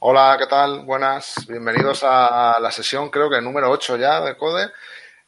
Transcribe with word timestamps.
Hola, 0.00 0.36
¿qué 0.38 0.46
tal? 0.46 0.84
Buenas. 0.84 1.44
Bienvenidos 1.48 2.04
a 2.04 2.58
la 2.60 2.70
sesión, 2.70 3.10
creo 3.10 3.28
que 3.28 3.40
número 3.40 3.68
8 3.68 3.96
ya 3.96 4.20
de 4.20 4.36
CODE. 4.36 4.70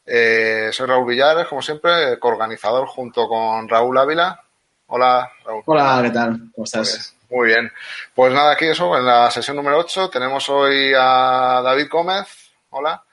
Eh, 0.05 0.69
soy 0.71 0.87
Raúl 0.87 1.05
Villares, 1.07 1.45
como 1.47 1.61
siempre, 1.61 2.17
coorganizador 2.17 2.87
junto 2.87 3.27
con 3.27 3.67
Raúl 3.67 3.97
Ávila. 3.97 4.41
Hola, 4.87 5.29
Raúl. 5.43 5.63
Hola, 5.65 5.99
¿qué 6.03 6.11
tal? 6.11 6.39
¿Cómo 6.55 6.63
estás? 6.63 7.13
Muy 7.29 7.47
bien. 7.47 7.69
Pues 8.15 8.31
nada, 8.31 8.53
aquí 8.53 8.63
eso, 8.63 8.97
en 8.97 9.05
la 9.05 9.29
sesión 9.29 9.57
número 9.57 9.77
8 9.77 10.09
tenemos 10.09 10.47
hoy 10.47 10.93
a 10.97 11.61
David 11.61 11.87
Gómez. 11.91 12.53
Hola. 12.69 13.03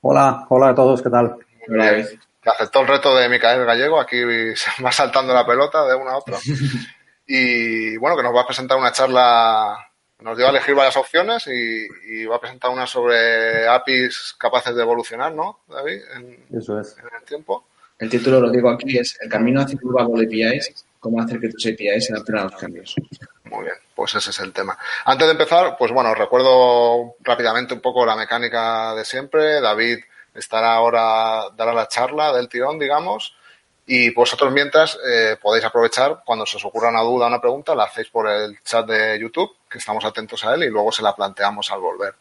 Hola, 0.00 0.46
hola 0.48 0.68
a 0.70 0.74
todos, 0.74 1.02
¿qué 1.02 1.10
tal? 1.10 1.36
Hola, 1.68 1.84
David. 1.84 2.06
Que 2.40 2.48
aceptó 2.48 2.80
el 2.80 2.88
reto 2.88 3.14
de 3.14 3.28
Micael 3.28 3.66
Gallego, 3.66 4.00
aquí 4.00 4.16
se 4.56 4.82
va 4.82 4.90
saltando 4.90 5.34
la 5.34 5.44
pelota 5.44 5.84
de 5.84 5.96
uno 5.96 6.08
a 6.08 6.16
otro. 6.16 6.38
y 7.26 7.94
bueno, 7.98 8.16
que 8.16 8.22
nos 8.22 8.34
va 8.34 8.40
a 8.40 8.46
presentar 8.46 8.78
una 8.78 8.90
charla 8.90 9.83
nos 10.20 10.36
dio 10.36 10.46
a 10.46 10.50
elegir 10.50 10.74
varias 10.74 10.96
opciones 10.96 11.46
y, 11.46 12.24
va 12.26 12.36
a 12.36 12.40
presentar 12.40 12.70
una 12.70 12.86
sobre 12.86 13.66
APIs 13.68 14.34
capaces 14.38 14.74
de 14.74 14.82
evolucionar, 14.82 15.32
¿no, 15.32 15.60
David? 15.68 16.00
En, 16.16 16.46
Eso 16.56 16.80
es. 16.80 16.96
En 16.98 17.04
el 17.16 17.24
tiempo. 17.24 17.66
El 17.98 18.10
título, 18.10 18.40
lo 18.40 18.50
digo 18.50 18.70
aquí, 18.70 18.98
es 18.98 19.16
El 19.20 19.28
camino 19.28 19.60
hacia 19.60 19.78
de 19.78 20.24
APIs, 20.24 20.84
cómo 20.98 21.20
hacer 21.20 21.40
que 21.40 21.48
tus 21.48 21.66
APIs 21.66 22.06
se 22.06 22.12
adapten 22.12 22.38
a 22.38 22.44
los 22.44 22.56
cambios. 22.56 22.94
Muy 23.44 23.64
bien, 23.64 23.76
pues 23.94 24.14
ese 24.14 24.30
es 24.30 24.40
el 24.40 24.52
tema. 24.52 24.76
Antes 25.04 25.26
de 25.26 25.32
empezar, 25.32 25.76
pues 25.78 25.92
bueno, 25.92 26.14
recuerdo 26.14 27.14
rápidamente 27.20 27.74
un 27.74 27.80
poco 27.80 28.04
la 28.04 28.16
mecánica 28.16 28.94
de 28.94 29.04
siempre. 29.04 29.60
David 29.60 29.98
estará 30.34 30.74
ahora, 30.74 31.50
dará 31.56 31.72
la 31.72 31.88
charla 31.88 32.32
del 32.32 32.48
tirón, 32.48 32.78
digamos. 32.78 33.36
Y 33.86 34.10
vosotros 34.14 34.50
mientras 34.50 34.98
eh, 35.06 35.36
podéis 35.40 35.64
aprovechar 35.64 36.22
cuando 36.24 36.46
se 36.46 36.56
os 36.56 36.64
ocurra 36.64 36.88
una 36.88 37.02
duda 37.02 37.26
o 37.26 37.28
una 37.28 37.40
pregunta, 37.40 37.74
la 37.74 37.84
hacéis 37.84 38.08
por 38.08 38.28
el 38.28 38.58
chat 38.62 38.86
de 38.86 39.18
YouTube, 39.20 39.56
que 39.68 39.78
estamos 39.78 40.04
atentos 40.04 40.42
a 40.44 40.54
él 40.54 40.64
y 40.64 40.70
luego 40.70 40.90
se 40.90 41.02
la 41.02 41.14
planteamos 41.14 41.70
al 41.70 41.80
volver. 41.80 42.14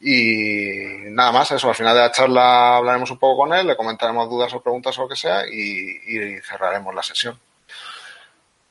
Y 0.00 1.10
nada 1.10 1.30
más, 1.30 1.50
eso, 1.52 1.68
al 1.68 1.74
final 1.76 1.94
de 1.94 2.00
la 2.00 2.10
charla 2.10 2.78
hablaremos 2.78 3.10
un 3.10 3.18
poco 3.18 3.42
con 3.42 3.52
él, 3.52 3.68
le 3.68 3.76
comentaremos 3.76 4.28
dudas 4.28 4.52
o 4.54 4.60
preguntas 4.62 4.98
o 4.98 5.02
lo 5.02 5.08
que 5.08 5.14
sea 5.14 5.46
y, 5.46 6.40
cerraremos 6.40 6.92
la 6.92 7.02
sesión. 7.02 7.38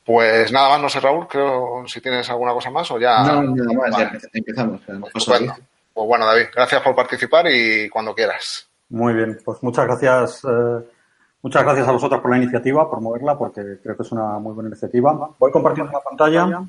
Pues 0.03 0.51
nada 0.51 0.69
más, 0.69 0.81
no 0.81 0.89
sé 0.89 0.99
Raúl, 0.99 1.27
creo 1.27 1.83
si 1.87 2.01
tienes 2.01 2.29
alguna 2.29 2.51
cosa 2.51 2.71
más 2.71 2.89
o 2.91 2.99
ya... 2.99 3.23
No, 3.23 3.43
nada 3.43 3.73
más, 3.73 3.97
ya 3.97 4.11
empezamos. 4.33 4.81
Pues 5.13 6.07
bueno, 6.07 6.25
David, 6.25 6.47
gracias 6.53 6.81
por 6.81 6.95
participar 6.95 7.45
y 7.49 7.87
cuando 7.89 8.15
quieras. 8.15 8.67
Muy 8.89 9.13
bien, 9.13 9.39
pues 9.45 9.61
muchas 9.61 9.85
gracias. 9.85 10.43
Eh 10.43 10.98
Muchas 11.41 11.63
gracias 11.63 11.87
a 11.87 11.91
vosotros 11.91 12.19
por 12.21 12.31
la 12.31 12.37
iniciativa, 12.37 12.89
por 12.89 12.99
moverla, 12.99 13.37
porque 13.37 13.79
creo 13.81 13.95
que 13.95 14.03
es 14.03 14.11
una 14.11 14.39
muy 14.39 14.53
buena 14.53 14.69
iniciativa. 14.69 15.35
Voy 15.39 15.51
compartiendo 15.51 15.91
la 15.91 16.01
pantalla 16.01 16.63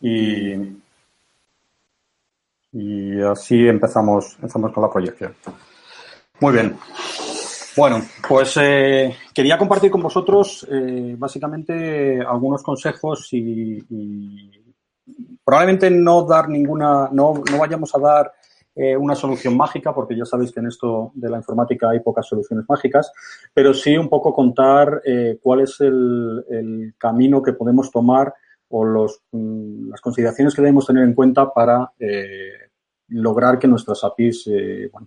y, 0.00 0.54
y 2.72 3.20
así 3.20 3.68
empezamos, 3.68 4.34
empezamos 4.36 4.72
con 4.72 4.82
la 4.82 4.90
proyección. 4.90 5.34
Muy 6.40 6.52
bien. 6.52 6.76
Bueno, 7.76 8.02
pues 8.28 8.58
eh, 8.60 9.16
quería 9.32 9.56
compartir 9.56 9.90
con 9.90 10.02
vosotros 10.02 10.66
eh, 10.70 11.14
básicamente 11.16 12.20
algunos 12.20 12.62
consejos 12.62 13.28
y, 13.32 13.82
y, 13.88 14.74
probablemente 15.42 15.90
no 15.90 16.24
dar 16.24 16.48
ninguna, 16.48 17.08
no, 17.12 17.42
no 17.50 17.58
vayamos 17.58 17.94
a 17.94 17.98
dar 17.98 18.32
eh, 18.74 18.96
una 18.96 19.14
solución 19.14 19.54
mágica, 19.56 19.94
porque 19.94 20.16
ya 20.16 20.24
sabéis 20.24 20.50
que 20.50 20.60
en 20.60 20.68
esto 20.68 21.12
de 21.14 21.28
la 21.28 21.36
informática 21.36 21.90
hay 21.90 22.00
pocas 22.00 22.26
soluciones 22.26 22.64
mágicas, 22.66 23.12
pero 23.52 23.74
sí 23.74 23.98
un 23.98 24.08
poco 24.08 24.32
contar 24.32 25.02
eh, 25.04 25.38
cuál 25.42 25.60
es 25.60 25.80
el, 25.80 26.94
camino 26.96 27.42
que 27.42 27.52
podemos 27.52 27.90
tomar 27.90 28.32
o 28.68 28.84
los, 28.84 29.22
mm, 29.32 29.90
las 29.90 30.00
consideraciones 30.00 30.54
que 30.54 30.62
debemos 30.62 30.86
tener 30.86 31.04
en 31.04 31.14
cuenta 31.14 31.52
para 31.52 31.92
eh, 31.98 32.70
lograr 33.08 33.58
que 33.58 33.68
nuestras 33.68 34.02
APIs 34.04 34.48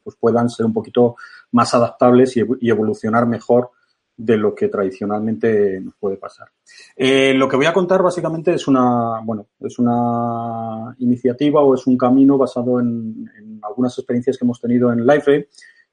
pues 0.04 0.16
puedan 0.20 0.48
ser 0.48 0.68
un 0.68 0.74
poquito 0.74 1.16
más 1.52 1.74
adaptables 1.74 2.38
y 2.38 2.70
evolucionar 2.70 3.26
mejor 3.26 3.72
de 4.18 4.38
lo 4.38 4.56
que 4.56 4.70
tradicionalmente 4.70 5.82
nos 5.82 5.96
puede 5.96 6.18
pasar. 6.18 6.48
Eh, 6.96 7.34
lo 7.34 7.50
que 7.50 7.58
voy 7.58 7.66
a 7.66 7.74
contar 7.74 8.02
básicamente 8.02 8.54
es 8.54 8.68
una, 8.68 9.20
bueno, 9.24 9.48
es 9.60 9.78
una 9.78 10.96
iniciativa 11.00 11.62
o 11.62 11.76
es 11.76 11.86
un 11.86 11.98
camino 11.98 12.38
basado 12.38 12.80
en, 12.80 13.30
algunas 13.62 13.98
experiencias 13.98 14.38
que 14.38 14.46
hemos 14.46 14.62
tenido 14.62 14.92
en 14.92 15.06
LiveRay. 15.06 15.48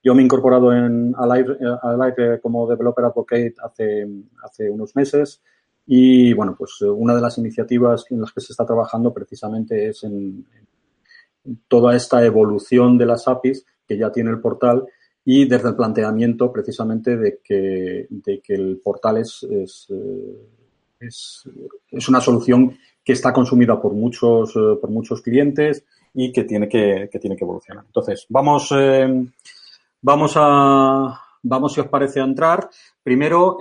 Yo 0.05 0.15
me 0.15 0.23
he 0.23 0.25
incorporado 0.25 0.73
en, 0.73 1.15
a, 1.17 1.27
Live, 1.27 2.41
como 2.41 2.69
Developer 2.69 3.05
Advocate 3.05 3.55
hace, 3.63 4.07
hace 4.43 4.71
unos 4.71 4.95
meses 4.95 5.43
y, 5.87 6.33
bueno, 6.33 6.55
pues 6.57 6.81
una 6.83 7.15
de 7.15 7.21
las 7.21 7.39
iniciativas 7.39 8.05
en 8.11 8.21
las 8.21 8.33
que 8.33 8.41
se 8.41 8.53
está 8.53 8.65
trabajando 8.65 9.13
precisamente 9.13 9.89
es 9.89 10.05
en 10.05 10.45
toda 11.67 11.97
esta 11.97 12.25
evolución 12.25 12.99
de 12.99 13.07
las 13.07 13.27
APIs 13.27 13.65
que 13.87 13.97
ya 13.97 14.13
tiene 14.13 14.31
el 14.31 14.41
portal 14.41 14.87
y 15.25 15.45
desde 15.47 15.69
el 15.69 15.77
planteamiento 15.77 16.53
precisamente 16.53 17.17
de 17.17 17.39
que, 17.43 18.07
de 18.11 18.41
que 18.41 18.55
el 18.55 18.81
portal 18.83 19.19
es, 19.19 19.43
es, 19.45 19.87
eh, 19.91 20.49
es, 21.01 22.09
una 22.09 22.21
solución 22.21 22.77
que 23.05 23.13
está 23.13 23.33
consumida 23.33 23.81
por 23.81 23.95
muchos, 23.95 24.55
eh, 24.57 24.79
por 24.81 24.91
muchos 24.91 25.23
clientes 25.23 25.85
y 26.15 26.33
que 26.33 26.45
tiene 26.45 26.69
que, 26.69 27.09
que 27.11 27.19
tiene 27.19 27.37
que 27.37 27.45
evolucionar. 27.45 27.85
Entonces, 27.87 28.27
vamos, 28.29 28.69
eh, 28.77 29.27
vamos 30.01 30.33
a, 30.37 31.21
vamos 31.43 31.73
si 31.73 31.81
os 31.81 31.89
parece 31.89 32.21
a 32.21 32.25
entrar. 32.25 32.69
Primero, 33.03 33.59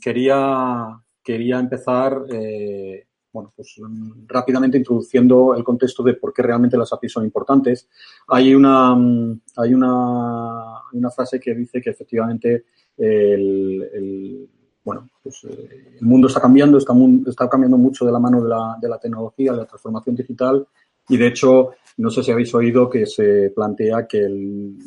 quería, 0.00 1.00
quería 1.22 1.58
empezar 1.58 2.24
eh, 2.30 3.06
bueno, 3.34 3.52
pues 3.54 3.74
mm, 3.78 4.26
rápidamente 4.28 4.78
introduciendo 4.78 5.54
el 5.54 5.64
contexto 5.64 6.02
de 6.02 6.14
por 6.14 6.32
qué 6.32 6.40
realmente 6.40 6.78
las 6.78 6.92
APIs 6.92 7.12
son 7.12 7.24
importantes. 7.24 7.88
Hay 8.28 8.54
una, 8.54 8.94
mm, 8.94 9.40
hay 9.56 9.74
una, 9.74 10.80
una 10.92 11.10
frase 11.10 11.38
que 11.40 11.54
dice 11.54 11.82
que 11.82 11.90
efectivamente 11.90 12.64
el, 12.96 14.48
bueno, 14.84 15.10
pues, 15.20 15.44
eh, 15.50 15.96
el 16.00 16.06
mundo 16.06 16.28
está 16.28 16.40
cambiando, 16.40 16.78
está, 16.78 16.94
está 17.26 17.48
cambiando 17.48 17.76
mucho 17.76 18.06
de 18.06 18.12
la 18.12 18.20
mano 18.20 18.40
de 18.40 18.48
la, 18.48 18.78
de 18.80 18.88
la 18.88 18.98
tecnología, 18.98 19.52
de 19.52 19.58
la 19.58 19.66
transformación 19.66 20.14
digital 20.14 20.66
y 21.08 21.16
de 21.16 21.26
hecho, 21.26 21.72
no 21.98 22.10
sé 22.10 22.22
si 22.22 22.30
habéis 22.30 22.54
oído 22.54 22.88
que 22.88 23.04
se 23.04 23.50
plantea 23.54 24.06
que 24.06 24.18
el, 24.20 24.78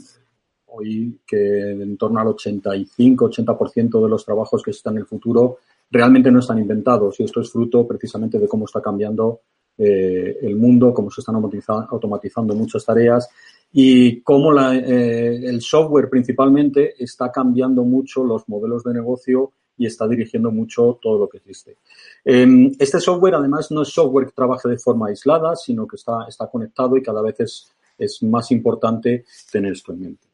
hoy 0.68 1.19
que 1.25 1.72
en 1.72 1.97
torno 1.97 2.19
al 2.19 2.28
85-80% 2.28 4.02
de 4.02 4.09
los 4.09 4.25
trabajos 4.25 4.64
que 4.64 4.72
están 4.72 4.94
en 4.94 5.02
el 5.02 5.06
futuro 5.06 5.58
realmente 5.90 6.31
no 6.31 6.40
están 6.40 6.59
inventados 6.59 7.20
y 7.20 7.24
esto 7.24 7.42
es 7.42 7.52
fruto 7.52 7.88
precisamente 7.88 8.40
de 8.40 8.48
cómo 8.48 8.66
está 8.66 8.81
cambiando 8.81 9.42
eh, 9.78 10.40
el 10.42 10.56
mundo, 10.56 10.94
cómo 10.94 11.12
se 11.12 11.22
están 11.22 11.36
automatizando 11.36 12.56
muchas 12.56 12.84
tareas 12.84 13.30
y 13.72 14.22
cómo 14.22 14.52
eh, 14.72 15.40
el 15.46 15.62
software 15.62 16.09
principalmente 16.09 16.96
está 16.97 17.31
cambiando 17.31 17.84
mucho 17.84 18.24
los 18.24 18.50
modelos 18.50 18.84
de 18.84 18.94
negocio 18.94 19.52
y 19.78 19.86
está 19.86 20.08
dirigiendo 20.08 20.50
mucho 20.50 20.97
todo 21.00 21.20
lo 21.20 21.30
que 21.30 21.38
existe. 21.38 21.78
Eh, 22.26 22.72
este 22.80 23.00
software 23.00 23.36
además 23.36 23.70
no 23.70 23.84
es 23.84 23.90
software 23.90 24.26
que 24.26 24.31
trabaje 24.31 24.68
de 24.68 24.80
forma 24.80 25.09
aislada, 25.09 25.56
sino 25.56 25.86
que 25.86 25.97
está, 25.97 26.26
conectado 26.52 26.97
y 26.97 27.03
cada 27.03 27.22
vez 27.22 27.36
es, 27.40 28.24
más 28.24 28.52
importante 28.52 29.26
tener 29.52 29.74
esto 29.74 29.92
en 29.92 30.00
mente. 30.00 30.28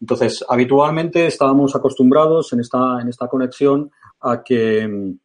Entonces, 0.00 0.44
habitualmente 0.48 1.26
estábamos 1.26 1.74
acostumbrados 1.74 2.52
en 2.52 2.60
esta 2.60 3.28
conexión 3.28 3.90
a 4.24 4.42
que, 4.42 5.16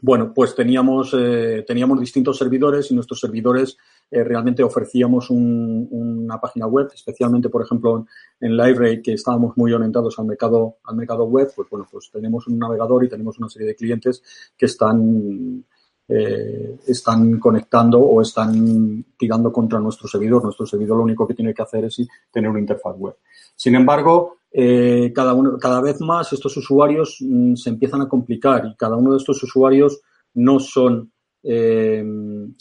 bueno, 0.00 0.32
pues 0.32 0.54
teníamos, 0.54 1.14
eh, 1.18 1.64
teníamos 1.66 2.00
distintos 2.00 2.38
servidores 2.38 2.90
y 2.90 2.94
nuestros 2.94 3.20
servidores 3.20 3.76
eh, 4.10 4.24
realmente 4.24 4.62
ofrecíamos 4.62 5.28
una 5.28 6.40
página 6.40 6.66
web, 6.66 6.88
especialmente, 6.94 7.50
por 7.50 7.62
ejemplo, 7.62 8.06
en 8.40 8.56
Library, 8.56 9.02
que 9.02 9.12
estábamos 9.12 9.56
muy 9.56 9.72
orientados 9.72 10.18
al 10.18 10.26
mercado, 10.26 10.76
al 10.84 10.96
mercado 10.96 11.24
web, 11.24 11.52
pues 11.54 11.68
bueno, 11.68 11.86
pues 11.90 12.10
tenemos 12.10 12.46
un 12.46 12.58
navegador 12.58 13.04
y 13.04 13.08
tenemos 13.08 13.38
una 13.38 13.50
serie 13.50 13.68
de 13.68 13.76
clientes 13.76 14.22
que 14.56 14.64
están, 14.64 15.62
eh, 16.08 16.78
están 16.86 17.38
conectando 17.38 18.00
o 18.00 18.22
están 18.22 19.04
tirando 19.18 19.52
contra 19.52 19.78
nuestro 19.78 20.08
servidor. 20.08 20.42
Nuestro 20.42 20.64
servidor 20.64 20.96
lo 20.96 21.04
único 21.04 21.26
que 21.26 21.34
tiene 21.34 21.52
que 21.52 21.62
hacer 21.62 21.84
es 21.84 22.00
tener 22.30 22.48
una 22.48 22.60
interfaz 22.60 22.96
web. 22.96 23.16
Sin 23.58 23.74
embargo, 23.74 24.36
eh, 24.52 25.12
cada, 25.12 25.80
vez 25.80 26.00
más 26.00 26.32
estos 26.32 26.56
usuarios 26.56 27.16
mm, 27.18 27.56
se 27.56 27.70
empiezan 27.70 28.02
a 28.02 28.08
complicar 28.08 28.64
y 28.66 28.76
cada 28.76 28.94
uno 28.94 29.10
de 29.10 29.16
estos 29.16 29.42
usuarios 29.42 30.00
no 30.34 30.60
son, 30.60 31.10
eh, 31.42 32.04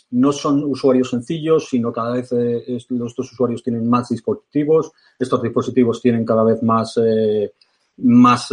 no 0.10 0.32
son 0.32 0.64
usuarios 0.64 1.12
sencillos, 1.12 1.70
sino 1.70 1.94
cada 1.94 2.14
vez 2.14 2.32
eh, 2.32 2.64
estos 2.68 3.32
usuarios 3.32 3.62
tienen 3.62 3.88
más 3.88 4.10
dispositivos, 4.10 4.92
estos 5.20 5.40
dispositivos 5.44 6.02
tienen 6.02 6.26
cada 6.26 6.44
vez 6.44 6.64
más, 6.64 7.00
más, 7.98 8.52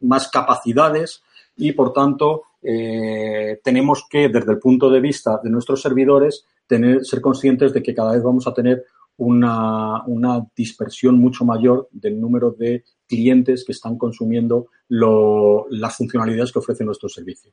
más 0.00 0.28
capacidades 0.28 1.22
y, 1.58 1.72
por 1.72 1.92
tanto, 1.92 2.44
tenemos 2.62 4.06
que, 4.08 4.30
desde 4.30 4.52
el 4.52 4.58
punto 4.58 4.88
de 4.88 5.00
vista 5.00 5.38
de 5.44 5.50
nuestros 5.50 5.82
servidores, 5.82 6.46
tener, 6.66 7.04
ser 7.04 7.20
conscientes 7.20 7.74
de 7.74 7.82
que 7.82 7.94
cada 7.94 8.12
vez 8.12 8.22
vamos 8.22 8.46
a 8.46 8.54
tener 8.54 8.86
una, 9.16 10.04
una, 10.06 10.44
dispersión 10.56 11.18
mucho 11.18 11.44
mayor 11.44 11.88
del 11.92 12.20
número 12.20 12.50
de 12.50 12.84
clientes 13.06 13.64
que 13.64 13.72
están 13.72 13.96
consumiendo 13.96 14.68
las 14.88 15.96
funcionalidades 15.96 16.52
que 16.52 16.58
ofrece 16.58 16.84
nuestro 16.84 17.08
servicio. 17.08 17.52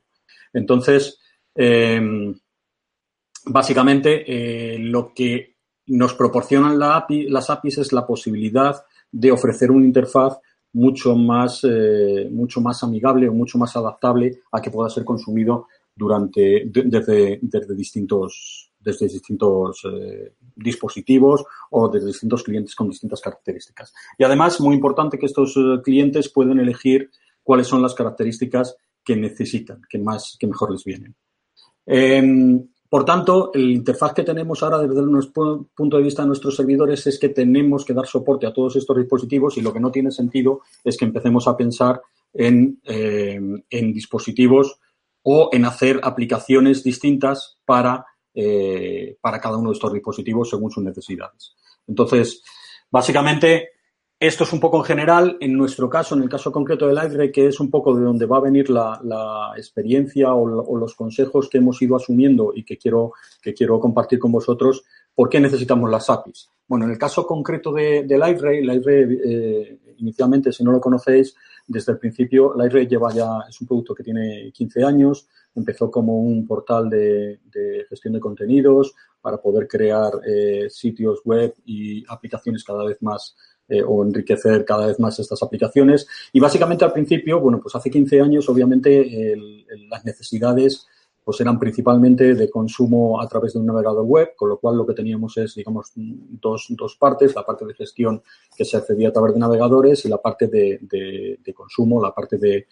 Entonces, 0.52 1.18
em, 1.54 2.34
básicamente 3.46 4.24
eh, 4.26 4.78
lo 4.78 5.12
que 5.14 5.56
nos 5.86 6.14
proporcionan 6.14 6.78
las 6.78 7.50
APIs 7.50 7.78
es 7.78 7.92
la 7.92 8.06
posibilidad 8.06 8.76
de 9.10 9.32
ofrecer 9.32 9.70
una 9.70 9.84
interfaz 9.84 10.38
mucho 10.72 11.14
más, 11.14 11.60
eh, 11.64 12.28
mucho 12.30 12.60
más 12.60 12.82
amigable 12.82 13.28
o 13.28 13.32
mucho 13.32 13.58
más 13.58 13.76
adaptable 13.76 14.40
a 14.52 14.60
que 14.60 14.70
pueda 14.70 14.88
ser 14.88 15.04
consumido 15.04 15.66
durante, 15.94 16.64
desde 16.66 17.74
distintos, 17.76 18.71
desde 18.82 19.08
distintos 19.08 19.82
eh, 19.84 20.34
dispositivos 20.56 21.44
o 21.70 21.88
desde 21.88 22.08
distintos 22.08 22.42
clientes 22.42 22.74
con 22.74 22.88
distintas 22.88 23.20
características. 23.20 23.92
Y 24.18 24.24
además, 24.24 24.60
muy 24.60 24.74
importante 24.74 25.18
que 25.18 25.26
estos 25.26 25.58
clientes 25.84 26.28
pueden 26.28 26.58
elegir 26.60 27.10
cuáles 27.42 27.66
son 27.66 27.82
las 27.82 27.94
características 27.94 28.76
que 29.04 29.16
necesitan, 29.16 29.82
que 29.88 29.98
más, 29.98 30.36
que 30.38 30.46
mejor 30.46 30.70
les 30.72 30.84
vienen. 30.84 31.14
Em, 31.86 32.68
por 32.88 33.04
tanto, 33.04 33.50
el 33.54 33.70
interfaz 33.70 34.12
que 34.12 34.22
tenemos 34.22 34.62
ahora 34.62 34.78
desde 34.78 35.02
nuestro 35.02 35.66
punto 35.74 35.96
de 35.96 36.02
vista 36.02 36.22
de 36.22 36.28
nuestros 36.28 36.54
servidores 36.54 37.06
es 37.06 37.18
que 37.18 37.30
tenemos 37.30 37.84
que 37.84 37.94
dar 37.94 38.06
soporte 38.06 38.46
a 38.46 38.52
todos 38.52 38.76
estos 38.76 38.96
dispositivos 38.96 39.56
y 39.56 39.62
lo 39.62 39.72
que 39.72 39.80
no 39.80 39.90
tiene 39.90 40.10
sentido 40.10 40.60
es 40.84 40.96
que 40.96 41.06
empecemos 41.06 41.48
a 41.48 41.56
pensar 41.56 42.02
en, 42.34 42.80
eh, 42.84 43.40
dispositivos 43.70 44.78
o 45.22 45.48
en 45.52 45.64
hacer 45.64 46.00
aplicaciones 46.02 46.84
distintas 46.84 47.58
para, 47.64 48.04
eh, 48.34 49.16
para 49.20 49.40
cada 49.40 49.56
uno 49.56 49.70
de 49.70 49.74
estos 49.74 49.92
dispositivos 49.92 50.50
según 50.50 50.70
sus 50.70 50.82
necesidades. 50.82 51.54
Entonces, 51.86 52.42
básicamente, 52.90 53.70
esto 54.18 54.44
es 54.44 54.52
un 54.52 54.60
poco 54.60 54.78
en 54.78 54.84
general, 54.84 55.36
en 55.40 55.52
nuestro 55.54 55.90
caso, 55.90 56.14
en 56.14 56.22
el 56.22 56.28
caso 56.28 56.52
concreto 56.52 56.86
del 56.86 56.94
Library, 56.94 57.32
que 57.32 57.48
es 57.48 57.58
un 57.58 57.70
poco 57.70 57.92
de 57.92 58.04
donde 58.04 58.26
va 58.26 58.36
a 58.36 58.40
venir 58.40 58.70
la, 58.70 59.52
experiencia 59.56 60.32
o, 60.32 60.76
los 60.78 60.94
consejos 60.94 61.48
que 61.48 61.58
hemos 61.58 61.82
ido 61.82 61.96
asumiendo 61.96 62.52
y 62.54 62.62
que 62.62 62.78
quiero, 62.78 63.14
que 63.42 63.52
quiero 63.52 63.80
compartir 63.80 64.20
con 64.20 64.30
vosotros, 64.30 64.84
¿por 65.12 65.28
qué 65.28 65.40
necesitamos 65.40 65.90
las 65.90 66.08
APIs? 66.08 66.48
Bueno, 66.68 66.84
en 66.84 66.92
el 66.92 66.98
caso 66.98 67.26
concreto 67.26 67.72
de, 67.72 68.04
de 68.04 68.16
Library, 68.16 69.20
eh, 69.24 69.78
inicialmente, 69.96 70.52
si 70.52 70.62
no 70.62 70.70
lo 70.70 70.80
conocéis, 70.80 71.34
desde 71.66 71.92
el 71.92 71.98
principio, 71.98 72.54
Library 72.56 72.86
lleva 72.86 73.12
ya, 73.12 73.40
es 73.48 73.60
un 73.60 73.66
producto 73.66 73.92
que 73.92 74.04
tiene 74.04 74.52
15 74.52 74.84
años, 74.84 75.26
empezó 75.54 75.90
como 75.90 76.18
un 76.18 76.46
portal 76.46 76.88
de, 76.88 77.40
gestión 77.88 78.14
de 78.14 78.20
contenidos 78.20 78.94
para 79.20 79.40
poder 79.40 79.68
crear 79.68 80.12
eh, 80.26 80.68
sitios 80.68 81.20
web 81.24 81.54
y 81.64 82.04
aplicaciones 82.08 82.64
cada 82.64 82.84
vez 82.84 83.00
más 83.02 83.36
eh, 83.68 83.82
o 83.82 84.04
enriquecer 84.04 84.64
cada 84.64 84.86
vez 84.86 84.98
más 84.98 85.18
estas 85.18 85.42
aplicaciones. 85.42 86.06
Y 86.32 86.40
básicamente 86.40 86.84
al 86.84 86.92
principio, 86.92 87.40
bueno, 87.40 87.60
pues 87.60 87.74
hace 87.74 87.90
15 87.90 88.20
años, 88.20 88.48
obviamente, 88.48 89.36
las 89.88 90.04
necesidades 90.04 90.86
pues 91.24 91.40
eran 91.40 91.58
principalmente 91.58 92.34
de 92.34 92.50
consumo 92.50 93.20
a 93.20 93.28
través 93.28 93.52
de 93.52 93.60
un 93.60 93.66
navegador 93.66 94.04
web, 94.04 94.30
con 94.36 94.48
lo 94.48 94.58
cual 94.58 94.76
lo 94.76 94.86
que 94.86 94.94
teníamos 94.94 95.36
es, 95.36 95.54
digamos, 95.54 95.92
dos, 95.94 96.66
dos 96.70 96.96
partes, 96.96 97.34
la 97.34 97.46
parte 97.46 97.64
de 97.64 97.74
gestión 97.74 98.22
que 98.56 98.64
se 98.64 98.76
accedía 98.76 99.10
a 99.10 99.12
través 99.12 99.34
de 99.34 99.40
navegadores 99.40 100.04
y 100.04 100.08
la 100.08 100.18
parte 100.18 100.48
de, 100.48 100.80
de 101.40 101.54
consumo, 101.54 102.02
la 102.02 102.12
parte 102.12 102.38
de, 102.38 102.66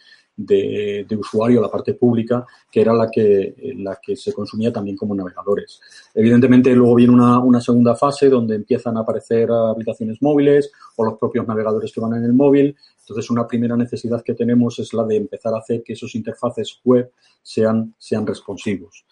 de, 0.47 1.17
usuario, 1.19 1.61
la 1.61 1.71
parte 1.71 1.95
pública, 1.95 2.47
que 2.71 2.81
era 2.81 2.93
la 2.93 3.09
que, 3.11 3.55
la 3.77 3.99
que 4.03 4.17
se 4.17 4.33
consumía 4.33 4.73
también 4.73 4.97
como 4.97 5.15
navegadores. 5.15 5.81
Evidentemente, 6.15 6.75
luego 6.75 6.95
viene 6.95 7.13
una, 7.13 7.39
una 7.39 7.61
segunda 7.61 7.95
fase 7.95 8.29
donde 8.29 8.57
empiezan 8.57 8.97
a 8.97 9.01
aparecer 9.01 9.51
aplicaciones 9.51 10.21
móviles 10.23 10.71
o 10.97 11.05
los 11.05 11.19
propios 11.19 11.47
navegadores 11.47 11.93
que 11.93 12.01
van 12.01 12.15
en 12.15 12.25
el 12.25 12.33
móvil. 12.33 12.77
Entonces, 13.01 13.31
una 13.31 13.47
primera 13.47 13.77
necesidad 13.77 14.23
que 14.23 14.35
tenemos 14.35 14.79
es 14.79 14.93
la 14.95 15.05
de 15.05 15.17
empezar 15.17 15.55
a 15.55 15.59
hacer 15.59 15.83
que 15.83 15.93
esos 15.93 16.15
interfaces 16.15 16.81
web 16.85 17.11
sean, 17.43 17.95
sean 17.99 18.27
responsivos. 18.27 19.05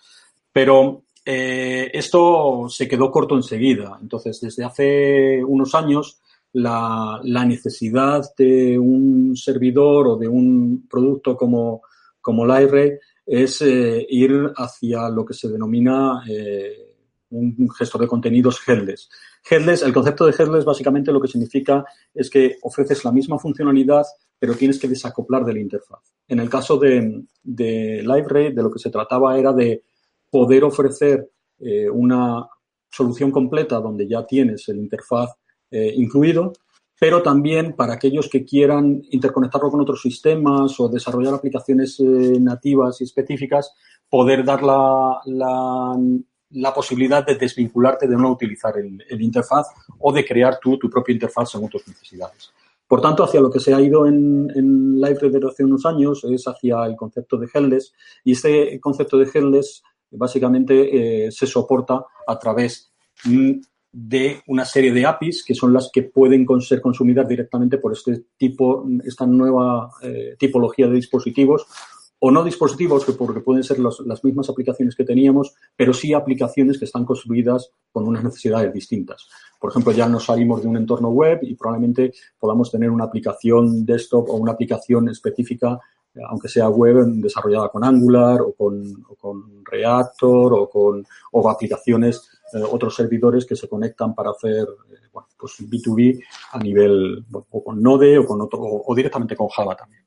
Pero 0.52 1.02
eh, 1.24 1.90
esto 1.92 2.68
se 2.70 2.88
quedó 2.88 3.10
corto 3.10 3.36
enseguida. 3.36 3.98
Entonces, 4.00 4.40
desde 4.40 4.64
hace 4.64 5.44
unos 5.44 5.74
años, 5.74 6.20
la, 6.52 7.20
necesidad 7.46 8.22
de 8.36 8.78
un 8.78 9.36
servidor 9.36 10.08
o 10.08 10.16
de 10.16 10.28
un 10.28 10.86
producto 10.88 11.36
como, 11.36 11.82
como 12.20 12.46
Lyre 12.46 13.00
es 13.26 13.60
eh, 13.62 14.06
ir 14.08 14.52
hacia 14.56 15.08
lo 15.10 15.24
que 15.24 15.34
se 15.34 15.48
denomina 15.48 16.22
eh, 16.28 16.88
un 17.30 17.68
gestor 17.70 18.00
de 18.00 18.06
contenidos 18.06 18.60
headless. 18.66 19.08
Headless, 19.48 19.82
el 19.82 19.92
concepto 19.92 20.26
de 20.26 20.32
headless 20.32 20.64
básicamente 20.64 21.12
lo 21.12 21.20
que 21.20 21.28
significa 21.28 21.84
es 22.14 22.30
que 22.30 22.56
ofreces 22.62 23.04
la 23.04 23.12
misma 23.12 23.38
funcionalidad, 23.38 24.04
pero 24.38 24.54
tienes 24.54 24.78
que 24.78 24.88
desacoplar 24.88 25.44
de 25.44 25.52
la 25.52 25.60
interfaz. 25.60 26.14
En 26.26 26.40
el 26.40 26.48
caso 26.48 26.78
de, 26.78 27.24
de 27.42 28.02
de 28.02 28.62
lo 28.62 28.70
que 28.70 28.78
se 28.78 28.90
trataba 28.90 29.38
era 29.38 29.52
de 29.52 29.84
poder 30.30 30.64
ofrecer 30.64 31.30
eh, 31.58 31.88
una 31.88 32.46
solución 32.90 33.30
completa 33.30 33.80
donde 33.80 34.08
ya 34.08 34.24
tienes 34.24 34.68
el 34.68 34.78
interfaz 34.78 35.30
eh, 35.70 35.92
incluido, 35.96 36.52
pero 36.98 37.22
también 37.22 37.74
para 37.74 37.94
aquellos 37.94 38.28
que 38.28 38.44
quieran 38.44 39.02
interconectarlo 39.10 39.70
con 39.70 39.80
otros 39.80 40.02
sistemas 40.02 40.78
o 40.80 40.88
desarrollar 40.88 41.34
aplicaciones 41.34 42.00
eh, 42.00 42.38
nativas 42.40 43.00
y 43.00 43.04
específicas, 43.04 43.72
poder 44.08 44.44
dar 44.44 44.62
la, 44.62 45.20
la, 45.26 46.74
posibilidad 46.74 47.24
de 47.24 47.36
desvincularte 47.36 48.08
de 48.08 48.16
no 48.16 48.32
utilizar 48.32 48.74
el, 48.78 49.22
interfaz 49.22 49.66
o 49.98 50.12
de 50.12 50.24
crear 50.24 50.58
tú 50.60 50.78
tu 50.78 50.88
propia 50.88 51.12
interfaz 51.12 51.50
según 51.50 51.68
tus 51.68 51.86
necesidades. 51.86 52.52
Por 52.86 53.02
tanto, 53.02 53.22
hacia 53.22 53.40
lo 53.40 53.50
que 53.50 53.60
se 53.60 53.74
ha 53.74 53.80
ido 53.80 54.06
en, 54.06 54.50
en 54.54 54.98
Live 54.98 55.18
desde 55.20 55.46
hace 55.46 55.64
unos 55.64 55.84
años 55.84 56.24
es 56.24 56.48
hacia 56.48 56.86
el 56.86 56.96
concepto 56.96 57.36
de 57.36 57.48
headless 57.52 57.92
y 58.24 58.32
este 58.32 58.80
concepto 58.80 59.18
de 59.18 59.28
headless 59.32 59.82
básicamente 60.10 61.26
eh, 61.26 61.30
se 61.30 61.46
soporta 61.46 62.04
a 62.26 62.38
través 62.38 62.90
de 64.00 64.42
una 64.46 64.64
serie 64.64 64.92
de 64.92 65.04
APIs 65.04 65.42
que 65.44 65.54
son 65.54 65.72
las 65.72 65.90
que 65.92 66.04
pueden 66.04 66.46
ser 66.60 66.80
consumidas 66.80 67.26
directamente 67.26 67.78
por 67.78 67.92
este 67.92 68.26
tipo, 68.36 68.86
esta 69.04 69.26
nueva 69.26 69.90
eh, 70.02 70.36
tipología 70.38 70.86
de 70.86 70.94
dispositivos 70.94 71.66
o 72.20 72.30
no 72.30 72.42
dispositivos, 72.42 73.04
que 73.04 73.12
porque 73.12 73.40
pueden 73.40 73.62
ser 73.62 73.78
las 73.78 74.24
mismas 74.24 74.48
aplicaciones 74.48 74.96
que 74.96 75.04
teníamos, 75.04 75.54
pero 75.76 75.92
sí 75.92 76.14
aplicaciones 76.14 76.78
que 76.78 76.84
están 76.84 77.04
construidas 77.04 77.70
con 77.92 78.08
unas 78.08 78.24
necesidades 78.24 78.72
distintas. 78.72 79.28
Por 79.60 79.70
ejemplo, 79.70 79.92
ya 79.92 80.08
nos 80.08 80.24
salimos 80.24 80.62
de 80.62 80.68
un 80.68 80.76
entorno 80.76 81.10
web 81.10 81.38
y 81.42 81.54
probablemente 81.54 82.12
podamos 82.38 82.72
tener 82.72 82.90
una 82.90 83.04
aplicación 83.04 83.84
desktop 83.84 84.30
o 84.30 84.34
una 84.34 84.52
aplicación 84.52 85.08
específica 85.08 85.78
aunque 86.28 86.48
sea 86.48 86.68
web 86.68 87.04
desarrollada 87.06 87.68
con 87.68 87.84
Angular 87.84 88.40
o 88.40 88.52
con, 88.52 89.02
con 89.18 89.64
Reactor 89.64 90.54
o 90.54 90.68
con 90.68 91.06
o 91.32 91.48
aplicaciones, 91.48 92.37
eh, 92.52 92.62
otros 92.62 92.94
servidores 92.94 93.44
que 93.44 93.56
se 93.56 93.68
conectan 93.68 94.14
para 94.14 94.30
hacer 94.30 94.66
eh, 94.90 95.08
pues 95.36 95.54
B2B 95.60 96.22
a 96.52 96.58
nivel 96.58 97.24
o 97.30 97.64
con 97.64 97.82
Node 97.82 98.18
o 98.18 98.26
con 98.26 98.40
otro 98.40 98.60
o, 98.60 98.94
directamente 98.94 99.36
con 99.36 99.48
Java 99.48 99.76
también. 99.76 100.04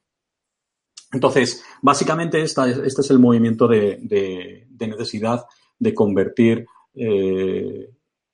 Entonces, 1.14 1.64
básicamente 1.82 2.42
esta, 2.42 2.70
este 2.70 3.02
es 3.02 3.10
el 3.10 3.20
movimiento 3.20 3.68
de, 3.68 4.00
de, 4.02 4.88
necesidad 4.88 5.46
de 5.78 5.94
convertir 5.94 6.66
eh, 6.96 7.90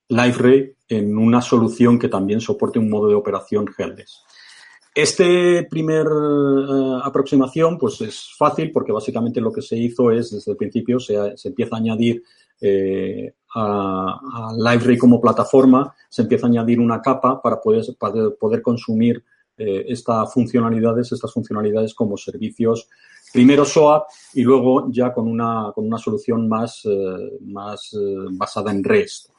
LiveRay 0.07 0.75
en 0.87 1.17
una 1.17 1.41
solución 1.41 1.99
que 1.99 2.07
también 2.07 2.39
soporte 2.39 2.79
un 2.79 2.89
modo 2.89 3.09
de 3.09 3.15
operación 3.15 3.67
headless. 3.77 4.23
Este 4.97 5.61
primer 5.69 6.07
eh, 6.07 6.99
aproximación 7.03 7.77
pues 7.77 8.01
es 8.01 8.31
fácil 8.35 8.71
porque 8.71 8.91
básicamente 8.91 9.39
lo 9.39 9.51
que 9.51 9.61
se 9.61 9.77
hizo 9.77 10.09
es 10.09 10.31
desde 10.31 10.53
el 10.53 10.57
principio 10.57 10.99
se, 10.99 11.35
empieza 11.43 11.75
a 11.75 11.79
añadir 11.79 12.23
eh, 12.61 13.33
a, 13.55 14.51
a 14.53 14.97
como 14.99 15.21
plataforma, 15.21 15.93
se 16.09 16.23
empieza 16.23 16.47
a 16.47 16.49
añadir 16.49 16.79
una 16.79 17.01
capa 17.01 17.41
para 17.41 17.59
poder, 17.59 17.83
poder 18.39 18.61
consumir 18.61 19.23
eh, 19.57 19.85
estas 19.87 20.31
funcionalidades, 20.33 21.11
estas 21.11 21.33
funcionalidades 21.33 21.93
como 21.93 22.17
servicios, 22.17 22.89
primero 23.33 23.65
SOAP 23.65 24.07
y 24.33 24.43
luego 24.43 24.87
ya 24.91 25.13
con 25.13 25.27
una, 25.27 25.71
con 25.73 25.85
una 25.85 25.97
solución 25.97 26.47
más, 26.47 26.83
más 27.41 27.91
basada 28.31 28.71
en 28.71 28.83
REST. 28.83 29.29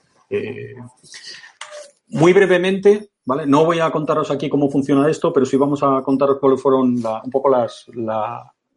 muy 2.09 2.33
brevemente, 2.33 3.11
no 3.47 3.65
voy 3.65 3.79
a 3.81 3.91
contaros 3.91 4.31
aquí 4.31 4.49
cómo 4.49 4.71
funciona 4.71 5.09
esto, 5.09 5.33
pero 5.33 5.45
sí 5.45 5.57
vamos 5.57 5.83
a 5.83 6.03
contaros 6.03 6.39
cuáles 6.39 6.63
fueron 6.63 6.95
un 7.05 7.31
poco 7.31 7.49
las, 7.51 7.87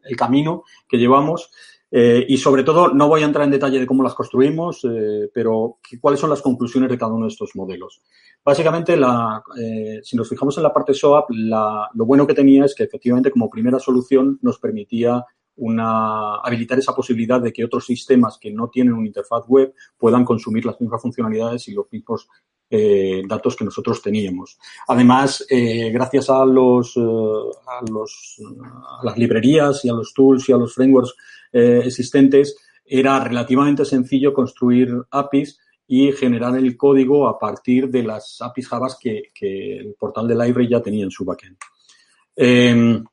el 0.03 0.15
camino 0.15 0.63
que 0.87 0.97
llevamos. 0.97 1.51
Eh, 1.93 2.25
y 2.29 2.37
sobre 2.37 2.63
todo, 2.63 2.93
no 2.93 3.09
voy 3.09 3.21
a 3.21 3.25
entrar 3.25 3.43
en 3.43 3.51
detalle 3.51 3.79
de 3.79 3.85
cómo 3.85 4.01
las 4.01 4.13
construimos, 4.13 4.85
eh, 4.85 5.29
pero 5.33 5.79
cuáles 5.99 6.21
son 6.21 6.29
las 6.29 6.41
conclusiones 6.41 6.89
de 6.89 6.97
cada 6.97 7.13
uno 7.13 7.25
de 7.25 7.31
estos 7.31 7.53
modelos. 7.55 8.01
Básicamente, 8.43 8.95
la, 8.95 9.43
eh, 9.61 9.99
si 10.01 10.15
nos 10.15 10.29
fijamos 10.29 10.55
en 10.55 10.63
la 10.63 10.73
parte 10.73 10.93
SOAP, 10.93 11.29
lo 11.31 12.05
bueno 12.05 12.25
que 12.25 12.33
tenía 12.33 12.63
es 12.63 12.73
que 12.73 12.83
efectivamente 12.83 13.29
como 13.29 13.49
primera 13.49 13.77
solución 13.77 14.39
nos 14.41 14.57
permitía 14.57 15.25
una, 15.57 16.35
habilitar 16.35 16.79
esa 16.79 16.95
posibilidad 16.95 17.41
de 17.41 17.51
que 17.51 17.65
otros 17.65 17.85
sistemas 17.85 18.37
que 18.39 18.51
no 18.51 18.69
tienen 18.69 18.93
una 18.93 19.07
interfaz 19.07 19.45
web 19.47 19.73
puedan 19.97 20.23
consumir 20.23 20.65
las 20.65 20.79
mismas 20.79 21.01
funcionalidades 21.01 21.67
y 21.67 21.73
los 21.73 21.91
mismos 21.91 22.29
datos 23.27 23.57
que 23.57 23.65
nosotros 23.65 24.01
teníamos. 24.01 24.57
Además, 24.87 25.45
eh, 25.49 25.91
gracias 25.91 26.29
a 26.29 26.45
los, 26.45 26.95
eh, 26.95 27.01
a 27.01 27.91
los 27.91 28.41
a 29.01 29.05
las 29.05 29.17
librerías 29.17 29.83
y 29.83 29.89
a 29.89 29.93
los 29.93 30.13
tools 30.13 30.47
y 30.47 30.53
a 30.53 30.57
los 30.57 30.73
frameworks 30.73 31.13
existentes, 31.51 32.55
era 32.85 33.23
relativamente 33.23 33.85
sencillo 33.85 34.33
construir 34.33 34.89
APIs 35.11 35.59
y 35.87 36.11
generar 36.13 36.57
el 36.57 36.77
código 36.77 37.27
a 37.27 37.37
partir 37.37 37.89
de 37.89 38.03
las 38.03 38.37
APIs 38.41 38.67
Java 38.67 38.87
que, 38.99 39.31
el 39.41 39.95
portal 39.99 40.27
de 40.27 40.35
Library 40.35 40.69
ya 40.69 40.81
tenía 40.81 41.03
en 41.03 41.11
su 41.11 41.25
backend. 41.25 41.57
Em, 42.35 43.03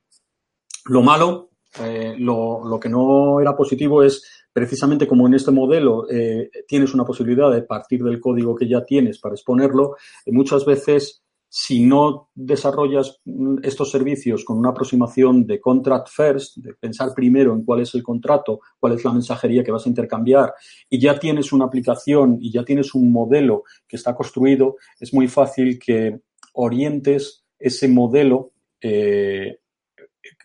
lo 0.86 1.02
malo, 1.02 1.50
eh, 1.82 2.14
lo, 2.18 2.78
que 2.80 2.88
no 2.88 3.40
era 3.40 3.56
positivo 3.56 4.02
es 4.02 4.46
precisamente 4.52 5.06
como 5.06 5.26
en 5.26 5.34
este 5.34 5.50
modelo 5.50 6.08
eh, 6.10 6.50
tienes 6.66 6.94
una 6.94 7.04
posibilidad 7.04 7.50
de 7.50 7.62
partir 7.62 8.02
del 8.02 8.20
código 8.20 8.54
que 8.54 8.68
ya 8.68 8.84
tienes 8.84 9.18
para 9.18 9.34
exponerlo, 9.34 9.96
muchas 10.26 10.64
veces 10.64 11.22
si 11.48 11.84
no 11.84 12.28
desarrollas 12.34 13.20
estos 13.62 13.90
servicios 13.90 14.44
con 14.44 14.58
una 14.58 14.70
aproximación 14.70 15.46
de 15.46 15.60
contract 15.60 16.08
first, 16.10 16.58
de 16.58 16.74
pensar 16.74 17.14
primero 17.14 17.54
en 17.54 17.64
cuál 17.64 17.80
es 17.80 17.94
el 17.94 18.02
contrato, 18.02 18.60
cuál 18.78 18.92
es 18.92 19.04
la 19.04 19.12
mensajería 19.12 19.64
que 19.64 19.72
vas 19.72 19.86
a 19.86 19.88
intercambiar, 19.88 20.52
y 20.90 20.98
ya 21.00 21.18
tienes 21.18 21.52
una 21.52 21.64
aplicación 21.64 22.38
y 22.40 22.52
ya 22.52 22.64
tienes 22.64 22.94
un 22.94 23.10
modelo 23.10 23.64
que 23.86 23.96
está 23.96 24.14
construido, 24.14 24.76
es 25.00 25.14
muy 25.14 25.28
fácil 25.28 25.78
que 25.78 26.20
orientes 26.52 27.44
ese 27.58 27.88
modelo, 27.88 28.52
eh, 28.80 29.58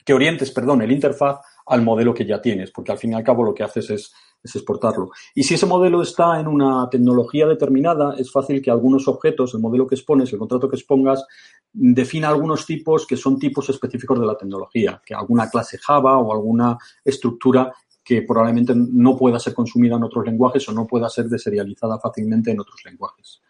que 0.05 0.13
orientes, 0.13 0.51
perdón, 0.51 0.81
el 0.81 0.91
interfaz 0.91 1.39
al 1.65 1.81
modelo 1.81 2.13
que 2.13 2.25
ya 2.25 2.41
tienes, 2.41 2.71
porque 2.71 2.91
al 2.91 2.97
fin 2.97 3.11
y 3.11 3.15
al 3.15 3.23
cabo 3.23 3.43
lo 3.43 3.53
que 3.53 3.63
haces 3.63 3.89
es 3.89 4.13
es 4.43 4.55
exportarlo. 4.55 5.11
Y 5.33 5.43
si 5.43 5.53
ese 5.53 5.65
modelo 5.65 6.01
está 6.01 6.39
en 6.39 6.47
una 6.47 6.89
tecnología 6.89 7.47
determinada, 7.47 8.15
es 8.17 8.31
fácil 8.31 8.61
que 8.61 8.69
algunos 8.69 9.07
objetos, 9.07 9.53
el 9.53 9.61
modelo 9.61 9.87
que 9.87 9.95
expones, 9.95 10.31
el 10.33 10.39
contrato 10.39 10.69
que 10.69 10.75
expongas, 10.75 11.25
defina 11.71 12.27
algunos 12.27 12.65
tipos 12.65 13.07
que 13.07 13.15
son 13.15 13.39
tipos 13.39 13.69
específicos 13.69 14.19
de 14.19 14.25
la 14.25 14.37
tecnología, 14.37 15.01
que 15.05 15.15
alguna 15.15 15.49
clase 15.49 15.77
Java 15.77 16.17
o 16.17 16.33
alguna 16.33 16.77
estructura 17.03 17.73
que 18.03 18.21
probablemente 18.23 18.73
no 18.75 19.17
pueda 19.17 19.39
ser 19.39 19.53
consumida 19.53 19.95
en 19.95 20.03
otros 20.03 20.25
lenguajes 20.25 20.67
o 20.67 20.73
no 20.73 20.85
pueda 20.85 21.07
ser 21.07 21.25
deserializada 21.27 21.97
fácilmente 21.99 22.51
en 22.51 22.59
otros 22.59 22.81
lenguajes. 22.83 23.41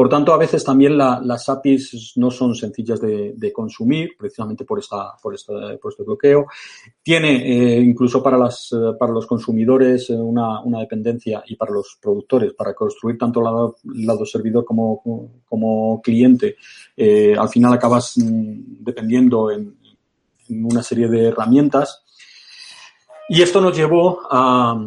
Por 0.00 0.08
tanto, 0.08 0.32
a 0.32 0.38
veces 0.38 0.64
también 0.64 0.96
las 0.96 1.48
APIs 1.50 2.14
no 2.16 2.30
son 2.30 2.54
sencillas 2.54 2.98
de, 3.02 3.52
consumir, 3.52 4.16
precisamente 4.18 4.64
por, 4.64 4.78
esta, 4.78 5.14
por, 5.22 5.34
este 5.34 6.02
bloqueo. 6.02 6.46
Tiene 7.02 7.36
eh, 7.76 7.82
incluso 7.82 8.20
eh, 8.20 8.96
para 8.98 9.12
los 9.12 9.26
consumidores 9.26 10.08
eh, 10.08 10.14
una, 10.14 10.62
dependencia 10.78 11.44
y 11.46 11.54
para 11.54 11.72
los 11.72 11.98
productores, 12.00 12.54
para 12.54 12.72
construir 12.72 13.18
tanto 13.18 13.42
lado, 13.42 13.76
lado 13.94 14.24
servidor 14.24 14.64
como, 14.64 16.00
cliente, 16.02 16.56
al 17.36 17.50
final 17.50 17.74
acabas 17.74 18.16
mm, 18.16 18.82
dependiendo 18.82 19.50
en, 19.50 19.76
en 20.48 20.64
una 20.64 20.82
serie 20.82 21.08
de 21.08 21.26
herramientas. 21.26 22.02
Y 23.28 23.42
esto 23.42 23.60
nos 23.60 23.76
llevó 23.76 24.20
a, 24.30 24.82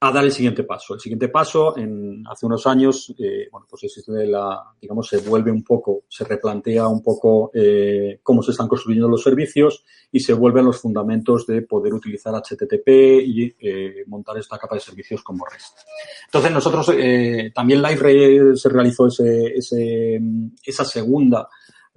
a 0.00 0.12
dar 0.12 0.24
el 0.24 0.32
siguiente 0.32 0.62
paso. 0.62 0.94
El 0.94 1.00
siguiente 1.00 1.28
paso, 1.28 1.76
en, 1.76 2.22
hace 2.30 2.46
unos 2.46 2.66
años, 2.66 3.12
eh, 3.18 3.48
bueno, 3.50 3.66
pues 3.68 3.82
existe 3.84 4.26
la, 4.26 4.62
digamos, 4.80 5.08
se 5.08 5.18
vuelve 5.18 5.50
un 5.50 5.64
poco, 5.64 6.04
se 6.08 6.24
replantea 6.24 6.86
un 6.86 7.02
poco 7.02 7.50
eh, 7.52 8.20
cómo 8.22 8.42
se 8.42 8.52
están 8.52 8.68
construyendo 8.68 9.08
los 9.08 9.22
servicios 9.22 9.84
y 10.12 10.20
se 10.20 10.34
vuelven 10.34 10.66
los 10.66 10.80
fundamentos 10.80 11.46
de 11.46 11.62
poder 11.62 11.94
utilizar 11.94 12.32
HTTP 12.32 12.88
y 13.24 13.54
eh, 13.58 14.04
montar 14.06 14.38
esta 14.38 14.56
capa 14.56 14.76
de 14.76 14.80
servicios 14.80 15.22
como 15.22 15.44
REST. 15.44 15.78
Entonces, 16.26 16.52
nosotros, 16.52 16.90
eh, 16.96 17.50
también 17.52 17.82
Live 17.82 18.56
se 18.56 18.68
realizó 18.68 19.08
ese, 19.08 19.46
ese, 19.56 20.20
esa 20.64 20.84
segunda 20.84 21.48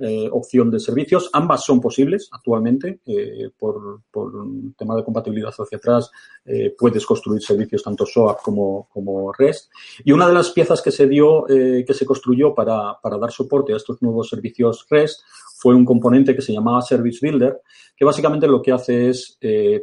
eh, 0.03 0.27
opción 0.31 0.72
de 0.72 0.79
servicios. 0.79 1.29
Ambas 1.31 1.63
son 1.63 1.79
posibles 1.79 2.27
actualmente. 2.31 3.01
Eh, 3.05 3.51
por, 3.55 4.01
por, 4.10 4.36
un 4.36 4.74
tema 4.74 4.96
de 4.96 5.03
compatibilidad 5.03 5.53
hacia 5.55 5.77
atrás, 5.77 6.10
eh, 6.43 6.74
puedes 6.75 7.05
construir 7.05 7.41
servicios 7.43 7.84
tanto 7.84 8.05
SOAP 8.05 8.41
como, 8.41 8.88
como 8.89 9.31
REST. 9.31 9.70
Y 10.03 10.12
una 10.12 10.27
de 10.27 10.34
las 10.34 10.50
piezas 10.50 10.81
que 10.81 10.89
se 10.89 11.08
dio, 11.08 11.46
que 11.46 11.93
se 11.93 12.05
construyó 12.05 12.55
para, 12.55 12.98
para 13.00 13.17
dar 13.20 13.31
soporte 13.31 13.74
a 13.74 13.77
estos 13.77 14.01
nuevos 14.01 14.29
servicios 14.29 14.88
REST 14.89 15.22
fue 15.58 15.75
un 15.75 15.86
componente 15.86 16.36
que 16.36 16.41
se 16.41 16.53
llamaba 16.53 16.81
Service 16.81 17.20
Builder, 17.22 17.62
que 17.96 18.03
básicamente 18.03 18.48
lo 18.48 18.62
que 18.62 18.72
hace 18.72 19.10
es, 19.10 19.38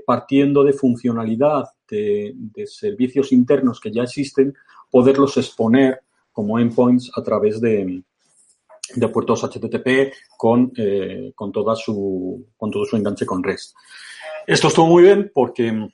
partiendo 0.05 0.65
de 0.65 0.73
funcionalidad 0.73 1.67
de, 1.89 2.33
de 2.35 2.67
servicios 2.67 3.31
internos 3.31 3.79
que 3.79 3.93
ya 3.93 4.03
existen, 4.03 4.55
poderlos 4.91 5.37
exponer 5.37 6.01
como 6.33 6.59
endpoints 6.59 7.13
a 7.15 7.23
través 7.23 7.61
de, 7.61 8.03
de 8.95 9.09
puertos 9.09 9.45
HTTP 9.45 10.13
con, 10.37 10.73
eh, 10.77 11.33
con, 11.35 11.53
toda 11.53 11.75
su, 11.77 12.47
con 12.57 12.71
todo 12.71 12.85
su 12.85 12.97
enganche 12.97 13.27
con 13.27 13.43
REST. 13.43 13.75
Esto 14.47 14.69
estuvo 14.69 14.87
muy 14.87 15.03
bien 15.03 15.31
porque 15.35 15.89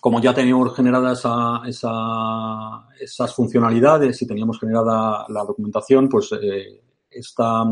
como 0.00 0.20
ya 0.20 0.34
teníamos 0.34 0.74
generadas 0.76 1.20
esa, 1.20 1.62
esa, 1.66 2.88
esas 3.00 3.34
funcionalidades 3.34 4.20
y 4.22 4.26
teníamos 4.26 4.60
generada 4.60 5.24
la 5.28 5.44
documentación, 5.44 6.08
pues 6.08 6.30
eh, 6.40 6.82
esta, 7.10 7.64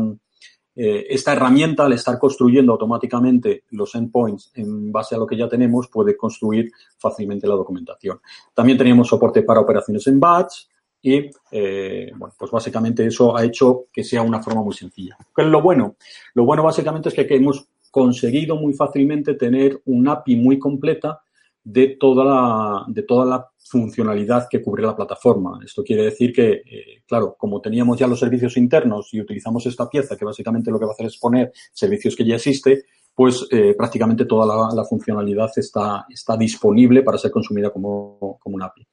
eh, 0.75 1.05
esta 1.09 1.33
herramienta, 1.33 1.85
al 1.85 1.93
estar 1.93 2.19
construyendo 2.19 2.73
automáticamente 2.73 3.63
los 3.71 3.95
endpoints 3.95 4.51
en 4.55 4.91
base 4.91 5.15
a 5.15 5.17
lo 5.17 5.25
que 5.25 5.37
ya 5.37 5.47
tenemos, 5.47 5.87
puede 5.87 6.17
construir 6.17 6.71
fácilmente 6.97 7.47
la 7.47 7.55
documentación. 7.55 8.19
También 8.53 8.77
teníamos 8.77 9.07
soporte 9.07 9.43
para 9.43 9.61
operaciones 9.61 10.05
en 10.07 10.19
batch, 10.19 10.65
y, 11.07 11.31
eh, 11.51 12.11
bueno, 12.17 12.33
pues 12.37 12.51
básicamente 12.51 13.05
eso 13.05 13.37
ha 13.37 13.45
hecho 13.45 13.85
que 13.93 14.03
sea 14.03 14.21
una 14.21 14.43
forma 14.43 14.61
muy 14.61 14.73
sencilla. 14.73 15.17
¿Qué 15.33 15.43
es 15.43 15.47
lo 15.47 15.61
bueno? 15.61 15.95
Lo 16.33 16.43
bueno 16.43 16.63
básicamente 16.63 17.07
es 17.07 17.15
que 17.15 17.25
hemos 17.33 17.65
conseguido 17.89 18.57
muy 18.57 18.73
fácilmente 18.73 19.35
tener 19.35 19.81
un 19.85 20.05
API 20.09 20.35
muy 20.35 20.59
completa 20.59 21.21
de 21.63 21.95
toda 21.97 22.25
la, 22.25 22.85
de 22.89 23.03
toda 23.03 23.25
la 23.25 23.47
funcionalidad 23.57 24.47
que 24.49 24.61
cubre 24.61 24.83
la 24.83 24.97
plataforma. 24.97 25.61
Esto 25.63 25.81
quiere 25.81 26.03
decir 26.03 26.33
que, 26.33 26.51
eh, 26.51 27.03
claro, 27.07 27.37
como 27.37 27.61
teníamos 27.61 27.97
ya 27.97 28.07
los 28.07 28.19
servicios 28.19 28.57
internos 28.57 29.07
y 29.13 29.21
utilizamos 29.21 29.65
esta 29.65 29.89
pieza, 29.89 30.17
que 30.17 30.25
básicamente 30.25 30.71
lo 30.71 30.77
que 30.77 30.85
va 30.85 30.91
a 30.91 30.93
hacer 30.93 31.05
es 31.05 31.17
poner 31.17 31.53
servicios 31.71 32.17
que 32.17 32.25
ya 32.25 32.35
existe, 32.35 32.83
pues 33.15 33.47
eh, 33.49 33.75
prácticamente 33.77 34.25
toda 34.25 34.73
la, 34.75 34.83
funcionalidad 34.83 35.51
está, 35.55 36.05
está 36.09 36.35
disponible 36.35 37.01
para 37.01 37.17
ser 37.17 37.31
consumida 37.31 37.69
como, 37.69 38.37
como 38.41 38.55
un 38.57 38.61
API 38.61 38.85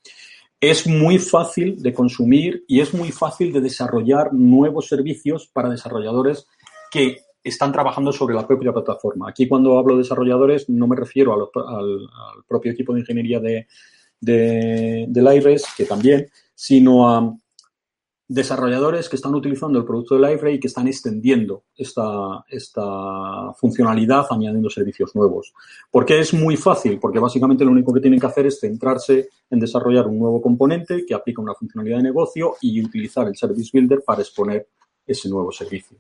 es 0.71 0.87
muy 0.87 1.19
fácil 1.19 1.83
de 1.83 1.93
consumir 1.93 2.65
y 2.69 2.81
es 2.81 2.95
muy 2.95 3.11
fácil 3.11 3.53
de 3.53 3.61
desarrollar 3.61 4.33
nuevos 4.33 4.89
servicios 4.89 5.49
para 5.53 5.71
desarrolladores 5.71 6.47
que 6.91 7.19
están 7.43 7.73
trabajando 7.73 8.13
sobre 8.13 8.35
la 8.35 8.47
propia 8.47 8.73
plataforma. 8.73 9.29
Aquí 9.29 9.47
cuando 9.47 9.79
hablo 9.79 9.95
de 9.95 10.03
desarrolladores 10.03 10.69
no 10.69 10.87
me 10.87 10.97
refiero 10.97 11.35
al, 11.35 12.09
propio 12.47 12.73
equipo 12.73 12.95
de 12.95 13.01
ingeniería 13.01 13.41
de, 13.41 13.67
de, 14.21 15.07
de 15.09 15.37
IRES, 15.37 15.67
que 15.77 15.85
también, 15.85 16.29
sino 16.55 17.09
a 17.09 17.37
desarrolladores 18.27 19.09
que 19.09 19.17
están 19.17 19.35
utilizando 19.35 19.79
el 19.79 19.85
producto 19.85 20.15
de 20.15 20.29
Library 20.29 20.55
y 20.55 20.61
que 20.61 20.69
están 20.69 20.89
extendiendo 20.89 21.65
esta, 21.77 22.45
esta 22.49 23.53
funcionalidad 23.55 24.27
añadiendo 24.31 24.71
servicios 24.71 25.15
nuevos. 25.15 25.53
¿Por 25.91 26.07
qué 26.07 26.21
es 26.21 26.33
muy 26.33 26.57
fácil? 26.57 26.99
Porque 26.99 27.19
básicamente 27.19 27.65
lo 27.65 27.71
único 27.71 27.93
que 27.93 28.01
tienen 28.01 28.19
que 28.19 28.27
hacer 28.27 28.47
es 28.47 28.61
centrarse 28.61 29.29
en 29.51 29.61
desarrollar 29.61 30.07
un 30.07 30.19
nuevo 30.19 30.41
componente 30.41 31.05
que 31.07 31.15
aplica 31.15 31.43
una 31.43 31.55
funcionalidad 31.55 31.99
de 31.99 32.05
negocio 32.05 32.55
y 32.63 32.83
utilizar 32.83 33.29
el 33.29 33.37
Service 33.37 33.71
Builder 33.73 34.03
para 34.05 34.23
exponer 34.23 34.69
ese 35.07 35.29
nuevo 35.29 35.53
servicio. 35.53 35.99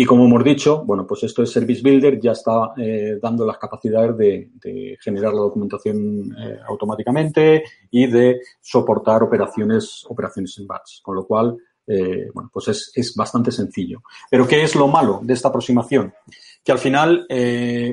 Y 0.00 0.04
como 0.04 0.26
hemos 0.26 0.44
dicho, 0.44 0.84
bueno, 0.84 1.04
pues 1.04 1.24
esto 1.24 1.42
es 1.42 1.50
Service 1.50 1.82
Builder, 1.82 2.20
ya 2.20 2.30
está 2.30 2.72
eh, 2.76 3.18
dando 3.20 3.44
las 3.44 3.58
capacidades 3.58 4.16
de, 4.16 4.96
generar 5.00 5.34
la 5.34 5.40
documentación 5.40 6.36
eh, 6.38 6.56
automáticamente 6.68 7.64
y 7.90 8.06
de 8.06 8.40
soportar 8.60 9.24
operaciones, 9.24 10.06
operaciones 10.08 10.56
en 10.56 10.68
batch. 10.68 11.02
Con 11.02 11.16
lo 11.16 11.26
cual, 11.26 11.56
eh, 11.84 12.28
bueno, 12.32 12.48
pues 12.52 12.68
es, 12.68 12.92
es, 12.94 13.12
bastante 13.16 13.50
sencillo. 13.50 14.04
Pero 14.30 14.46
¿qué 14.46 14.62
es 14.62 14.76
lo 14.76 14.86
malo 14.86 15.18
de 15.20 15.34
esta 15.34 15.48
aproximación? 15.48 16.14
Que 16.62 16.70
al 16.70 16.78
final 16.78 17.26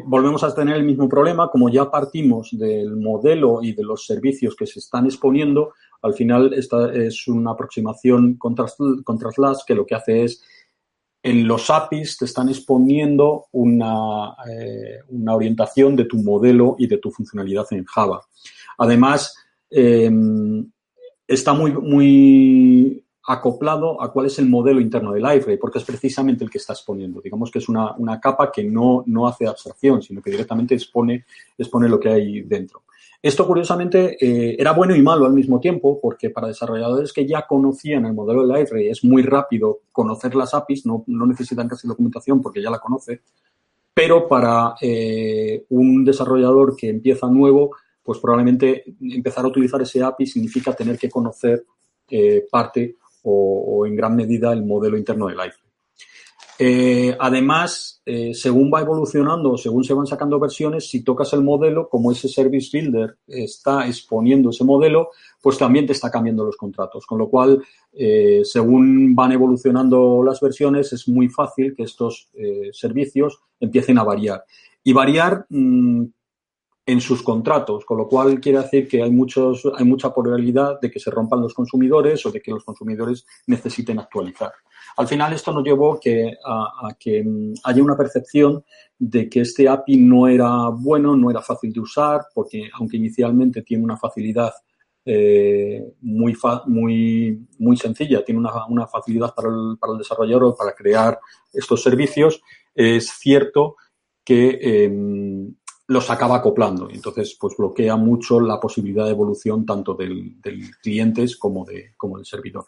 volvemos 0.05 0.43
a 0.43 0.53
tener 0.53 0.75
el 0.75 0.83
mismo 0.83 1.09
problema, 1.09 1.49
como 1.49 1.69
ya 1.69 1.89
partimos 1.89 2.49
del 2.51 2.97
modelo 2.97 3.63
y 3.63 3.73
de 3.73 3.83
los 3.83 4.05
servicios 4.05 4.55
que 4.55 4.67
se 4.67 4.77
están 4.77 5.05
exponiendo, 5.05 5.73
al 6.03 6.13
final 6.13 6.53
esta 6.53 6.93
es 6.93 7.27
una 7.27 7.53
aproximación 7.53 8.35
contra, 8.35 8.67
contra 9.03 9.31
Slash 9.31 9.61
que 9.65 9.73
lo 9.73 9.87
que 9.87 9.95
hace 9.95 10.23
es 10.25 10.43
en 11.25 11.47
los 11.47 11.71
APIs 11.71 12.19
te 12.19 12.25
están 12.25 12.49
exponiendo 12.49 13.47
una, 13.51 14.35
eh, 14.47 14.99
una, 15.07 15.33
orientación 15.33 15.95
de 15.95 16.05
tu 16.05 16.17
modelo 16.17 16.75
y 16.77 16.85
de 16.85 16.99
tu 16.99 17.09
funcionalidad 17.09 17.65
en 17.71 17.83
Java. 17.83 18.21
Además, 18.77 19.35
em, 19.71 20.69
está 21.27 21.53
muy, 21.53 21.71
muy 21.73 23.03
acoplado 23.23 23.99
a 24.03 24.13
cuál 24.13 24.27
es 24.27 24.37
el 24.37 24.47
modelo 24.47 24.79
interno 24.79 25.13
de 25.13 25.19
Library, 25.19 25.57
porque 25.57 25.79
es 25.79 25.83
precisamente 25.83 26.43
el 26.43 26.51
que 26.51 26.59
está 26.59 26.73
exponiendo. 26.73 27.21
Digamos 27.21 27.49
que 27.49 27.57
es 27.57 27.67
una, 27.67 27.95
una 27.95 28.19
capa 28.19 28.51
que 28.51 28.63
no, 28.63 29.03
no, 29.07 29.27
hace 29.27 29.47
abstracción, 29.47 30.03
sino 30.03 30.21
que 30.21 30.29
directamente 30.29 30.75
expone 30.75 31.23
lo 31.89 31.99
que 31.99 32.09
hay 32.09 32.41
dentro. 32.41 32.83
Esto, 33.25 33.47
curiosamente, 33.47 34.17
eh, 34.23 34.55
era 34.59 34.71
bueno 34.73 34.95
y 34.95 35.01
malo 35.01 35.25
al 35.25 35.33
mismo 35.33 35.59
tiempo, 35.59 35.99
porque 35.99 36.29
para 36.29 36.45
desarrolladores 36.45 37.11
que 37.11 37.25
ya 37.25 37.47
conocían 37.47 38.05
el 38.05 38.13
modelo 38.13 38.45
de 38.45 38.53
Library 38.53 38.89
es 38.89 39.03
muy 39.03 39.23
rápido 39.23 39.79
conocer 39.91 40.35
las 40.35 40.53
APIs, 40.53 40.85
no, 40.85 41.03
no 41.07 41.25
necesitan 41.25 41.67
casi 41.67 41.87
documentación 41.87 42.39
porque 42.39 42.61
ya 42.61 42.69
la 42.69 42.77
conoce, 42.77 43.21
pero 43.95 44.27
para 44.27 44.75
eh, 44.79 45.65
un 45.69 46.05
desarrollador 46.05 46.75
que 46.75 46.87
empieza 46.87 47.25
nuevo, 47.25 47.75
pues 48.03 48.19
probablemente 48.19 48.83
empezar 49.01 49.43
a 49.43 49.47
utilizar 49.47 49.81
ese 49.81 50.03
API 50.03 50.27
significa 50.27 50.73
tener 50.73 50.99
que 50.99 51.09
conocer 51.09 51.65
eh, 52.07 52.45
parte 52.51 52.95
o, 53.23 53.87
en 53.87 53.95
gran 53.95 54.15
medida 54.15 54.53
el 54.53 54.63
modelo 54.63 54.99
interno 54.99 55.25
del 55.29 55.39
iPhone. 55.39 55.64
Eh, 56.57 57.15
además, 57.19 58.01
eh, 58.05 58.33
según 58.33 58.71
va 58.73 58.79
evolucionando, 58.79 59.57
según 59.57 59.83
se 59.83 59.93
van 59.93 60.07
sacando 60.07 60.39
versiones, 60.39 60.89
si 60.89 61.03
tocas 61.03 61.33
el 61.33 61.43
modelo, 61.43 61.89
como 61.89 62.11
ese 62.11 62.29
Service 62.29 62.69
Builder 62.71 63.17
está 63.27 63.85
exponiendo 63.87 64.51
ese 64.51 64.63
modelo, 64.63 65.09
pues 65.41 65.57
también 65.57 65.85
te 65.85 65.91
está 65.91 66.09
cambiando 66.09 66.45
los 66.45 66.55
contratos. 66.55 67.05
Con 67.05 67.19
lo 67.19 67.29
cual, 67.29 67.61
eh, 67.91 68.41
según 68.43 69.13
van 69.15 69.33
evolucionando 69.33 70.23
las 70.23 70.39
versiones, 70.39 70.93
es 70.93 71.07
muy 71.09 71.27
fácil 71.27 71.75
que 71.75 71.83
estos 71.83 72.29
servicios 72.71 73.41
empiecen 73.59 73.97
a 73.97 74.03
variar. 74.03 74.43
Y 74.83 74.93
variar 74.93 75.45
mm, 75.49 76.05
en 76.87 77.01
sus 77.01 77.23
contratos, 77.23 77.83
con 77.83 77.97
lo 77.97 78.07
cual 78.07 78.39
quiere 78.39 78.59
decir 78.59 78.87
que 78.87 79.01
hay, 79.01 79.09
muchos, 79.09 79.63
hay 79.75 79.85
mucha 79.85 80.13
probabilidad 80.13 80.79
de 80.79 80.91
que 80.91 80.99
se 80.99 81.09
rompan 81.09 81.41
los 81.41 81.53
consumidores 81.53 82.23
o 82.25 82.31
de 82.31 82.41
que 82.41 82.51
los 82.51 82.63
consumidores 82.63 83.25
necesiten 83.47 83.97
actualizar. 83.97 84.51
Al 84.97 85.07
final 85.07 85.33
esto 85.33 85.51
nos 85.51 85.63
llevó 85.63 85.99
que, 85.99 86.33
a, 86.45 86.95
que 86.99 87.23
mm, 87.23 87.53
haya 87.63 87.83
una 87.83 87.97
percepción 87.97 88.63
de 88.99 89.27
que 89.27 89.41
este 89.41 89.67
API 89.67 89.97
no 89.97 90.27
era 90.27 90.69
bueno, 90.69 91.15
no 91.15 91.31
era 91.31 91.41
fácil 91.41 91.73
de 91.73 91.79
usar, 91.79 92.27
porque 92.33 92.69
aunque 92.73 92.97
inicialmente 92.97 93.63
tiene 93.63 93.83
una 93.83 93.97
facilidad 93.97 94.53
eh, 95.07 95.83
muy, 96.01 96.37
muy, 96.67 97.47
muy 97.57 97.77
sencilla, 97.77 98.23
tiene 98.23 98.39
una, 98.39 98.87
facilidad 98.87 99.33
para 99.33 99.49
el, 99.49 99.77
para 99.79 99.93
el 99.93 99.99
desarrollador 99.99 100.55
para 100.55 100.73
crear 100.73 101.19
estos 101.51 101.81
servicios, 101.81 102.41
es 102.73 103.09
cierto 103.09 103.75
que 104.23 104.59
em, 104.61 105.55
los 105.87 106.09
acaba 106.09 106.37
acoplando. 106.37 106.89
Entonces, 106.89 107.37
pues 107.39 107.55
bloquea 107.57 107.95
mucho 107.95 108.39
la 108.39 108.59
posibilidad 108.59 109.05
de 109.05 109.11
evolución 109.11 109.65
tanto 109.65 109.93
del, 109.93 110.41
del 110.41 110.75
cliente 110.81 111.25
como, 111.39 111.65
de, 111.65 111.93
como 111.97 112.17
del 112.17 112.25
servidor. 112.25 112.65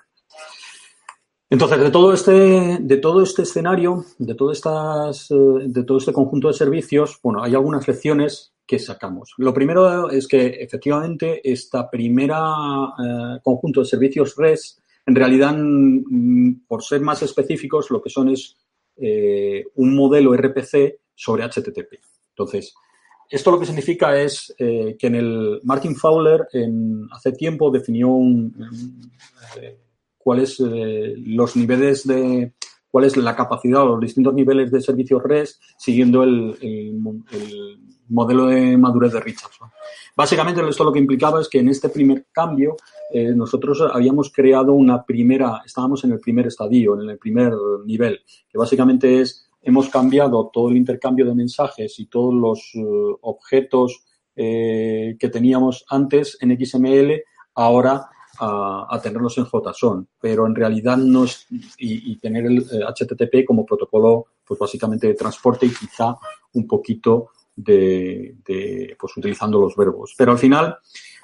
Entonces, 1.50 1.80
de 1.80 1.92
todo 1.92 2.14
este, 2.14 2.78
de 2.82 2.98
todo 2.98 3.24
este 3.24 3.44
escenario, 3.44 4.04
de, 4.18 4.36
estas, 4.52 5.32
eh, 5.32 5.36
de 5.66 5.84
todo 5.84 5.98
este 5.98 6.12
conjunto 6.12 6.50
de 6.50 6.54
servicios, 6.54 7.20
bueno, 7.24 7.42
hay 7.42 7.56
algunas 7.56 7.88
lecciones 7.88 8.54
que 8.66 8.80
sacamos. 8.80 9.34
Lo 9.38 9.54
primero 9.54 10.10
es 10.10 10.28
que 10.28 10.46
efectivamente 10.46 11.40
esta 11.50 11.90
primera 11.90 12.38
eh, 12.38 13.40
conjunto 13.42 13.80
de 13.80 13.86
servicios 13.86 14.36
REST, 14.36 14.80
en 15.06 15.16
realidad, 15.16 15.56
mm, 15.58 16.66
por 16.68 16.84
ser 16.84 17.00
más 17.00 17.24
específicos, 17.24 17.90
lo 17.92 18.02
que 18.02 18.10
son 18.10 18.28
es 18.28 18.58
eh, 18.98 19.64
un 19.76 19.96
modelo 19.96 20.34
RPC 20.34 21.00
sobre 21.16 21.44
HTTP. 21.44 21.94
Entonces, 22.32 22.76
esto 23.30 23.52
lo 23.52 23.60
que 23.60 23.66
significa 23.66 24.20
es 24.20 24.54
que 24.58 24.96
en 25.00 25.16
el 25.16 25.60
Martin 25.64 25.96
Fowler 25.96 26.48
en, 26.54 27.08
hace 27.12 27.32
tiempo 27.32 27.70
definió 27.70 28.10
un, 28.10 28.54
cuáles 30.28 30.60
eh, 30.60 31.14
los 31.26 31.56
niveles 31.56 32.06
de 32.06 32.52
cuál 32.92 33.06
es 33.06 33.16
la 33.16 33.34
capacidad 33.34 33.84
o 33.84 33.92
los 33.92 34.02
distintos 34.02 34.34
niveles 34.34 34.70
de 34.70 34.82
servicios 34.82 35.24
REST 35.24 35.62
siguiendo 35.78 36.22
el, 36.22 37.00
modelo 38.10 38.48
de 38.48 38.78
madurez 38.78 39.14
de 39.14 39.22
Richardson. 39.22 39.70
Básicamente 40.18 40.62
esto 40.68 40.84
lo 40.84 40.92
que 40.92 41.00
implicaba 41.00 41.40
es 41.40 41.48
que 41.48 41.60
en 41.60 41.70
este 41.70 41.88
primer 41.88 42.26
cambio 42.34 42.76
eh, 43.14 43.34
nosotros 43.34 43.82
habíamos 43.90 44.30
creado 44.30 44.74
una 44.74 45.06
primera, 45.06 45.62
estábamos 45.66 46.04
en 46.04 46.12
el 46.12 46.20
primer 46.20 46.48
estadio, 46.48 47.02
en 47.02 47.10
el 47.10 47.18
primer 47.18 47.54
nivel, 47.86 48.20
que 48.50 48.58
básicamente 48.58 49.22
es, 49.22 49.47
hemos 49.68 49.90
cambiado 49.90 50.50
todo 50.52 50.70
el 50.70 50.78
intercambio 50.78 51.26
de 51.26 51.36
mensajes 51.36 52.00
y 52.00 52.08
todos 52.08 52.34
los 52.34 52.72
eh, 52.74 53.18
objetos 53.22 54.04
que 54.40 55.30
teníamos 55.32 55.84
antes 55.90 56.38
en 56.42 56.56
XML, 56.64 57.24
ahora 57.56 58.08
a, 58.40 59.00
tenerlos 59.02 59.38
en 59.38 59.46
JSON, 59.46 60.08
pero 60.20 60.46
en 60.46 60.56
realidad 60.56 60.98
no 60.98 61.24
es, 61.24 61.48
y, 61.78 62.16
tener 62.18 62.46
el 62.46 62.64
HTTP 62.64 63.34
eh, 63.36 63.46
como 63.46 63.66
protocolo, 63.66 64.28
pues 64.46 64.60
básicamente 64.60 65.08
de 65.08 65.16
transporte 65.16 65.66
y 65.66 65.74
quizá 65.74 66.16
un 66.54 66.68
poquito 66.68 67.30
de, 67.56 68.36
pues 69.00 69.18
utilizando 69.18 69.60
los 69.60 69.76
verbos. 69.76 70.14
Pero 70.18 70.32
al 70.32 70.38
final, 70.38 70.78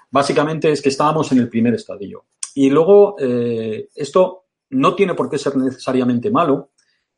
básicamente 0.09 0.71
es 0.71 0.81
que 0.81 0.89
estábamos 0.89 1.31
en 1.31 1.39
el 1.39 1.49
primer 1.49 1.75
estadio. 1.75 2.25
Y 2.55 2.69
luego, 2.69 3.15
eh, 3.19 3.89
esto 3.95 4.45
no 4.71 4.95
tiene 4.95 5.13
por 5.13 5.29
qué 5.29 5.37
ser 5.37 5.55
necesariamente 5.55 6.31
malo. 6.31 6.71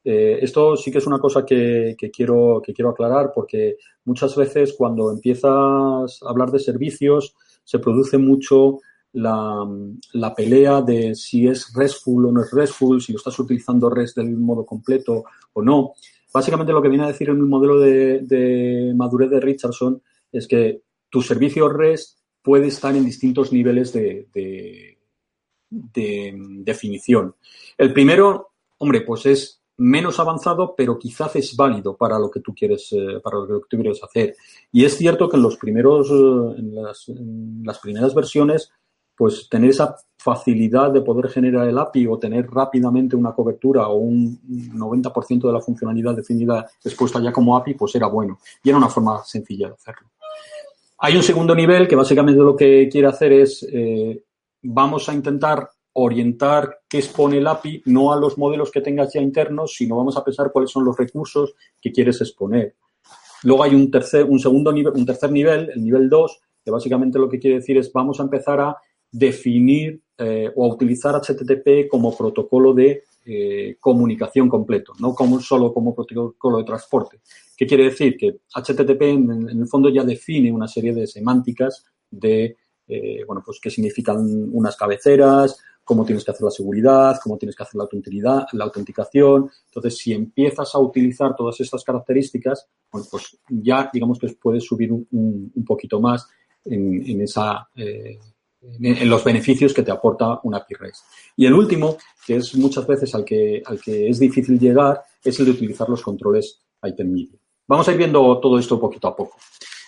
Eh, 0.08 0.38
esto 0.40 0.78
sí 0.78 0.92
que 0.92 1.00
es 1.00 1.08
una 1.08 1.18
cosa 1.18 1.44
que, 1.44 1.98
quiero, 2.14 2.62
que 2.64 2.74
quiero 2.74 2.92
aclarar 2.92 3.32
porque 3.34 3.78
muchas 4.04 4.36
veces 4.36 4.76
cuando 4.78 5.12
empiezas 5.12 6.22
a 6.22 6.30
hablar 6.30 6.52
de 6.52 6.60
servicios 6.60 7.34
se 7.64 7.80
produce 7.80 8.20
mucho 8.20 8.78
la, 9.14 9.66
pelea 10.36 10.84
de 10.84 11.16
si 11.16 11.48
es 11.48 11.74
RESTful 11.74 12.28
o 12.28 12.32
no 12.32 12.44
es 12.44 12.52
RESTful, 12.52 13.02
si 13.02 13.14
lo 13.14 13.18
estás 13.18 13.40
utilizando 13.40 13.90
REST 13.90 14.18
del 14.18 14.38
modo 14.38 14.64
completo 14.64 15.24
o 15.54 15.62
no. 15.64 15.94
Básicamente 16.32 16.74
lo 16.74 16.84
que 16.84 16.90
viene 16.90 17.06
a 17.06 17.08
decir 17.08 17.30
en 17.30 17.38
el 17.38 17.44
modelo 17.44 17.80
de, 17.80 18.94
madurez 18.96 19.32
de 19.32 19.40
Richardson 19.40 20.02
es 20.32 20.48
que 20.48 20.82
tu 21.10 21.24
servicio 21.24 21.68
REST 21.68 22.20
puede 22.44 22.68
estar 22.68 22.96
en 22.96 23.06
distintos 23.06 23.52
niveles 23.52 23.92
de, 23.92 24.28
de, 24.32 24.98
definición. 26.60 27.36
El 27.78 27.92
primero, 27.92 28.52
hombre, 28.78 29.02
pues 29.02 29.26
es 29.26 29.65
menos 29.78 30.20
avanzado, 30.20 30.74
pero 30.76 30.98
quizás 30.98 31.36
es 31.36 31.56
válido 31.56 31.96
para 31.96 32.18
lo 32.18 32.32
que 32.32 32.40
tú 32.40 32.54
quieres, 32.54 32.92
eh, 32.94 33.20
para 33.24 33.38
lo 33.40 33.48
que 33.48 33.68
tú 33.70 33.78
quieres 33.78 34.02
hacer. 34.04 34.36
Y 34.72 34.86
es 34.86 34.98
cierto 34.98 35.28
que 35.28 35.38
en 35.38 35.44
los 35.44 35.58
primeros, 35.58 36.10
eh, 36.10 36.60
en 36.60 36.76
las, 36.76 37.06
las 37.64 37.80
primeras 37.80 38.14
versiones 38.14 38.72
pues 39.16 39.48
tener 39.50 39.70
esa 39.70 39.96
facilidad 40.18 40.92
de 40.92 41.02
poder 41.02 41.30
generar 41.30 41.68
el 41.68 41.78
API 41.78 42.08
o 42.08 42.18
tener 42.18 42.50
rápidamente 42.50 43.16
una 43.16 43.34
cobertura 43.34 43.88
o 43.88 43.96
un 43.96 44.40
90% 44.74 45.48
de 45.48 45.54
la 45.54 45.62
funcionalidad 45.62 46.16
definida 46.16 46.66
expuesta 46.84 47.22
ya 47.22 47.32
como 47.32 47.56
API, 47.56 47.76
pues 47.76 47.96
era 47.96 48.08
bueno. 48.08 48.40
Y 48.64 48.70
era 48.70 48.78
una 48.78 48.90
forma 48.90 49.24
sencilla 49.24 49.68
de 49.68 49.76
hacerlo. 49.76 50.10
Hay 50.98 51.16
un 51.16 51.24
segundo 51.24 51.56
nivel 51.56 51.88
que 51.88 51.96
básicamente 51.96 52.42
lo 52.42 52.56
que 52.56 52.90
quiere 52.90 53.08
hacer 53.08 53.34
es, 53.34 53.66
eh, 53.72 54.24
vamos 54.64 55.08
a 55.08 55.14
intentar 55.14 55.70
orientar 55.98 56.82
qué 56.90 56.98
expone 56.98 57.38
el 57.38 57.48
API, 57.48 57.84
no 57.86 58.12
a 58.12 58.20
los 58.20 58.38
modelos 58.38 58.70
que 58.70 58.82
tengas 58.82 59.14
ya 59.14 59.22
internos, 59.22 59.74
sino 59.76 59.96
vamos 59.96 60.18
a 60.18 60.24
pensar 60.24 60.52
cuáles 60.52 60.72
son 60.72 60.84
los 60.84 60.98
recursos 60.98 61.56
que 61.82 61.92
quieres 61.92 62.20
exponer. 62.22 62.76
Luego 63.44 63.64
hay 63.64 63.76
un 63.76 63.90
tercer, 63.90 64.26
un 64.26 64.40
segundo 64.40 64.72
nivel, 64.72 64.94
un 64.96 65.06
tercer 65.06 65.32
nivel, 65.32 65.70
el 65.74 65.84
nivel 65.84 66.10
2, 66.10 66.40
que 66.64 66.72
básicamente 66.72 67.18
lo 67.18 67.30
que 67.30 67.40
quiere 67.40 67.58
decir 67.58 67.78
es 67.78 67.92
vamos 67.94 68.20
a 68.20 68.24
empezar 68.24 68.60
a 68.60 68.76
definir 69.10 70.02
eh, 70.18 70.52
o 70.56 70.68
utilizar 70.68 71.16
HTTP 71.16 71.88
como 71.90 72.16
protocolo 72.16 72.74
de 72.74 73.04
eh, 73.26 73.78
comunicación 73.80 74.50
completo, 74.50 74.94
no 75.00 75.14
como 75.14 75.40
solo 75.40 75.74
como 75.74 75.96
protocolo 75.96 76.58
de 76.58 76.64
transporte. 76.66 77.22
¿Qué 77.56 77.66
quiere 77.66 77.86
decir? 77.86 78.18
Que 78.18 78.40
HTTP 78.54 79.02
en, 79.02 79.50
el 79.50 79.68
fondo 79.68 79.90
ya 79.90 80.04
define 80.04 80.52
una 80.52 80.68
serie 80.68 80.94
de 80.94 81.08
semánticas 81.08 81.86
de, 82.12 82.58
eh, 82.88 83.24
bueno, 83.26 83.42
pues 83.46 83.60
qué 83.62 83.70
significan 83.70 84.18
unas 84.52 84.76
cabeceras, 84.76 85.58
cómo 85.84 86.06
tienes 86.06 86.24
que 86.24 86.32
hacer 86.32 86.44
la 86.44 86.52
seguridad, 86.52 87.20
cómo 87.24 87.38
tienes 87.38 87.56
que 87.56 87.64
hacer 87.64 87.76
la, 87.76 88.48
la 88.54 88.64
autenticación. 88.64 89.50
Entonces, 89.66 89.98
si 89.98 90.14
empiezas 90.14 90.74
a 90.74 90.80
utilizar 90.80 91.36
todas 91.36 91.60
estas 91.60 91.84
características, 91.84 92.68
pues 92.90 93.38
ya 93.50 93.90
digamos 93.94 94.18
que 94.20 94.28
puedes 94.42 94.64
subir 94.64 94.92
un, 94.92 95.66
poquito 95.66 96.00
más 96.00 96.28
en, 96.64 97.22
esa 97.22 97.68
en 98.82 99.10
los 99.10 99.24
beneficios 99.24 99.74
que 99.74 99.84
te 99.84 99.92
aporta 99.92 100.40
una 100.44 100.58
API 100.58 100.76
REST. 100.76 101.04
Y 101.38 101.46
el 101.46 101.54
último, 101.54 101.98
que 102.26 102.38
es 102.38 102.56
muchas 102.56 102.86
veces 102.88 103.14
al 103.16 103.24
que, 103.24 103.62
es 103.86 104.20
difícil 104.20 104.60
llegar, 104.60 105.04
es 105.24 105.40
el 105.40 105.46
de 105.46 105.52
utilizar 105.52 105.88
los 105.90 106.02
controles 106.02 106.62
item 106.84 107.12
media. 107.12 107.40
Vamos 107.68 107.88
a 107.88 107.92
ir 107.92 107.98
viendo 107.98 108.40
todo 108.40 108.60
esto 108.60 108.80
poquito 108.80 109.08
a 109.08 109.16
poco. 109.16 109.38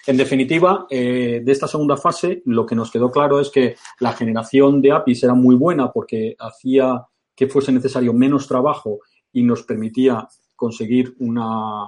En 0.08 0.16
definitiva, 0.16 0.88
eh, 0.90 1.42
de 1.44 1.52
esta 1.52 1.68
segunda 1.68 1.98
fase, 1.98 2.42
lo 2.46 2.66
que 2.66 2.76
nos 2.76 2.90
quedó 2.90 3.12
claro 3.12 3.42
es 3.42 3.50
que 3.50 3.76
la 4.00 4.14
generación 4.14 4.82
de 4.82 4.94
APIs 4.94 5.24
era 5.24 5.34
muy 5.34 5.56
buena 5.56 5.92
porque 5.92 6.34
hacía 6.40 7.06
que 7.36 7.48
fuese 7.48 7.74
necesario 7.74 8.14
menos 8.14 8.48
trabajo 8.48 9.00
y 9.34 9.44
nos 9.44 9.64
permitía 9.64 10.26
conseguir 10.56 11.14
una, 11.20 11.84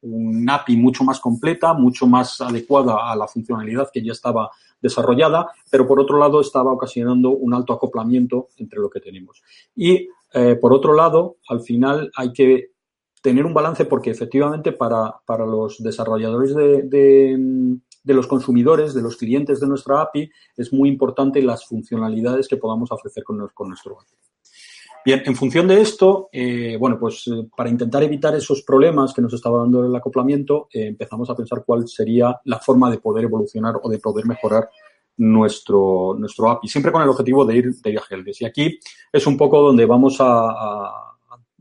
un 0.00 0.48
API 0.48 0.78
mucho 0.78 1.04
más 1.04 1.20
completa, 1.20 1.74
mucho 1.74 2.06
más 2.06 2.40
adecuada 2.40 3.12
a 3.12 3.14
la 3.14 3.28
funcionalidad 3.28 3.90
que 3.92 4.02
ya 4.02 4.12
estaba 4.12 4.50
desarrollada, 4.80 5.52
pero 5.70 5.86
por 5.86 6.00
otro 6.00 6.18
lado 6.18 6.40
estaba 6.40 6.72
ocasionando 6.72 7.30
un 7.30 7.52
alto 7.52 7.74
acoplamiento 7.74 8.48
entre 8.56 8.80
lo 8.80 8.88
que 8.88 9.00
tenemos. 9.00 9.42
Y 9.76 10.08
eh, 10.32 10.56
por 10.56 10.72
otro 10.72 10.94
lado, 10.94 11.36
al 11.48 11.60
final 11.60 12.10
hay 12.16 12.32
que 12.32 12.70
tener 13.22 13.44
un 13.44 13.54
balance 13.54 13.84
porque 13.84 14.10
efectivamente 14.10 14.72
para, 14.72 15.14
para 15.26 15.46
los 15.46 15.82
desarrolladores 15.82 16.54
de, 16.54 16.82
de, 16.82 18.14
los 18.14 18.26
consumidores, 18.26 18.94
de 18.94 19.02
los 19.02 19.16
clientes 19.16 19.60
de 19.60 19.66
nuestra 19.66 20.00
API, 20.02 20.30
es 20.56 20.72
muy 20.72 20.88
importante 20.88 21.42
las 21.42 21.66
funcionalidades 21.66 22.48
que 22.48 22.56
podamos 22.56 22.90
ofrecer 22.92 23.24
con, 23.24 23.48
con 23.54 23.68
nuestro 23.68 24.00
API. 24.00 24.14
Bien, 25.04 25.22
en 25.24 25.36
función 25.36 25.68
de 25.68 25.80
esto, 25.80 26.28
eh, 26.32 26.76
bueno, 26.78 26.98
pues 26.98 27.24
eh, 27.28 27.48
para 27.56 27.70
intentar 27.70 28.02
evitar 28.02 28.34
esos 28.34 28.62
problemas 28.62 29.14
que 29.14 29.22
nos 29.22 29.32
estaba 29.32 29.60
dando 29.60 29.84
el 29.84 29.94
acoplamiento, 29.94 30.68
eh, 30.72 30.86
empezamos 30.86 31.30
a 31.30 31.34
pensar 31.34 31.64
cuál 31.64 31.88
sería 31.88 32.38
la 32.44 32.58
forma 32.58 32.90
de 32.90 32.98
poder 32.98 33.24
evolucionar 33.24 33.76
o 33.82 33.88
de 33.88 33.98
poder 34.00 34.26
mejorar 34.26 34.68
nuestro, 35.16 36.14
nuestro 36.18 36.50
API, 36.50 36.68
siempre 36.68 36.92
con 36.92 37.02
el 37.02 37.08
objetivo 37.08 37.44
de 37.44 37.56
ir, 37.56 37.74
de 37.76 38.00
Heldes. 38.10 38.42
Y 38.42 38.44
aquí 38.44 38.78
es 39.12 39.26
un 39.26 39.36
poco 39.36 39.62
donde 39.62 39.86
vamos 39.86 40.16
a, 40.20 41.07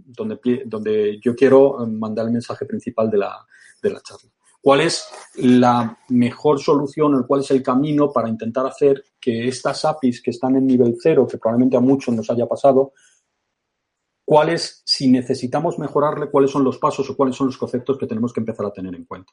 donde, 0.08 0.64
donde 0.66 1.20
yo 1.22 1.36
quiero 1.36 1.86
mandar 1.88 2.26
el 2.26 2.32
mensaje 2.32 2.66
principal 2.66 3.10
de 3.10 3.18
la, 3.18 3.46
de 3.82 3.90
la 3.90 4.02
charla. 4.02 4.30
¿Cuál 4.62 4.82
es 4.82 5.08
la 5.36 5.98
mejor 6.10 6.60
solución 6.60 7.16
o 7.16 7.28
cuál 7.28 7.42
es 7.42 7.52
el 7.52 7.64
camino 7.64 8.12
para 8.12 8.28
intentar 8.28 8.66
hacer 8.66 9.04
que 9.20 9.48
estas 9.48 9.86
APIs 9.86 10.22
que 10.22 10.32
están 10.32 10.56
en 10.56 10.68
nivel 10.68 10.98
cero, 11.00 11.28
que 11.30 11.38
probablemente 11.38 11.78
a 11.78 11.82
muchos 11.82 12.14
nos 12.14 12.30
haya 12.30 12.48
pasado, 12.48 12.94
cuáles, 14.26 14.82
si 14.84 15.10
necesitamos 15.10 15.80
mejorarle, 15.80 16.30
cuáles 16.30 16.52
son 16.52 16.64
los 16.64 16.78
pasos 16.80 17.10
o 17.10 17.16
cuáles 17.16 17.36
son 17.36 17.48
los 17.48 17.58
conceptos 17.58 17.98
que 17.98 18.08
tenemos 18.08 18.34
que 18.34 18.42
empezar 18.42 18.66
a 18.66 18.74
tener 18.74 18.94
en 18.94 19.06
cuenta. 19.06 19.32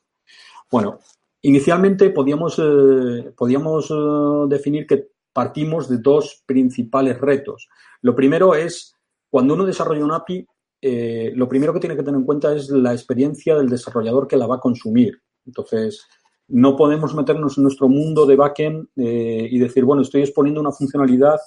Bueno, 0.71 1.01
inicialmente 1.43 2.11
podíamos, 2.11 2.61
eh, 2.61 3.33
podíamos 3.37 3.91
eh, 3.91 3.95
definir 4.47 4.87
que 4.87 5.09
partimos 5.33 5.89
de 5.89 5.99
dos 5.99 6.45
principales 6.47 7.21
retos. 7.21 7.69
Lo 8.03 8.15
primero 8.15 8.55
es, 8.55 8.95
cuando 9.29 9.55
uno 9.55 9.67
desarrolla 9.67 10.05
un 10.05 10.13
API, 10.13 10.47
eh, 10.87 11.33
lo 11.35 11.49
primero 11.49 11.73
que 11.73 11.81
tiene 11.81 11.97
que 11.97 12.03
tener 12.03 12.19
en 12.19 12.27
cuenta 12.27 12.55
es 12.55 12.69
la 12.69 12.93
experiencia 12.93 13.57
del 13.57 13.69
desarrollador 13.69 14.29
que 14.29 14.37
la 14.37 14.47
va 14.47 14.57
a 14.57 14.61
consumir. 14.61 15.21
Entonces, 15.47 16.07
no 16.49 16.77
podemos 16.77 17.15
meternos 17.15 17.57
en 17.57 17.65
nuestro 17.65 17.89
mundo 17.89 18.27
de 18.27 18.37
backend 18.37 18.89
y 18.97 19.59
decir, 19.59 19.85
bueno, 19.85 20.03
estoy 20.03 20.21
exponiendo 20.21 20.61
una 20.61 20.73
funcionalidad 20.73 21.41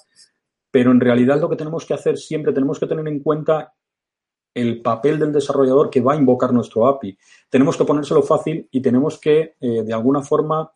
pero 0.70 0.90
en 0.90 1.00
realidad 1.00 1.40
lo 1.40 1.48
que 1.48 1.56
tenemos 1.56 1.84
que 1.86 1.94
hacer 1.94 2.18
siempre, 2.18 2.52
tenemos 2.52 2.78
que 2.78 2.86
tener 2.86 3.06
en 3.08 3.20
cuenta 3.20 3.74
el 4.54 4.82
papel 4.82 5.18
del 5.18 5.32
desarrollador 5.32 5.90
que 5.90 6.00
va 6.00 6.14
a 6.14 6.16
invocar 6.16 6.52
nuestro 6.52 6.86
API. 6.86 7.16
Tenemos 7.48 7.76
que 7.76 7.84
ponérselo 7.84 8.22
fácil 8.22 8.68
y 8.70 8.80
tenemos 8.80 9.18
que, 9.18 9.56
eh, 9.60 9.82
de 9.82 9.92
alguna 9.92 10.22
forma, 10.22 10.70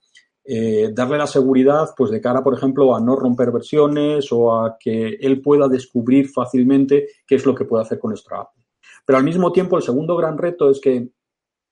eh, 0.45 0.91
darle 0.93 1.19
la 1.19 1.27
seguridad, 1.27 1.91
pues 1.97 2.11
de 2.11 2.21
cara, 2.21 2.43
por 2.43 2.55
ejemplo, 2.55 2.95
a 2.95 3.01
no 3.01 3.15
romper 3.15 3.53
versiones 3.53 4.33
o 4.33 4.55
a 4.55 4.77
que 4.79 5.17
él 5.21 5.41
pueda 5.41 5.69
descubrir 5.69 6.29
fácilmente 6.29 7.09
qué 7.27 7.37
es 7.37 7.47
lo 7.47 7.55
que 7.55 7.65
puede 7.65 7.83
hacer 7.83 7.99
con 7.99 8.11
nuestra 8.11 8.41
API. 8.41 8.61
Pero 9.05 9.19
al 9.19 9.25
mismo 9.25 9.53
tiempo, 9.53 9.77
el 9.77 9.83
segundo 9.83 10.17
gran 10.17 10.37
reto 10.37 10.71
es 10.71 10.81
que 10.81 11.11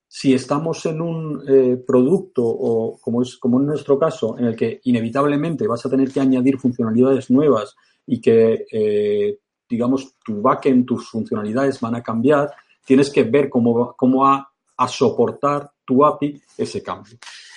si 0.06 0.34
estamos 0.34 0.84
en 0.86 1.00
un 1.00 1.42
eh, 1.48 1.82
producto 1.86 2.44
o 2.44 2.98
como 3.00 3.22
es 3.22 3.36
como 3.36 3.60
en 3.60 3.66
nuestro 3.66 3.98
caso, 3.98 4.36
en 4.38 4.46
el 4.46 4.56
que 4.56 4.80
inevitablemente 4.84 5.68
vas 5.68 5.86
a 5.86 5.90
tener 5.90 6.10
que 6.10 6.20
añadir 6.20 6.58
funcionalidades 6.58 7.30
nuevas 7.30 7.76
y 8.06 8.20
que, 8.20 8.66
eh, 8.72 9.38
digamos, 9.68 10.16
tu 10.24 10.42
backend, 10.42 10.84
tus 10.84 11.08
funcionalidades 11.08 11.80
van 11.80 11.94
a 11.94 12.02
cambiar, 12.02 12.50
tienes 12.84 13.08
que 13.10 13.22
ver 13.22 13.48
cómo, 13.48 13.94
cómo 13.96 14.22
va 14.22 14.50
a 14.76 14.88
soportar 14.88 15.70
tu 15.84 16.04
API 16.04 16.42
ese 16.58 16.82
cambio. 16.82 17.16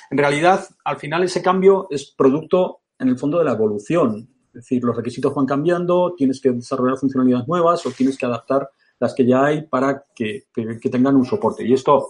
En 0.10 0.18
realidad, 0.18 0.68
al 0.84 0.98
final 0.98 1.24
ese 1.24 1.42
cambio 1.42 1.88
es 1.90 2.12
producto, 2.12 2.82
en 3.00 3.10
el 3.10 3.18
fondo, 3.18 3.40
de 3.40 3.46
la 3.46 3.54
evolución. 3.54 4.30
Es 4.48 4.54
decir, 4.54 4.84
los 4.84 4.96
requisitos 4.96 5.34
van 5.34 5.46
cambiando, 5.46 6.14
tienes 6.16 6.40
que 6.40 6.52
desarrollar 6.52 6.98
funcionalidades 6.98 7.48
nuevas 7.48 7.86
o 7.86 7.92
tienes 7.92 8.18
que 8.18 8.26
adaptar 8.26 8.70
las 9.00 9.14
que 9.14 9.26
ya 9.26 9.44
hay 9.44 9.64
para 9.64 10.06
que, 10.16 10.46
que 10.54 10.90
tengan 10.90 11.16
un 11.16 11.26
soporte. 11.26 11.66
Y 11.66 11.74
esto 11.74 12.10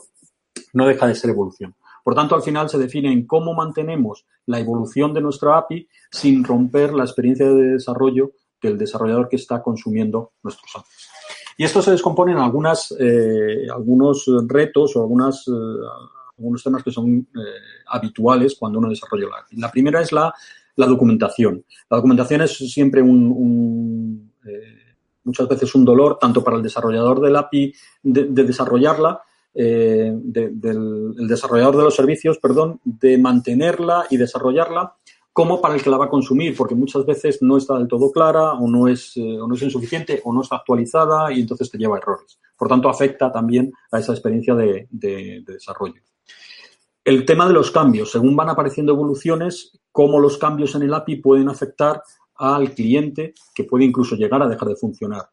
no 0.73 0.85
deja 0.85 1.07
de 1.07 1.15
ser 1.15 1.29
evolución. 1.29 1.75
Por 2.03 2.15
tanto, 2.15 2.35
al 2.35 2.43
final 2.43 2.69
se 2.69 2.77
define 2.77 3.11
en 3.11 3.25
cómo 3.25 3.53
mantenemos 3.53 4.25
la 4.45 4.59
evolución 4.59 5.13
de 5.13 5.21
nuestra 5.21 5.57
API 5.57 5.87
sin 6.11 6.43
romper 6.43 6.93
la 6.93 7.05
experiencia 7.05 7.47
de 7.47 7.73
desarrollo 7.73 8.33
del 8.61 8.77
desarrollador 8.77 9.29
que 9.29 9.37
está 9.37 9.61
consumiendo 9.61 10.33
nuestros 10.43 10.75
APIs. 10.75 11.09
Y 11.57 11.63
esto 11.63 11.81
se 11.81 11.91
descompone 11.91 12.31
en 12.31 12.39
algunas, 12.39 12.93
eh, 12.99 13.67
algunos 13.71 14.25
retos 14.47 14.95
o 14.95 15.01
algunas, 15.01 15.47
eh, 15.47 15.51
algunos 16.37 16.63
temas 16.63 16.83
que 16.83 16.91
son 16.91 17.27
eh, 17.35 17.39
habituales 17.87 18.55
cuando 18.59 18.79
uno 18.79 18.89
desarrolla 18.89 19.27
la. 19.27 19.45
La 19.51 19.71
primera 19.71 20.01
es 20.01 20.11
la, 20.11 20.33
documentación. 20.75 21.63
La 21.89 21.97
documentación 21.97 22.41
es 22.41 22.57
siempre 22.57 23.01
un, 23.01 24.31
muchas 25.23 25.47
veces 25.47 25.75
un 25.75 25.85
dolor 25.85 26.17
tanto 26.19 26.43
para 26.43 26.57
el 26.57 26.63
desarrollador 26.63 27.21
del 27.21 27.35
API 27.35 27.73
de 28.01 28.43
desarrollarla 28.43 29.21
eh, 29.55 30.11
del 30.15 31.27
desarrollador 31.27 31.77
de 31.77 31.83
los 31.83 31.95
servicios, 31.95 32.39
perdón, 32.39 32.79
de 32.83 33.19
mantenerla 33.19 34.07
y 34.09 34.17
desarrollarla 34.17 34.95
como 35.31 35.61
para 35.61 35.75
el 35.75 35.83
que 35.83 35.91
la 35.91 35.97
va 35.97 36.05
a 36.05 36.09
consumir, 36.09 36.55
porque 36.55 36.75
muchas 36.75 37.05
veces 37.05 37.39
no 37.41 37.57
está 37.57 37.77
del 37.77 37.87
todo 37.87 38.11
clara 38.11 38.53
o 38.53 38.67
no 38.67 38.87
es, 38.87 39.15
eh, 39.17 39.39
o 39.39 39.47
no 39.47 39.55
es 39.55 39.61
insuficiente 39.61 40.21
o 40.23 40.33
no 40.33 40.41
está 40.41 40.57
actualizada 40.57 41.31
y 41.31 41.41
entonces 41.41 41.69
te 41.69 41.77
lleva 41.77 41.95
a 41.95 41.99
errores. 41.99 42.39
Por 42.57 42.67
tanto, 42.67 42.89
afecta 42.89 43.31
también 43.31 43.71
a 43.91 43.99
esa 43.99 44.13
experiencia 44.13 44.55
de 44.55 44.87
desarrollo. 45.45 46.01
El 47.05 47.25
tema 47.25 47.47
de 47.47 47.53
los 47.53 47.71
cambios, 47.71 48.11
según 48.11 48.35
van 48.35 48.49
apareciendo 48.49 48.93
evoluciones, 48.93 49.77
cómo 49.91 50.19
los 50.19 50.37
cambios 50.37 50.73
en 50.75 50.83
el 50.83 50.93
API 50.93 51.17
pueden 51.17 51.49
afectar 51.49 52.01
al 52.35 52.73
cliente, 52.73 53.33
que 53.53 53.65
puede 53.65 53.85
incluso 53.85 54.15
llegar 54.15 54.41
a 54.41 54.47
dejar 54.47 54.69
de 54.69 54.75
funcionar. 54.75 55.29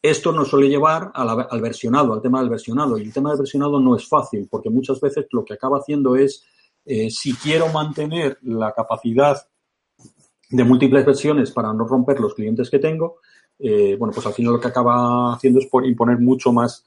Esto 0.00 0.30
nos 0.30 0.48
suele 0.48 0.68
llevar 0.68 1.10
al 1.14 1.60
versionado, 1.60 2.14
al 2.14 2.22
tema 2.22 2.40
del 2.40 2.50
versionado. 2.50 2.96
Y 2.96 3.02
el 3.02 3.12
tema 3.12 3.30
del 3.30 3.40
versionado 3.40 3.80
no 3.80 3.96
es 3.96 4.08
fácil, 4.08 4.46
porque 4.48 4.70
muchas 4.70 5.00
veces 5.00 5.26
lo 5.32 5.44
que 5.44 5.54
acaba 5.54 5.78
haciendo 5.78 6.14
es, 6.14 6.44
eh, 6.84 7.10
si 7.10 7.34
quiero 7.34 7.68
mantener 7.72 8.38
la 8.42 8.72
capacidad 8.72 9.36
de 10.48 10.64
múltiples 10.64 11.04
versiones 11.04 11.50
para 11.50 11.72
no 11.72 11.84
romper 11.84 12.20
los 12.20 12.34
clientes 12.34 12.70
que 12.70 12.78
tengo, 12.78 13.16
eh, 13.58 13.96
bueno, 13.98 14.12
pues 14.14 14.24
al 14.26 14.34
final 14.34 14.52
lo 14.52 14.60
que 14.60 14.68
acaba 14.68 15.34
haciendo 15.34 15.58
es 15.58 15.66
por 15.66 15.84
imponer 15.84 16.20
mucho 16.20 16.52
más, 16.52 16.84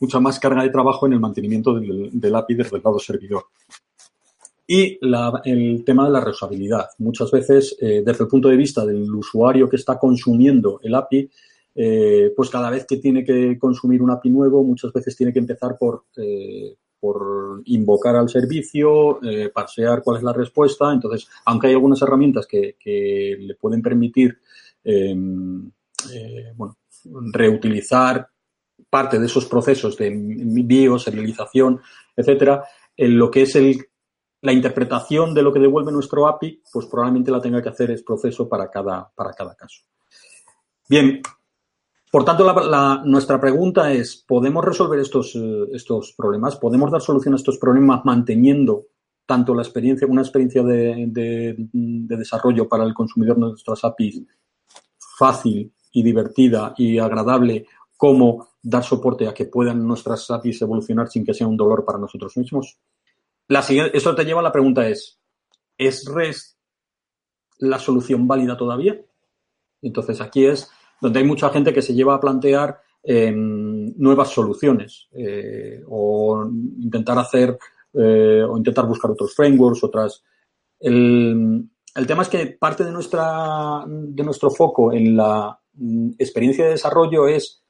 mucha 0.00 0.20
más 0.20 0.38
carga 0.38 0.62
de 0.62 0.70
trabajo 0.70 1.06
en 1.06 1.14
el 1.14 1.20
mantenimiento 1.20 1.74
del, 1.74 2.34
API 2.34 2.54
desde 2.54 2.76
el 2.76 2.82
lado 2.82 2.98
servidor. 2.98 3.44
Y 4.66 4.98
el 5.44 5.84
tema 5.84 6.06
de 6.06 6.10
la 6.10 6.20
reusabilidad. 6.20 6.88
Muchas 6.98 7.30
veces, 7.30 7.76
eh, 7.80 8.02
desde 8.04 8.24
el 8.24 8.30
punto 8.30 8.48
de 8.48 8.56
vista 8.56 8.84
del 8.86 9.14
usuario 9.14 9.68
que 9.68 9.76
está 9.76 9.98
consumiendo 9.98 10.80
el 10.82 10.94
API, 10.94 11.30
eh, 11.76 12.32
pues 12.36 12.50
cada 12.50 12.70
vez 12.70 12.86
que 12.86 12.98
tiene 12.98 13.24
que 13.24 13.58
consumir 13.58 14.00
un 14.00 14.10
API 14.10 14.30
nuevo, 14.30 14.62
muchas 14.62 14.92
veces 14.92 15.16
tiene 15.16 15.32
que 15.32 15.40
empezar 15.40 15.76
por, 15.78 16.04
eh, 16.16 16.76
por 17.00 17.62
invocar 17.66 18.14
al 18.16 18.28
servicio, 18.28 19.22
eh, 19.22 19.50
parsear 19.52 20.02
cuál 20.02 20.18
es 20.18 20.22
la 20.22 20.32
respuesta. 20.32 20.92
Entonces, 20.92 21.28
aunque 21.44 21.66
hay 21.66 21.72
algunas 21.72 22.00
herramientas 22.00 22.46
que, 22.46 22.76
le 23.38 23.54
pueden 23.56 23.82
permitir 23.82 24.38
em, 24.84 25.70
reutilizar 27.32 28.28
parte 28.90 29.18
de 29.18 29.26
esos 29.26 29.46
procesos 29.46 29.96
de 29.96 30.08
envío, 30.08 30.98
serialización, 30.98 31.80
etcétera, 32.16 32.64
en 32.96 33.18
lo 33.18 33.30
que 33.30 33.42
es 33.42 33.56
el, 33.56 33.86
la 34.40 34.52
interpretación 34.52 35.34
de 35.34 35.42
lo 35.42 35.52
que 35.52 35.60
devuelve 35.60 35.92
nuestro 35.92 36.28
API, 36.28 36.62
pues 36.72 36.86
probablemente 36.86 37.30
la 37.30 37.40
tenga 37.40 37.62
que 37.62 37.68
hacer 37.70 37.90
es 37.90 38.02
proceso 38.02 38.48
para 38.48 38.70
cada, 38.70 39.10
para 39.14 39.32
cada 39.32 39.54
caso. 39.54 39.82
Bien, 40.88 41.20
por 42.10 42.24
tanto, 42.24 42.44
nuestra 43.04 43.40
pregunta 43.40 43.92
es, 43.92 44.24
¿podemos 44.28 44.64
resolver 44.64 45.00
estos, 45.00 45.36
estos 45.72 46.14
problemas? 46.16 46.56
¿Podemos 46.56 46.92
dar 46.92 47.00
solución 47.00 47.34
a 47.34 47.36
estos 47.36 47.58
problemas 47.58 48.04
manteniendo 48.04 48.86
tanto 49.26 49.54
la 49.54 49.62
experiencia, 49.62 50.06
una 50.06 50.22
experiencia 50.22 50.62
de, 50.62 51.56
desarrollo 51.72 52.68
para 52.68 52.84
el 52.84 52.94
consumidor 52.94 53.36
de 53.36 53.40
nuestras 53.40 53.84
APIs 53.84 54.22
fácil 55.18 55.72
y 55.92 56.02
divertida 56.02 56.74
y 56.76 56.98
agradable, 56.98 57.66
como 57.96 58.48
dar 58.64 58.82
soporte 58.82 59.28
a 59.28 59.34
que 59.34 59.44
puedan 59.44 59.86
nuestras 59.86 60.30
APIs 60.30 60.62
evolucionar 60.62 61.08
sin 61.08 61.24
que 61.24 61.34
sea 61.34 61.46
un 61.46 61.56
dolor 61.56 61.84
para 61.84 61.98
nosotros 61.98 62.36
mismos? 62.36 62.78
La 63.48 63.62
siguiente, 63.62 63.96
esto 63.96 64.14
te 64.14 64.24
lleva 64.24 64.40
a 64.40 64.44
la 64.44 64.52
pregunta 64.52 64.88
es, 64.88 65.20
¿es 65.76 66.06
REST 66.06 66.56
la 67.58 67.78
solución 67.78 68.26
válida 68.26 68.56
todavía? 68.56 68.98
Entonces 69.82 70.20
aquí 70.20 70.46
es 70.46 70.70
donde 71.00 71.18
hay 71.18 71.26
mucha 71.26 71.50
gente 71.50 71.72
que 71.74 71.82
se 71.82 71.94
lleva 71.94 72.14
a 72.14 72.20
plantear 72.20 72.80
em, 73.02 73.92
nuevas 73.98 74.30
soluciones 74.30 75.08
eh, 75.12 75.82
o 75.86 76.48
intentar 76.80 77.18
hacer 77.18 77.58
eh, 77.92 78.42
o 78.42 78.56
intentar 78.56 78.86
buscar 78.86 79.10
otros 79.10 79.34
frameworks, 79.34 79.84
otras. 79.84 80.24
El, 80.80 81.68
tema 82.08 82.22
es 82.22 82.28
que 82.28 82.46
parte 82.58 82.82
de, 82.82 82.90
nuestra, 82.90 83.84
de 83.86 84.24
nuestro 84.24 84.50
foco 84.50 84.92
en 84.92 85.16
la 85.16 85.60
mm, 85.74 86.12
experiencia 86.18 86.64
de 86.64 86.72
desarrollo 86.72 87.28
es 87.28 87.63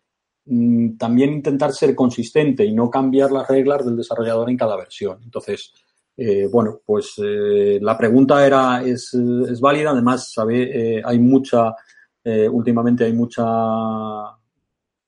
también 0.98 1.32
intentar 1.32 1.72
ser 1.72 1.94
consistente 1.94 2.64
y 2.64 2.72
no 2.74 2.90
cambiar 2.90 3.32
las 3.32 3.48
reglas 3.48 3.84
del 3.84 3.96
desarrollador 3.96 4.50
en 4.50 4.56
cada 4.56 4.76
versión. 4.76 5.20
Entonces, 5.22 5.72
eh, 6.16 6.48
bueno, 6.50 6.80
pues 6.84 7.14
la 7.18 7.96
pregunta 7.96 8.46
era, 8.46 8.82
es, 8.82 9.16
válida, 9.60 9.90
además, 9.90 10.32
sabe, 10.32 11.02
hay 11.04 11.18
mucha 11.18 11.74
eh, 12.24 12.48
últimamente 12.48 13.04
hay 13.04 13.12
mucha, 13.12 13.44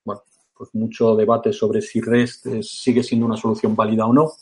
bueno, 0.04 0.22
pues 0.54 0.74
mucho 0.74 1.16
debate 1.16 1.50
sobre 1.50 1.80
si 1.80 2.02
REST 2.02 2.60
sigue 2.60 3.02
siendo 3.02 3.24
una 3.24 3.38
solución 3.38 3.74
válida 3.74 4.04
o 4.04 4.12
no. 4.12 4.32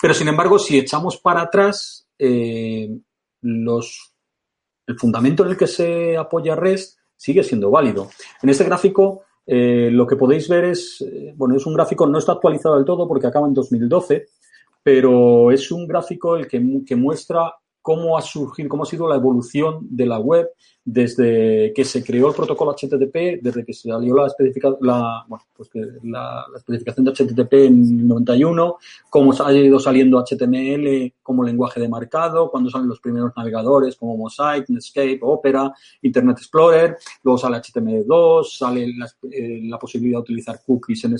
Pero 0.00 0.12
sin 0.12 0.26
embargo, 0.26 0.58
si 0.58 0.76
echamos 0.76 1.18
para 1.18 1.42
atrás, 1.42 2.08
eh, 2.18 2.90
los, 3.42 4.12
el 4.86 4.98
fundamento 4.98 5.44
en 5.44 5.50
el 5.50 5.56
que 5.56 5.68
se 5.68 6.16
apoya 6.16 6.56
REST 6.56 6.98
sigue 7.16 7.44
siendo 7.44 7.70
válido. 7.70 8.10
En 8.42 8.48
este 8.48 8.64
gráfico 8.64 9.22
eh, 9.46 9.88
lo 9.90 10.06
que 10.06 10.16
podéis 10.16 10.48
ver 10.48 10.64
es, 10.64 11.00
eh, 11.00 11.32
bueno, 11.36 11.56
es 11.56 11.66
un 11.66 11.74
gráfico, 11.74 12.06
no 12.06 12.18
está 12.18 12.32
actualizado 12.32 12.76
del 12.76 12.84
todo 12.84 13.08
porque 13.08 13.26
acaba 13.26 13.46
en 13.46 13.54
2012, 13.54 14.28
pero 14.82 15.50
es 15.50 15.70
un 15.70 15.86
gráfico 15.86 16.36
el 16.36 16.46
que, 16.46 16.82
que 16.86 16.96
muestra 16.96 17.54
cómo 17.82 18.16
ha 18.16 18.22
surgido, 18.22 18.68
cómo 18.68 18.82
ha 18.82 18.86
sido 18.86 19.08
la 19.08 19.16
evolución 19.16 19.86
de 19.90 20.06
la 20.06 20.18
web 20.18 20.50
desde 20.84 21.72
que 21.74 21.84
se 21.84 22.02
creó 22.02 22.28
el 22.28 22.34
protocolo 22.34 22.72
HTTP, 22.72 23.40
desde 23.42 23.64
que 23.64 23.72
salió 23.72 24.16
la, 24.16 25.26
pues 25.56 25.70
la, 26.02 26.46
la, 26.50 26.56
especificación 26.56 27.04
de 27.04 27.12
HTTP 27.12 27.52
en 27.52 28.08
91, 28.08 28.76
cómo 29.08 29.32
ha 29.32 29.52
ido 29.52 29.78
saliendo 29.78 30.24
HTML 30.24 31.12
como 31.22 31.44
lenguaje 31.44 31.80
de 31.80 31.88
marcado, 31.88 32.50
cuando 32.50 32.70
salen 32.70 32.88
los 32.88 33.00
primeros 33.00 33.32
navegadores 33.36 33.96
como 33.96 34.16
Mosaic, 34.16 34.68
Netscape, 34.68 35.20
Opera, 35.22 35.72
Internet 36.02 36.38
Explorer, 36.38 36.96
luego 37.22 37.38
sale 37.38 37.58
HTML2, 37.58 38.58
sale 38.58 38.88
la, 38.96 39.06
eh, 39.30 39.70
posibilidad 39.80 40.18
de 40.18 40.22
utilizar 40.22 40.60
cookies 40.66 41.04
en 41.04 41.16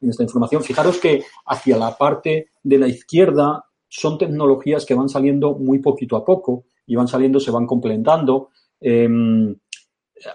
en 0.00 0.10
esta 0.10 0.22
información. 0.22 0.62
Fijaros 0.62 0.98
que 0.98 1.24
hacia 1.46 1.76
la 1.76 1.96
parte 1.96 2.50
de 2.62 2.78
la 2.78 2.88
izquierda 2.88 3.64
son 3.88 4.18
tecnologías 4.18 4.84
que 4.84 4.94
van 4.94 5.08
saliendo 5.08 5.54
muy 5.54 5.78
poquito 5.78 6.16
a 6.16 6.24
poco 6.24 6.64
y 6.86 6.96
van 6.96 7.08
saliendo, 7.08 7.40
se 7.40 7.50
van 7.50 7.66
complementando. 7.66 8.50
Eh, 8.80 9.08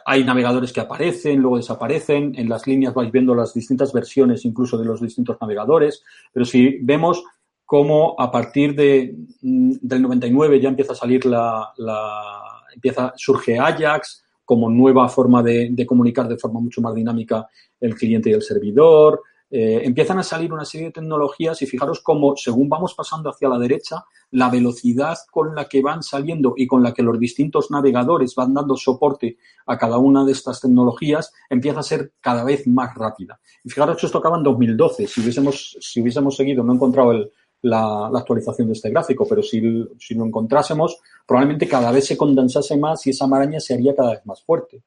hay 0.06 0.24
navegadores 0.24 0.72
que 0.72 0.82
aparecen, 0.82 1.40
luego 1.40 1.58
desaparecen. 1.58 2.34
En 2.38 2.50
las 2.50 2.68
líneas 2.68 2.94
vais 2.94 3.12
viendo 3.12 3.36
las 3.36 3.54
distintas 3.54 3.92
versiones 3.94 4.46
incluso 4.46 4.78
de 4.78 4.86
los 4.86 5.02
distintos 5.02 5.38
navegadores. 5.40 6.04
Pero 6.32 6.46
si 6.46 6.78
vemos 6.82 7.24
cómo 7.66 8.16
a 8.18 8.32
partir 8.32 8.76
de, 8.76 9.16
mm, 9.42 9.74
del 9.82 10.02
99 10.02 10.60
ya 10.60 10.70
empieza 10.70 10.94
a 10.94 10.96
salir 10.96 11.26
la, 11.26 11.74
la 11.78 12.64
empieza, 12.74 13.14
surge 13.16 13.58
Ajax 13.58 14.24
como 14.46 14.70
nueva 14.70 15.08
forma 15.08 15.42
de, 15.42 15.70
de, 15.72 15.86
comunicar 15.86 16.28
de 16.28 16.38
forma 16.38 16.60
mucho 16.60 16.82
más 16.82 16.94
dinámica 16.94 17.48
el 17.80 17.96
cliente 17.96 18.30
y 18.30 18.34
el 18.34 18.42
servidor. 18.42 19.22
Eh, 19.56 19.86
empiezan 19.86 20.18
a 20.18 20.24
salir 20.24 20.52
una 20.52 20.66
serie 20.66 20.88
de 20.88 20.94
tecnologías 20.94 21.62
y 21.62 21.68
fijaros 21.68 22.02
cómo, 22.02 22.36
según 22.36 22.68
vamos 22.70 22.96
pasando 22.96 23.30
hacia 23.30 23.48
la 23.48 23.60
derecha, 23.60 24.04
la 24.32 24.50
velocidad 24.50 25.16
con 25.30 25.54
la 25.54 25.70
que 25.70 25.84
van 25.84 26.02
saliendo 26.02 26.56
y 26.58 26.66
con 26.66 26.82
la 26.82 26.92
que 26.92 27.04
los 27.04 27.20
distintos 27.20 27.70
navegadores 27.70 28.34
van 28.34 28.56
dando 28.56 28.76
soporte 28.76 29.38
a 29.68 29.78
cada 29.78 30.00
una 30.00 30.26
de 30.26 30.32
estas 30.32 30.60
tecnologías 30.60 31.32
empieza 31.52 31.82
a 31.82 31.84
ser 31.84 32.14
cada 32.20 32.44
vez 32.44 32.66
más 32.66 32.96
rápida. 32.96 33.40
Y 33.64 33.70
fijaros 33.70 33.98
que 33.98 34.08
esto 34.08 34.18
acaba 34.18 34.38
en 34.38 34.44
2012. 34.44 35.06
Si 35.06 35.22
hubiésemos, 35.22 35.78
si 35.80 36.02
hubiésemos 36.02 36.36
seguido, 36.36 36.64
no 36.64 36.72
he 36.72 36.76
encontrado 36.76 37.14
la, 37.62 38.08
actualización 38.08 38.70
de 38.70 38.74
este 38.74 38.90
gráfico, 38.90 39.28
pero 39.30 39.44
si, 39.44 39.62
si 40.00 40.16
lo 40.16 40.26
encontrásemos, 40.26 40.98
probablemente 41.28 41.68
cada 41.68 41.92
vez 41.92 42.08
se 42.08 42.18
condensase 42.18 42.76
más 42.76 43.06
y 43.06 43.12
esa 43.12 43.28
maraña 43.28 43.60
se 43.60 43.76
haría 43.76 43.96
cada 43.96 44.14
vez 44.14 44.26
más 44.26 44.42
fuerte. 44.42 44.82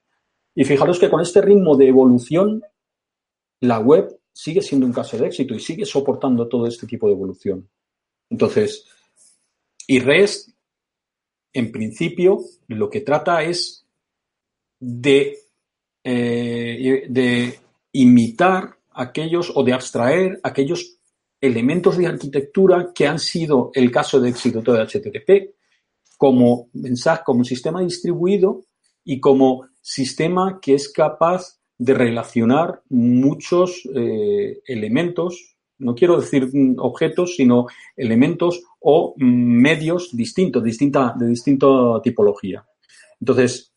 Y 0.56 0.64
fijaros 0.64 0.98
que 0.98 1.08
con 1.08 1.20
este 1.20 1.40
ritmo 1.40 1.76
de 1.76 1.86
evolución, 1.86 2.64
la 3.60 3.78
web 3.78 4.18
sigue 4.36 4.60
siendo 4.60 4.84
un 4.84 4.92
caso 4.92 5.16
de 5.16 5.28
éxito 5.28 5.54
y 5.54 5.60
sigue 5.60 5.86
soportando 5.86 6.46
todo 6.46 6.66
este 6.66 6.86
tipo 6.86 7.06
de 7.06 7.14
evolución. 7.14 7.66
Entonces, 8.28 8.84
y 9.86 9.98
en 11.54 11.72
principio, 11.72 12.40
lo 12.68 12.90
que 12.90 13.00
trata 13.00 13.42
es 13.42 13.86
de, 14.78 15.38
eh, 16.04 17.06
de 17.08 17.58
imitar 17.92 18.76
aquellos 18.90 19.52
o 19.54 19.64
de 19.64 19.72
abstraer 19.72 20.38
aquellos 20.42 20.98
elementos 21.40 21.96
de 21.96 22.06
arquitectura 22.06 22.92
que 22.94 23.06
han 23.06 23.18
sido 23.18 23.70
el 23.72 23.90
caso 23.90 24.20
de 24.20 24.28
éxito 24.28 24.60
de 24.60 24.82
HTTP 24.82 25.54
como 26.18 26.68
mensaje, 26.74 27.22
como 27.24 27.42
sistema 27.42 27.80
distribuido 27.80 28.66
y 29.02 29.18
como 29.18 29.66
sistema 29.80 30.58
que 30.60 30.74
es 30.74 30.90
capaz 30.92 31.55
de 31.78 31.94
relacionar 31.94 32.82
muchos 32.88 33.82
eh, 33.94 34.60
elementos, 34.66 35.56
no 35.78 35.94
quiero 35.94 36.18
decir 36.18 36.48
objetos, 36.78 37.36
sino 37.36 37.66
elementos 37.96 38.62
o 38.80 39.14
medios 39.18 40.16
distintos, 40.16 40.62
distinta, 40.62 41.14
de 41.18 41.28
distinta 41.28 41.66
tipología. 42.02 42.66
Entonces, 43.20 43.72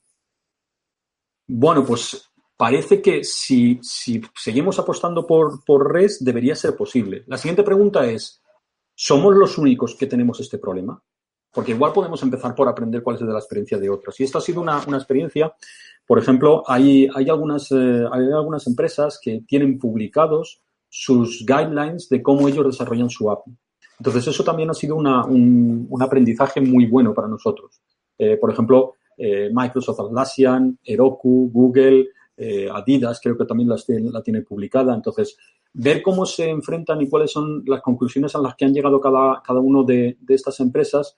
bueno, 1.47 1.83
pues 1.85 2.29
parece 2.55 3.01
que 3.01 3.23
si, 3.23 3.79
si 3.81 4.21
seguimos 4.35 4.79
apostando 4.79 5.25
por, 5.25 5.63
por 5.65 5.93
debería 6.19 6.55
ser 6.55 6.75
posible. 6.75 7.23
La 7.27 7.38
siguiente 7.38 7.63
pregunta 7.63 8.05
es, 8.05 8.41
¿somos 8.95 9.35
los 9.35 9.57
únicos 9.57 9.95
que 9.95 10.07
tenemos 10.07 10.39
este 10.39 10.57
problema? 10.57 11.01
Porque 11.51 11.71
igual 11.71 11.93
podemos 11.93 12.21
empezar 12.23 12.53
por 12.53 12.67
aprender 12.67 13.01
cuál 13.01 13.15
es 13.15 13.21
la 13.23 13.39
experiencia 13.39 13.77
de 13.77 13.89
otros. 13.89 14.19
Y 14.19 14.23
esta 14.23 14.38
ha 14.38 14.41
sido 14.41 14.62
una, 14.62 14.81
una 14.88 14.97
experiencia 14.97 15.53
por 16.09 16.17
ejemplo, 16.17 16.63
hay, 16.65 17.07
hay, 17.13 17.29
algunas, 17.29 17.71
eh, 17.71 18.03
hay 18.12 18.31
algunas 18.31 18.65
empresas 18.65 19.19
que 19.21 19.43
tienen 19.47 19.77
publicados 19.77 20.59
sus 20.89 21.45
guidelines 21.45 22.09
de 22.09 22.23
cómo 22.23 22.47
ellos 22.47 22.65
desarrollan 22.65 23.12
su 23.12 23.29
API. 23.29 23.51
Entonces, 23.99 24.25
eso 24.25 24.43
también 24.43 24.71
ha 24.71 24.73
sido 24.73 24.95
una, 24.95 25.23
un, 25.23 25.85
un, 25.88 26.01
aprendizaje 26.01 26.62
muy 26.62 26.88
bueno 26.88 27.13
para 27.13 27.27
nosotros. 27.27 27.79
Eh, 28.17 28.38
por 28.38 28.51
ejemplo, 28.51 28.95
eh, 29.15 29.51
Microsoft 29.53 29.99
Atlassian, 29.99 30.79
Heroku, 30.83 31.51
Google, 31.53 32.07
Adidas, 32.73 33.19
creo 33.21 33.38
que 33.38 33.45
también 33.45 33.69
las, 33.69 33.85
la 33.88 34.23
tiene 34.23 34.41
publicada. 34.41 34.95
Entonces, 34.95 35.38
ver 35.73 36.01
cómo 36.01 36.25
se 36.25 36.49
enfrentan 36.49 36.99
y 37.03 37.07
cuáles 37.07 37.31
son 37.31 37.62
las 37.67 37.83
conclusiones 37.83 38.33
a 38.33 38.39
las 38.39 38.55
que 38.55 38.65
han 38.65 38.73
llegado 38.73 38.99
cada, 38.99 39.43
cada 39.45 39.59
uno 39.59 39.83
de, 39.83 40.17
de 40.19 40.33
estas 40.33 40.59
empresas 40.59 41.17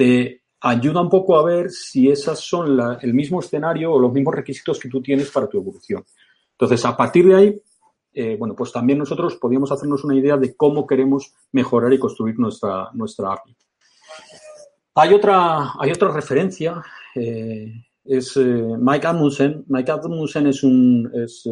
te 0.00 0.44
ayuda 0.62 1.02
un 1.02 1.10
poco 1.10 1.36
a 1.36 1.44
ver 1.44 1.68
si 1.70 2.08
esas 2.08 2.40
son 2.40 2.80
el 3.02 3.12
mismo 3.12 3.40
escenario 3.40 3.92
o 3.92 3.98
los 3.98 4.10
mismos 4.10 4.34
requisitos 4.34 4.80
que 4.80 4.88
tú 4.88 5.02
tienes 5.02 5.30
para 5.30 5.46
tu 5.46 5.58
evolución. 5.58 6.02
Entonces, 6.52 6.82
a 6.86 6.96
partir 6.96 7.26
de 7.26 7.34
ahí, 7.34 7.62
eh, 8.14 8.34
bueno, 8.38 8.56
pues 8.56 8.72
también 8.72 8.98
nosotros 8.98 9.36
podríamos 9.36 9.70
hacernos 9.70 10.02
una 10.02 10.16
idea 10.16 10.38
de 10.38 10.56
cómo 10.56 10.86
queremos 10.86 11.34
mejorar 11.52 11.92
y 11.92 11.98
construir 11.98 12.38
nuestra, 12.38 12.88
nuestra 12.94 13.30
API. 13.34 13.54
Hay 14.94 15.12
otra, 15.12 15.74
hay 15.78 15.90
otra 15.90 16.10
referencia, 16.10 16.82
eh, 17.14 17.70
es 18.02 18.38
eh, 18.38 18.64
Mike 18.78 19.06
Admundsen. 19.06 19.66
Mike 19.68 19.92
Admundsen 19.92 20.46
es 20.46 20.62
un, 20.62 21.10
es, 21.12 21.46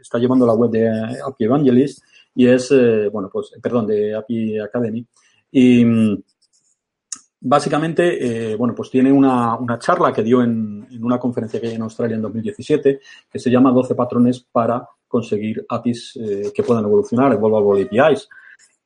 está 0.00 0.16
llevando 0.16 0.46
la 0.46 0.54
web 0.54 0.70
de 0.70 0.88
API 0.88 1.44
Evangelist 1.44 2.02
y 2.34 2.46
es, 2.46 2.72
bueno, 3.12 3.28
pues, 3.30 3.52
perdón, 3.60 3.86
de 3.86 4.14
API 4.14 4.58
Academy. 4.58 5.06
Y 5.52 5.84
básicamente, 7.40 8.52
eh, 8.52 8.56
bueno, 8.56 8.74
pues 8.74 8.90
tiene 8.90 9.12
una, 9.12 9.56
una 9.56 9.78
charla 9.78 10.12
que 10.12 10.22
dio 10.22 10.42
en, 10.42 10.86
en, 10.90 11.04
una 11.04 11.18
conferencia 11.18 11.60
que 11.60 11.68
hay 11.68 11.74
en 11.74 11.82
Australia 11.82 12.16
en 12.16 12.22
2017 12.22 13.00
que 13.30 13.38
se 13.38 13.50
llama 13.50 13.72
12 13.72 13.94
patrones 13.94 14.40
para 14.40 14.88
conseguir 15.08 15.64
APIs 15.68 16.18
eh, 16.20 16.52
que 16.54 16.62
puedan 16.62 16.84
evolucionar, 16.84 17.32
Evolvable 17.32 17.82
APIs. 17.82 18.28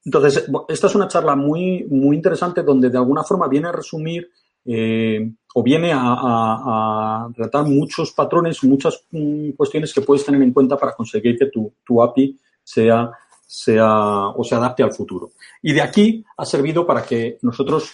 Entonces, 0.05 0.49
esta 0.69 0.87
es 0.87 0.95
una 0.95 1.09
charla 1.09 1.37
muy, 1.37 1.85
muy 1.85 2.17
interesante 2.17 2.63
donde 2.63 2.91
de 2.91 2.99
alguna 2.99 3.23
forma 3.23 3.49
viene 3.49 3.69
a 3.69 3.73
resumir 3.73 4.31
eh, 4.65 5.33
o 5.55 5.63
viene 5.63 5.93
a, 5.93 7.29
tratar 7.35 7.65
muchos 7.67 8.13
patrones, 8.13 8.63
muchas 8.65 9.05
mm, 9.11 9.51
cuestiones 9.51 9.93
que 9.93 10.01
puedes 10.01 10.25
tener 10.25 10.41
en 10.43 10.53
cuenta 10.53 10.77
para 10.77 10.95
conseguir 10.95 11.37
que 11.37 11.47
tu, 11.47 11.73
tu 11.85 12.03
API 12.03 12.39
sea 12.63 13.11
sea 13.55 14.29
o 14.29 14.43
se 14.45 14.55
adapte 14.55 14.83
al 14.83 14.95
futuro. 14.95 15.33
Y 15.61 15.75
de 15.75 15.83
aquí 15.83 16.25
ha 16.39 16.45
servido 16.47 16.87
para 16.87 17.03
que 17.03 17.37
nosotros, 17.43 17.93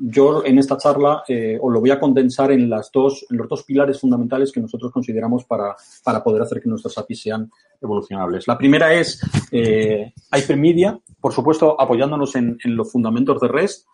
yo 0.00 0.42
en 0.42 0.58
esta 0.58 0.78
charla 0.78 1.24
eh, 1.28 1.58
os 1.60 1.70
lo 1.70 1.80
voy 1.80 1.90
a 1.90 2.00
condensar 2.00 2.52
en, 2.52 2.70
las 2.70 2.90
dos, 2.90 3.26
en 3.28 3.36
los 3.36 3.46
dos 3.50 3.64
pilares 3.64 4.00
fundamentales 4.00 4.50
que 4.50 4.62
nosotros 4.62 4.90
consideramos 4.90 5.44
para, 5.44 5.76
para 6.02 6.24
poder 6.24 6.40
hacer 6.40 6.62
que 6.62 6.70
nuestras 6.70 6.96
APIs 6.96 7.20
sean 7.20 7.50
evolucionables. 7.82 8.48
La 8.48 8.56
primera 8.56 8.94
es 8.94 9.20
eh, 9.52 10.14
Hypermedia, 10.32 10.98
por 11.20 11.34
supuesto 11.34 11.78
apoyándonos 11.78 12.34
en, 12.36 12.56
los 12.64 12.90
fundamentos 12.90 13.38
de 13.42 13.48
REST 13.48 13.86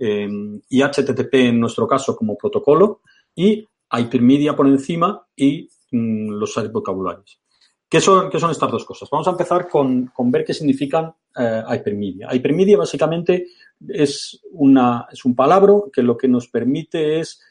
eh, 0.00 0.28
y 0.68 0.82
HTTP 0.82 1.34
en 1.34 1.60
nuestro 1.60 1.86
caso 1.86 2.16
como 2.16 2.36
protocolo 2.36 3.02
y 3.36 3.68
Hypermedia 3.92 4.56
por 4.56 4.66
encima 4.66 5.24
y 5.36 5.68
mm, 5.92 6.30
los 6.32 6.72
vocabularios. 6.72 7.40
¿Qué 7.90 8.00
son, 8.00 8.30
¿Qué 8.30 8.38
son 8.38 8.52
estas 8.52 8.70
dos 8.70 8.84
cosas? 8.84 9.10
Vamos 9.10 9.26
a 9.26 9.32
empezar 9.32 9.68
con, 9.68 10.06
con 10.14 10.30
ver 10.30 10.44
qué 10.44 10.54
significan 10.54 11.12
eh, 11.36 11.62
hypermedia. 11.74 12.28
Hypermedia 12.32 12.78
básicamente 12.78 13.48
es, 13.88 14.40
una, 14.52 15.08
es 15.10 15.24
un 15.24 15.34
palabra 15.34 15.74
que 15.92 16.02
lo 16.02 16.16
que 16.16 16.28
nos 16.28 16.46
permite 16.46 17.18
es 17.18 17.42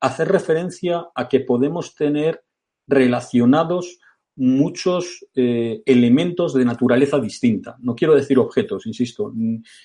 hacer 0.00 0.26
referencia 0.26 1.06
a 1.14 1.28
que 1.28 1.40
podemos 1.40 1.94
tener 1.94 2.42
relacionados 2.88 4.00
muchos 4.34 5.24
eh, 5.36 5.80
elementos 5.86 6.54
de 6.54 6.64
naturaleza 6.64 7.20
distinta. 7.20 7.76
No 7.78 7.94
quiero 7.94 8.16
decir 8.16 8.36
objetos, 8.40 8.86
insisto, 8.86 9.32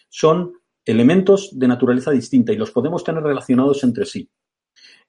son 0.10 0.54
elementos 0.84 1.52
de 1.54 1.68
naturaleza 1.68 2.10
distinta 2.10 2.52
y 2.52 2.58
los 2.58 2.72
podemos 2.72 3.04
tener 3.04 3.22
relacionados 3.22 3.84
entre 3.84 4.08
sí. 4.08 4.28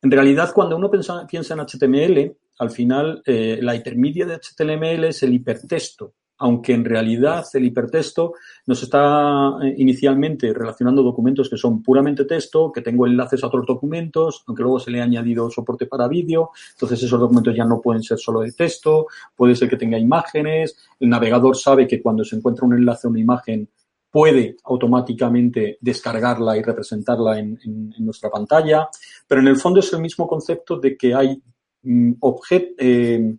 En 0.02 0.10
realidad, 0.10 0.52
cuando 0.54 0.76
uno 0.76 0.90
piensa, 0.90 1.26
en 1.30 1.60
HTML, 1.60 2.36
al 2.58 2.70
final 2.70 3.22
eh, 3.26 3.58
la 3.60 3.74
hipermedia 3.74 4.26
de 4.26 4.38
HTML 4.38 5.04
es 5.04 5.22
el 5.22 5.34
hipertexto 5.34 6.14
aunque 6.40 6.72
en 6.72 6.84
realidad 6.84 7.44
el 7.52 7.66
hipertexto 7.66 8.32
nos 8.66 8.82
está 8.82 9.56
eh, 9.62 9.74
inicialmente 9.76 10.52
relacionando 10.52 11.02
documentos 11.02 11.48
que 11.48 11.56
son 11.56 11.82
puramente 11.82 12.24
texto, 12.24 12.72
que 12.72 12.80
tengo 12.80 13.06
enlaces 13.06 13.44
a 13.44 13.46
otros 13.46 13.66
documentos, 13.66 14.42
aunque 14.46 14.62
luego 14.62 14.80
se 14.80 14.90
le 14.90 15.00
ha 15.00 15.04
añadido 15.04 15.50
soporte 15.50 15.86
para 15.86 16.08
vídeo, 16.08 16.50
entonces 16.72 17.02
esos 17.02 17.20
documentos 17.20 17.54
ya 17.54 17.64
no 17.64 17.80
pueden 17.80 18.02
ser 18.02 18.18
solo 18.18 18.40
de 18.40 18.52
texto, 18.52 19.06
puede 19.36 19.54
ser 19.54 19.68
que 19.68 19.76
tenga 19.76 19.98
imágenes, 19.98 20.76
el 20.98 21.10
navegador 21.10 21.56
sabe 21.56 21.86
que 21.86 22.02
cuando 22.02 22.24
se 22.24 22.36
encuentra 22.36 22.66
un 22.66 22.74
enlace 22.74 23.06
a 23.06 23.10
una 23.10 23.20
imagen 23.20 23.68
puede 24.10 24.56
automáticamente 24.64 25.78
descargarla 25.80 26.56
y 26.56 26.62
representarla 26.62 27.38
en, 27.38 27.58
nuestra 27.98 28.30
pantalla, 28.30 28.88
pero 29.26 29.40
en 29.40 29.48
el 29.48 29.56
fondo 29.56 29.80
es 29.80 29.92
el 29.92 30.00
mismo 30.00 30.26
concepto 30.26 30.78
de 30.78 30.96
que 30.96 31.14
hay 31.14 31.40
mm, 31.82 32.12
eh, 32.50 33.36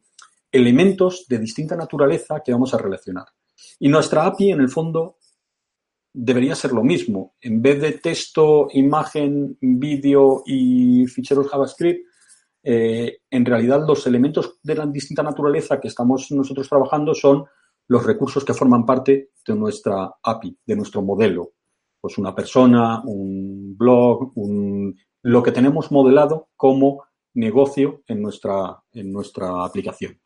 elementos 0.51 1.25
de 1.27 1.39
distinta 1.39 1.75
naturaleza 1.75 2.41
que 2.43 2.53
vamos 2.53 2.73
a 2.73 2.77
relacionar. 2.77 3.25
Y 3.79 3.89
nuestra 3.89 4.25
API, 4.25 4.51
en 4.51 4.61
el 4.61 4.69
fondo, 4.69 5.17
debería 6.13 6.55
ser 6.55 6.71
lo 6.71 6.83
mismo. 6.83 7.35
En 7.41 7.61
vez 7.61 7.81
de 7.81 7.93
texto, 7.93 8.67
imagen, 8.71 9.57
vídeo 9.59 10.43
y 10.45 11.05
ficheros 11.07 11.49
JavaScript, 11.49 12.05
eh, 12.63 13.19
en 13.29 13.45
realidad 13.45 13.83
los 13.87 14.05
elementos 14.05 14.59
de 14.61 14.75
la 14.75 14.85
distinta 14.85 15.23
naturaleza 15.23 15.79
que 15.79 15.87
estamos 15.87 16.29
nosotros 16.31 16.69
trabajando 16.69 17.15
son 17.15 17.45
los 17.91 18.05
recursos 18.05 18.45
que 18.45 18.53
forman 18.53 18.85
parte 18.85 19.31
de 19.45 19.53
nuestra 19.53 20.09
API, 20.23 20.57
de 20.65 20.75
nuestro 20.77 21.01
modelo. 21.01 21.51
Pues 21.99 22.17
una 22.17 22.33
persona, 22.33 23.01
un 23.03 23.75
blog, 23.77 24.31
lo 25.23 25.43
que 25.43 25.51
tenemos 25.51 25.91
modelado 25.91 26.47
como 26.55 27.03
negocio 27.33 28.01
en 28.07 28.21
nuestra, 28.21 28.81
en 28.93 29.11
nuestra 29.11 29.65
aplicación. 29.65 30.17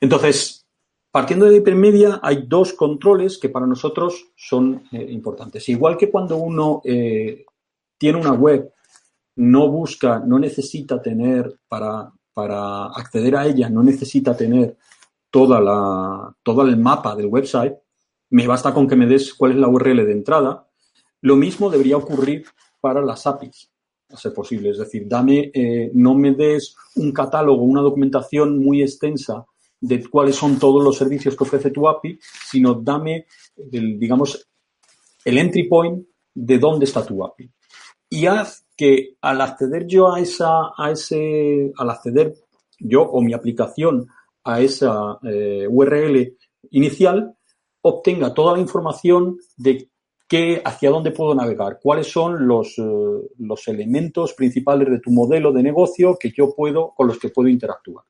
Entonces, 0.00 0.64
partiendo 1.10 1.46
de 1.46 1.56
hipermedia, 1.56 2.20
hay 2.22 2.44
dos 2.46 2.72
controles 2.72 3.36
que 3.36 3.48
para 3.48 3.66
nosotros 3.66 4.32
son 4.36 4.84
eh, 4.92 5.04
importantes. 5.10 5.68
Igual 5.70 5.96
que 5.96 6.08
cuando 6.08 6.36
uno 6.36 6.82
eh, 6.84 7.44
tiene 7.98 8.20
una 8.20 8.32
web, 8.32 8.72
no 9.38 9.68
busca, 9.68 10.20
no 10.20 10.38
necesita 10.38 11.02
tener 11.02 11.52
para, 11.66 12.12
para 12.32 12.86
acceder 12.86 13.34
a 13.34 13.44
ella, 13.44 13.68
no 13.68 13.82
necesita 13.82 14.36
tener 14.36 14.76
toda 15.32 15.60
la, 15.60 16.36
todo 16.42 16.62
el 16.62 16.76
mapa 16.76 17.16
del 17.16 17.26
website, 17.26 17.74
me 18.30 18.46
basta 18.46 18.72
con 18.72 18.86
que 18.86 18.96
me 18.96 19.06
des 19.06 19.34
cuál 19.34 19.52
es 19.52 19.56
la 19.56 19.68
URL 19.68 20.06
de 20.06 20.12
entrada. 20.12 20.68
Lo 21.22 21.36
mismo 21.36 21.70
debería 21.70 21.96
ocurrir 21.96 22.44
para 22.80 23.00
las 23.00 23.26
APIs, 23.26 23.70
a 24.10 24.16
ser 24.16 24.34
posible. 24.34 24.70
Es 24.70 24.78
decir, 24.78 25.04
dame, 25.06 25.50
eh, 25.54 25.90
no 25.94 26.14
me 26.14 26.32
des 26.32 26.76
un 26.96 27.12
catálogo, 27.12 27.62
una 27.62 27.80
documentación 27.80 28.58
muy 28.58 28.82
extensa 28.82 29.44
de 29.80 30.06
cuáles 30.06 30.36
son 30.36 30.58
todos 30.58 30.84
los 30.84 30.96
servicios 30.96 31.34
que 31.34 31.44
ofrece 31.44 31.70
tu 31.70 31.88
API, 31.88 32.18
sino 32.20 32.74
dame, 32.74 33.26
el, 33.72 33.98
digamos, 33.98 34.46
el 35.24 35.38
entry 35.38 35.66
point 35.66 36.06
de 36.34 36.58
dónde 36.58 36.84
está 36.84 37.04
tu 37.04 37.24
API. 37.24 37.50
Y 38.10 38.26
haz 38.26 38.66
que 38.76 39.16
al 39.22 39.40
acceder 39.40 39.86
yo 39.86 40.12
a 40.12 40.20
esa, 40.20 40.72
a 40.76 40.90
ese, 40.90 41.72
al 41.78 41.88
acceder 41.88 42.34
yo 42.78 43.02
o 43.02 43.22
mi 43.22 43.32
aplicación 43.32 44.08
a 44.44 44.60
esa 44.60 45.18
eh, 45.22 45.66
URL 45.68 46.36
inicial, 46.70 47.36
obtenga 47.82 48.32
toda 48.32 48.54
la 48.54 48.60
información 48.60 49.38
de 49.56 49.90
qué, 50.28 50.62
hacia 50.64 50.90
dónde 50.90 51.10
puedo 51.10 51.34
navegar, 51.34 51.78
cuáles 51.82 52.10
son 52.10 52.46
los, 52.46 52.78
eh, 52.78 52.82
los 53.38 53.68
elementos 53.68 54.34
principales 54.34 54.90
de 54.90 55.00
tu 55.00 55.10
modelo 55.10 55.52
de 55.52 55.62
negocio 55.62 56.16
que 56.18 56.32
yo 56.34 56.54
puedo, 56.54 56.92
con 56.94 57.06
los 57.06 57.18
que 57.18 57.28
puedo 57.28 57.48
interactuar. 57.48 58.04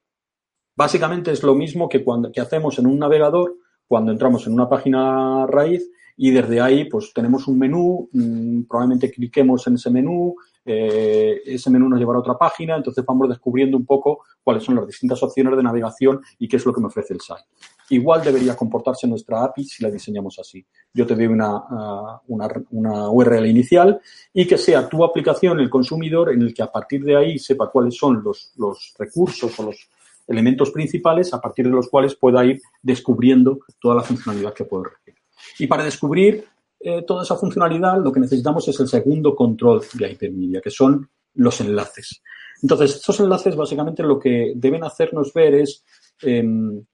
Básicamente 0.77 1.33
es 1.33 1.43
lo 1.43 1.55
mismo 1.55 1.89
que, 1.89 2.03
cuando, 2.03 2.33
que 2.33 2.41
hacemos 2.41 2.79
en 2.79 2.87
un 2.87 2.99
navegador 2.99 3.57
cuando 3.87 4.11
entramos 4.11 4.47
en 4.47 4.55
una 4.55 4.69
página 4.69 5.47
raíz 5.47 5.91
y 6.17 6.31
desde 6.31 6.61
ahí 6.61 6.85
pues 6.87 7.13
tenemos 7.13 7.47
un 7.47 7.59
menú, 7.59 8.09
mm, 8.13 8.63
probablemente 8.63 9.11
cliquemos 9.11 9.67
en 9.67 9.75
ese 9.75 9.91
menú, 9.91 10.35
eh, 10.65 11.43
ese 11.45 11.71
menú 11.71 11.89
nos 11.89 11.99
llevará 11.99 12.19
a 12.19 12.21
otra 12.21 12.39
página, 12.39 12.77
entonces 12.77 13.05
vamos 13.05 13.29
descubriendo 13.29 13.77
un 13.77 13.85
poco 13.85 14.25
cuáles 14.43 14.63
son 14.63 14.77
las 14.77 14.87
distintas 14.87 15.23
opciones 15.23 15.57
de 15.57 15.63
navegación 15.63 16.21
y 16.39 16.49
qué 16.49 16.57
es 16.57 16.67
lo 16.67 16.73
que 16.73 16.81
me 16.81 16.87
ofrece 16.87 17.15
el 17.15 17.21
site. 17.21 17.45
Igual 17.91 18.23
debería 18.23 18.57
comportarse 18.57 19.07
nuestra 19.07 19.43
API 19.45 19.65
si 19.65 19.83
la 19.83 19.91
diseñamos 19.91 20.39
así. 20.39 20.65
Yo 20.95 21.07
te 21.07 21.15
doy 21.15 21.27
una, 21.27 21.57
uh, 21.57 22.21
una, 22.29 22.49
una, 22.71 23.11
URL 23.11 23.47
inicial 23.47 24.01
y 24.33 24.47
que 24.47 24.57
sea 24.57 24.89
tu 24.89 25.05
aplicación, 25.05 25.61
el 25.61 25.69
consumidor, 25.69 26.33
en 26.33 26.43
el 26.43 26.55
que 26.55 26.63
a 26.63 26.71
partir 26.71 27.05
de 27.05 27.17
ahí 27.17 27.39
sepa 27.39 27.71
cuáles 27.71 27.97
son 27.97 28.23
los, 28.23 28.53
los 28.57 28.95
recursos 28.99 29.59
o 29.59 29.65
los 29.65 29.89
elementos 30.27 30.71
principales 30.71 31.35
a 31.35 31.41
partir 31.41 31.67
de 31.67 31.73
los 31.73 31.89
cuales 31.89 32.15
pueda 32.15 32.45
ir 32.45 32.61
descubriendo 32.81 33.59
toda 33.81 33.97
la 33.97 34.03
funcionalidad 34.03 34.55
que 34.55 34.65
puede 34.65 34.85
requerir. 34.85 35.21
Y 35.59 35.67
para 35.67 35.85
descubrir 35.85 36.47
eh, 36.85 37.03
toda 37.07 37.23
esa 37.23 37.37
funcionalidad, 37.37 38.03
lo 38.03 38.13
que 38.13 38.21
necesitamos 38.21 38.67
es 38.69 38.79
el 38.81 38.89
segundo 38.89 39.37
control 39.37 39.83
de 39.95 40.11
Hypermedia, 40.11 40.61
que 40.61 40.71
son 40.71 41.09
los 41.35 41.61
enlaces. 41.61 42.23
Entonces, 42.61 42.97
estos 42.97 43.21
enlaces 43.21 43.57
básicamente 43.57 44.03
lo 44.03 44.19
que 44.19 44.53
deben 44.57 44.85
hacernos 44.85 45.33
ver 45.33 45.55
es, 45.55 45.85
em, 46.23 46.85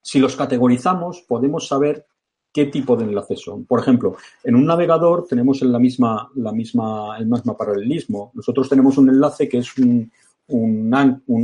si 0.00 0.18
los 0.18 0.36
categorizamos, 0.36 1.22
podemos 1.26 1.66
saber 1.66 2.06
qué 2.52 2.66
tipo 2.66 2.96
de 2.96 3.04
enlaces 3.04 3.40
son. 3.40 3.64
Por 3.64 3.80
ejemplo, 3.80 4.16
en 4.44 4.54
un 4.54 4.66
navegador 4.66 5.26
tenemos 5.28 5.60
la 5.62 5.78
misma, 5.78 6.30
la 6.36 6.52
misma, 6.52 7.16
el 7.18 7.26
mismo 7.26 7.56
paralelismo. 7.56 8.30
Nosotros 8.34 8.68
tenemos 8.68 8.96
un 8.98 9.08
enlace 9.08 9.48
que 9.48 9.58
es 9.58 9.76
un, 9.78 10.10
un 10.46 10.94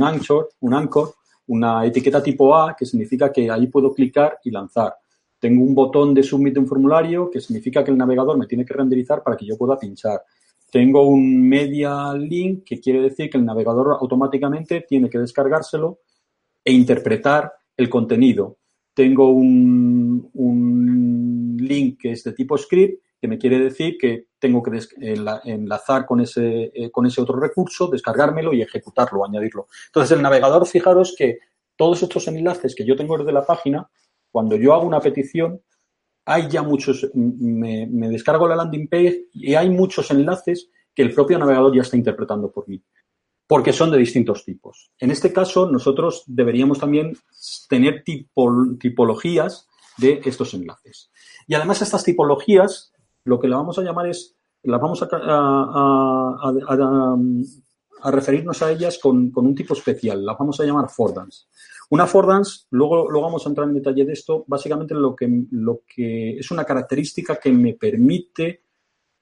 anchor, 0.03 0.49
un 0.61 0.73
anchor, 0.73 1.15
una 1.47 1.85
etiqueta 1.85 2.23
tipo 2.23 2.55
A, 2.55 2.75
que 2.77 2.85
significa 2.85 3.31
que 3.31 3.51
ahí 3.51 3.67
puedo 3.67 3.93
clicar 3.93 4.39
y 4.43 4.51
lanzar. 4.51 4.95
Tengo 5.41 5.63
un 5.63 5.73
botón 5.73 6.13
de 6.13 6.21
submit 6.21 6.53
de 6.53 6.59
un 6.59 6.67
formulario 6.67 7.27
que 7.31 7.41
significa 7.41 7.83
que 7.83 7.89
el 7.89 7.97
navegador 7.97 8.37
me 8.37 8.45
tiene 8.45 8.63
que 8.63 8.75
renderizar 8.75 9.23
para 9.23 9.35
que 9.35 9.47
yo 9.47 9.57
pueda 9.57 9.75
pinchar. 9.75 10.21
Tengo 10.71 11.07
un 11.07 11.49
media 11.49 12.13
link 12.13 12.63
que 12.63 12.79
quiere 12.79 13.01
decir 13.01 13.27
que 13.27 13.39
el 13.39 13.45
navegador 13.45 13.97
automáticamente 13.99 14.85
tiene 14.87 15.09
que 15.09 15.17
descargárselo 15.17 16.01
e 16.63 16.71
interpretar 16.71 17.51
el 17.75 17.89
contenido. 17.89 18.59
Tengo 18.93 19.31
un, 19.31 20.29
un 20.35 21.57
link 21.59 21.99
que 21.99 22.11
es 22.11 22.23
de 22.23 22.33
tipo 22.33 22.55
script 22.55 23.01
que 23.19 23.27
me 23.27 23.39
quiere 23.39 23.57
decir 23.57 23.97
que 23.99 24.27
tengo 24.37 24.61
que 24.61 24.79
enlazar 25.45 26.05
con 26.05 26.21
ese, 26.21 26.71
eh, 26.71 26.91
con 26.91 27.07
ese 27.07 27.19
otro 27.19 27.39
recurso, 27.39 27.87
descargármelo 27.87 28.53
y 28.53 28.61
ejecutarlo, 28.61 29.25
añadirlo. 29.25 29.67
Entonces, 29.87 30.15
el 30.15 30.21
navegador, 30.21 30.67
fijaros 30.67 31.15
que 31.17 31.39
todos 31.75 32.03
estos 32.03 32.27
enlaces 32.27 32.75
que 32.75 32.85
yo 32.85 32.95
tengo 32.95 33.17
desde 33.17 33.31
la 33.31 33.43
página 33.43 33.89
cuando 34.31 34.55
yo 34.55 34.73
hago 34.73 34.87
una 34.87 34.99
petición, 34.99 35.61
hay 36.25 36.47
ya 36.49 36.61
muchos, 36.63 37.09
me, 37.13 37.87
descargo 38.09 38.47
la 38.47 38.55
landing 38.55 38.87
page 38.87 39.25
y 39.33 39.55
hay 39.55 39.69
muchos 39.69 40.11
enlaces 40.11 40.69
que 40.93 41.01
el 41.01 41.13
propio 41.13 41.39
navegador 41.39 41.75
ya 41.75 41.81
está 41.81 41.97
interpretando 41.97 42.51
por 42.51 42.67
mí, 42.67 42.81
porque 43.47 43.73
son 43.73 43.91
de 43.91 43.97
distintos 43.97 44.45
tipos. 44.45 44.91
En 44.99 45.11
este 45.11 45.33
caso, 45.33 45.69
nosotros 45.69 46.23
deberíamos 46.27 46.79
también 46.79 47.17
tener 47.69 48.03
tipologías 48.03 49.67
de 49.97 50.21
estos 50.25 50.53
enlaces. 50.53 51.11
Y 51.47 51.55
además 51.55 51.81
estas 51.81 52.03
tipologías, 52.03 52.93
lo 53.23 53.39
que 53.39 53.47
la 53.47 53.57
vamos 53.57 53.77
a 53.79 53.83
llamar 53.83 54.07
es, 54.07 54.35
las 54.63 54.79
vamos 54.79 55.01
a, 55.01 55.07
referirnos 58.03 58.61
a 58.61 58.71
ellas 58.71 58.99
con, 59.01 59.31
un 59.33 59.55
tipo 59.55 59.73
especial, 59.73 60.25
las 60.25 60.37
vamos 60.37 60.59
a 60.59 60.65
llamar 60.65 60.89
fordance. 60.89 61.45
Una 61.91 62.05
affordance, 62.05 62.67
luego, 62.69 63.21
vamos 63.21 63.45
a 63.45 63.49
entrar 63.49 63.67
en 63.67 63.73
detalle 63.73 64.05
de 64.05 64.13
esto, 64.13 64.45
básicamente 64.47 64.93
lo 64.93 65.13
que, 65.13 65.29
lo 65.51 65.81
que 65.85 66.37
es 66.37 66.49
una 66.49 66.63
característica 66.63 67.35
que 67.35 67.51
me 67.51 67.73
permite 67.73 68.63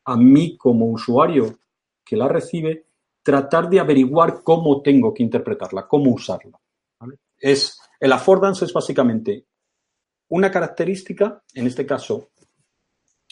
a 0.05 0.15
mí 0.15 0.55
como 0.55 0.86
usuario 0.86 1.58
que 2.05 2.15
la 2.15 2.27
recibe 2.27 2.86
tratar 3.23 3.71
de 3.71 3.79
averiguar 3.79 4.43
cómo 4.43 4.84
tengo 4.84 5.12
que 5.15 5.23
interpretarla, 5.23 5.88
cómo 5.88 6.12
usarla. 6.12 6.60
Es, 7.39 7.79
el 7.99 8.12
affordance 8.12 8.65
es 8.65 8.73
básicamente 8.73 9.45
una 10.27 10.51
característica, 10.51 11.41
en 11.55 11.65
este 11.65 11.88
caso, 11.88 12.29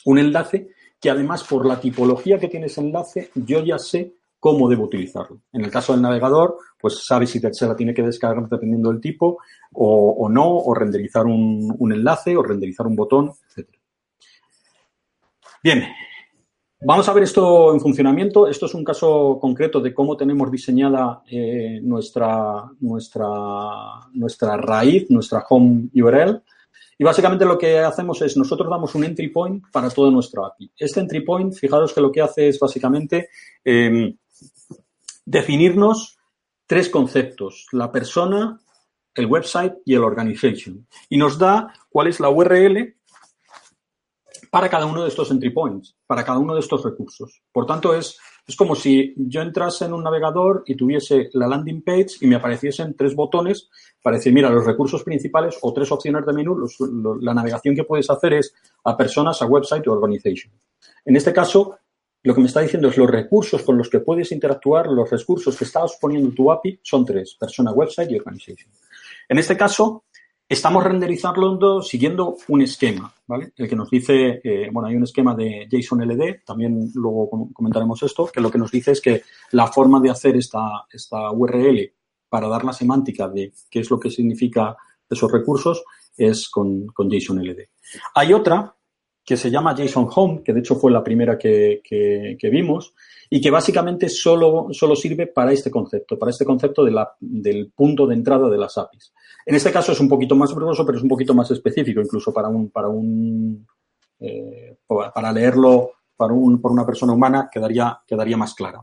un 0.06 0.18
enlace, 0.18 0.72
que 1.00 1.12
además 1.12 1.44
por 1.44 1.64
la 1.64 1.80
tipología 1.80 2.40
que 2.40 2.48
tiene 2.48 2.66
ese 2.66 2.82
enlace, 2.82 3.30
yo 3.36 3.64
ya 3.64 3.78
sé 3.78 4.16
cómo 4.40 4.70
debo 4.70 4.86
utilizarlo. 4.86 5.42
En 5.52 5.64
el 5.64 5.72
caso 5.72 5.94
del 5.94 6.02
navegador, 6.02 6.58
pues 6.80 7.06
sabe 7.06 7.26
si 7.26 7.40
se 7.40 7.68
la 7.68 7.76
tiene 7.76 7.94
que 7.94 8.04
descargar 8.04 8.48
dependiendo 8.48 8.90
del 8.90 9.02
tipo 9.02 9.40
o, 9.74 10.30
no, 10.30 10.58
o 10.58 10.74
renderizar 10.74 11.26
un, 11.26 11.92
enlace 11.92 12.36
o 12.38 12.44
renderizar 12.44 12.88
un 12.88 12.96
botón, 12.96 13.32
etc. 13.56 13.70
Bien, 15.64 15.84
vamos 16.82 17.10
a 17.10 17.14
ver 17.14 17.24
esto 17.24 17.74
en 17.74 17.80
funcionamiento. 17.80 18.48
Esto 18.48 18.68
es 18.68 18.74
un 18.74 18.84
caso 18.84 19.38
concreto 19.42 19.82
de 19.82 19.94
cómo 19.94 20.16
tenemos 20.16 20.52
diseñada 20.52 21.24
eh, 21.30 21.80
nuestra, 21.82 22.64
nuestra, 22.80 23.28
nuestra 24.14 24.58
raíz, 24.58 25.10
nuestra 25.10 25.44
home 25.50 25.90
URL. 25.94 26.42
Y 27.00 27.04
básicamente 27.04 27.46
lo 27.46 27.58
que 27.58 27.78
hacemos 27.80 28.22
es 28.24 28.38
nosotros 28.38 28.70
damos 28.70 28.96
un 28.96 29.04
entry 29.04 29.30
point 29.30 29.64
para 29.72 29.90
todo 29.90 30.10
nuestro 30.10 30.46
API. 30.46 30.72
Este 30.76 31.00
entry 31.00 31.22
point, 31.22 31.54
fijaros 31.54 31.94
que 31.94 32.02
lo 32.02 32.12
que 32.12 32.22
hace 32.22 32.48
es 32.48 32.60
básicamente 32.60 33.30
eh, 33.64 34.16
definirnos 35.28 36.18
tres 36.66 36.90
conceptos. 36.90 37.68
La 37.74 37.92
persona, 37.92 38.60
el 39.14 39.26
website 39.26 39.74
y 39.86 39.94
el 39.94 40.04
organization. 40.04 40.88
Y 41.10 41.18
nos 41.18 41.38
da 41.38 41.74
cuál 41.90 42.08
es 42.08 42.20
la 42.20 42.30
URL 42.30 42.96
para 44.50 44.70
cada 44.70 44.86
uno 44.86 45.04
de 45.04 45.10
estos 45.10 45.30
entry 45.30 45.50
points, 45.50 45.98
para 46.08 46.24
cada 46.24 46.40
uno 46.40 46.54
de 46.54 46.62
estos 46.62 46.84
recursos. 46.84 47.42
Por 47.52 47.66
tanto, 47.66 47.94
es, 47.94 48.18
es 48.48 48.56
como 48.56 48.74
si 48.74 49.14
yo 49.18 49.42
entrase 49.42 49.84
en 49.84 49.94
un 49.94 50.04
navegador 50.04 50.64
y 50.66 50.76
tuviese 50.76 51.30
la 51.34 51.48
landing 51.48 51.84
page 51.84 52.16
y 52.22 52.28
me 52.28 52.38
apareciesen 52.38 52.96
tres 52.96 53.14
botones 53.14 53.70
para 54.02 54.16
decir, 54.16 54.32
mira, 54.32 54.50
los 54.50 54.66
recursos 54.66 55.04
principales 55.04 55.58
o 55.62 55.74
tres 55.74 55.92
opciones 55.92 56.26
de 56.26 56.32
menú, 56.32 56.66
la 57.20 57.34
navegación 57.34 57.76
que 57.76 57.84
puedes 57.84 58.10
hacer 58.10 58.36
es 58.36 58.54
a 58.86 58.96
personas, 58.96 59.42
a 59.42 59.46
website 59.46 59.86
o 59.90 59.92
organization. 59.92 60.54
En 61.04 61.18
este 61.18 61.34
caso, 61.34 61.78
lo 62.28 62.36
que 62.36 62.42
me 62.42 62.48
está 62.48 62.60
diciendo 62.60 62.90
es 62.90 62.98
los 62.98 63.10
recursos 63.10 63.64
con 63.64 63.78
los 63.78 63.90
que 63.90 64.02
puedes 64.02 64.34
interactuar, 64.34 64.88
los 64.88 65.10
recursos 65.10 65.56
que 65.56 65.64
estás 65.64 65.98
poniendo 66.02 66.36
tu 66.36 66.52
API 66.52 66.78
son 66.84 67.06
tres, 67.06 67.38
persona, 67.40 67.72
website 67.72 68.12
y 68.12 68.18
organization. 68.18 68.70
En 69.30 69.38
este 69.38 69.56
caso, 69.56 70.04
estamos 70.46 70.84
renderizando 70.84 71.82
siguiendo 71.82 72.36
un 72.50 72.64
esquema, 72.64 73.14
¿vale? 73.28 73.54
El 73.56 73.70
que 73.70 73.78
nos 73.78 73.90
dice, 73.90 74.42
eh, 74.44 74.70
bueno, 74.74 74.90
hay 74.90 74.98
un 74.98 75.04
esquema 75.04 75.34
de 75.36 75.70
JSON 75.72 76.02
LD, 76.02 76.44
también 76.46 76.92
luego 76.96 77.30
comentaremos 77.54 78.04
esto, 78.04 78.26
que 78.26 78.42
lo 78.42 78.52
que 78.52 78.58
nos 78.58 78.72
dice 78.72 78.92
es 78.92 79.00
que 79.00 79.22
la 79.52 79.68
forma 79.68 80.02
de 80.02 80.10
hacer 80.10 80.36
esta, 80.36 80.86
esta 80.92 81.32
URL 81.32 81.94
para 82.28 82.50
dar 82.50 82.66
la 82.66 82.74
semántica 82.74 83.30
de 83.30 83.54
qué 83.70 83.80
es 83.80 83.90
lo 83.90 84.02
que 84.02 84.12
significa 84.12 84.76
esos 85.10 85.32
recursos 85.32 85.82
es 86.18 86.50
con, 86.50 86.88
con 86.88 87.10
JSON 87.10 87.42
LD. 87.42 87.70
Hay 88.16 88.34
otra 88.34 88.77
que 89.28 89.36
se 89.36 89.52
llama 89.52 89.76
JSON 89.76 90.08
Home, 90.16 90.42
que 90.42 90.54
de 90.54 90.62
hecho 90.62 90.78
fue 90.78 90.90
la 90.90 91.04
primera 91.04 91.38
que, 91.38 91.82
vimos, 92.50 92.94
y 93.30 93.42
que 93.42 93.52
básicamente 93.52 94.08
solo, 94.08 94.68
solo, 94.72 94.96
sirve 94.96 95.28
para 95.28 95.52
este 95.52 95.70
concepto, 95.70 96.18
para 96.18 96.32
este 96.32 96.46
concepto 96.46 96.86
del 97.20 97.72
punto 97.76 98.08
de 98.08 98.16
entrada 98.16 98.50
de 98.50 98.58
las 98.58 98.78
APIs. 98.78 99.12
En 99.46 99.54
este 99.54 99.70
caso 99.70 99.92
es 99.92 100.00
un 100.00 100.08
poquito 100.08 100.34
más 100.34 100.56
verboso, 100.56 100.86
pero 100.86 100.98
es 100.98 101.04
un 101.04 101.10
poquito 101.10 101.34
más 101.34 101.52
específico, 101.52 102.00
incluso 102.00 102.32
para 102.32 102.48
un, 102.48 102.70
para 102.70 102.88
un 102.88 103.68
eh, 104.18 104.78
para 104.88 105.34
leerlo 105.34 105.92
para 106.16 106.32
un, 106.34 106.62
por 106.62 106.72
una 106.72 106.86
persona 106.86 107.12
humana 107.12 107.50
quedaría, 107.52 108.02
quedaría 108.08 108.38
más 108.38 108.56
clara. 108.56 108.82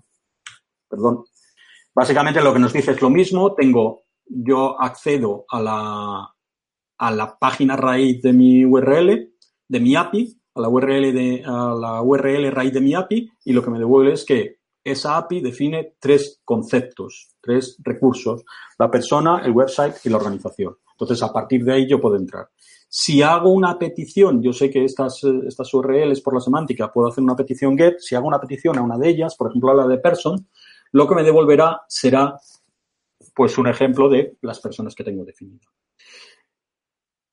Perdón. 0.86 1.24
Básicamente 1.94 2.42
lo 2.42 2.52
que 2.52 2.58
nos 2.58 2.72
dice 2.72 2.90
es 2.90 3.00
lo 3.00 3.08
mismo. 3.08 3.54
Tengo, 3.54 4.02
yo 4.26 4.78
accedo 4.78 5.46
a 5.48 5.60
la, 5.60 6.34
a 6.98 7.10
la 7.10 7.38
página 7.38 7.76
raíz 7.76 8.20
de 8.20 8.34
mi 8.34 8.64
URL, 8.64 9.33
de 9.68 9.80
mi 9.80 9.96
API, 9.96 10.36
a 10.54 10.60
la 10.60 10.68
URL 10.68 11.12
de 11.12 11.42
a 11.44 11.74
la 11.74 12.02
URL 12.02 12.50
raíz 12.52 12.72
de 12.72 12.80
mi 12.80 12.94
API 12.94 13.30
y 13.44 13.52
lo 13.52 13.62
que 13.62 13.70
me 13.70 13.78
devuelve 13.78 14.12
es 14.12 14.24
que 14.24 14.58
esa 14.84 15.16
API 15.16 15.40
define 15.40 15.94
tres 15.98 16.40
conceptos, 16.44 17.30
tres 17.40 17.78
recursos, 17.82 18.44
la 18.78 18.90
persona, 18.90 19.40
el 19.44 19.52
website 19.52 19.96
y 20.04 20.10
la 20.10 20.18
organización. 20.18 20.76
Entonces, 20.92 21.22
a 21.22 21.32
partir 21.32 21.64
de 21.64 21.72
ahí 21.72 21.88
yo 21.88 22.00
puedo 22.00 22.16
entrar. 22.16 22.50
Si 22.88 23.22
hago 23.22 23.50
una 23.50 23.76
petición, 23.78 24.40
yo 24.42 24.52
sé 24.52 24.70
que 24.70 24.84
estas, 24.84 25.24
estas 25.24 25.72
URLs 25.74 26.20
por 26.20 26.34
la 26.34 26.40
semántica, 26.40 26.92
puedo 26.92 27.08
hacer 27.08 27.24
una 27.24 27.34
petición 27.34 27.76
GET. 27.76 27.98
Si 27.98 28.14
hago 28.14 28.28
una 28.28 28.38
petición 28.38 28.78
a 28.78 28.82
una 28.82 28.98
de 28.98 29.08
ellas, 29.08 29.34
por 29.36 29.48
ejemplo 29.48 29.72
a 29.72 29.74
la 29.74 29.86
de 29.88 29.98
person, 29.98 30.46
lo 30.92 31.08
que 31.08 31.14
me 31.16 31.24
devolverá 31.24 31.82
será 31.88 32.38
pues 33.34 33.58
un 33.58 33.66
ejemplo 33.66 34.08
de 34.08 34.36
las 34.42 34.60
personas 34.60 34.94
que 34.94 35.02
tengo 35.02 35.24
definidas. 35.24 35.66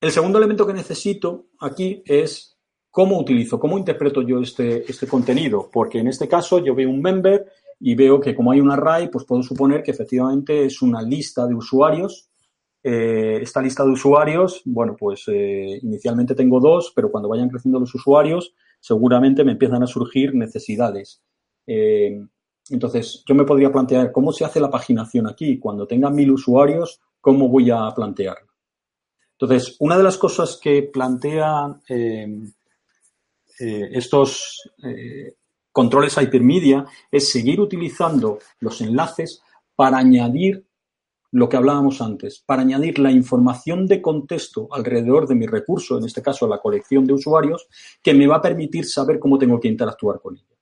El 0.02 0.10
segundo 0.10 0.38
elemento 0.38 0.66
que 0.66 0.72
necesito 0.72 1.46
aquí 1.60 2.02
es 2.04 2.58
cómo 2.90 3.20
utilizo, 3.20 3.60
cómo 3.60 3.78
interpreto 3.78 4.22
yo 4.22 4.40
este, 4.40 4.82
este 4.90 5.06
contenido, 5.06 5.70
porque 5.72 6.00
en 6.00 6.08
este 6.08 6.26
caso 6.26 6.58
yo 6.58 6.74
veo 6.74 6.90
un 6.90 7.00
member 7.00 7.46
y 7.78 7.94
veo 7.94 8.20
que 8.20 8.34
como 8.34 8.50
hay 8.50 8.58
un 8.58 8.72
array, 8.72 9.10
pues 9.10 9.24
puedo 9.24 9.44
suponer 9.44 9.80
que 9.80 9.92
efectivamente 9.92 10.64
es 10.64 10.82
una 10.82 11.02
lista 11.02 11.46
de 11.46 11.54
usuarios. 11.54 12.28
Eh, 12.82 13.38
esta 13.42 13.62
lista 13.62 13.84
de 13.84 13.92
usuarios, 13.92 14.62
bueno, 14.64 14.96
pues 14.98 15.22
eh, 15.28 15.78
inicialmente 15.80 16.34
tengo 16.34 16.58
dos, 16.58 16.92
pero 16.96 17.08
cuando 17.08 17.28
vayan 17.28 17.48
creciendo 17.48 17.78
los 17.78 17.94
usuarios, 17.94 18.52
seguramente 18.80 19.44
me 19.44 19.52
empiezan 19.52 19.84
a 19.84 19.86
surgir 19.86 20.34
necesidades. 20.34 21.22
Eh, 21.64 22.20
entonces, 22.70 23.22
yo 23.24 23.36
me 23.36 23.44
podría 23.44 23.70
plantear 23.70 24.10
cómo 24.10 24.32
se 24.32 24.44
hace 24.44 24.58
la 24.58 24.68
paginación 24.68 25.28
aquí. 25.28 25.60
Cuando 25.60 25.86
tenga 25.86 26.10
mil 26.10 26.32
usuarios, 26.32 27.00
¿cómo 27.20 27.48
voy 27.48 27.70
a 27.70 27.88
plantearlo? 27.94 28.51
Entonces, 29.42 29.74
una 29.80 29.96
de 29.96 30.04
las 30.04 30.18
cosas 30.18 30.56
que 30.62 30.84
plantean 30.84 31.82
eh, 31.88 32.28
eh, 33.58 33.88
estos 33.90 34.70
eh, 34.84 35.34
controles 35.72 36.16
hypermedia 36.16 36.86
es 37.10 37.28
seguir 37.28 37.60
utilizando 37.60 38.38
los 38.60 38.80
enlaces 38.82 39.42
para 39.74 39.98
añadir 39.98 40.64
lo 41.32 41.48
que 41.48 41.56
hablábamos 41.56 42.00
antes, 42.00 42.38
para 42.46 42.62
añadir 42.62 43.00
la 43.00 43.10
información 43.10 43.88
de 43.88 44.00
contexto 44.00 44.68
alrededor 44.70 45.26
de 45.26 45.34
mi 45.34 45.48
recurso, 45.48 45.98
en 45.98 46.04
este 46.04 46.22
caso 46.22 46.46
la 46.46 46.60
colección 46.60 47.04
de 47.04 47.14
usuarios, 47.14 47.66
que 48.00 48.14
me 48.14 48.28
va 48.28 48.36
a 48.36 48.42
permitir 48.42 48.84
saber 48.84 49.18
cómo 49.18 49.38
tengo 49.38 49.58
que 49.58 49.66
interactuar 49.66 50.20
con 50.20 50.36
ella. 50.36 50.56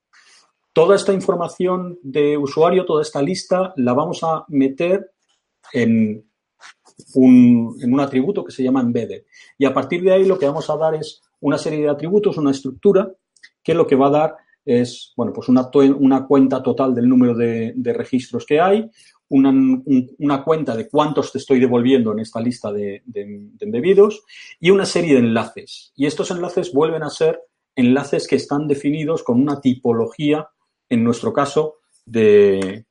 Toda 0.73 0.97
esta 0.97 1.13
información 1.13 1.99
de 2.03 2.39
usuario, 2.39 2.87
toda 2.87 3.03
esta 3.03 3.21
lista, 3.21 3.75
la 3.77 3.93
vamos 3.93 4.21
a 4.23 4.47
meter 4.49 5.11
en 5.75 6.30
un, 7.15 7.77
en 7.81 7.93
un 7.93 8.01
atributo 8.01 8.45
que 8.45 8.53
se 8.53 8.63
llama 8.63 8.81
embedded. 8.81 9.25
Y 9.59 9.65
a 9.65 9.75
partir 9.75 10.03
de 10.03 10.13
ahí 10.13 10.25
lo 10.25 10.39
que 10.39 10.47
vamos 10.47 10.69
a 10.71 10.77
dar 10.77 10.95
es 10.95 11.23
una 11.41 11.59
serie 11.59 11.81
de 11.81 11.89
atributos, 11.89 12.37
una 12.39 12.51
estructura, 12.51 13.11
que 13.63 13.75
lo 13.75 13.87
que 13.87 13.97
va 13.97 14.09
a 14.09 14.11
dar 14.11 14.37
es, 14.65 15.13
bueno, 15.17 15.33
pues 15.33 15.49
una, 15.49 15.71
una 15.75 16.27
cuenta 16.27 16.63
total 16.63 16.95
del 16.95 17.09
número 17.09 17.35
de, 17.35 17.75
registros 17.95 18.45
que 18.47 18.61
hay, 18.61 18.89
una, 19.29 19.53
una, 20.19 20.43
cuenta 20.43 20.77
de 20.77 20.89
cuántos 20.89 21.31
te 21.33 21.39
estoy 21.39 21.61
devolviendo 21.61 22.13
en 22.13 22.19
esta 22.19 22.41
lista 22.41 22.73
de, 22.73 23.03
de, 23.07 23.49
embebidos 23.61 24.25
y 24.59 24.71
una 24.71 24.85
serie 24.85 25.15
de 25.15 25.21
enlaces. 25.21 25.93
Y 25.95 26.07
estos 26.07 26.31
enlaces 26.31 26.73
vuelven 26.73 27.05
a 27.05 27.11
ser 27.11 27.41
enlaces 27.77 28.27
que 28.27 28.37
están 28.37 28.67
definidos 28.67 29.23
con 29.23 29.41
una 29.41 29.61
tipología, 29.61 30.49
en 30.89 31.05
nuestro 31.05 31.33
caso, 31.33 31.77
de 32.05 32.87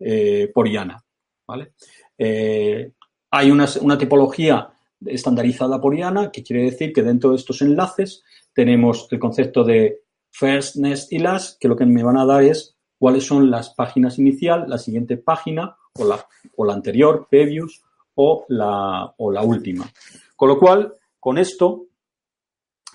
eh, 0.00 0.50
Poriana. 0.52 1.02
¿vale? 1.46 1.72
Eh, 2.18 2.92
hay 3.30 3.50
una, 3.50 3.98
tipología 3.98 4.70
estandarizada 5.04 5.80
por 5.80 5.94
IANA, 5.94 6.30
que 6.30 6.42
quiere 6.42 6.64
decir 6.64 6.92
que 6.92 7.02
dentro 7.02 7.30
de 7.30 7.36
estos 7.36 7.62
enlaces 7.62 8.24
tenemos 8.54 9.08
el 9.10 9.18
concepto 9.18 9.64
de 9.64 10.00
first, 10.30 10.76
next 10.76 11.12
y 11.12 11.18
last, 11.18 11.60
que 11.60 11.68
lo 11.68 11.76
que 11.76 11.86
me 11.86 12.02
van 12.02 12.18
a 12.18 12.24
dar 12.24 12.42
es 12.42 12.76
cuáles 12.98 13.24
son 13.24 13.50
las 13.50 13.70
páginas 13.74 14.18
inicial, 14.18 14.64
la 14.68 14.78
siguiente 14.78 15.16
página 15.16 15.76
o 15.94 16.04
la, 16.04 16.26
o 16.56 16.64
la 16.64 16.74
anterior, 16.74 17.26
previous, 17.30 17.82
o 18.14 18.44
la, 18.48 19.14
o 19.18 19.30
la 19.30 19.42
última. 19.42 19.90
Con 20.34 20.48
lo 20.48 20.58
cual, 20.58 20.94
con 21.20 21.38
esto, 21.38 21.86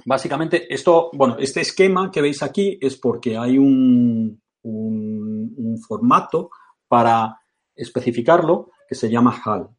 básicamente, 0.06 0.74
esto, 0.74 1.10
bueno, 1.14 1.38
este 1.40 1.62
esquema 1.62 2.10
que 2.12 2.22
veis 2.22 2.42
aquí 2.42 2.78
es 2.82 2.98
porque 2.98 3.38
hay 3.38 3.58
un, 3.58 4.42
un, 4.64 5.54
un 5.56 5.78
formato 5.80 6.50
para 6.88 7.40
especificarlo 7.76 8.72
que 8.88 8.96
se 8.96 9.10
llama 9.10 9.40
HAL. 9.44 9.70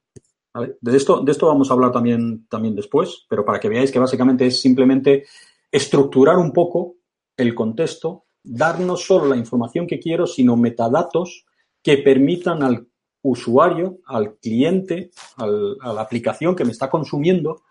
De, 0.55 0.96
esto, 0.96 1.20
de 1.20 1.32
esto 1.32 1.46
vamos 1.46 1.70
a 1.70 1.74
hablar 1.74 1.92
también, 1.92 2.46
también 2.46 2.74
después, 2.76 3.24
pero 3.28 3.44
para 3.44 3.59
que 3.59 3.68
veáis 3.68 3.90
que 3.90 3.98
básicamente 3.98 4.46
es 4.46 4.61
simplemente 4.61 5.24
estructurar 5.70 6.36
un 6.36 6.53
poco 6.53 6.96
el 7.36 7.55
contexto, 7.55 8.26
dar 8.42 8.78
no 8.80 8.96
solo 8.96 9.26
la 9.26 9.36
información 9.36 9.86
que 9.86 9.98
quiero, 9.98 10.26
sino 10.26 10.57
metadatos 10.57 11.46
que 11.82 11.98
permitan 11.98 12.62
al 12.62 12.86
usuario, 13.22 14.00
al 14.07 14.36
cliente, 14.36 15.11
a 15.36 15.46
la 15.46 16.03
aplicación 16.03 16.55
que 16.55 16.64
me 16.64 16.72
está 16.72 16.90
consumiendo, 16.90 17.62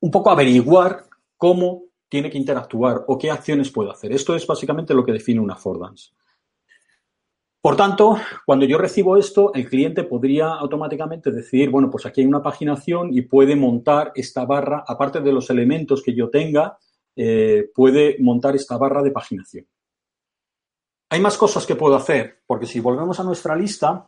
un 0.00 0.10
poco 0.10 0.30
averiguar 0.30 1.04
cómo 1.36 1.84
tiene 2.08 2.28
que 2.28 2.38
interactuar 2.38 3.04
o 3.06 3.16
qué 3.16 3.30
acciones 3.30 3.70
puede 3.70 3.92
hacer. 3.92 4.12
Esto 4.12 4.34
es 4.34 4.46
básicamente 4.46 4.92
lo 4.92 5.04
que 5.04 5.12
define 5.12 5.40
una 5.40 5.54
affordance. 5.54 6.10
Por 7.62 7.76
tanto, 7.76 8.16
cuando 8.46 8.64
yo 8.64 8.78
recibo 8.78 9.18
esto, 9.18 9.52
el 9.52 9.68
cliente 9.68 10.04
podría 10.04 10.54
automáticamente 10.54 11.30
decidir, 11.30 11.68
bueno, 11.68 11.90
pues 11.90 12.06
aquí 12.06 12.22
hay 12.22 12.26
una 12.26 12.42
paginación 12.42 13.12
y 13.12 13.22
puede 13.22 13.54
montar 13.54 14.12
esta 14.14 14.46
barra, 14.46 14.82
aparte 14.86 15.20
de 15.20 15.32
los 15.32 15.50
elementos 15.50 16.02
que 16.02 16.14
yo 16.14 16.30
tenga, 16.30 16.78
eh, 17.14 17.68
puede 17.74 18.16
montar 18.18 18.56
esta 18.56 18.78
barra 18.78 19.02
de 19.02 19.10
paginación. 19.10 19.66
Hay 21.10 21.20
más 21.20 21.36
cosas 21.36 21.66
que 21.66 21.76
puedo 21.76 21.96
hacer, 21.96 22.40
porque 22.46 22.66
si 22.66 22.80
volvemos 22.80 23.20
a 23.20 23.24
nuestra 23.24 23.54
lista, 23.56 24.06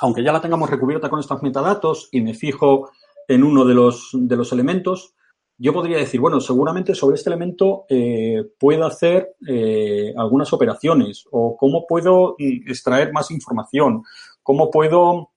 aunque 0.00 0.22
ya 0.22 0.32
la 0.32 0.42
tengamos 0.42 0.68
recubierta 0.68 1.08
con 1.08 1.20
estos 1.20 1.42
metadatos 1.42 2.10
y 2.12 2.20
me 2.20 2.34
fijo 2.34 2.90
en 3.26 3.42
uno 3.42 3.64
de 3.64 3.74
los, 3.74 4.10
de 4.12 4.36
los 4.36 4.52
elementos, 4.52 5.14
yo 5.60 5.72
podría 5.72 5.98
decir, 5.98 6.20
bueno, 6.20 6.40
seguramente 6.40 6.94
sobre 6.94 7.16
este 7.16 7.30
elemento 7.30 7.84
eh, 7.88 8.44
puedo 8.58 8.86
hacer 8.86 9.34
eh, 9.46 10.14
algunas 10.16 10.52
operaciones 10.52 11.24
o 11.32 11.56
cómo 11.56 11.84
puedo 11.86 12.36
mm, 12.38 12.70
extraer 12.70 13.12
más 13.12 13.32
información, 13.32 14.04
cómo 14.42 14.70
puedo 14.70 15.32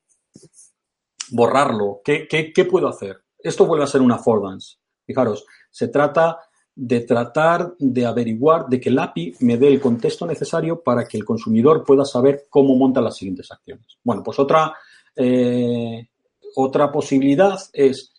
borrarlo, 1.31 2.01
qué, 2.03 2.27
qué, 2.27 2.65
puedo 2.65 2.87
hacer. 2.87 3.23
Esto 3.39 3.65
vuelve 3.65 3.83
a 3.83 3.87
ser 3.87 4.01
una 4.01 4.15
affordance. 4.15 4.77
Fijaros, 5.05 5.45
se 5.71 5.87
trata 5.87 6.39
de 6.75 7.01
tratar 7.01 7.73
de 7.79 8.05
averiguar, 8.05 8.67
de 8.67 8.79
que 8.79 8.89
el 8.89 8.99
API 8.99 9.35
me 9.39 9.57
dé 9.57 9.69
el 9.69 9.81
contexto 9.81 10.27
necesario 10.27 10.83
para 10.83 11.05
que 11.05 11.17
el 11.17 11.25
consumidor 11.25 11.83
pueda 11.83 12.05
saber 12.05 12.45
cómo 12.49 12.75
monta 12.75 13.01
las 13.01 13.17
siguientes 13.17 13.51
acciones. 13.51 13.97
Bueno, 14.03 14.21
pues 14.23 14.37
otra, 14.37 14.75
eh, 15.15 16.07
otra 16.55 16.91
posibilidad 16.91 17.59
es 17.73 18.13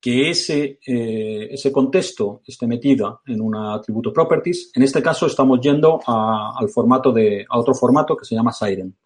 que 0.00 0.30
ese, 0.30 0.78
eh, 0.86 1.48
ese 1.50 1.72
contexto 1.72 2.42
esté 2.46 2.66
metido 2.66 3.22
en 3.26 3.40
un 3.40 3.56
atributo 3.56 4.12
properties. 4.12 4.70
En 4.74 4.82
este 4.82 5.02
caso 5.02 5.26
estamos 5.26 5.60
yendo 5.60 6.00
al 6.06 6.68
formato 6.68 7.12
de, 7.12 7.44
a 7.48 7.58
otro 7.58 7.74
formato 7.74 8.16
que 8.16 8.24
se 8.24 8.34
llama 8.34 8.52
Siren. 8.52 8.96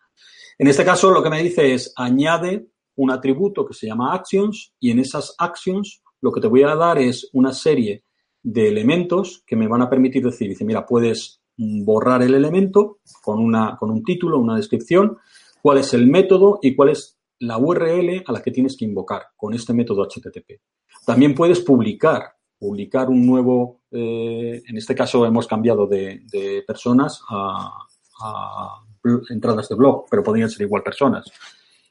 En 0.58 0.68
este 0.68 0.84
caso 0.84 1.10
lo 1.10 1.22
que 1.22 1.30
me 1.30 1.42
dice 1.42 1.72
es 1.72 1.92
añade 1.96 2.68
un 2.96 3.10
atributo 3.10 3.64
que 3.64 3.74
se 3.74 3.86
llama 3.86 4.14
actions 4.14 4.74
y 4.78 4.90
en 4.90 4.98
esas 4.98 5.34
actions 5.38 6.02
lo 6.20 6.30
que 6.30 6.40
te 6.40 6.46
voy 6.46 6.62
a 6.62 6.76
dar 6.76 6.98
es 6.98 7.28
una 7.32 7.52
serie 7.52 8.04
de 8.42 8.68
elementos 8.68 9.42
que 9.46 9.56
me 9.56 9.68
van 9.68 9.82
a 9.82 9.90
permitir 9.90 10.22
decir, 10.22 10.48
dice, 10.48 10.64
mira, 10.64 10.84
puedes 10.84 11.40
borrar 11.56 12.22
el 12.22 12.34
elemento 12.34 12.98
con, 13.22 13.38
una, 13.38 13.76
con 13.76 13.90
un 13.90 14.02
título, 14.02 14.38
una 14.38 14.56
descripción, 14.56 15.18
cuál 15.62 15.78
es 15.78 15.94
el 15.94 16.06
método 16.06 16.58
y 16.62 16.74
cuál 16.74 16.90
es 16.90 17.18
la 17.42 17.58
URL 17.58 18.22
a 18.26 18.32
la 18.32 18.42
que 18.42 18.50
tienes 18.50 18.76
que 18.76 18.84
invocar 18.84 19.22
con 19.36 19.52
este 19.54 19.74
método 19.74 20.06
HTTP. 20.06 20.60
También 21.04 21.34
puedes 21.34 21.60
publicar, 21.60 22.34
publicar 22.58 23.08
un 23.08 23.26
nuevo, 23.26 23.82
eh, 23.90 24.62
en 24.66 24.76
este 24.76 24.94
caso 24.94 25.26
hemos 25.26 25.46
cambiado 25.46 25.86
de, 25.86 26.22
personas 26.66 27.20
a, 27.28 27.72
entradas 29.30 29.68
de 29.68 29.74
blog, 29.74 30.06
pero 30.08 30.22
podrían 30.22 30.48
ser 30.48 30.62
igual 30.62 30.84
personas. 30.84 31.26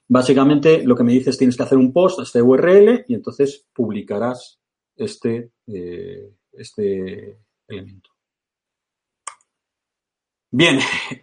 Básicamente 0.08 0.84
lo 0.86 0.95
que 0.95 1.04
me 1.04 1.12
dices 1.12 1.38
tienes 1.38 1.58
que 1.58 1.64
hacer 1.64 1.78
un 1.78 1.91
post 1.91 2.20
a 2.20 2.24
este 2.24 2.41
URL 2.41 3.06
y 3.08 3.14
entonces 3.14 3.68
publicarás 3.74 4.60
este, 4.95 5.52
eh, 5.68 6.34
este 6.54 7.39
elemento. 7.68 8.12
Bien, 10.54 10.80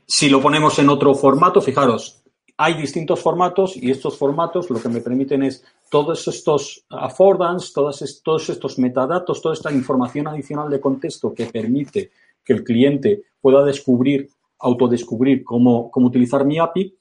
si 0.07 0.31
lo 0.31 0.41
ponemos 0.41 0.79
en 0.79 0.89
otro 0.89 1.15
formato, 1.15 1.61
fijaros, 1.61 2.18
hay 2.61 2.75
distintos 2.75 3.21
formatos 3.21 3.77
y 3.77 3.93
estos 3.93 4.19
formatos 4.19 4.69
lo 4.69 4.83
que 4.83 4.89
me 4.89 5.01
permiten 5.01 5.45
es 5.45 5.65
todos 5.89 6.27
estos 6.27 6.85
affordance, 6.91 7.73
todos, 7.73 8.03
estos 8.51 8.79
metadatos, 8.81 9.41
toda 9.41 9.55
esta 9.55 9.73
información 9.73 10.27
adicional 10.27 10.69
de 10.69 10.81
contexto 10.81 11.33
que 11.33 11.47
permite 11.47 12.11
que 12.45 12.53
el 12.53 12.65
cliente 12.65 13.23
pueda 13.41 13.65
descubrir, 13.65 14.29
autodescubrir 14.59 15.45
cómo, 15.45 15.89
cómo 15.89 16.09
utilizar 16.09 16.45
mi 16.45 16.59
API, 16.59 16.97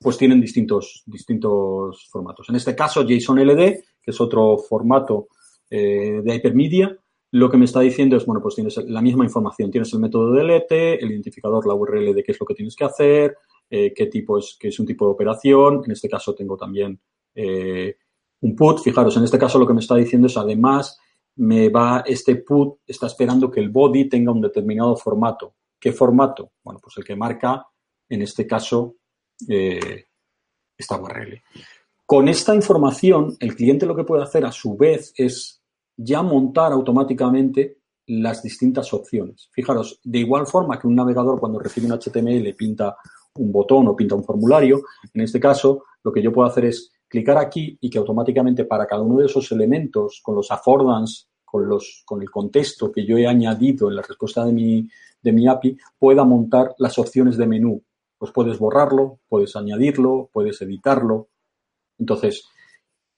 pues 0.00 0.16
tienen 0.16 0.40
distintos, 0.40 1.02
distintos 1.04 2.08
formatos. 2.10 2.48
En 2.48 2.56
este 2.56 2.74
caso, 2.74 3.02
JSON-LD, 3.02 3.56
que 4.02 4.10
es 4.10 4.20
otro 4.20 4.56
formato 4.56 5.28
eh, 5.68 6.22
de 6.24 6.34
Hypermedia, 6.34 6.96
lo 7.32 7.50
que 7.50 7.58
me 7.58 7.66
está 7.66 7.80
diciendo 7.80 8.16
es, 8.16 8.24
bueno, 8.24 8.40
pues 8.40 8.54
tienes 8.54 8.78
la 8.78 9.02
misma 9.02 9.24
información. 9.24 9.70
Tienes 9.70 9.92
el 9.92 10.00
método 10.00 10.32
de 10.32 10.40
delete, 10.40 11.02
el 11.02 11.12
identificador, 11.12 11.66
la 11.66 11.74
URL 11.74 12.14
de 12.14 12.22
qué 12.22 12.32
es 12.32 12.40
lo 12.40 12.46
que 12.46 12.54
tienes 12.54 12.74
que 12.74 12.84
hacer, 12.84 13.36
eh, 13.74 13.94
qué 13.94 14.06
tipo 14.08 14.36
es, 14.36 14.54
qué 14.60 14.68
es 14.68 14.78
un 14.78 14.84
tipo 14.84 15.06
de 15.06 15.12
operación. 15.12 15.80
En 15.86 15.92
este 15.92 16.06
caso 16.06 16.34
tengo 16.34 16.58
también 16.58 17.00
eh, 17.34 17.96
un 18.42 18.54
put. 18.54 18.80
Fijaros, 18.80 19.16
en 19.16 19.24
este 19.24 19.38
caso 19.38 19.58
lo 19.58 19.66
que 19.66 19.72
me 19.72 19.80
está 19.80 19.94
diciendo 19.96 20.26
es 20.26 20.36
además 20.36 21.00
me 21.36 21.70
va, 21.70 22.04
este 22.04 22.36
put 22.36 22.80
está 22.86 23.06
esperando 23.06 23.50
que 23.50 23.60
el 23.60 23.70
body 23.70 24.10
tenga 24.10 24.30
un 24.30 24.42
determinado 24.42 24.94
formato. 24.94 25.54
¿Qué 25.80 25.90
formato? 25.90 26.52
Bueno, 26.62 26.80
pues 26.82 26.98
el 26.98 27.04
que 27.04 27.16
marca, 27.16 27.66
en 28.10 28.20
este 28.20 28.46
caso, 28.46 28.96
eh, 29.48 30.04
esta 30.76 31.00
URL. 31.00 31.42
Con 32.04 32.28
esta 32.28 32.54
información, 32.54 33.38
el 33.40 33.56
cliente 33.56 33.86
lo 33.86 33.96
que 33.96 34.04
puede 34.04 34.22
hacer 34.22 34.44
a 34.44 34.52
su 34.52 34.76
vez 34.76 35.14
es 35.16 35.62
ya 35.96 36.20
montar 36.20 36.72
automáticamente 36.72 37.78
las 38.06 38.42
distintas 38.42 38.92
opciones. 38.92 39.48
Fijaros, 39.50 39.98
de 40.04 40.18
igual 40.18 40.46
forma 40.46 40.78
que 40.78 40.86
un 40.86 40.94
navegador 40.94 41.40
cuando 41.40 41.58
recibe 41.58 41.86
un 41.86 41.98
HTML 41.98 42.54
pinta 42.54 42.98
un 43.34 43.52
botón 43.52 43.88
o 43.88 43.96
pinta 43.96 44.14
un 44.14 44.24
formulario. 44.24 44.82
En 45.12 45.22
este 45.22 45.40
caso, 45.40 45.84
lo 46.02 46.12
que 46.12 46.22
yo 46.22 46.32
puedo 46.32 46.48
hacer 46.48 46.66
es 46.66 46.92
clicar 47.08 47.38
aquí 47.38 47.76
y 47.80 47.90
que 47.90 47.98
automáticamente 47.98 48.64
para 48.64 48.86
cada 48.86 49.02
uno 49.02 49.18
de 49.18 49.26
esos 49.26 49.50
elementos, 49.52 50.20
con 50.22 50.34
los 50.34 50.50
affordance, 50.50 51.26
con, 51.44 51.68
los, 51.68 52.02
con 52.06 52.22
el 52.22 52.30
contexto 52.30 52.90
que 52.90 53.04
yo 53.04 53.16
he 53.18 53.26
añadido 53.26 53.88
en 53.88 53.96
la 53.96 54.02
respuesta 54.02 54.44
de 54.44 54.52
mi, 54.52 54.88
de 55.20 55.32
mi 55.32 55.46
API, 55.46 55.76
pueda 55.98 56.24
montar 56.24 56.74
las 56.78 56.98
opciones 56.98 57.36
de 57.36 57.46
menú. 57.46 57.82
Pues 58.18 58.32
puedes 58.32 58.58
borrarlo, 58.58 59.20
puedes 59.28 59.56
añadirlo, 59.56 60.30
puedes 60.32 60.62
editarlo. 60.62 61.28
Entonces, 61.98 62.44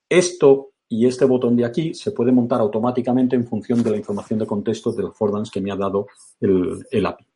esto 0.08 0.70
y 0.88 1.06
este 1.06 1.24
botón 1.24 1.56
de 1.56 1.64
aquí 1.64 1.94
se 1.94 2.12
puede 2.12 2.32
montar 2.32 2.60
automáticamente 2.60 3.36
en 3.36 3.46
función 3.46 3.82
de 3.82 3.90
la 3.90 3.96
información 3.96 4.38
de 4.38 4.46
contexto 4.46 4.92
del 4.92 5.06
affordance 5.06 5.50
que 5.52 5.60
me 5.60 5.70
ha 5.70 5.76
dado 5.76 6.06
el, 6.40 6.84
el 6.90 7.06
API. 7.06 7.26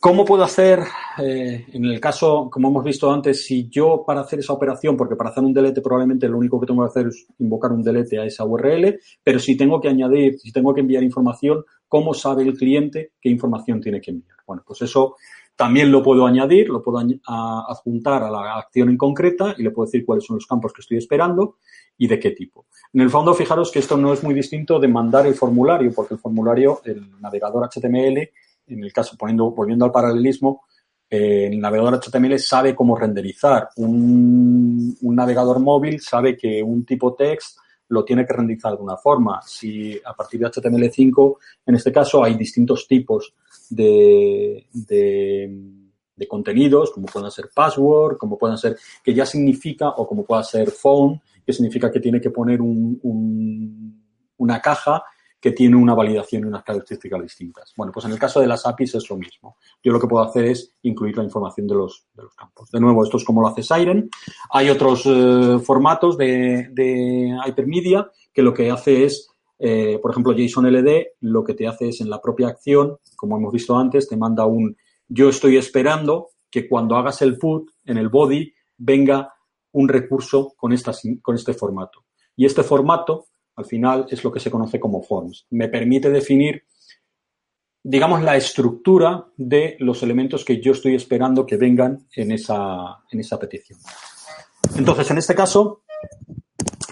¿Cómo 0.00 0.24
puedo 0.24 0.44
hacer, 0.44 0.84
eh, 1.20 1.66
en 1.72 1.84
el 1.84 1.98
caso, 1.98 2.48
como 2.52 2.68
hemos 2.68 2.84
visto 2.84 3.10
antes, 3.10 3.44
si 3.44 3.68
yo 3.68 4.04
para 4.06 4.20
hacer 4.20 4.38
esa 4.38 4.52
operación, 4.52 4.96
porque 4.96 5.16
para 5.16 5.30
hacer 5.30 5.42
un 5.42 5.52
delete 5.52 5.80
probablemente 5.80 6.28
lo 6.28 6.38
único 6.38 6.60
que 6.60 6.66
tengo 6.68 6.84
que 6.84 6.88
hacer 6.88 7.08
es 7.08 7.26
invocar 7.40 7.72
un 7.72 7.82
delete 7.82 8.16
a 8.16 8.24
esa 8.24 8.44
URL, 8.44 9.00
pero 9.24 9.40
si 9.40 9.56
tengo 9.56 9.80
que 9.80 9.88
añadir, 9.88 10.38
si 10.38 10.52
tengo 10.52 10.72
que 10.72 10.82
enviar 10.82 11.02
información, 11.02 11.64
¿cómo 11.88 12.14
sabe 12.14 12.44
el 12.44 12.54
cliente 12.54 13.10
qué 13.20 13.28
información 13.28 13.80
tiene 13.80 14.00
que 14.00 14.12
enviar? 14.12 14.36
Bueno, 14.46 14.62
pues 14.64 14.82
eso 14.82 15.16
también 15.56 15.90
lo 15.90 16.00
puedo 16.00 16.26
añadir, 16.26 16.68
lo 16.68 16.80
puedo 16.80 17.04
adjuntar 17.26 18.22
a 18.22 18.30
la 18.30 18.54
acción 18.56 18.90
en 18.90 18.96
concreta 18.96 19.56
y 19.58 19.64
le 19.64 19.72
puedo 19.72 19.86
decir 19.86 20.06
cuáles 20.06 20.24
son 20.24 20.36
los 20.36 20.46
campos 20.46 20.72
que 20.72 20.82
estoy 20.82 20.98
esperando 20.98 21.56
y 21.96 22.06
de 22.06 22.20
qué 22.20 22.30
tipo. 22.30 22.66
En 22.92 23.00
el 23.00 23.10
fondo, 23.10 23.34
fijaros 23.34 23.72
que 23.72 23.80
esto 23.80 23.96
no 23.96 24.12
es 24.12 24.22
muy 24.22 24.32
distinto 24.32 24.78
de 24.78 24.86
mandar 24.86 25.26
el 25.26 25.34
formulario, 25.34 25.90
porque 25.92 26.14
el 26.14 26.20
formulario, 26.20 26.80
el 26.84 27.20
navegador 27.20 27.68
HTML, 27.68 28.30
en 28.68 28.84
el 28.84 28.92
caso, 28.92 29.16
poniendo, 29.16 29.50
volviendo 29.50 29.84
al 29.84 29.92
paralelismo, 29.92 30.62
eh, 31.10 31.46
el 31.46 31.58
navegador 31.58 32.00
HTML 32.00 32.38
sabe 32.38 32.74
cómo 32.74 32.96
renderizar. 32.96 33.70
Un, 33.76 34.96
navegador 35.00 35.58
móvil 35.58 36.00
sabe 36.00 36.36
que 36.36 36.62
un 36.62 36.84
tipo 36.84 37.14
text 37.14 37.58
lo 37.88 38.04
tiene 38.04 38.26
que 38.26 38.34
renderizar 38.34 38.72
de 38.72 38.76
alguna 38.76 38.96
forma. 38.96 39.40
Si 39.42 39.98
a 40.04 40.12
partir 40.14 40.40
de 40.40 40.46
HTML5, 40.46 41.36
en 41.66 41.74
este 41.74 41.90
caso, 41.90 42.22
hay 42.22 42.34
distintos 42.34 42.86
tipos 42.86 43.34
de, 43.70 44.66
de, 44.72 46.28
contenidos, 46.28 46.90
como 46.90 47.06
pueden 47.06 47.30
ser 47.30 47.48
password, 47.54 48.18
como 48.18 48.36
pueden 48.36 48.58
ser, 48.58 48.76
que 49.02 49.14
ya 49.14 49.24
significa, 49.24 49.88
o 49.88 50.06
como 50.06 50.24
pueda 50.24 50.42
ser 50.42 50.70
phone, 50.70 51.22
que 51.46 51.54
significa 51.54 51.90
que 51.90 52.00
tiene 52.00 52.20
que 52.20 52.30
poner 52.30 52.60
un, 52.60 54.02
una 54.36 54.60
caja 54.60 55.02
que 55.40 55.52
tiene 55.52 55.76
una 55.76 55.94
validación 55.94 56.42
y 56.42 56.46
unas 56.46 56.64
características 56.64 57.22
distintas. 57.22 57.72
Bueno, 57.76 57.92
pues 57.92 58.06
en 58.06 58.12
el 58.12 58.18
caso 58.18 58.40
de 58.40 58.46
las 58.46 58.66
APIs 58.66 58.96
es 58.96 59.08
lo 59.08 59.16
mismo. 59.16 59.56
Yo 59.82 59.92
lo 59.92 60.00
que 60.00 60.08
puedo 60.08 60.24
hacer 60.24 60.46
es 60.46 60.74
incluir 60.82 61.16
la 61.16 61.24
información 61.24 61.66
de 61.66 61.74
los, 61.74 62.06
de 62.14 62.24
los 62.24 62.34
campos. 62.34 62.70
De 62.70 62.80
nuevo, 62.80 63.04
esto 63.04 63.18
es 63.18 63.24
como 63.24 63.40
lo 63.40 63.48
hace 63.48 63.62
Siren. 63.62 64.10
Hay 64.50 64.68
otros 64.68 65.04
eh, 65.06 65.58
formatos 65.62 66.18
de, 66.18 66.68
de, 66.72 67.36
Hypermedia 67.46 68.10
que 68.32 68.42
lo 68.42 68.52
que 68.52 68.70
hace 68.70 69.04
es, 69.04 69.30
eh, 69.58 69.98
por 70.02 70.10
ejemplo, 70.10 70.32
JSON-LD, 70.32 71.14
lo 71.20 71.44
que 71.44 71.54
te 71.54 71.68
hace 71.68 71.88
es 71.88 72.00
en 72.00 72.10
la 72.10 72.20
propia 72.20 72.48
acción, 72.48 72.98
como 73.16 73.36
hemos 73.36 73.52
visto 73.52 73.76
antes, 73.76 74.08
te 74.08 74.16
manda 74.16 74.44
un 74.44 74.76
yo 75.08 75.30
estoy 75.30 75.56
esperando 75.56 76.30
que 76.50 76.68
cuando 76.68 76.96
hagas 76.96 77.22
el 77.22 77.38
put 77.38 77.70
en 77.84 77.96
el 77.96 78.10
body 78.10 78.52
venga 78.76 79.34
un 79.72 79.88
recurso 79.88 80.54
con, 80.56 80.72
esta, 80.72 80.92
con 81.22 81.34
este 81.34 81.54
formato. 81.54 82.04
Y 82.36 82.44
este 82.44 82.62
formato 82.62 83.26
al 83.58 83.66
final 83.66 84.06
es 84.08 84.22
lo 84.22 84.30
que 84.30 84.38
se 84.38 84.52
conoce 84.52 84.78
como 84.78 85.02
forms. 85.02 85.46
Me 85.50 85.68
permite 85.68 86.10
definir, 86.10 86.62
digamos, 87.82 88.22
la 88.22 88.36
estructura 88.36 89.26
de 89.36 89.76
los 89.80 90.00
elementos 90.04 90.44
que 90.44 90.60
yo 90.60 90.72
estoy 90.72 90.94
esperando 90.94 91.44
que 91.44 91.56
vengan 91.56 92.06
en 92.14 92.30
esa, 92.30 93.02
en 93.10 93.18
esa 93.18 93.36
petición. 93.36 93.80
Entonces, 94.76 95.10
en 95.10 95.18
este 95.18 95.34
caso, 95.34 95.82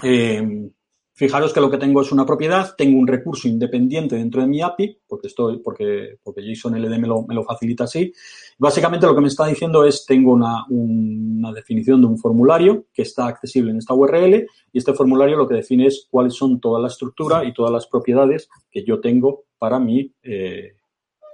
eh, 0.03 0.71
Fijaros 1.19 1.55
que 1.55 1.62
lo 1.62 1.71
que 1.71 1.79
tengo 1.79 2.03
es 2.03 2.12
una 2.12 2.27
propiedad, 2.27 2.75
tengo 2.77 3.01
un 3.01 3.07
recurso 3.07 3.49
independiente 3.49 4.17
dentro 4.17 4.43
de 4.43 4.49
mi 4.49 4.61
API, 4.61 4.99
porque 5.09 5.29
estoy, 5.29 5.61
porque, 5.61 6.19
porque 6.23 6.43
JSON 6.43 6.79
LD 6.79 6.99
me 6.99 7.09
lo, 7.09 7.23
me 7.23 7.35
lo 7.35 7.43
facilita 7.43 7.85
así. 7.85 8.12
Básicamente 8.59 9.07
lo 9.07 9.14
que 9.14 9.23
me 9.23 9.29
está 9.29 9.47
diciendo 9.47 9.87
es, 9.87 10.05
tengo 10.05 10.35
una, 10.35 10.67
una, 10.69 11.53
definición 11.53 12.03
de 12.03 12.09
un 12.09 12.19
formulario 12.19 12.85
que 12.93 13.01
está 13.01 13.29
accesible 13.29 13.71
en 13.71 13.79
esta 13.79 13.95
URL 13.95 14.47
y 14.71 14.79
este 14.79 14.93
formulario 14.93 15.39
lo 15.39 15.49
que 15.49 15.55
define 15.55 15.87
es 15.87 16.07
cuáles 16.11 16.35
son 16.35 16.61
toda 16.61 16.79
la 16.79 16.89
estructura 16.89 17.47
y 17.47 17.55
todas 17.55 17.73
las 17.73 17.87
propiedades 17.87 18.51
que 18.71 18.85
yo 18.85 19.01
tengo 19.01 19.45
para 19.57 19.79
mi, 19.79 20.12
eh, 20.23 20.75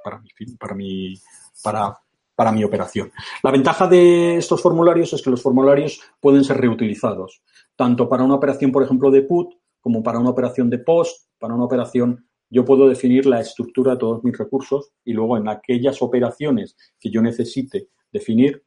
para 0.04 0.20
mi, 0.20 0.28
para 0.60 0.74
mi, 0.76 1.14
para, 1.60 1.98
para 2.36 2.52
mi 2.52 2.62
operación. 2.62 3.10
La 3.42 3.50
ventaja 3.50 3.88
de 3.88 4.36
estos 4.36 4.62
formularios 4.62 5.12
es 5.12 5.22
que 5.22 5.30
los 5.30 5.42
formularios 5.42 6.00
pueden 6.20 6.44
ser 6.44 6.58
reutilizados, 6.58 7.42
tanto 7.74 8.08
para 8.08 8.22
una 8.22 8.34
operación, 8.36 8.70
por 8.70 8.84
ejemplo, 8.84 9.10
de 9.10 9.22
put, 9.22 9.54
como 9.82 10.02
para 10.02 10.18
una 10.18 10.30
operación 10.30 10.70
de 10.70 10.78
post, 10.78 11.28
para 11.38 11.54
una 11.54 11.64
operación, 11.64 12.26
yo 12.48 12.64
puedo 12.64 12.88
definir 12.88 13.26
la 13.26 13.40
estructura 13.40 13.92
de 13.92 13.98
todos 13.98 14.24
mis 14.24 14.38
recursos 14.38 14.92
y 15.04 15.12
luego 15.12 15.36
en 15.36 15.48
aquellas 15.48 16.00
operaciones 16.00 16.76
que 16.98 17.10
yo 17.10 17.20
necesite 17.20 17.88
definir, 18.10 18.64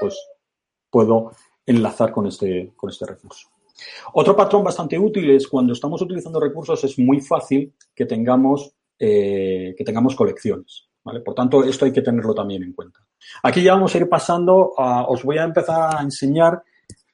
pues 0.00 0.16
puedo 0.88 1.32
enlazar 1.66 2.12
con 2.12 2.26
este, 2.26 2.72
con 2.76 2.90
este 2.90 3.06
recurso. 3.06 3.48
Otro 4.12 4.36
patrón 4.36 4.62
bastante 4.62 4.98
útil 4.98 5.30
es 5.30 5.48
cuando 5.48 5.72
estamos 5.72 6.00
utilizando 6.02 6.38
recursos 6.38 6.84
es 6.84 6.98
muy 6.98 7.20
fácil 7.20 7.74
que 7.94 8.06
tengamos, 8.06 8.74
eh, 8.98 9.74
que 9.76 9.84
tengamos 9.84 10.14
colecciones. 10.14 10.88
Por 11.02 11.34
tanto, 11.34 11.64
esto 11.64 11.84
hay 11.84 11.92
que 11.92 12.02
tenerlo 12.02 12.34
también 12.34 12.62
en 12.62 12.72
cuenta. 12.72 13.00
Aquí 13.42 13.62
ya 13.62 13.74
vamos 13.74 13.92
a 13.94 13.98
ir 13.98 14.08
pasando, 14.08 14.72
a, 14.76 15.06
os 15.06 15.24
voy 15.24 15.38
a 15.38 15.44
empezar 15.44 15.96
a 15.96 16.02
enseñar 16.02 16.62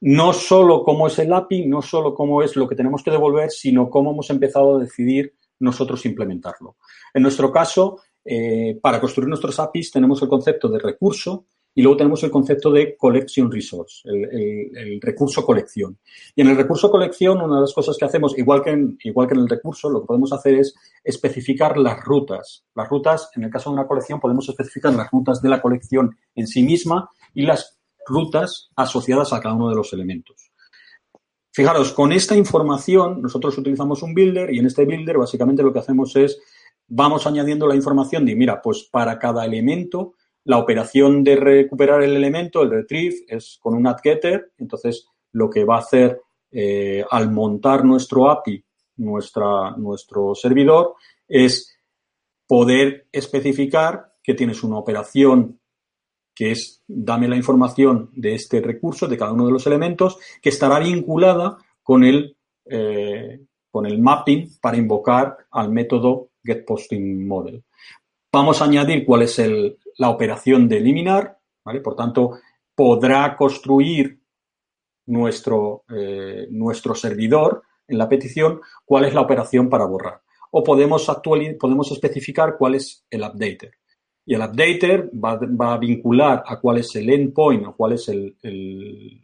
no 0.01 0.33
solo 0.33 0.85
cómo 0.85 1.07
es 1.07 1.19
el 1.19 1.33
API, 1.33 1.67
no 1.67 1.83
solo 1.83 2.15
cómo 2.15 2.43
es 2.43 2.57
lo 2.57 2.69
que 2.69 2.77
tenemos 2.77 3.03
que 3.03 3.11
devolver, 3.11 3.51
sino 3.51 3.91
cómo 3.91 4.13
hemos 4.13 4.31
empezado 4.31 4.77
a 4.77 4.81
decidir 4.81 5.35
nosotros 5.61 6.05
implementarlo. 6.07 6.77
En 7.13 7.23
nuestro 7.23 7.51
caso, 7.51 8.01
eh, 8.25 8.79
para 8.81 9.01
construir 9.01 9.29
nuestros 9.29 9.59
APIs 9.59 9.91
tenemos 9.91 10.23
el 10.23 10.29
concepto 10.29 10.69
de 10.69 10.79
recurso 10.79 11.47
y 11.75 11.83
luego 11.83 11.97
tenemos 11.97 12.23
el 12.25 12.31
concepto 12.31 12.73
de 12.73 12.97
collection 12.97 13.53
resource, 13.53 14.03
el, 14.05 15.01
recurso 15.01 15.45
colección. 15.45 15.99
Y 16.35 16.41
en 16.41 16.49
el 16.49 16.57
recurso 16.57 16.91
colección, 16.91 17.41
una 17.41 17.57
de 17.57 17.61
las 17.61 17.73
cosas 17.73 17.97
que 17.97 18.05
hacemos, 18.05 18.37
igual 18.37 18.63
que, 18.63 18.71
en, 18.71 18.99
igual 19.05 19.29
que 19.29 19.35
en 19.35 19.41
el 19.41 19.49
recurso, 19.49 19.89
lo 19.89 20.01
que 20.01 20.09
podemos 20.09 20.33
hacer 20.33 20.55
es 20.55 20.75
especificar 21.05 21.79
las 21.79 22.03
rutas. 22.03 22.65
Las 22.75 22.89
rutas, 22.89 23.31
en 23.37 23.45
el 23.45 23.51
caso 23.51 23.71
de 23.71 23.75
una 23.75 23.87
colección, 23.87 24.19
podemos 24.19 24.49
especificar 24.49 24.93
las 24.95 25.11
rutas 25.11 25.41
de 25.41 25.49
la 25.51 25.63
colección 25.63 26.17
en 26.35 26.49
sí 26.49 26.65
misma 26.65 27.11
y 27.33 27.43
las 27.43 27.78
rutas 28.09 28.71
asociadas 28.75 29.33
a 29.33 29.41
cada 29.41 29.55
uno 29.55 29.69
de 29.69 29.77
los 29.77 29.93
elementos. 29.93 30.51
Fijaros, 31.53 31.93
con 31.93 32.13
esta 32.13 32.37
información 32.37 33.23
nosotros 33.23 33.57
utilizamos 33.59 34.03
un 34.03 34.15
builder 34.15 34.53
y 34.53 34.59
en 34.59 34.67
este 34.67 34.85
builder 34.85 35.19
básicamente 35.19 35.63
lo 35.63 35.73
que 35.73 35.81
hacemos 35.81 36.15
es 36.17 36.41
vamos 36.89 37.27
añadiendo 37.27 37.67
la 37.67 37.77
información 37.77 38.25
de, 38.25 38.35
mira, 38.35 38.61
pues 38.63 38.89
para 38.91 39.19
cada 39.19 39.45
elemento 39.45 40.15
la 40.45 40.59
operación 40.59 41.23
de 41.23 41.37
recuperar 41.37 42.03
el 42.03 42.17
elemento, 42.17 42.63
el 42.63 42.71
retrieve, 42.71 43.17
es 43.29 43.59
con 43.61 43.75
un 43.75 43.87
add-getter. 43.87 44.53
Entonces, 44.57 45.07
lo 45.33 45.51
que 45.51 45.65
va 45.65 45.77
a 45.77 45.81
hacer 45.81 46.23
eh, 46.51 47.05
al 47.11 47.31
montar 47.31 47.85
nuestro 47.85 48.31
API, 48.31 48.65
nuestra, 48.97 49.73
nuestro 49.77 50.35
servidor, 50.35 50.95
es 51.27 51.77
poder 52.47 53.09
especificar 53.13 54.15
que 54.23 54.33
tienes 54.33 54.63
una 54.63 54.79
operación 54.79 55.61
que 56.39 56.53
es 56.53 56.85
dame 56.87 57.27
la 57.27 57.35
información 57.35 58.11
de 58.13 58.37
este 58.37 58.61
recurso, 58.61 59.09
de 59.09 59.19
cada 59.19 59.33
uno 59.33 59.47
de 59.47 59.51
los 59.51 59.67
elementos, 59.67 60.21
que 60.41 60.51
estará 60.51 60.79
vinculada 60.79 61.59
con 61.83 62.05
el, 62.05 62.37
eh, 62.65 63.41
con 63.73 63.87
el 63.87 64.01
mapping 64.01 64.49
para 64.61 64.77
invocar 64.77 65.37
al 65.51 65.73
método 65.73 66.31
getPostingModel. 66.45 67.65
Vamos 68.33 68.63
a 68.63 68.67
añadir 68.67 69.05
cuál 69.05 69.23
es 69.23 69.41
el, 69.41 69.79
la 69.97 70.11
operación 70.11 70.69
de 70.69 70.77
eliminar, 70.77 71.41
¿vale? 71.65 71.81
Por 71.81 71.97
tanto, 71.97 72.39
podrá 72.73 73.35
construir 73.35 74.21
nuestro, 75.07 75.83
eh, 75.93 76.47
nuestro 76.53 76.95
servidor 76.95 77.65
en 77.89 77.99
la 77.99 78.09
petición 78.09 78.61
cuál 78.85 79.07
es 79.07 79.15
la 79.15 79.23
operación 79.23 79.69
para 79.69 79.87
borrar. 79.87 80.23
O 80.53 80.63
podemos, 80.63 81.05
podemos 81.59 81.91
especificar 81.91 82.57
cuál 82.57 82.77
es 82.77 83.05
el 83.11 83.23
updater. 83.23 83.73
Y 84.29 84.35
el 84.35 84.43
updater 84.43 85.11
va, 85.15 85.73
a 85.73 85.79
vincular 85.79 86.45
a 86.47 86.61
cuál 86.61 86.77
es 86.77 86.95
el 86.97 87.09
endpoint 87.09 87.67
o 87.67 87.75
cuál 87.75 87.95
es 87.95 88.11
el, 88.11 88.37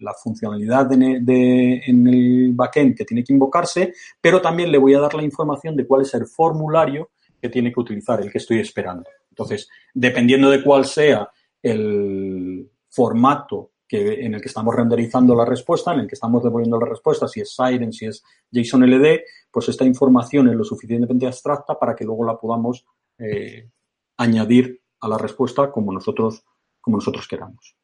la 0.01 0.15
funcionalidad 0.15 0.87
de, 0.87 1.83
en 1.87 2.07
el 2.09 2.53
backend 2.55 2.97
que 2.97 3.05
tiene 3.05 3.23
que 3.23 3.35
invocarse, 3.35 3.93
pero 4.19 4.41
también 4.41 4.73
le 4.73 4.79
voy 4.79 4.95
a 4.95 5.01
dar 5.01 5.13
la 5.13 5.23
información 5.23 5.77
de 5.77 5.87
cuál 5.87 6.01
es 6.01 6.15
el 6.15 6.25
formulario 6.25 7.11
que 7.39 7.51
tiene 7.51 7.71
que 7.71 7.81
utilizar, 7.81 8.23
el 8.23 8.33
que 8.33 8.39
estoy 8.39 8.61
esperando. 8.61 9.11
Entonces, 9.29 9.69
dependiendo 9.93 10.49
de 10.49 10.65
cuál 10.65 10.87
sea 10.87 11.29
el 11.63 12.71
formato 12.89 13.73
que, 13.87 14.25
en 14.25 14.33
el 14.33 14.41
que 14.41 14.49
estamos 14.49 14.75
renderizando 14.75 15.35
la 15.35 15.45
respuesta, 15.45 15.93
en 15.93 16.01
el 16.01 16.07
que 16.07 16.15
estamos 16.15 16.43
devolviendo 16.43 16.81
la 16.81 16.87
respuesta, 16.87 17.29
si 17.29 17.43
es 17.43 17.55
Siren, 17.55 17.93
si 17.93 18.07
es 18.07 18.25
JSON-LD, 18.51 19.21
pues 19.51 19.69
esta 19.69 19.85
información 19.85 20.49
es 20.49 20.55
lo 20.55 20.65
suficientemente 20.65 21.27
abstracta 21.27 21.79
para 21.79 21.95
que 21.95 22.07
luego 22.07 22.25
la 22.25 22.39
podamos 22.39 22.87
eh, 23.19 23.69
añadir 24.17 24.81
a 25.05 25.09
la 25.09 25.19
respuesta 25.19 25.71
como 25.71 25.93
nosotros, 25.93 26.43
como 26.81 26.97
nosotros 26.97 27.29
queramos. 27.29 27.77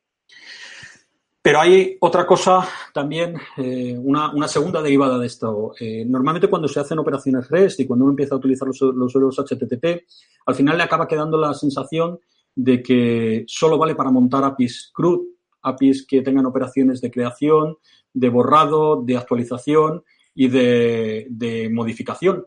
Pero 1.43 1.61
hay 1.61 1.97
otra 2.01 2.27
cosa 2.27 2.69
también, 2.93 3.37
eh, 3.57 3.97
una, 3.99 4.47
segunda 4.47 4.83
derivada 4.83 5.19
de 5.19 5.27
esto. 5.27 5.73
Eh, 5.81 6.05
normalmente 6.05 6.49
cuando 6.49 6.69
se 6.69 6.81
hacen 6.81 6.99
operaciones 6.99 7.49
REST 7.49 7.81
y 7.81 7.87
cuando 7.87 8.05
uno 8.05 8.13
empieza 8.13 8.35
a 8.35 8.39
utilizar 8.39 8.69
los, 8.69 8.81
los 8.81 9.11
suelos 9.11 9.39
HTTP, 9.39 10.05
al 10.47 10.55
final 10.55 10.77
le 10.77 10.83
acaba 10.83 11.09
quedando 11.09 11.39
la 11.39 11.55
sensación 11.55 12.21
de 12.55 12.83
que 12.83 13.45
solo 13.47 13.79
vale 13.79 13.95
para 13.95 14.11
montar 14.11 14.45
APIs 14.45 14.91
CRUD, 14.93 15.21
APIs 15.63 16.07
que 16.07 16.23
tengan 16.23 16.47
operaciones 16.47 17.01
de 17.01 17.11
creación, 17.11 17.77
de 18.13 18.29
borrado, 18.29 19.03
de 19.03 19.17
actualización 19.17 20.05
y 20.35 20.49
de, 20.49 21.71
modificación. 21.73 22.47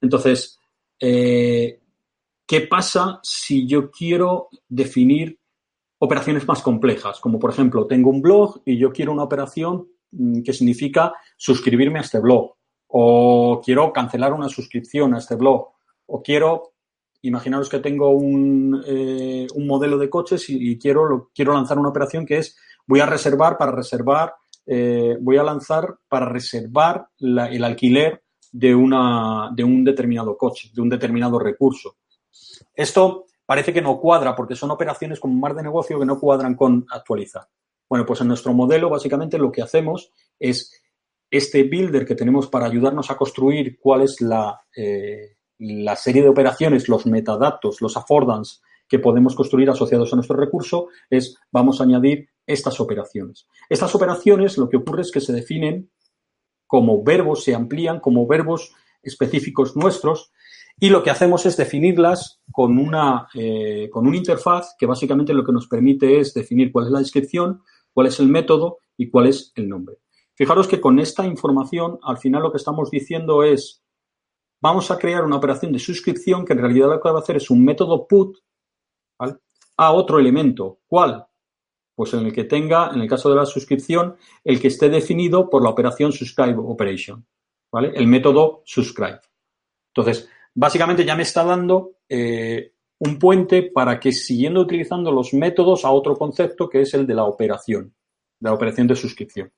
Entonces, 0.00 0.58
eh, 1.00 1.80
¿qué 2.46 2.62
pasa 2.62 3.20
si 3.22 3.66
yo 3.66 3.90
quiero 3.90 4.48
definir 4.68 5.38
operaciones 5.98 6.46
más 6.46 6.62
complejas, 6.62 7.20
como 7.20 7.38
por 7.38 7.50
ejemplo, 7.50 7.86
tengo 7.86 8.10
un 8.10 8.22
blog 8.22 8.62
y 8.64 8.78
yo 8.78 8.92
quiero 8.92 9.12
una 9.12 9.24
operación 9.24 9.88
mm, 10.12 10.42
que 10.42 10.52
significa 10.52 11.14
suscribirme 11.36 11.98
a 11.98 12.02
este 12.02 12.20
blog, 12.20 12.54
o 12.88 13.60
quiero 13.64 13.92
cancelar 13.92 14.32
una 14.32 14.48
suscripción 14.48 15.14
a 15.14 15.18
este 15.18 15.36
blog, 15.36 15.68
o 16.06 16.22
quiero, 16.22 16.74
imaginaros 17.22 17.68
que 17.68 17.80
tengo 17.80 18.10
un, 18.10 18.82
eh, 18.86 19.46
un 19.54 19.66
modelo 19.66 19.98
de 19.98 20.10
coches 20.10 20.48
y, 20.48 20.78
quiero, 20.78 21.30
quiero 21.34 21.54
lanzar 21.54 21.78
una 21.78 21.88
operación 21.88 22.26
que 22.26 22.38
es, 22.38 22.56
voy 22.86 23.00
a 23.00 23.06
reservar 23.06 23.56
para 23.58 23.72
reservar, 23.72 24.34
eh, 24.66 25.16
voy 25.20 25.36
a 25.36 25.42
lanzar 25.42 25.96
para 26.08 26.26
reservar 26.26 27.08
el 27.18 27.64
alquiler 27.64 28.22
de, 28.52 28.74
una, 28.74 29.50
de 29.54 29.64
un 29.64 29.84
determinado 29.84 30.36
coche, 30.36 30.70
de 30.72 30.82
un 30.82 30.88
determinado 30.88 31.38
recurso. 31.38 31.96
Esto 32.76 33.24
parece 33.46 33.72
que 33.72 33.82
no 33.82 33.98
cuadra 33.98 34.36
porque 34.36 34.54
son 34.54 34.70
operaciones 34.70 35.18
como 35.18 35.34
más 35.34 35.56
de 35.56 35.62
negocio 35.62 35.98
que 35.98 36.06
no 36.06 36.20
cuadran 36.20 36.54
con 36.54 36.86
actualizar. 36.90 37.48
Bueno, 37.88 38.04
pues 38.04 38.20
en 38.20 38.28
nuestro 38.28 38.52
modelo 38.52 38.90
básicamente 38.90 39.38
lo 39.38 39.50
que 39.50 39.62
hacemos 39.62 40.12
es 40.38 40.72
este 41.30 41.64
builder 41.64 42.04
que 42.04 42.14
tenemos 42.14 42.48
para 42.48 42.66
ayudarnos 42.66 43.10
a 43.10 43.16
construir 43.16 43.78
cuál 43.80 44.02
es 44.02 44.20
la, 44.20 44.60
eh, 44.76 45.36
la 45.58 45.96
serie 45.96 46.22
de 46.22 46.28
operaciones, 46.28 46.88
los 46.88 47.06
metadatos, 47.06 47.80
los 47.80 47.96
affordance 47.96 48.60
que 48.88 48.98
podemos 48.98 49.34
construir 49.34 49.70
asociados 49.70 50.12
a 50.12 50.16
nuestro 50.16 50.36
recurso, 50.36 50.88
es 51.10 51.36
vamos 51.50 51.80
a 51.80 51.84
añadir 51.84 52.28
estas 52.46 52.78
operaciones. 52.78 53.48
Estas 53.68 53.94
operaciones 53.94 54.58
lo 54.58 54.68
que 54.68 54.76
ocurre 54.76 55.02
es 55.02 55.10
que 55.10 55.20
se 55.20 55.32
definen 55.32 55.90
como 56.66 57.02
verbos, 57.02 57.42
se 57.42 57.54
amplían 57.54 58.00
como 58.00 58.26
verbos 58.26 58.72
específicos 59.02 59.76
nuestros 59.76 60.32
y 60.78 60.90
lo 60.90 61.02
que 61.02 61.10
hacemos 61.10 61.46
es 61.46 61.56
definirlas 61.56 62.40
con 62.52 62.78
una, 62.78 63.28
eh, 63.34 63.88
con 63.90 64.06
una 64.06 64.16
interfaz 64.16 64.74
que 64.78 64.86
básicamente 64.86 65.32
lo 65.32 65.44
que 65.44 65.52
nos 65.52 65.68
permite 65.68 66.20
es 66.20 66.34
definir 66.34 66.70
cuál 66.70 66.86
es 66.86 66.92
la 66.92 66.98
descripción, 66.98 67.62
cuál 67.94 68.08
es 68.08 68.20
el 68.20 68.28
método 68.28 68.78
y 68.96 69.08
cuál 69.08 69.26
es 69.26 69.52
el 69.54 69.68
nombre. 69.68 69.96
Fijaros 70.34 70.68
que 70.68 70.80
con 70.80 70.98
esta 70.98 71.26
información, 71.26 71.98
al 72.02 72.18
final 72.18 72.42
lo 72.42 72.52
que 72.52 72.58
estamos 72.58 72.90
diciendo 72.90 73.42
es, 73.42 73.82
vamos 74.60 74.90
a 74.90 74.98
crear 74.98 75.24
una 75.24 75.36
operación 75.36 75.72
de 75.72 75.78
suscripción 75.78 76.44
que 76.44 76.52
en 76.52 76.58
realidad 76.58 76.88
lo 76.88 77.00
que 77.00 77.08
va 77.08 77.18
a 77.18 77.22
hacer 77.22 77.36
es 77.36 77.48
un 77.48 77.64
método 77.64 78.06
put 78.06 78.36
a 79.78 79.92
otro 79.92 80.18
elemento. 80.18 80.80
¿Cuál? 80.86 81.26
Pues 81.94 82.12
en 82.12 82.26
el 82.26 82.34
que 82.34 82.44
tenga, 82.44 82.90
en 82.92 83.00
el 83.00 83.08
caso 83.08 83.30
de 83.30 83.36
la 83.36 83.46
suscripción, 83.46 84.16
el 84.44 84.60
que 84.60 84.68
esté 84.68 84.90
definido 84.90 85.48
por 85.48 85.62
la 85.62 85.70
operación 85.70 86.12
subscribe 86.12 86.58
operation. 86.58 87.26
¿Vale? 87.72 87.92
El 87.94 88.06
método 88.06 88.62
subscribe. 88.66 89.20
Entonces, 89.94 90.28
básicamente 90.56 91.04
ya 91.04 91.14
me 91.14 91.22
está 91.22 91.44
dando 91.44 91.98
eh, 92.08 92.72
un 92.98 93.18
puente 93.18 93.62
para 93.62 94.00
que 94.00 94.10
siguiendo 94.10 94.62
utilizando 94.62 95.12
los 95.12 95.34
métodos 95.34 95.84
a 95.84 95.90
otro 95.90 96.16
concepto 96.16 96.68
que 96.68 96.80
es 96.80 96.94
el 96.94 97.06
de 97.06 97.14
la 97.14 97.24
operación, 97.24 97.94
de 98.40 98.48
la 98.48 98.54
operación 98.54 98.86
de 98.86 98.96
suscripción. 98.96 99.52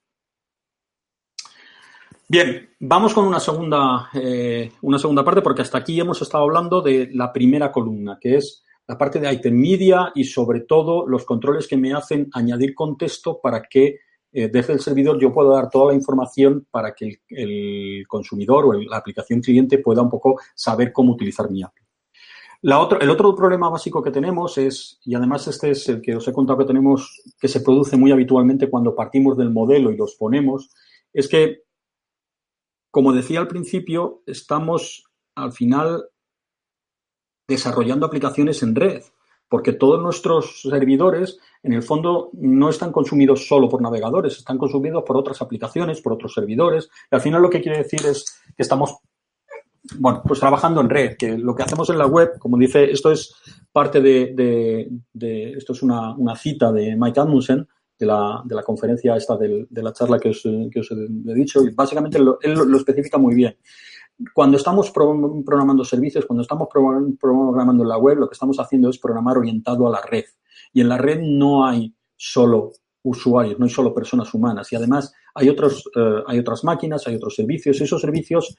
Bien, 2.27 2.69
vamos 2.81 3.13
con 3.13 3.25
una 3.25 3.39
segunda, 3.39 4.09
eh, 4.13 4.71
una 4.81 4.99
segunda 4.99 5.23
parte 5.23 5.41
porque 5.41 5.63
hasta 5.63 5.79
aquí 5.79 5.99
hemos 5.99 6.21
estado 6.21 6.43
hablando 6.43 6.81
de 6.81 7.09
la 7.13 7.33
primera 7.33 7.71
columna, 7.71 8.19
que 8.21 8.35
es 8.35 8.63
la 8.85 8.97
parte 8.97 9.19
de 9.19 9.31
item 9.31 9.55
media 9.55 10.11
y 10.13 10.25
sobre 10.25 10.61
todo 10.61 11.07
los 11.07 11.25
controles 11.25 11.67
que 11.67 11.77
me 11.77 11.93
hacen 11.93 12.29
añadir 12.33 12.75
contexto 12.75 13.39
para 13.41 13.63
que 13.63 13.99
eh, 14.31 14.49
desde 14.51 14.73
el 14.73 14.79
servidor 14.79 15.19
yo 15.19 15.33
puedo 15.33 15.51
dar 15.51 15.69
toda 15.69 15.87
la 15.87 15.95
información 15.95 16.67
para 16.69 16.93
que 16.93 17.21
el, 17.29 18.05
consumidor 18.07 18.65
o 18.65 18.73
la 18.73 18.97
aplicación 18.97 19.41
cliente 19.41 19.79
pueda 19.79 20.01
un 20.01 20.09
poco 20.09 20.39
saber 20.55 20.93
cómo 20.93 21.13
utilizar 21.13 21.49
mi. 21.49 21.63
La 22.61 22.87
el 22.99 23.09
otro 23.09 23.33
problema 23.35 23.69
básico 23.69 24.03
que 24.03 24.11
tenemos 24.11 24.57
es, 24.57 24.99
y 25.03 25.15
además 25.15 25.47
este 25.47 25.71
es 25.71 25.87
el 25.89 26.01
que 26.01 26.15
os 26.15 26.27
he 26.27 26.33
contado 26.33 26.59
que 26.59 26.65
tenemos, 26.65 27.21
que 27.39 27.47
se 27.47 27.61
produce 27.61 27.95
muy 27.97 28.11
habitualmente 28.11 28.69
cuando 28.69 28.95
partimos 28.95 29.37
del 29.37 29.49
modelo 29.49 29.91
y 29.91 29.97
los 29.97 30.15
ponemos, 30.15 30.69
es 31.13 31.27
que, 31.27 31.63
como 32.91 33.13
decía 33.13 33.39
al 33.39 33.47
principio, 33.47 34.23
estamos 34.25 35.05
al 35.35 35.53
final 35.53 36.03
desarrollando 37.47 38.05
aplicaciones 38.05 38.61
en 38.61 38.75
red 38.75 39.03
porque 39.49 39.73
todos 39.73 40.01
nuestros 40.01 40.61
servidores, 40.61 41.39
en 41.63 41.73
el 41.73 41.81
fondo, 41.81 42.29
no 42.33 42.69
están 42.69 42.91
consumidos 42.91 43.47
solo 43.47 43.67
por 43.67 43.81
navegadores, 43.81 44.37
están 44.37 44.59
consumidos 44.59 45.03
por 45.05 45.17
otras 45.17 45.41
aplicaciones, 45.41 46.01
por 46.01 46.13
otros 46.13 46.33
servidores. 46.33 46.89
Y 47.11 47.15
al 47.15 47.21
final 47.21 47.41
lo 47.41 47.49
que 47.49 47.59
quiere 47.59 47.79
decir 47.79 48.05
es 48.05 48.41
que 48.55 48.61
estamos, 48.61 48.97
bueno, 49.97 50.21
pues 50.25 50.39
trabajando 50.39 50.79
en 50.81 50.89
red, 50.89 51.17
que 51.17 51.35
lo 51.35 51.55
que 51.55 51.63
hacemos 51.63 51.89
en 51.89 51.97
la 51.97 52.05
web, 52.05 52.37
como 52.37 52.57
dice, 52.57 52.91
esto 52.91 53.11
es 53.11 53.33
parte 53.71 53.99
de, 54.01 54.87
esto 55.57 55.73
es 55.73 55.81
una, 55.81 56.15
cita 56.35 56.71
de 56.71 56.95
Mike 56.95 57.19
Admussen, 57.19 57.67
de 57.97 58.05
la, 58.05 58.41
de 58.45 58.55
la 58.55 58.63
conferencia 58.63 59.17
esta 59.17 59.35
de 59.35 59.67
la 59.69 59.91
charla 59.91 60.19
que 60.19 60.29
os, 60.29 60.45
he 60.45 61.33
dicho 61.33 61.61
y 61.65 61.71
básicamente 61.71 62.17
él 62.17 62.53
lo 62.53 62.77
especifica 62.77 63.17
muy 63.17 63.35
bien. 63.35 63.57
Cuando 64.33 64.57
estamos 64.57 64.91
programando 64.91 65.83
servicios, 65.85 66.25
cuando 66.25 66.41
estamos 66.41 66.67
programando 66.69 67.83
la 67.85 67.97
web, 67.97 68.17
lo 68.17 68.27
que 68.27 68.33
estamos 68.33 68.59
haciendo 68.59 68.89
es 68.89 68.99
programar 68.99 69.37
orientado 69.37 69.87
a 69.87 69.91
la 69.91 70.01
red. 70.01 70.25
Y 70.73 70.81
en 70.81 70.89
la 70.89 70.97
red 70.97 71.21
no 71.21 71.65
hay 71.65 71.93
solo 72.15 72.71
usuarios, 73.03 73.57
no 73.57 73.65
hay 73.65 73.71
solo 73.71 73.93
personas 73.93 74.33
humanas. 74.33 74.71
Y 74.71 74.75
además 74.75 75.13
hay, 75.33 75.49
otros, 75.49 75.89
eh, 75.95 76.23
hay 76.27 76.39
otras 76.39 76.63
máquinas, 76.63 77.07
hay 77.07 77.15
otros 77.15 77.35
servicios. 77.35 77.79
Esos 77.79 78.01
servicios 78.01 78.57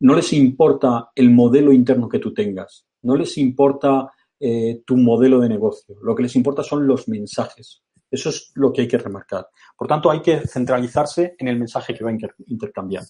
no 0.00 0.14
les 0.14 0.32
importa 0.32 1.10
el 1.14 1.30
modelo 1.30 1.72
interno 1.72 2.08
que 2.08 2.18
tú 2.18 2.32
tengas, 2.32 2.86
no 3.02 3.16
les 3.16 3.36
importa 3.38 4.10
eh, 4.38 4.82
tu 4.86 4.96
modelo 4.96 5.40
de 5.40 5.48
negocio. 5.48 5.96
Lo 6.02 6.14
que 6.14 6.22
les 6.22 6.36
importa 6.36 6.62
son 6.62 6.86
los 6.86 7.08
mensajes. 7.08 7.82
Eso 8.10 8.30
es 8.30 8.50
lo 8.54 8.72
que 8.72 8.82
hay 8.82 8.88
que 8.88 8.98
remarcar. 8.98 9.48
Por 9.76 9.86
tanto, 9.86 10.10
hay 10.10 10.20
que 10.20 10.40
centralizarse 10.40 11.36
en 11.38 11.48
el 11.48 11.58
mensaje 11.58 11.94
que 11.94 12.02
va 12.02 12.10
a 12.10 12.16
intercambiar. 12.46 13.04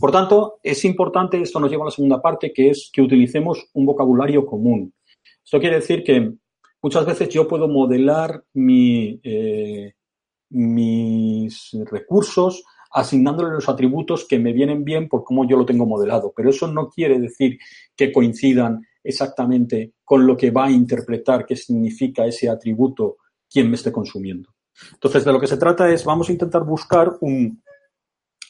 Por 0.00 0.10
tanto, 0.10 0.58
es 0.62 0.84
importante, 0.84 1.40
esto 1.40 1.60
nos 1.60 1.70
lleva 1.70 1.84
a 1.84 1.86
la 1.86 1.90
segunda 1.90 2.20
parte, 2.20 2.52
que 2.52 2.70
es 2.70 2.90
que 2.92 3.02
utilicemos 3.02 3.68
un 3.74 3.86
vocabulario 3.86 4.44
común. 4.44 4.92
Esto 5.44 5.60
quiere 5.60 5.76
decir 5.76 6.02
que 6.02 6.32
muchas 6.82 7.06
veces 7.06 7.28
yo 7.28 7.46
puedo 7.46 7.68
modelar 7.68 8.44
eh, 8.54 9.92
mis 10.50 11.70
recursos 11.90 12.64
asignándole 12.92 13.50
los 13.54 13.68
atributos 13.68 14.26
que 14.28 14.38
me 14.38 14.52
vienen 14.52 14.84
bien 14.84 15.08
por 15.08 15.24
cómo 15.24 15.48
yo 15.48 15.56
lo 15.56 15.64
tengo 15.64 15.86
modelado. 15.86 16.32
Pero 16.36 16.50
eso 16.50 16.68
no 16.68 16.88
quiere 16.88 17.18
decir 17.18 17.58
que 17.96 18.12
coincidan 18.12 18.86
exactamente 19.02 19.94
con 20.04 20.26
lo 20.26 20.36
que 20.36 20.50
va 20.50 20.66
a 20.66 20.70
interpretar 20.70 21.46
qué 21.46 21.56
significa 21.56 22.26
ese 22.26 22.48
atributo 22.48 23.16
quien 23.50 23.68
me 23.68 23.76
esté 23.76 23.90
consumiendo. 23.90 24.50
Entonces, 24.92 25.24
de 25.24 25.32
lo 25.32 25.40
que 25.40 25.46
se 25.46 25.56
trata 25.56 25.90
es, 25.90 26.04
vamos 26.04 26.28
a 26.28 26.32
intentar 26.32 26.64
buscar 26.64 27.16
un 27.20 27.62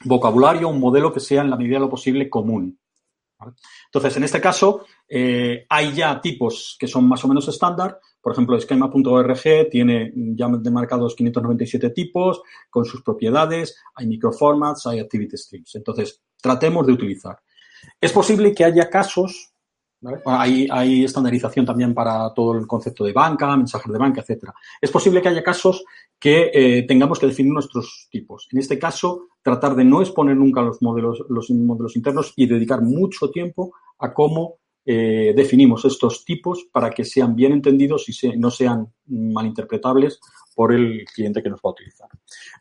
vocabulario, 0.05 0.68
un 0.68 0.80
modelo 0.80 1.12
que 1.12 1.20
sea 1.20 1.42
en 1.42 1.50
la 1.50 1.57
medida 1.57 1.76
de 1.76 1.80
lo 1.80 1.90
posible 1.90 2.28
común. 2.28 2.78
Entonces, 3.86 4.16
en 4.16 4.24
este 4.24 4.40
caso, 4.40 4.84
eh, 5.09 5.66
hay 5.68 5.92
ya 5.92 6.20
tipos 6.20 6.76
que 6.78 6.86
son 6.86 7.09
más 7.09 7.24
o 7.24 7.28
menos 7.28 7.48
estándar. 7.48 7.98
Por 8.20 8.32
ejemplo, 8.32 8.57
esquema.org 8.57 9.68
tiene 9.70 10.12
ya 10.14 10.48
demarcados 10.48 11.16
597 11.16 11.90
tipos 11.90 12.42
con 12.70 12.84
sus 12.84 13.03
propiedades, 13.03 13.76
hay 13.94 14.07
microformats, 14.07 14.86
hay 14.86 15.00
activity 15.00 15.36
streams. 15.36 15.74
Entonces, 15.74 16.22
tratemos 16.40 16.86
de 16.86 16.92
utilizar. 16.92 17.40
Es 18.00 18.12
posible 18.12 18.55
que 18.55 18.64
haya 18.64 18.88
casos 18.88 19.51
hay, 20.24 21.05
estandarización 21.05 21.66
también 21.66 21.94
para 21.94 22.32
todo 22.34 22.57
el 22.57 22.66
concepto 22.66 23.05
de 23.05 23.12
banca, 23.12 23.57
mensajes 23.57 23.92
de 23.92 23.98
banca, 23.98 24.20
etcétera. 24.20 24.55
Es 24.80 24.90
posible 24.90 25.22
que 25.22 25.28
haya 25.28 25.42
casos 25.42 25.84
que 26.18 26.50
eh, 26.53 26.82
tengamos 26.86 27.18
que 27.18 27.26
definir 27.26 27.53
nuestros 27.53 28.09
tipos. 28.11 28.48
En 28.50 28.59
este 28.59 28.78
caso, 28.78 29.28
tratar 29.42 29.74
de 29.74 29.84
no 29.84 30.00
exponer 30.00 30.36
nunca 30.36 30.62
los 30.62 30.82
modelos, 30.82 31.24
los 31.28 31.50
modelos 31.50 31.96
internos 31.96 32.32
y 32.36 32.46
dedicar 32.46 32.82
mucho 32.82 33.30
tiempo 33.30 33.72
a 33.98 34.12
cómo 34.12 34.57
eh, 34.84 35.32
definimos 35.36 35.84
estos 35.84 36.24
tipos 36.24 36.66
para 36.72 36.90
que 36.90 37.05
sean 37.05 37.36
bien 37.36 37.53
entendidos 37.53 38.09
y 38.09 38.36
no 38.36 38.50
sean 38.50 38.92
malinterpretables 39.07 40.18
por 40.55 40.72
el 40.72 41.05
cliente 41.05 41.42
que 41.42 41.48
nos 41.48 41.61
va 41.61 41.70
a 41.70 41.72
utilizar. 41.72 42.09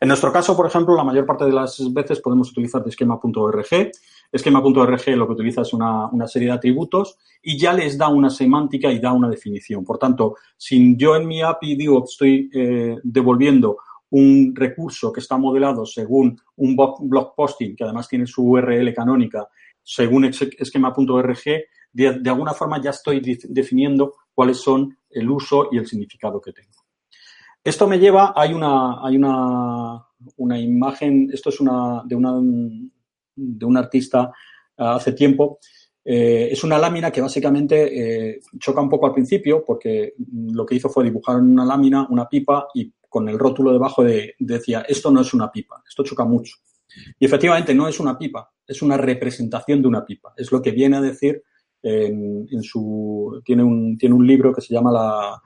En 0.00 0.08
nuestro 0.08 0.32
caso, 0.32 0.56
por 0.56 0.66
ejemplo, 0.66 0.94
la 0.94 1.04
mayor 1.04 1.26
parte 1.26 1.44
de 1.44 1.52
las 1.52 1.92
veces 1.92 2.20
podemos 2.20 2.50
utilizar 2.50 2.82
de 2.82 2.90
esquema.org. 2.90 3.90
Esquema.org 4.32 5.08
lo 5.08 5.26
que 5.26 5.32
utiliza 5.32 5.60
es 5.60 5.74
una, 5.74 6.10
serie 6.26 6.48
de 6.48 6.54
atributos 6.54 7.18
y 7.42 7.58
ya 7.58 7.74
les 7.74 7.98
da 7.98 8.08
una 8.08 8.30
semántica 8.30 8.90
y 8.90 8.98
da 8.98 9.12
una 9.12 9.28
definición. 9.28 9.84
Por 9.84 9.98
tanto, 9.98 10.36
si 10.56 10.96
yo 10.96 11.14
en 11.14 11.28
mi 11.28 11.42
API 11.42 11.76
digo 11.76 12.00
que 12.00 12.10
estoy 12.10 12.50
eh, 12.54 12.96
devolviendo 13.04 13.76
un 14.10 14.54
recurso 14.54 15.12
que 15.12 15.20
está 15.20 15.36
modelado 15.36 15.84
según 15.84 16.40
un 16.56 16.76
blog 16.76 17.34
posting, 17.34 17.76
que 17.76 17.84
además 17.84 18.08
tiene 18.08 18.26
su 18.26 18.42
URL 18.42 18.92
canónica, 18.94 19.48
según 19.82 20.24
esquema.org, 20.24 21.44
de, 21.92 22.18
de, 22.20 22.30
alguna 22.30 22.54
forma 22.54 22.80
ya 22.80 22.90
estoy 22.90 23.20
definiendo 23.20 24.14
cuáles 24.34 24.58
son 24.58 24.96
el 25.10 25.30
uso 25.30 25.68
y 25.70 25.78
el 25.78 25.86
significado 25.86 26.40
que 26.40 26.52
tengo. 26.52 26.82
Esto 27.64 27.86
me 27.86 27.98
lleva, 27.98 28.32
hay 28.34 28.52
una, 28.52 29.06
hay 29.06 29.16
una, 29.16 30.04
una 30.36 30.58
imagen, 30.58 31.30
esto 31.32 31.50
es 31.50 31.60
una, 31.60 32.02
de, 32.04 32.16
una, 32.16 32.34
de 33.34 33.64
un 33.64 33.76
artista 33.76 34.32
hace 34.76 35.12
tiempo, 35.12 35.58
eh, 36.04 36.48
es 36.50 36.64
una 36.64 36.78
lámina 36.78 37.12
que 37.12 37.20
básicamente 37.20 38.32
eh, 38.32 38.40
choca 38.58 38.80
un 38.80 38.88
poco 38.88 39.06
al 39.06 39.12
principio 39.12 39.64
porque 39.64 40.14
lo 40.32 40.66
que 40.66 40.74
hizo 40.74 40.88
fue 40.88 41.04
dibujar 41.04 41.38
en 41.38 41.52
una 41.52 41.64
lámina 41.64 42.08
una 42.10 42.28
pipa 42.28 42.66
y 42.74 42.92
con 43.08 43.28
el 43.28 43.38
rótulo 43.38 43.72
debajo 43.72 44.02
de, 44.02 44.34
decía, 44.38 44.84
esto 44.88 45.10
no 45.10 45.20
es 45.20 45.32
una 45.34 45.52
pipa, 45.52 45.82
esto 45.86 46.02
choca 46.02 46.24
mucho. 46.24 46.56
Y 47.18 47.26
efectivamente 47.26 47.74
no 47.74 47.86
es 47.86 48.00
una 48.00 48.18
pipa, 48.18 48.50
es 48.66 48.82
una 48.82 48.96
representación 48.96 49.80
de 49.80 49.88
una 49.88 50.04
pipa. 50.04 50.32
Es 50.36 50.50
lo 50.50 50.60
que 50.60 50.72
viene 50.72 50.96
a 50.96 51.00
decir 51.00 51.42
en, 51.82 52.62
su... 52.62 53.40
Tiene 53.44 53.62
un, 53.62 53.96
tiene 53.98 54.14
un 54.14 54.26
libro 54.26 54.52
que 54.52 54.60
se 54.60 54.74
llama 54.74 54.92
la, 54.92 55.42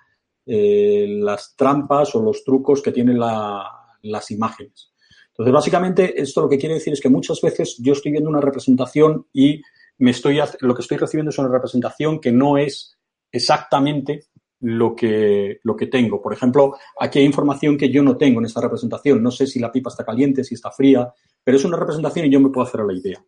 eh, 0.47 1.07
las 1.09 1.55
trampas 1.57 2.15
o 2.15 2.23
los 2.23 2.45
trucos 2.45 2.83
que 2.83 2.93
tienen 2.93 3.19
las 3.19 4.31
imágenes. 4.31 4.93
Entonces, 5.37 5.53
básicamente, 5.53 6.21
esto 6.21 6.41
lo 6.41 6.49
que 6.49 6.59
quiere 6.59 6.77
decir 6.77 6.95
es 6.95 7.01
que 7.01 7.11
muchas 7.11 7.41
veces 7.43 7.77
yo 7.79 7.93
estoy 7.93 8.13
viendo 8.13 8.31
una 8.31 8.41
representación 8.41 9.27
y 9.33 9.61
me 9.99 10.11
estoy, 10.11 10.41
lo 10.61 10.75
que 10.75 10.83
estoy 10.83 10.97
recibiendo 10.97 11.31
es 11.31 11.39
una 11.39 11.49
representación 11.49 12.21
que 12.21 12.33
no 12.33 12.57
es 12.57 12.99
exactamente 13.31 14.29
lo 14.61 14.97
que, 14.97 15.61
lo 15.63 15.77
que 15.77 15.87
tengo. 15.89 16.23
Por 16.23 16.33
ejemplo, 16.33 16.77
aquí 16.99 17.19
hay 17.19 17.25
información 17.27 17.77
que 17.77 17.91
yo 17.91 18.03
no 18.03 18.17
tengo 18.17 18.41
en 18.41 18.47
esta 18.47 18.61
representación. 18.61 19.23
No 19.23 19.31
sé 19.31 19.47
si 19.47 19.61
la 19.61 19.71
pipa 19.71 19.91
está 19.91 20.05
caliente, 20.05 20.43
si 20.43 20.55
está 20.55 20.71
fría, 20.71 21.13
pero 21.45 21.59
es 21.59 21.65
una 21.65 21.77
representación 21.77 22.27
y 22.27 22.31
yo 22.31 22.41
me 22.41 22.51
puedo 22.51 22.67
hacer 22.67 22.81
la 22.81 22.95
idea. 22.95 23.23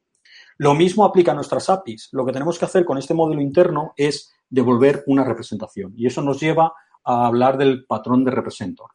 Lo 0.56 0.74
mismo 0.74 1.04
aplica 1.04 1.32
a 1.32 1.34
nuestras 1.34 1.68
APIs. 1.68 2.08
Lo 2.12 2.24
que 2.24 2.32
tenemos 2.32 2.58
que 2.58 2.64
hacer 2.64 2.84
con 2.84 2.98
este 2.98 3.14
modelo 3.14 3.40
interno 3.40 3.92
es 3.96 4.32
devolver 4.48 5.04
una 5.06 5.24
representación. 5.24 5.92
Y 5.96 6.06
eso 6.06 6.22
nos 6.22 6.40
lleva 6.40 6.72
a 7.04 7.26
hablar 7.26 7.56
del 7.56 7.84
patrón 7.86 8.24
de 8.24 8.30
representor. 8.30 8.90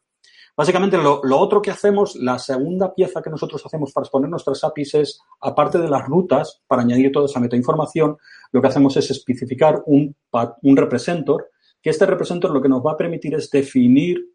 Básicamente, 0.56 0.96
lo, 0.98 1.20
otro 1.38 1.60
que 1.60 1.72
hacemos, 1.72 2.14
la 2.14 2.38
segunda 2.38 2.94
pieza 2.94 3.20
que 3.20 3.30
nosotros 3.30 3.64
hacemos 3.66 3.92
para 3.92 4.04
exponer 4.04 4.30
nuestras 4.30 4.62
APIs 4.62 4.94
es, 4.94 5.20
aparte 5.40 5.78
de 5.78 5.88
las 5.88 6.06
rutas, 6.06 6.62
para 6.68 6.82
añadir 6.82 7.10
toda 7.10 7.26
esa 7.26 7.40
metainformación, 7.40 8.16
lo 8.52 8.62
que 8.62 8.68
hacemos 8.68 8.96
es 8.96 9.10
especificar 9.10 9.82
un, 9.86 10.14
representor, 10.62 11.50
que 11.82 11.90
este 11.90 12.06
representor 12.06 12.52
lo 12.52 12.62
que 12.62 12.68
nos 12.68 12.86
va 12.86 12.92
a 12.92 12.96
permitir 12.96 13.34
es 13.34 13.50
definir 13.50 14.30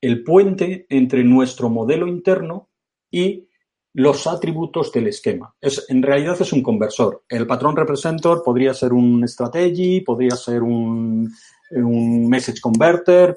el 0.00 0.22
puente 0.22 0.86
entre 0.88 1.24
nuestro 1.24 1.68
modelo 1.68 2.06
interno 2.06 2.68
y 3.10 3.48
los 3.94 4.28
atributos 4.28 4.92
del 4.92 5.08
esquema. 5.08 5.54
Es, 5.60 5.86
en 5.88 6.02
realidad 6.02 6.36
es 6.40 6.52
un 6.52 6.62
conversor. 6.62 7.24
El 7.28 7.48
patrón 7.48 7.74
representor 7.74 8.42
podría 8.44 8.74
ser 8.74 8.92
un 8.92 9.26
strategy, 9.26 10.02
podría 10.02 10.36
ser 10.36 10.62
un 10.62 11.32
message 12.28 12.60
converter, 12.60 13.36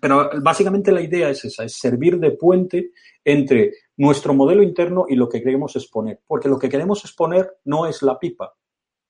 pero 0.00 0.30
básicamente 0.42 0.92
la 0.92 1.00
idea 1.00 1.30
es 1.30 1.44
esa, 1.44 1.64
es 1.64 1.78
servir 1.78 2.18
de 2.18 2.32
puente 2.32 2.92
entre 3.24 3.72
nuestro 3.96 4.34
modelo 4.34 4.62
interno 4.62 5.06
y 5.08 5.16
lo 5.16 5.28
que 5.28 5.42
queremos 5.42 5.76
exponer, 5.76 6.20
porque 6.26 6.48
lo 6.48 6.58
que 6.58 6.68
queremos 6.68 7.04
exponer 7.04 7.58
no 7.64 7.86
es 7.86 8.02
la 8.02 8.18
pipa, 8.18 8.54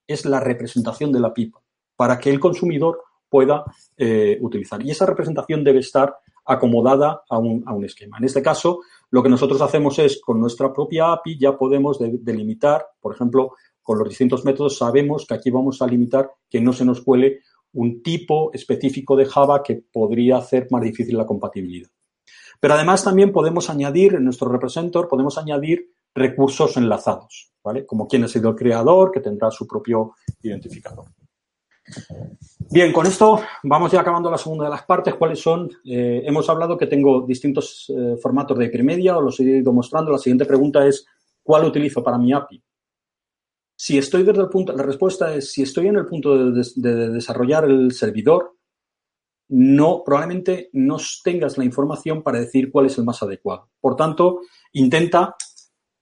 es 0.07 0.25
la 0.25 0.41
representación 0.41 1.13
de 1.13 1.21
la 1.21 1.33
pipa, 1.33 1.61
para 1.97 2.19
que 2.19 2.31
el 2.31 2.41
consumidor 2.41 3.03
pueda 3.29 3.65
eh, 3.97 4.39
utilizar. 4.41 4.83
Y 4.83 4.91
esa 4.91 5.07
representación 5.07 5.63
debe 5.63 5.81
estar 5.81 6.17
acomodada 6.47 7.23
a 7.29 7.39
un, 7.39 7.63
a 7.67 7.75
un, 7.75 7.85
esquema. 7.85 8.17
En 8.19 8.25
este 8.25 8.41
caso, 8.41 8.81
lo 9.11 9.23
que 9.23 9.29
nosotros 9.29 9.61
hacemos 9.61 9.99
es, 9.99 10.19
con 10.21 10.41
nuestra 10.41 10.73
propia 10.73 11.13
API, 11.13 11.39
ya 11.39 11.59
podemos 11.59 11.99
delimitar, 11.99 12.87
por 13.01 13.15
ejemplo, 13.15 13.53
con 13.83 13.99
los 13.99 14.09
distintos 14.09 14.45
métodos, 14.45 14.77
sabemos 14.77 15.27
que 15.27 15.35
aquí 15.35 15.51
vamos 15.51 15.81
a 15.81 15.87
limitar 15.87 16.31
que 16.51 16.61
no 16.61 16.75
se 16.75 16.85
nos 16.85 17.01
cuele 17.01 17.41
un 17.73 18.03
tipo 18.03 18.51
específico 18.53 19.17
de 19.17 19.27
Java 19.27 19.63
que 19.63 19.77
podría 19.77 20.39
hacer 20.39 20.69
más 20.71 20.83
difícil 20.83 21.17
la 21.17 21.27
compatibilidad. 21.27 21.91
Pero 22.61 22.75
además 22.75 23.05
también 23.05 23.33
podemos 23.33 23.71
añadir 23.71 24.15
en 24.15 24.25
nuestro 24.25 24.49
representor, 24.49 25.09
podemos 25.09 25.39
añadir 25.39 25.93
recursos 26.15 26.77
enlazados, 26.77 27.53
¿vale? 27.63 27.87
Como 27.87 28.09
quién 28.09 28.25
ha 28.25 28.29
sido 28.29 28.51
el 28.51 28.57
creador, 28.57 29.13
que 29.13 29.21
tendrá 29.21 29.51
su 29.51 29.67
propio 29.67 30.15
identificador. 30.43 31.07
Bien, 32.71 32.93
con 32.93 33.07
esto 33.07 33.41
vamos 33.63 33.93
ya 33.93 34.01
acabando 34.01 34.31
la 34.31 34.37
segunda 34.37 34.65
de 34.65 34.71
las 34.71 34.83
partes. 34.83 35.15
¿Cuáles 35.15 35.41
son? 35.41 35.71
Eh, 35.85 36.23
hemos 36.25 36.49
hablado 36.51 36.77
que 36.77 36.87
tengo 36.87 37.23
distintos 37.23 37.91
eh, 37.97 38.17
formatos 38.21 38.59
de 38.59 38.67
hipermedia, 38.67 39.17
os 39.17 39.25
los 39.25 39.41
he 39.41 39.45
ido 39.45 39.73
mostrando. 39.73 40.11
La 40.11 40.19
siguiente 40.19 40.45
pregunta 40.45 40.87
es, 40.87 41.07
¿cuál 41.43 41.65
utilizo 41.65 42.03
para 42.03 42.19
mi 42.19 42.33
API? 42.33 42.63
Si 43.81 43.97
estoy 43.97 44.25
desde 44.25 44.43
el 44.43 44.49
punto, 44.49 44.73
la 44.73 44.83
respuesta 44.83 45.33
es 45.33 45.53
si 45.53 45.63
estoy 45.63 45.87
en 45.87 45.95
el 45.95 46.05
punto 46.05 46.51
de, 46.51 47.11
desarrollar 47.11 47.65
el 47.65 47.93
servidor, 47.93 48.57
no, 49.51 50.03
probablemente 50.05 50.69
no 50.73 50.97
tengas 51.23 51.57
la 51.57 51.65
información 51.65 52.25
para 52.25 52.41
decir 52.41 52.73
cuál 52.73 52.87
es 52.87 52.99
el 52.99 53.05
más 53.05 53.23
adecuado. 53.23 53.71
Por 53.81 53.95
tanto, 53.95 54.41
intenta 54.73 55.37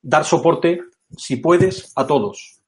dar 0.01 0.25
soporte, 0.25 0.81
si 1.19 1.37
puedes, 1.37 1.93
a 1.97 2.07
todos. 2.07 2.63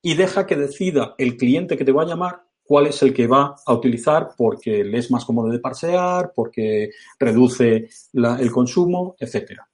Y 0.00 0.14
deja 0.14 0.46
que 0.46 0.54
decida 0.54 1.16
el 1.18 1.36
cliente 1.36 1.76
que 1.76 1.84
te 1.84 1.90
va 1.90 2.02
a 2.02 2.06
llamar 2.06 2.42
cuál 2.62 2.86
es 2.86 3.02
el 3.02 3.12
que 3.12 3.26
va 3.26 3.56
a 3.66 3.74
utilizar 3.74 4.28
porque 4.38 4.84
le 4.84 4.98
es 4.98 5.10
más 5.10 5.24
cómodo 5.24 5.48
de 5.48 5.58
parsear, 5.58 6.32
porque 6.32 6.90
reduce 7.18 7.88
el 8.12 8.52
consumo, 8.52 9.16
etcétera. 9.18 9.68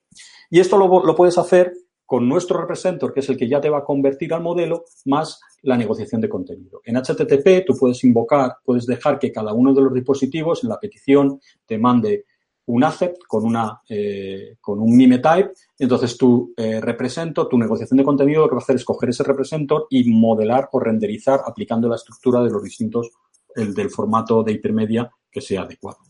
Y 0.49 0.61
esto 0.61 0.79
lo, 0.79 1.05
lo, 1.05 1.15
puedes 1.15 1.37
hacer 1.37 1.75
con 2.13 2.29
nuestro 2.29 2.61
representor, 2.61 3.15
que 3.15 3.21
es 3.21 3.29
el 3.31 3.39
que 3.39 3.49
ya 3.49 3.59
te 3.59 3.71
va 3.71 3.79
a 3.79 3.85
convertir 3.85 4.35
al 4.35 4.43
modelo, 4.43 4.85
más 5.07 5.41
la 5.63 5.79
negociación 5.79 6.21
de 6.21 6.29
contenido. 6.29 6.83
En 6.85 6.97
HTTP 6.97 7.65
tú 7.67 7.75
puedes 7.75 8.05
invocar, 8.05 8.57
puedes 8.63 8.85
dejar 8.85 9.19
que 9.19 9.33
cada 9.33 9.55
uno 9.55 9.73
de 9.73 9.81
los 9.81 9.95
dispositivos 9.95 10.63
en 10.63 10.69
la 10.69 10.79
petición 10.79 11.41
te 11.65 11.79
mande 11.79 12.27
un 12.67 12.85
accept 12.85 13.17
con, 13.27 13.47
una, 13.47 13.81
eh, 13.89 14.59
con 14.61 14.79
un 14.81 14.95
mime 14.95 15.21
type. 15.21 15.53
Entonces, 15.79 16.19
tu 16.19 16.53
eh, 16.55 16.83
represento, 16.83 17.49
tu 17.49 17.57
negociación 17.57 17.97
de 17.97 18.05
contenido, 18.05 18.43
lo 18.43 18.49
que 18.51 18.57
va 18.57 18.61
a 18.61 18.63
hacer 18.63 18.77
es 18.77 18.85
coger 18.85 19.09
ese 19.09 19.23
representor 19.23 19.87
y 19.89 20.05
modelar 20.13 20.69
o 20.71 20.81
renderizar 20.81 21.41
aplicando 21.47 21.89
la 21.89 21.97
estructura 21.97 22.43
de 22.43 22.51
los 22.51 22.63
distintos, 22.63 23.09
el 23.55 23.73
del 23.73 23.89
formato 23.89 24.43
de 24.43 24.53
hipermedia 24.53 25.11
que 25.31 25.41
sea 25.41 25.63
adecuado. 25.63 26.01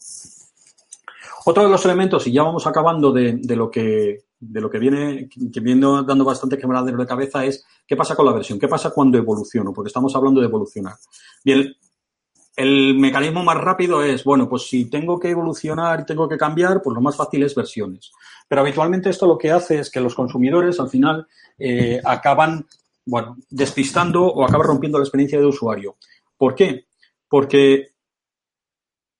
Otro 1.46 1.62
de 1.62 1.70
los 1.70 1.84
elementos, 1.84 2.26
y 2.26 2.32
ya 2.32 2.42
vamos 2.42 2.66
acabando 2.66 3.12
de, 3.12 3.34
de 3.34 3.55
lo 3.55 3.70
que 3.70 4.31
de 4.43 4.61
lo 4.61 4.68
que 4.68 4.78
viene, 4.78 5.28
que 5.28 5.61
viene 5.61 5.86
dando 6.05 6.24
bastante 6.24 6.59
quebradero 6.59 6.99
de 6.99 7.07
cabeza 7.07 7.45
es 7.45 7.64
qué 7.86 7.97
pasa 7.97 8.16
con 8.16 8.26
la 8.26 8.32
versión, 8.32 8.59
qué 8.59 8.66
pasa 8.66 8.90
cuando 8.90 9.16
evoluciono, 9.16 9.72
porque 9.72 9.86
estamos 9.86 10.14
hablando 10.16 10.40
de 10.40 10.49
evolucionar. 10.49 10.97
Bien, 11.45 11.72
el 12.57 12.99
mecanismo 12.99 13.45
más 13.45 13.57
rápido 13.57 14.03
es, 14.03 14.24
bueno, 14.24 14.49
pues 14.49 14.64
si 14.64 14.90
tengo 14.90 15.18
que 15.20 15.30
evolucionar 15.30 16.01
y 16.01 16.07
tengo 16.07 16.28
que 16.28 16.36
cambiar, 16.36 16.82
pues 16.82 16.93
lo 16.93 17.01
más 17.01 17.16
fácil 17.16 17.45
es 17.45 17.55
versiones. 17.55 18.11
Pero 18.49 18.62
habitualmente 18.62 19.11
esto 19.11 19.26
lo 19.26 19.38
que 19.38 19.53
hace 19.53 19.78
es 19.78 19.90
que 19.90 20.01
los 20.01 20.14
consumidores 20.14 20.80
al 20.80 20.90
final 20.90 21.26
eh, 21.57 22.01
acaban, 22.05 22.66
bueno, 23.07 23.36
despistando 23.49 24.26
o 24.26 24.45
acaban 24.45 24.66
rompiendo 24.66 24.99
la 24.99 25.05
experiencia 25.05 25.38
de 25.38 25.47
usuario. 25.47 25.97
¿Por 26.36 26.57
qué? 26.57 26.86
Porque 27.28 27.93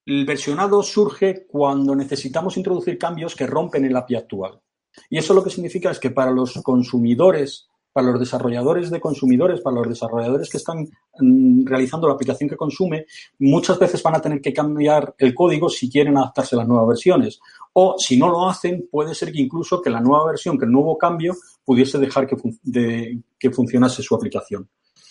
el 0.05 0.25
versionado 0.25 0.83
surge 0.83 1.47
cuando 1.47 1.95
necesitamos 1.95 2.57
introducir 2.57 2.97
cambios 2.97 3.37
que 3.37 3.47
rompen 3.47 3.85
el 3.85 3.95
API 3.95 4.15
actual. 4.15 4.62
Y 5.09 5.17
eso 5.17 5.33
lo 5.33 5.43
que 5.43 5.49
significa 5.49 5.91
es 5.91 5.99
que 5.99 6.11
para 6.11 6.31
los 6.31 6.53
consumidores 6.63 7.67
para 7.93 8.07
los 8.07 8.19
desarrolladores 8.19 8.89
de 8.89 8.99
consumidores, 8.99 9.61
para 9.61 9.77
los 9.77 9.87
desarrolladores 9.87 10.49
que 10.49 10.57
están 10.57 10.89
mm, 11.19 11.65
realizando 11.65 12.07
la 12.07 12.15
aplicación 12.15 12.49
que 12.49 12.57
consume, 12.57 13.05
muchas 13.39 13.77
veces 13.77 14.01
van 14.01 14.15
a 14.15 14.21
tener 14.21 14.41
que 14.41 14.51
cambiar 14.51 15.13
el 15.19 15.33
código 15.35 15.69
si 15.69 15.89
quieren 15.89 16.17
adaptarse 16.17 16.55
a 16.55 16.59
las 16.59 16.67
nuevas 16.67 16.87
versiones. 16.87 17.39
O 17.73 17.95
si 17.97 18.17
no 18.17 18.29
lo 18.29 18.49
hacen, 18.49 18.89
puede 18.91 19.13
ser 19.13 19.31
que 19.31 19.39
incluso 19.39 19.79
que 19.79 19.91
la 19.91 20.01
nueva 20.01 20.25
versión, 20.25 20.57
que 20.57 20.65
el 20.65 20.71
nuevo 20.71 20.97
cambio, 20.97 21.35
pudiese 21.63 21.99
dejar 21.99 22.27
que, 22.27 23.51
funcionase 23.51 24.01
su 24.01 24.15
aplicación. 24.15 24.67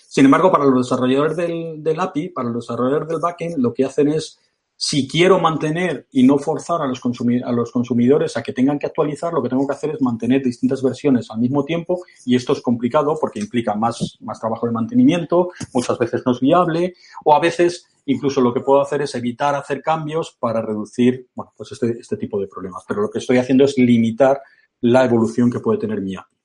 Sin 0.09 0.25
embargo, 0.25 0.51
para 0.51 0.65
los 0.65 0.87
desarrolladores 0.87 1.37
del 1.37 2.01
API, 2.01 2.31
para 2.31 2.51
los 2.51 2.67
desarrolladores 2.67 3.09
del 3.09 3.21
backend, 3.21 3.59
lo 3.59 3.73
que 3.73 3.85
hacen 3.85 4.09
es 4.09 4.39
si 4.85 5.07
quiero 5.07 5.39
mantener 5.39 6.09
y 6.11 6.25
no 6.25 6.39
forzar 6.39 6.83
a 6.83 6.89
los, 6.89 7.01
a 7.45 7.53
los 7.53 7.71
consumidores 7.71 8.37
a 8.37 8.43
que 8.43 8.53
tengan 8.53 8.81
que 8.81 8.87
actualizar, 8.87 9.33
lo 9.33 9.41
que 9.41 9.49
tengo 9.49 9.65
que 9.65 9.75
hacer 9.75 9.91
es 9.91 10.03
mantener 10.03 10.43
distintas 10.43 10.83
versiones 10.83 11.31
al 11.31 11.39
mismo 11.39 11.65
tiempo 11.65 12.03
y 12.27 12.35
esto 12.35 12.53
es 12.53 12.61
complicado 12.61 13.17
porque 13.21 13.39
implica 13.39 13.77
más, 13.77 14.19
más 14.23 14.41
trabajo 14.41 14.67
de 14.67 14.73
mantenimiento, 14.73 15.51
muchas 15.73 15.97
veces 16.01 16.25
no 16.27 16.33
es 16.33 16.41
viable 16.41 16.95
o 17.25 17.33
a 17.33 17.39
veces 17.39 17.87
incluso 18.07 18.41
lo 18.41 18.53
que 18.53 18.59
puedo 18.59 18.81
hacer 18.81 19.03
es 19.03 19.15
evitar 19.15 19.55
hacer 19.55 19.81
cambios 19.81 20.37
para 20.41 20.61
reducir 20.61 21.29
bueno, 21.33 21.53
pues 21.57 21.71
este, 21.71 22.01
este 22.01 22.17
tipo 22.17 22.41
de 22.41 22.49
problemas. 22.49 22.83
Pero 22.89 23.03
lo 23.03 23.09
que 23.09 23.21
estoy 23.21 23.39
haciendo 23.39 23.63
es 23.63 23.79
limitar 23.79 24.43
la 24.81 25.05
evolución 25.05 25.49
que 25.49 25.61
puede 25.61 25.79
tener 25.79 26.01
mi 26.01 26.17
API. 26.17 26.37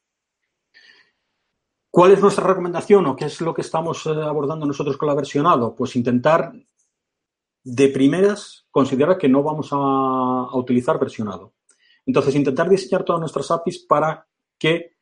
¿Cuál 1.89 2.11
es 2.11 2.21
nuestra 2.21 2.45
recomendación 2.45 3.07
o 3.07 3.15
qué 3.15 3.25
es 3.25 3.41
lo 3.41 3.51
que 3.51 3.61
estamos 3.61 4.05
eh, 4.05 4.11
abordando 4.11 4.67
nosotros 4.67 4.95
con 4.95 5.07
la 5.07 5.15
versionado? 5.15 5.73
Pues 5.73 5.95
intentar 5.95 6.53
de 7.69 7.89
primeras 7.89 8.65
considera 8.71 9.17
que 9.17 9.27
no 9.27 9.43
vamos 9.43 9.69
a, 9.71 10.55
utilizar 10.55 10.97
versionado. 10.97 11.53
Entonces, 12.05 12.33
intentar 12.35 12.69
diseñar 12.69 13.03
todas 13.03 13.19
nuestras 13.19 13.51
APIs 13.51 13.79
para 13.79 14.25
que 14.57 14.93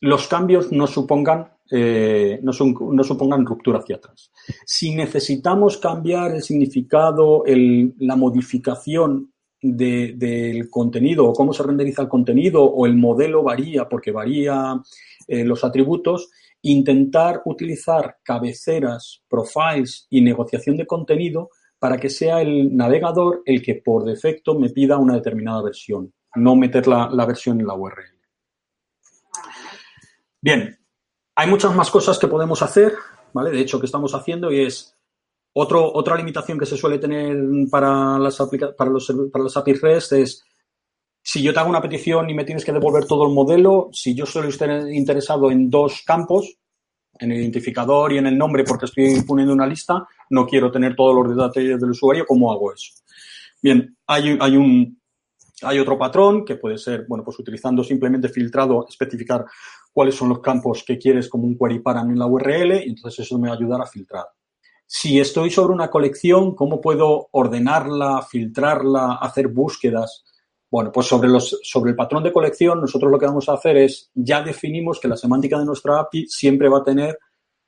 los 0.00 0.28
cambios 0.28 0.70
no 0.70 0.86
supongan, 0.86 1.54
eh, 1.70 2.38
no, 2.42 2.52
supongan 2.52 3.46
ruptura 3.46 3.78
hacia 3.78 3.96
atrás. 3.96 4.30
Si 4.66 4.94
necesitamos 4.94 5.78
cambiar 5.78 6.34
el 6.34 6.42
significado, 6.42 7.44
la 7.46 8.16
modificación 8.16 9.32
del 9.62 10.68
contenido 10.68 11.26
o 11.26 11.32
cómo 11.32 11.54
se 11.54 11.62
renderiza 11.62 12.02
el 12.02 12.08
contenido 12.08 12.62
o 12.62 12.84
el 12.84 12.96
modelo 12.96 13.42
varía 13.42 13.88
porque 13.88 14.10
varía 14.10 14.78
eh, 15.28 15.44
los 15.44 15.64
atributos, 15.64 16.30
intentar 16.60 17.40
utilizar 17.46 18.18
cabeceras, 18.22 19.22
profiles 19.28 20.06
y 20.10 20.20
negociación 20.20 20.76
de 20.76 20.86
contenido 20.86 21.48
para 21.82 21.98
que 21.98 22.10
sea 22.10 22.40
el 22.40 22.76
navegador 22.76 23.42
el 23.44 23.60
que 23.60 23.74
por 23.74 24.04
defecto 24.04 24.56
me 24.56 24.70
pida 24.70 24.98
una 24.98 25.14
determinada 25.14 25.64
versión, 25.64 26.14
no 26.36 26.54
meter 26.54 26.86
la, 26.86 27.26
versión 27.26 27.58
en 27.58 27.66
la 27.66 27.74
URL. 27.74 28.20
Bien, 30.40 30.78
hay 31.34 31.50
muchas 31.50 31.74
más 31.74 31.90
cosas 31.90 32.20
que 32.20 32.28
podemos 32.28 32.62
hacer, 32.62 32.94
¿vale? 33.32 33.50
De 33.50 33.58
hecho, 33.58 33.80
que 33.80 33.86
estamos 33.86 34.14
haciendo 34.14 34.52
y 34.52 34.60
es 34.60 34.96
otro, 35.54 35.92
otra 35.92 36.14
limitación 36.14 36.56
que 36.56 36.66
se 36.66 36.76
suele 36.76 37.00
tener 37.00 37.36
para 37.68 38.16
las, 38.16 38.38
para 38.78 38.88
los, 38.88 39.12
para 39.32 39.42
las 39.42 39.56
APIs 39.56 39.80
REST 39.80 40.12
es 40.12 40.44
si 41.20 41.42
yo 41.42 41.52
te 41.52 41.58
hago 41.58 41.70
una 41.70 41.82
petición 41.82 42.30
y 42.30 42.34
me 42.34 42.44
tienes 42.44 42.64
que 42.64 42.72
devolver 42.72 43.06
todo 43.06 43.26
el 43.26 43.34
modelo, 43.34 43.88
si 43.92 44.14
yo 44.14 44.24
solo 44.24 44.50
estoy 44.50 44.96
interesado 44.96 45.50
en 45.50 45.68
dos 45.68 46.04
campos, 46.06 46.58
en 47.18 47.32
el 47.32 47.40
identificador 47.40 48.12
y 48.12 48.18
en 48.18 48.26
el 48.26 48.36
nombre 48.36 48.64
porque 48.64 48.86
estoy 48.86 49.22
poniendo 49.22 49.54
una 49.54 49.66
lista, 49.66 50.06
no 50.30 50.46
quiero 50.46 50.70
tener 50.70 50.96
todos 50.96 51.14
los 51.14 51.36
detalles 51.36 51.80
del 51.80 51.90
usuario, 51.90 52.26
¿cómo 52.26 52.52
hago 52.52 52.72
eso? 52.72 52.92
Bien, 53.62 53.96
hay, 54.06 54.36
hay 54.40 54.56
un, 54.56 55.00
hay 55.62 55.78
otro 55.78 55.98
patrón 55.98 56.44
que 56.44 56.56
puede 56.56 56.78
ser, 56.78 57.06
bueno, 57.08 57.24
pues 57.24 57.38
utilizando 57.38 57.84
simplemente 57.84 58.28
filtrado, 58.28 58.86
especificar 58.88 59.44
cuáles 59.92 60.14
son 60.14 60.30
los 60.30 60.40
campos 60.40 60.84
que 60.86 60.98
quieres 60.98 61.28
como 61.28 61.44
un 61.44 61.56
query 61.56 61.80
param 61.80 62.10
en 62.10 62.18
la 62.18 62.26
URL 62.26 62.82
y 62.84 62.90
entonces 62.90 63.26
eso 63.26 63.38
me 63.38 63.48
va 63.48 63.54
a 63.54 63.56
ayudar 63.56 63.80
a 63.80 63.86
filtrar. 63.86 64.26
Si 64.86 65.18
estoy 65.18 65.50
sobre 65.50 65.74
una 65.74 65.88
colección, 65.88 66.54
¿cómo 66.54 66.80
puedo 66.80 67.28
ordenarla, 67.32 68.22
filtrarla, 68.22 69.14
hacer 69.14 69.48
búsquedas? 69.48 70.24
Bueno, 70.72 70.90
pues 70.90 71.06
sobre, 71.06 71.28
los, 71.28 71.60
sobre 71.62 71.90
el 71.90 71.96
patrón 71.96 72.22
de 72.22 72.32
colección, 72.32 72.80
nosotros 72.80 73.12
lo 73.12 73.18
que 73.18 73.26
vamos 73.26 73.46
a 73.46 73.52
hacer 73.52 73.76
es, 73.76 74.10
ya 74.14 74.42
definimos 74.42 74.98
que 74.98 75.06
la 75.06 75.18
semántica 75.18 75.58
de 75.58 75.66
nuestra 75.66 76.00
API 76.00 76.26
siempre 76.28 76.70
va 76.70 76.78
a 76.78 76.82
tener 76.82 77.18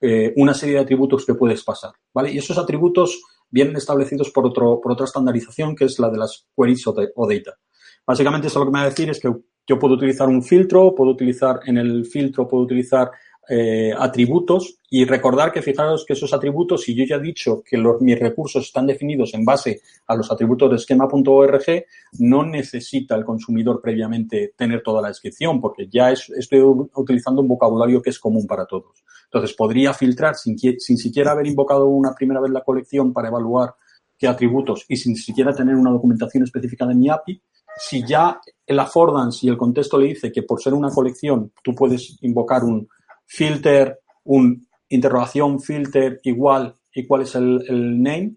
eh, 0.01 0.33
una 0.37 0.55
serie 0.55 0.77
de 0.77 0.81
atributos 0.81 1.27
que 1.27 1.35
puedes 1.35 1.63
pasar, 1.63 1.93
¿vale? 2.15 2.33
Y 2.33 2.39
esos 2.39 2.57
atributos 2.57 3.21
vienen 3.51 3.77
establecidos 3.77 4.31
por, 4.31 4.47
otro, 4.47 4.81
por 4.81 4.93
otra 4.93 5.05
estandarización 5.05 5.77
que 5.77 5.85
es 5.85 5.99
la 5.99 6.09
de 6.09 6.17
las 6.17 6.47
queries 6.57 6.87
o, 6.87 6.95
o 7.17 7.29
data. 7.29 7.59
Básicamente 8.07 8.47
eso 8.47 8.59
lo 8.59 8.65
que 8.65 8.73
me 8.73 8.79
va 8.79 8.87
a 8.87 8.89
decir 8.89 9.11
es 9.11 9.21
que 9.21 9.31
yo 9.67 9.79
puedo 9.79 9.97
utilizar 9.97 10.27
un 10.27 10.43
filtro, 10.43 10.95
puedo 10.95 11.11
utilizar 11.11 11.61
en 11.67 11.77
el 11.77 12.07
filtro, 12.07 12.49
puedo 12.49 12.65
utilizar 12.65 13.11
eh, 13.49 13.93
atributos 13.97 14.79
y 14.89 15.05
recordar 15.05 15.53
que 15.53 15.61
fijaros 15.61 16.05
que 16.07 16.15
esos 16.15 16.33
atributos, 16.33 16.83
si 16.83 16.95
yo 16.95 17.05
ya 17.05 17.17
he 17.17 17.21
dicho 17.21 17.63
que 17.63 17.77
los, 17.77 18.01
mis 18.01 18.19
recursos 18.19 18.65
están 18.65 18.87
definidos 18.87 19.35
en 19.35 19.45
base 19.45 19.83
a 20.07 20.15
los 20.15 20.31
atributos 20.31 20.71
de 20.71 20.77
esquema.org, 20.77 21.85
no 22.21 22.45
necesita 22.45 23.15
el 23.17 23.25
consumidor 23.25 23.81
previamente 23.83 24.55
tener 24.57 24.83
toda 24.83 25.03
la 25.03 25.09
descripción 25.09 25.61
porque 25.61 25.89
ya 25.89 26.13
estoy 26.13 26.61
utilizando 26.95 27.43
un 27.43 27.49
vocabulario 27.49 28.01
que 28.01 28.11
es 28.11 28.19
común 28.19 28.47
para 28.47 28.67
todos. 28.67 29.05
Entonces, 29.25 29.55
podría 29.57 29.93
filtrar 29.93 30.37
sin, 30.37 30.57
sin 30.59 30.97
siquiera 30.97 31.33
haber 31.33 31.47
invocado 31.47 31.87
una 31.87 32.15
primera 32.15 32.41
vez 32.41 32.53
la 32.53 32.63
colección 32.63 33.13
para 33.13 33.29
evaluar 33.29 33.75
qué 34.17 34.29
atributos 34.29 34.85
y 34.89 34.97
sin 34.97 35.17
siquiera 35.17 35.53
tener 35.53 35.75
una 35.75 35.91
documentación 35.91 36.45
específica 36.45 36.87
de 36.87 36.95
mi 36.95 37.11
API, 37.11 37.43
si 37.77 38.07
ya 38.07 38.41
el 38.67 38.79
affordance 38.79 39.45
y 39.45 39.51
el 39.51 39.57
contexto 39.57 39.99
le 39.99 40.07
dice 40.07 40.31
que 40.31 40.43
por 40.43 40.63
ser 40.63 40.73
una 40.73 40.91
colección 40.91 41.53
tú 41.63 41.75
puedes 41.75 42.17
invocar 42.23 42.63
un, 42.63 42.89
filter, 43.27 44.01
un 44.25 44.67
interrogación 44.89 45.61
filter 45.61 46.21
igual 46.25 46.75
y 46.95 47.07
cuál 47.07 47.23
es 47.23 47.35
el, 47.35 48.03
name, 48.03 48.37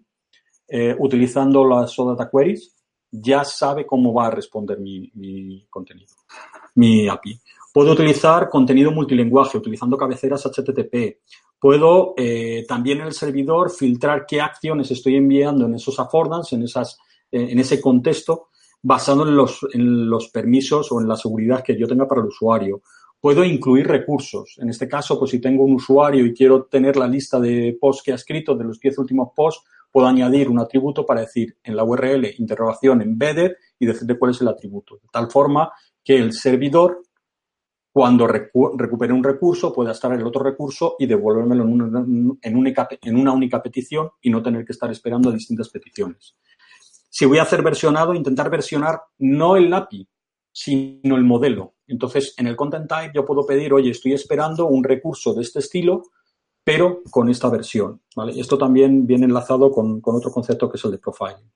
eh, 0.66 0.94
utilizando 0.98 1.64
las 1.64 1.96
OData 1.98 2.28
queries, 2.30 2.74
ya 3.10 3.44
sabe 3.44 3.86
cómo 3.86 4.12
va 4.12 4.26
a 4.26 4.30
responder 4.30 4.78
mi, 4.80 5.66
contenido, 5.70 6.14
mi 6.74 7.08
API. 7.08 7.40
Puedo 7.72 7.92
utilizar 7.92 8.48
contenido 8.48 8.90
multilingüe 8.90 9.44
utilizando 9.54 9.96
cabeceras 9.96 10.44
HTTP. 10.46 11.20
Puedo 11.60 12.14
eh, 12.16 12.64
también 12.66 13.00
en 13.00 13.06
el 13.06 13.12
servidor 13.12 13.70
filtrar 13.70 14.26
qué 14.26 14.40
acciones 14.40 14.90
estoy 14.90 15.16
enviando 15.16 15.66
en 15.66 15.74
esos 15.74 15.98
affordance, 15.98 16.54
en, 16.54 16.62
esas, 16.62 16.98
eh, 17.30 17.48
en 17.50 17.58
ese 17.58 17.80
contexto, 17.80 18.48
basado 18.82 19.26
en 19.26 19.34
los, 19.34 19.60
en 19.72 20.08
los 20.08 20.28
permisos 20.28 20.90
o 20.92 21.00
en 21.00 21.08
la 21.08 21.16
seguridad 21.16 21.62
que 21.62 21.78
yo 21.78 21.86
tenga 21.86 22.06
para 22.06 22.20
el 22.20 22.28
usuario. 22.28 22.82
Puedo 23.20 23.44
incluir 23.44 23.86
recursos. 23.86 24.56
En 24.58 24.68
este 24.68 24.88
caso, 24.88 25.18
pues 25.18 25.32
si 25.32 25.40
tengo 25.40 25.64
un 25.64 25.74
usuario 25.74 26.24
y 26.24 26.34
quiero 26.34 26.64
tener 26.64 26.96
la 26.96 27.08
lista 27.08 27.40
de 27.40 27.76
posts 27.80 28.02
que 28.02 28.12
ha 28.12 28.14
escrito, 28.14 28.54
de 28.54 28.64
los 28.64 28.78
10 28.78 28.98
últimos 28.98 29.30
posts, 29.34 29.64
puedo 29.90 30.06
añadir 30.06 30.48
un 30.48 30.60
atributo 30.60 31.04
para 31.04 31.22
decir 31.22 31.56
en 31.64 31.74
la 31.74 31.84
URL 31.84 32.34
interrogación 32.38 33.02
embedded 33.02 33.52
y 33.78 33.86
decirle 33.86 34.18
cuál 34.18 34.30
es 34.30 34.40
el 34.40 34.48
atributo. 34.48 34.96
De 34.96 35.08
tal 35.10 35.30
forma 35.30 35.72
que 36.04 36.16
el 36.16 36.32
servidor 36.32 37.02
cuando 37.92 38.28
recupere 38.28 39.12
un 39.12 39.24
recurso 39.24 39.72
pueda 39.72 39.90
estar 39.90 40.12
el 40.12 40.24
otro 40.24 40.42
recurso 40.44 40.94
y 41.00 41.06
devolvérmelo 41.06 41.64
en 41.64 41.72
una, 41.72 41.98
en, 42.42 42.56
una, 42.56 42.88
en 43.02 43.16
una 43.16 43.32
única 43.32 43.60
petición 43.60 44.10
y 44.20 44.30
no 44.30 44.40
tener 44.40 44.64
que 44.64 44.72
estar 44.72 44.90
esperando 44.90 45.30
a 45.30 45.32
distintas 45.32 45.68
peticiones. 45.68 46.36
Si 47.10 47.24
voy 47.24 47.38
a 47.38 47.42
hacer 47.42 47.62
versionado, 47.62 48.14
intentar 48.14 48.50
versionar 48.50 49.00
no 49.18 49.56
el 49.56 49.72
API, 49.72 50.06
sino 50.52 51.16
el 51.16 51.24
modelo. 51.24 51.74
Entonces, 51.88 52.34
en 52.36 52.46
el 52.46 52.56
content 52.56 52.88
type 52.88 53.12
yo 53.14 53.24
puedo 53.24 53.44
pedir, 53.44 53.72
oye, 53.72 53.90
estoy 53.90 54.12
esperando 54.12 54.66
un 54.66 54.84
recurso 54.84 55.34
de 55.34 55.42
este 55.42 55.58
estilo, 55.58 56.02
pero 56.62 57.00
con 57.10 57.30
esta 57.30 57.48
versión. 57.48 58.02
Esto 58.36 58.58
también 58.58 59.06
viene 59.06 59.24
enlazado 59.24 59.72
con, 59.72 60.02
otro 60.04 60.30
concepto 60.30 60.70
que 60.70 60.76
es 60.76 60.84
el 60.84 60.90
de 60.90 60.98
profiling. 60.98 61.50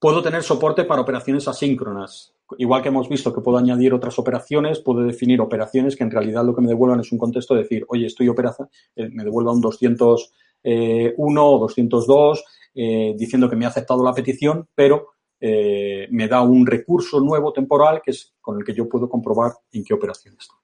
puedo 0.00 0.22
tener 0.22 0.42
soporte 0.42 0.84
para 0.84 1.02
operaciones 1.02 1.46
asíncronas. 1.48 2.34
Igual 2.56 2.80
que 2.80 2.88
hemos 2.88 3.10
visto 3.10 3.34
que 3.34 3.42
puedo 3.42 3.58
añadir 3.58 3.92
otras 3.92 4.18
operaciones, 4.18 4.80
puedo 4.80 5.02
definir 5.02 5.38
operaciones 5.42 5.96
que 5.96 6.04
en 6.04 6.10
realidad 6.10 6.46
lo 6.46 6.54
que 6.54 6.62
me 6.62 6.68
devuelvan 6.68 7.00
es 7.00 7.12
un 7.12 7.18
contexto 7.18 7.54
de 7.54 7.64
decir, 7.64 7.84
oye, 7.88 8.06
estoy 8.06 8.28
operando, 8.28 8.70
eh, 8.96 9.10
me 9.12 9.22
devuelva 9.22 9.52
un 9.52 9.60
201 9.60 10.32
eh, 10.62 11.14
o 11.18 11.58
202 11.58 12.44
eh, 12.74 13.14
diciendo 13.18 13.50
que 13.50 13.56
me 13.56 13.66
ha 13.66 13.68
aceptado 13.68 14.02
la 14.02 14.14
petición, 14.14 14.66
pero 14.74 15.08
eh, 15.40 16.08
me 16.10 16.26
da 16.26 16.42
un 16.42 16.66
recurso 16.66 17.20
nuevo 17.20 17.52
temporal 17.52 18.00
que 18.02 18.10
es 18.10 18.34
con 18.40 18.58
el 18.58 18.64
que 18.64 18.74
yo 18.74 18.88
puedo 18.88 19.08
comprobar 19.08 19.52
en 19.72 19.84
qué 19.84 19.94
operación 19.94 20.36
está. 20.38 20.54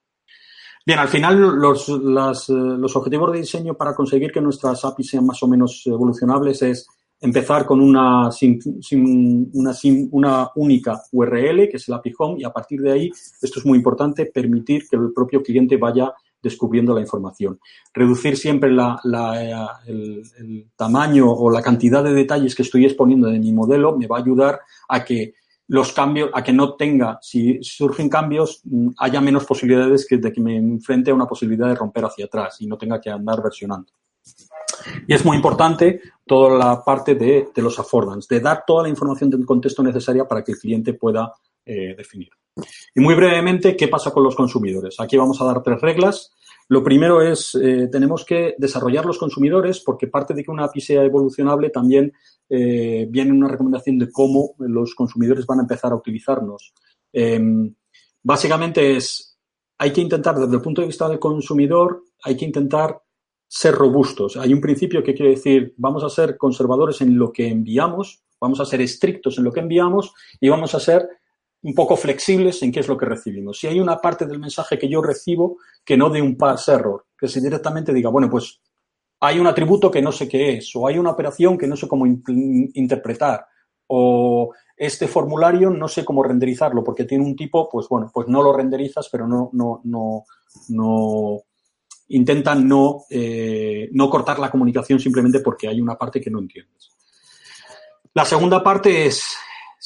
Bien, 0.87 0.99
al 0.99 1.09
final 1.09 1.39
los, 1.39 1.89
eh, 1.89 1.93
los, 1.99 2.97
objetivos 2.97 3.33
de 3.33 3.39
diseño 3.39 3.75
para 3.75 3.95
conseguir 3.95 4.31
que 4.31 4.41
nuestras 4.41 4.85
APIs 4.85 5.11
sean 5.11 5.25
más 5.25 5.43
o 5.43 5.49
menos 5.49 5.83
evolucionables 5.87 6.61
es 6.63 6.87
empezar 7.21 7.65
con 7.65 7.81
una, 7.81 8.29
una, 9.53 9.75
una, 10.11 10.51
única 10.57 11.03
URL, 11.13 11.69
que 11.71 11.77
es 11.77 11.89
el 11.89 11.95
API 11.95 12.13
Home, 12.19 12.41
y 12.41 12.45
a 12.45 12.53
partir 12.53 12.83
de 12.83 12.93
ahí, 12.93 13.11
esto 13.41 13.61
es 13.61 13.65
muy 13.65 13.79
importante, 13.79 14.27
permitir 14.27 14.87
que 14.87 14.97
el 14.97 15.13
propio 15.15 15.43
cliente 15.43 15.79
vaya 15.79 16.13
descubriendo 16.45 16.95
la 16.95 17.01
información. 17.01 17.59
Reducir 17.93 18.37
siempre 18.37 18.71
eh, 18.71 19.55
el, 19.87 20.67
tamaño 20.77 21.33
o 21.33 21.51
la 21.51 21.63
cantidad 21.63 22.05
de 22.05 22.13
detalles 22.13 22.55
que 22.55 22.63
estoy 22.63 22.85
exponiendo 22.85 23.29
de 23.29 23.41
mi 23.41 23.53
modelo 23.53 23.97
me 23.97 24.07
va 24.07 24.19
a 24.19 24.21
ayudar 24.21 24.61
a 24.89 25.05
que 25.05 25.35
los 25.67 25.93
cambios, 25.93 26.31
a 26.35 26.45
que 26.45 26.53
no 26.53 26.75
tenga, 26.75 27.19
si 27.23 27.59
surgen 27.63 28.11
cambios, 28.11 28.61
mm, 28.65 28.91
haya 28.99 29.21
menos 29.21 29.47
posibilidades 29.47 30.07
de 30.07 30.33
que 30.33 30.41
me 30.41 30.57
enfrente 30.57 31.11
a 31.11 31.15
una 31.15 31.27
posibilidad 31.27 31.69
de 31.69 31.75
romper 31.75 32.05
hacia 32.05 32.27
atrás 32.27 32.61
y 32.61 32.67
no 32.67 32.77
tenga 32.77 33.01
que 33.01 33.11
andar 33.11 33.43
versionando. 33.43 33.91
Y 35.09 35.15
es 35.15 35.25
muy 35.25 35.37
importante 35.37 36.03
toda 36.27 36.59
la 36.59 36.85
parte 36.85 37.15
de, 37.15 37.51
los 37.57 37.79
affordance, 37.79 38.33
de 38.35 38.41
dar 38.41 38.65
toda 38.67 38.83
la 38.83 38.91
información 38.91 39.31
del 39.31 39.47
contexto 39.47 39.83
necesaria 39.83 40.29
para 40.29 40.45
que 40.45 40.53
el 40.53 40.59
cliente 40.59 40.93
pueda 40.93 41.33
eh, 41.65 41.95
definir. 41.97 42.31
Y 42.95 43.01
muy 43.01 43.15
brevemente, 43.15 43.77
¿qué 43.77 43.89
pasa 43.89 44.11
con 44.11 44.23
los 44.23 44.37
consumidores? 44.37 45.01
Aquí 45.01 45.17
vamos 45.17 45.41
a 45.41 45.45
dar 45.45 45.63
tres 45.63 45.81
reglas. 45.81 46.33
Lo 46.69 46.83
primero 46.83 47.21
es, 47.21 47.55
eh, 47.57 47.89
tenemos 47.91 48.25
que 48.25 48.55
desarrollar 48.57 49.05
los 49.05 49.19
consumidores 49.19 49.81
porque 49.81 50.07
parte 50.07 50.33
de 50.33 50.43
que 50.43 50.51
una 50.51 50.65
API 50.65 50.81
sea 50.81 51.05
evolucionable 51.05 51.71
también 51.71 52.13
eh, 52.49 53.07
viene 53.11 53.33
una 53.33 53.49
recomendación 53.49 53.99
de 53.99 54.11
cómo 54.11 54.55
los 54.59 54.95
consumidores 54.95 55.47
van 55.47 55.59
a 55.59 55.63
empezar 55.63 55.93
a 55.93 55.97
utilizarnos. 55.97 56.73
Em, 57.13 57.75
básicamente 58.23 58.97
es, 58.97 59.39
hay 59.79 59.93
que 59.93 60.01
intentar, 60.01 60.37
desde 60.39 60.55
el 60.55 60.63
punto 60.63 60.81
de 60.81 60.87
vista 60.87 61.09
del 61.09 61.19
consumidor, 61.19 62.05
hay 62.23 62.37
que 62.37 62.47
intentar 62.47 63.03
ser 63.47 63.75
robustos. 63.75 64.37
Hay 64.37 64.53
un 64.53 64.61
principio 64.61 65.03
que 65.03 65.15
quiere 65.15 65.33
decir, 65.33 65.75
vamos 65.77 66.03
a 66.03 66.09
ser 66.09 66.39
conservadores 66.39 67.01
en 67.03 67.19
lo 67.19 67.31
que 67.31 67.49
enviamos, 67.49 68.25
vamos 68.41 68.61
a 68.61 68.65
ser 68.65 68.81
estrictos 68.81 69.39
en 69.39 69.45
lo 69.45 69.53
que 69.53 69.61
enviamos 69.61 70.15
y 70.41 70.49
vamos 70.49 70.75
a 70.75 70.81
ser 70.81 71.09
un 71.65 71.75
poco 71.75 71.97
flexibles 71.97 72.63
en 72.63 72.71
qué 72.71 72.81
es 72.81 72.89
lo 72.89 72.97
que 72.97 73.07
recibimos. 73.07 73.59
Si 73.59 73.67
hay 73.67 73.81
una 73.81 73.97
parte 73.97 74.27
del 74.27 74.39
mensaje 74.39 74.79
que 74.79 74.89
yo 74.89 75.01
recibo 75.01 75.57
que 75.85 75.97
no 75.97 76.11
dé 76.11 76.21
un 76.21 76.37
pass 76.37 76.69
error, 76.69 77.07
que 77.19 77.27
si 77.27 77.41
directamente 77.41 77.93
diga, 77.93 78.11
bueno, 78.11 78.29
pues 78.29 78.61
hay 79.21 79.39
un 79.39 79.47
atributo 79.47 79.91
que 79.91 80.03
no 80.03 80.13
sé 80.13 80.29
qué 80.29 80.59
es, 80.59 80.77
o 80.77 80.87
hay 80.87 80.99
una 80.99 81.13
operación 81.13 81.57
que 81.57 81.67
no 81.67 81.75
sé 81.77 81.89
cómo 81.89 82.07
interpretar, 82.07 83.47
o 83.87 84.53
este 84.77 85.09
formulario 85.09 85.71
no 85.71 85.89
sé 85.89 86.05
cómo 86.05 86.23
renderizarlo 86.23 86.85
porque 86.85 87.05
tiene 87.05 87.25
un 87.25 87.35
tipo, 87.35 87.69
pues 87.71 87.89
bueno, 87.89 88.11
pues 88.13 88.29
no 88.29 88.43
lo 88.43 88.53
renderizas, 88.53 89.09
pero 89.11 89.27
no, 89.27 89.49
no, 89.55 89.81
no, 89.85 90.25
no 90.69 91.39
intentan 92.09 92.69
no, 92.69 93.05
eh, 93.09 93.89
no 93.93 94.11
cortar 94.11 94.39
la 94.39 94.51
comunicación 94.51 95.01
simplemente 95.01 95.41
porque 95.41 95.69
hay 95.69 95.81
una 95.81 95.97
parte 95.97 96.21
que 96.21 96.31
no 96.31 96.41
entiendes. 96.41 96.91
La 98.13 98.27
segunda 98.27 98.63
parte 98.63 99.07
es 99.07 99.25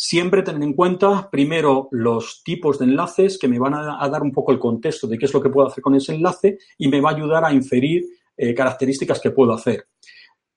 siempre 0.00 0.44
tener 0.44 0.62
en 0.62 0.74
cuenta 0.74 1.28
primero 1.28 1.88
los 1.90 2.42
tipos 2.44 2.78
de 2.78 2.84
enlaces 2.84 3.36
que 3.36 3.48
me 3.48 3.58
van 3.58 3.74
a, 3.74 4.08
dar 4.08 4.22
un 4.22 4.30
poco 4.30 4.52
el 4.52 4.58
contexto 4.60 5.08
de 5.08 5.18
qué 5.18 5.26
es 5.26 5.34
lo 5.34 5.42
que 5.42 5.48
puedo 5.48 5.66
hacer 5.66 5.82
con 5.82 5.96
ese 5.96 6.14
enlace 6.14 6.56
y 6.78 6.86
me 6.86 7.00
va 7.00 7.10
a 7.10 7.14
ayudar 7.16 7.44
a 7.44 7.52
inferir 7.52 8.04
eh, 8.36 8.54
características 8.54 9.18
que 9.18 9.32
puedo 9.32 9.52
hacer. 9.52 9.88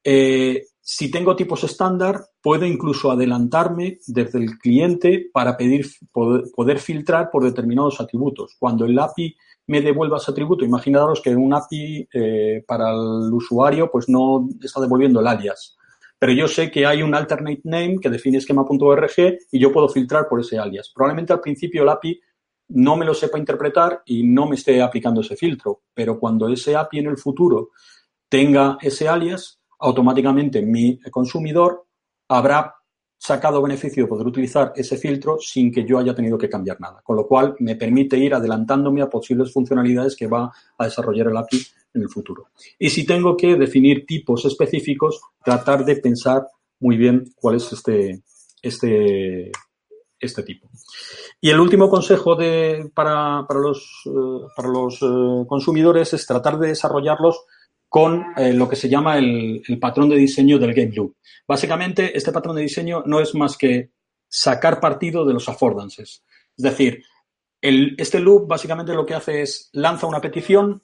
Eh, 0.04 0.62
si 0.80 1.10
tengo 1.10 1.36
tipos 1.36 1.64
estándar, 1.64 2.24
puedo 2.40 2.68
incluso 2.68 3.10
adelantarme 3.10 3.98
desde 4.06 4.38
el 4.38 4.60
cliente 4.60 5.32
para 5.34 5.58
pedir, 5.58 5.88
poder, 6.12 6.78
filtrar 6.78 7.32
por 7.32 7.44
determinados 7.44 8.00
atributos. 8.00 8.56
Cuando 8.60 8.86
el 8.86 9.00
API 9.00 9.36
me 9.66 9.82
devuelva 9.82 10.18
ese 10.18 10.30
atributo, 10.30 10.66
imaginaros 10.66 11.20
que 11.20 11.36
un 11.36 11.52
API 11.52 12.08
eh, 12.14 12.64
para 12.68 12.92
el 12.92 13.34
usuario 13.34 13.90
pues 13.92 14.08
no 14.08 14.48
está 14.62 14.80
devolviendo 14.82 15.20
el 15.20 15.26
alias 15.26 15.80
pero 16.22 16.34
yo 16.34 16.48
sé 16.48 16.70
que 16.70 16.86
hay 16.86 17.02
un 17.02 17.16
alternate 17.16 17.62
name 17.64 17.98
que 18.00 18.08
define 18.08 18.38
esquema.org 18.38 19.40
y 19.52 19.60
yo 19.60 19.72
puedo 19.72 19.90
filtrar 19.90 20.28
por 20.30 20.40
ese 20.40 20.60
alias. 20.60 20.92
Probablemente 20.94 21.34
al 21.34 21.40
principio 21.40 21.82
el 21.82 21.90
API 21.90 22.22
no 22.68 22.96
me 22.96 23.06
lo 23.08 23.16
sepa 23.16 23.40
interpretar 23.40 24.04
y 24.06 24.22
no 24.22 24.46
me 24.46 24.54
esté 24.54 24.84
aplicando 24.84 25.22
ese 25.22 25.36
filtro, 25.36 25.82
pero 25.96 26.20
cuando 26.20 26.48
ese 26.48 26.76
API 26.76 27.00
en 27.00 27.08
el 27.08 27.18
futuro 27.18 27.72
tenga 28.30 28.78
ese 28.84 29.10
alias, 29.10 29.62
automáticamente 29.80 30.62
mi 30.62 31.00
consumidor 31.10 31.88
habrá 32.28 32.76
sacado 33.18 33.60
beneficio 33.60 34.04
de 34.04 34.10
poder 34.10 34.28
utilizar 34.28 34.74
ese 34.76 34.98
filtro 34.98 35.40
sin 35.40 35.72
que 35.72 35.86
yo 35.86 35.98
haya 35.98 36.14
tenido 36.14 36.38
que 36.38 36.50
cambiar 36.50 36.80
nada, 36.80 37.02
con 37.04 37.16
lo 37.16 37.26
cual 37.28 37.56
me 37.58 37.76
permite 37.78 38.16
ir 38.20 38.36
adelantándome 38.36 39.02
a 39.02 39.10
posibles 39.10 39.52
funcionalidades 39.52 40.16
que 40.16 40.28
va 40.28 40.52
a 40.78 40.84
desarrollar 40.84 41.30
el 41.30 41.38
API 41.38 41.66
en 41.94 42.02
el 42.02 42.10
futuro. 42.10 42.48
Y 42.80 42.90
si 42.90 43.06
tengo 43.06 43.36
que 43.36 43.56
definir 43.56 44.06
tipos 44.06 44.46
específicos, 44.46 45.22
tratar 45.44 45.86
de 45.86 45.98
pensar 45.98 46.48
muy 46.80 46.98
bien 46.98 47.32
cuál 47.36 47.56
es 47.56 47.72
este, 47.72 48.22
este, 48.62 49.52
este 50.20 50.44
tipo. 50.44 50.70
Y 51.40 51.50
el 51.50 51.60
último 51.60 51.90
consejo 51.90 52.36
de, 52.36 52.90
para, 52.94 53.46
para, 53.48 53.60
los, 53.60 54.04
eh, 54.06 54.48
para 54.56 54.70
los 54.70 55.02
eh, 55.02 55.46
consumidores 55.48 56.14
es 56.14 56.26
tratar 56.26 56.58
de 56.60 56.70
desarrollarlos 56.70 57.46
con 57.90 58.24
eh, 58.38 58.54
lo 58.54 58.70
que 58.70 58.76
se 58.76 58.88
llama 58.88 59.18
el, 59.18 59.62
el, 59.68 59.80
patrón 59.80 60.10
de 60.10 60.16
diseño 60.16 60.58
del 60.58 60.74
Game 60.74 60.94
Loop. 60.94 61.16
Básicamente, 61.48 62.16
este 62.18 62.32
patrón 62.32 62.56
de 62.56 62.62
diseño 62.62 63.04
no 63.06 63.20
es 63.20 63.36
más 63.36 63.58
que 63.58 63.92
sacar 64.30 64.80
partido 64.80 65.26
de 65.26 65.34
los 65.34 65.50
affordances. 65.50 66.24
Es 66.56 66.64
decir, 66.64 67.04
el, 67.62 67.96
este 67.98 68.20
loop 68.20 68.48
básicamente 68.48 68.94
lo 68.94 69.06
que 69.06 69.14
hace 69.14 69.42
es 69.42 69.70
lanza 69.74 70.08
una 70.08 70.22
petición, 70.22 70.82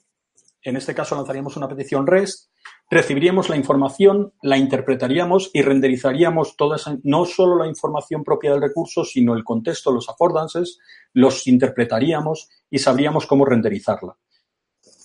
en 0.68 0.76
este 0.76 0.93
caso 0.93 1.15
lanzaríamos 1.15 1.55
una 1.55 1.70
petición 1.70 2.05
REST, 2.05 2.49
recibiríamos 2.89 3.47
la 3.47 3.55
información, 3.55 4.34
la 4.41 4.57
interpretaríamos 4.57 5.49
y 5.53 5.61
renderizaríamos 5.61 6.57
toda 6.57 6.76
no 7.03 7.24
solo 7.24 7.55
la 7.55 7.68
información 7.68 8.22
propia 8.22 8.51
del 8.51 8.61
recurso, 8.61 9.05
sino 9.05 9.34
el 9.34 9.45
contexto, 9.45 9.93
los 9.93 10.09
affordances, 10.09 10.78
los 11.13 11.47
interpretaríamos 11.47 12.49
y 12.70 12.80
sabríamos 12.80 13.26
cómo 13.28 13.45
renderizarla. 13.45 14.18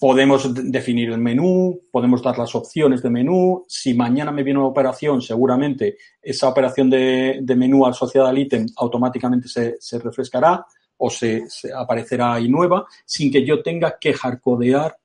Podemos 0.01 0.53
definir 0.53 1.11
el 1.13 1.19
menú, 1.19 1.81
podemos 1.93 2.21
dar 2.25 2.37
las 2.39 2.57
opciones 2.57 3.01
de 3.01 3.11
menú. 3.11 3.65
Si 3.69 3.95
mañana 3.95 4.33
me 4.33 4.43
viene 4.43 4.59
una 4.59 4.69
operación, 4.69 5.23
seguramente 5.23 5.97
esa 6.21 6.49
operación 6.49 6.91
de, 6.91 7.41
menú 7.57 7.87
asociada 7.87 8.31
al 8.31 8.39
ítem 8.39 8.67
automáticamente 8.79 9.47
se, 9.47 9.99
refrescará 10.01 10.67
o 10.97 11.09
se, 11.09 11.49
se, 11.49 11.73
aparecerá 11.73 12.35
ahí 12.35 12.49
nueva 12.49 12.85
sin 13.05 13.31
que 13.31 13.47
yo 13.47 13.63
tenga 13.63 13.97
que 14.01 14.13
hardcodear 14.13 14.97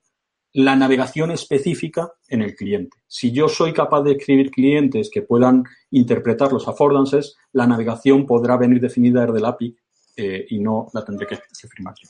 la 0.58 0.76
navegación 0.76 1.30
específica 1.30 2.14
en 2.28 2.42
el 2.42 2.56
cliente. 2.56 2.98
Si 3.06 3.32
yo 3.32 3.48
soy 3.48 3.74
capaz 3.74 4.02
de 4.02 4.14
escribir 4.14 4.50
clientes 4.50 5.12
que 5.14 5.22
puedan 5.22 5.64
interpretar 5.92 6.52
los 6.52 6.68
affordances, 6.68 7.36
la 7.52 7.68
navegación 7.68 8.26
podrá 8.26 8.58
venir 8.58 8.82
definida 8.82 9.24
desde 9.24 9.38
el 9.38 9.46
API 9.46 9.78
eh, 10.16 10.48
y 10.50 10.58
no 10.58 10.88
la 10.96 11.06
tendré 11.06 11.28
que, 11.28 11.38
firmar 11.70 11.94
yo. 12.02 12.10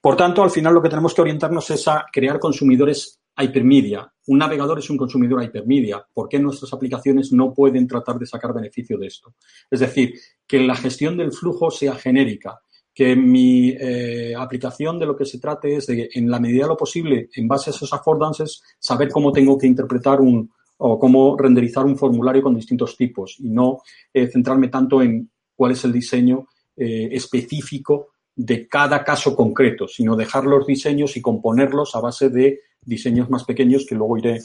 Por 0.00 0.16
tanto, 0.16 0.42
al 0.42 0.50
final 0.50 0.72
lo 0.72 0.80
que 0.80 0.88
tenemos 0.88 1.12
que 1.12 1.20
orientarnos 1.20 1.68
es 1.68 1.86
a 1.88 2.06
crear 2.10 2.38
consumidores 2.38 3.20
hypermedia. 3.36 4.10
Un 4.28 4.38
navegador 4.38 4.78
es 4.78 4.88
un 4.88 4.96
consumidor 4.96 5.44
hypermedia. 5.44 6.02
¿Por 6.14 6.26
qué 6.26 6.38
nuestras 6.38 6.72
aplicaciones 6.72 7.32
no 7.32 7.52
pueden 7.52 7.86
tratar 7.86 8.18
de 8.18 8.24
sacar 8.24 8.54
beneficio 8.54 8.96
de 8.96 9.08
esto? 9.08 9.34
Es 9.70 9.80
decir, 9.80 10.14
que 10.46 10.58
la 10.60 10.74
gestión 10.74 11.18
del 11.18 11.32
flujo 11.32 11.70
sea 11.70 11.96
genérica, 11.96 12.62
que 12.98 13.14
mi 13.14 13.68
eh, 13.78 14.34
aplicación 14.36 14.98
de 14.98 15.06
lo 15.06 15.16
que 15.16 15.24
se 15.24 15.38
trate 15.38 15.76
es 15.76 15.86
de, 15.86 16.10
en 16.14 16.28
la 16.28 16.40
medida 16.40 16.64
de 16.64 16.70
lo 16.70 16.76
posible, 16.76 17.28
en 17.32 17.46
base 17.46 17.70
a 17.70 17.72
esos 17.72 17.92
affordances, 17.92 18.60
saber 18.76 19.08
cómo 19.12 19.30
tengo 19.30 19.56
que 19.56 19.68
interpretar 19.68 20.20
un 20.20 20.50
o 20.78 20.98
cómo 20.98 21.36
renderizar 21.36 21.86
un 21.86 21.96
formulario 21.96 22.42
con 22.42 22.56
distintos 22.56 22.96
tipos 22.96 23.36
y 23.38 23.50
no 23.50 23.82
eh, 24.12 24.26
centrarme 24.26 24.66
tanto 24.66 25.00
en 25.00 25.30
cuál 25.54 25.70
es 25.72 25.84
el 25.84 25.92
diseño 25.92 26.48
eh, 26.76 27.08
específico 27.12 28.08
de 28.34 28.66
cada 28.66 29.04
caso 29.04 29.36
concreto, 29.36 29.86
sino 29.86 30.16
dejar 30.16 30.44
los 30.46 30.66
diseños 30.66 31.16
y 31.16 31.22
componerlos 31.22 31.94
a 31.94 32.00
base 32.00 32.30
de 32.30 32.62
diseños 32.84 33.30
más 33.30 33.44
pequeños 33.44 33.86
que 33.88 33.94
luego 33.94 34.18
iré 34.18 34.40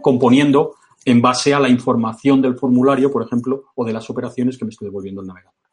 componiendo 0.00 0.76
en 1.04 1.20
base 1.20 1.52
a 1.52 1.60
la 1.60 1.68
información 1.68 2.40
del 2.40 2.56
formulario, 2.56 3.12
por 3.12 3.22
ejemplo, 3.22 3.64
o 3.74 3.84
de 3.84 3.92
las 3.92 4.08
operaciones 4.08 4.56
que 4.56 4.64
me 4.64 4.70
estoy 4.70 4.86
devolviendo 4.86 5.20
el 5.20 5.26
navegador. 5.26 5.63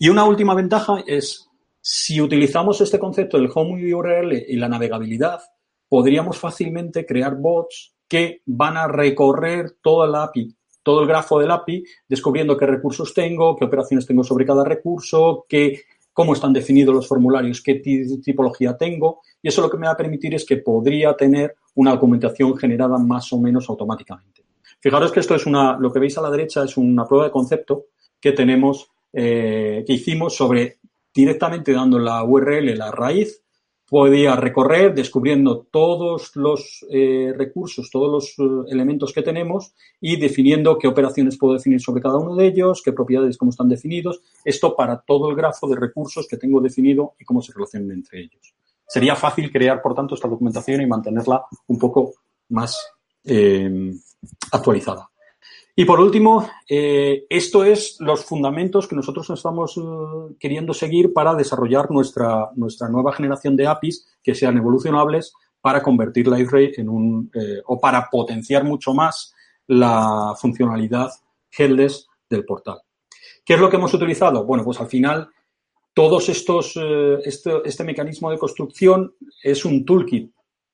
Y 0.00 0.08
una 0.08 0.24
última 0.24 0.54
ventaja 0.54 1.04
es, 1.06 1.48
si 1.80 2.20
utilizamos 2.20 2.80
este 2.80 2.98
concepto 2.98 3.36
del 3.36 3.50
home 3.54 3.94
URL 3.94 4.32
y 4.32 4.56
la 4.56 4.68
navegabilidad, 4.68 5.40
podríamos 5.88 6.38
fácilmente 6.38 7.06
crear 7.06 7.36
bots 7.36 7.94
que 8.08 8.42
van 8.46 8.76
a 8.76 8.88
recorrer 8.88 9.76
toda 9.80 10.08
la 10.08 10.24
API 10.24 10.56
todo 10.82 11.02
el 11.02 11.08
grafo 11.08 11.38
del 11.38 11.50
API, 11.50 11.84
descubriendo 12.08 12.56
qué 12.56 12.66
recursos 12.66 13.12
tengo, 13.14 13.56
qué 13.56 13.64
operaciones 13.64 14.06
tengo 14.06 14.24
sobre 14.24 14.46
cada 14.46 14.64
recurso, 14.64 15.44
qué, 15.48 15.82
cómo 16.12 16.32
están 16.32 16.52
definidos 16.52 16.94
los 16.94 17.06
formularios, 17.06 17.62
qué 17.62 17.82
tipología 18.24 18.76
tengo. 18.76 19.20
Y 19.42 19.48
eso 19.48 19.62
lo 19.62 19.70
que 19.70 19.76
me 19.76 19.86
va 19.86 19.92
a 19.92 19.96
permitir 19.96 20.34
es 20.34 20.44
que 20.44 20.58
podría 20.58 21.14
tener 21.14 21.56
una 21.74 21.92
documentación 21.92 22.56
generada 22.56 22.98
más 22.98 23.32
o 23.32 23.38
menos 23.38 23.68
automáticamente. 23.68 24.44
Fijaros 24.80 25.12
que 25.12 25.20
esto 25.20 25.34
es 25.34 25.46
una, 25.46 25.78
lo 25.78 25.92
que 25.92 26.00
veis 26.00 26.16
a 26.16 26.22
la 26.22 26.30
derecha 26.30 26.64
es 26.64 26.76
una 26.76 27.06
prueba 27.06 27.26
de 27.26 27.30
concepto 27.30 27.86
que 28.18 28.32
tenemos, 28.32 28.90
eh, 29.12 29.84
que 29.86 29.92
hicimos 29.92 30.36
sobre 30.36 30.78
directamente 31.12 31.72
dando 31.72 31.98
la 31.98 32.22
URL, 32.22 32.76
la 32.76 32.90
raíz, 32.90 33.42
podía 33.88 34.36
recorrer 34.36 34.94
descubriendo 34.94 35.66
todos 35.68 36.36
los 36.36 36.86
eh, 36.90 37.32
recursos, 37.36 37.90
todos 37.90 38.10
los 38.10 38.38
eh, 38.38 38.72
elementos 38.72 39.12
que 39.12 39.22
tenemos 39.22 39.74
y 40.00 40.16
definiendo 40.16 40.78
qué 40.78 40.86
operaciones 40.86 41.36
puedo 41.36 41.54
definir 41.54 41.80
sobre 41.80 42.00
cada 42.00 42.18
uno 42.18 42.36
de 42.36 42.46
ellos, 42.46 42.82
qué 42.84 42.92
propiedades, 42.92 43.36
cómo 43.36 43.50
están 43.50 43.68
definidos. 43.68 44.20
Esto 44.44 44.76
para 44.76 45.00
todo 45.00 45.28
el 45.28 45.36
grafo 45.36 45.68
de 45.68 45.74
recursos 45.74 46.28
que 46.28 46.36
tengo 46.36 46.60
definido 46.60 47.14
y 47.18 47.24
cómo 47.24 47.42
se 47.42 47.52
relacionan 47.52 47.90
entre 47.90 48.20
ellos. 48.20 48.54
Sería 48.86 49.16
fácil 49.16 49.50
crear, 49.50 49.82
por 49.82 49.94
tanto, 49.94 50.14
esta 50.14 50.28
documentación 50.28 50.82
y 50.82 50.86
mantenerla 50.86 51.44
un 51.66 51.78
poco 51.78 52.14
más 52.48 52.76
actualizada. 54.52 55.09
Y 55.80 55.86
por 55.86 55.98
último, 55.98 56.46
eh, 56.68 57.24
esto 57.30 57.64
es 57.64 57.96
los 58.00 58.22
fundamentos 58.22 58.86
que 58.86 58.94
nosotros 58.94 59.30
estamos 59.30 59.78
eh, 59.78 60.34
queriendo 60.38 60.74
seguir 60.74 61.14
para 61.14 61.34
desarrollar 61.34 61.90
nuestra, 61.90 62.50
nuestra 62.54 62.90
nueva 62.90 63.14
generación 63.14 63.56
de 63.56 63.66
APIs 63.66 64.06
que 64.22 64.34
sean 64.34 64.58
evolucionables 64.58 65.32
para 65.58 65.82
convertir 65.82 66.28
LiveRay 66.28 66.72
en 66.76 66.90
un, 66.90 67.30
eh, 67.32 67.62
o 67.64 67.80
para 67.80 68.10
potenciar 68.10 68.62
mucho 68.62 68.92
más 68.92 69.34
la 69.68 70.34
funcionalidad 70.38 71.12
headless 71.56 72.06
del 72.28 72.44
portal. 72.44 72.82
¿Qué 73.42 73.54
es 73.54 73.60
lo 73.60 73.70
que 73.70 73.76
hemos 73.76 73.94
utilizado? 73.94 74.44
Bueno, 74.44 74.64
pues 74.64 74.78
al 74.82 74.88
final 74.88 75.30
todos 75.94 76.28
estos, 76.28 76.78
este, 77.24 77.52
este 77.64 77.84
mecanismo 77.84 78.30
de 78.30 78.36
construcción 78.36 79.14
es 79.42 79.64
un 79.64 79.86
toolkit. 79.86 80.30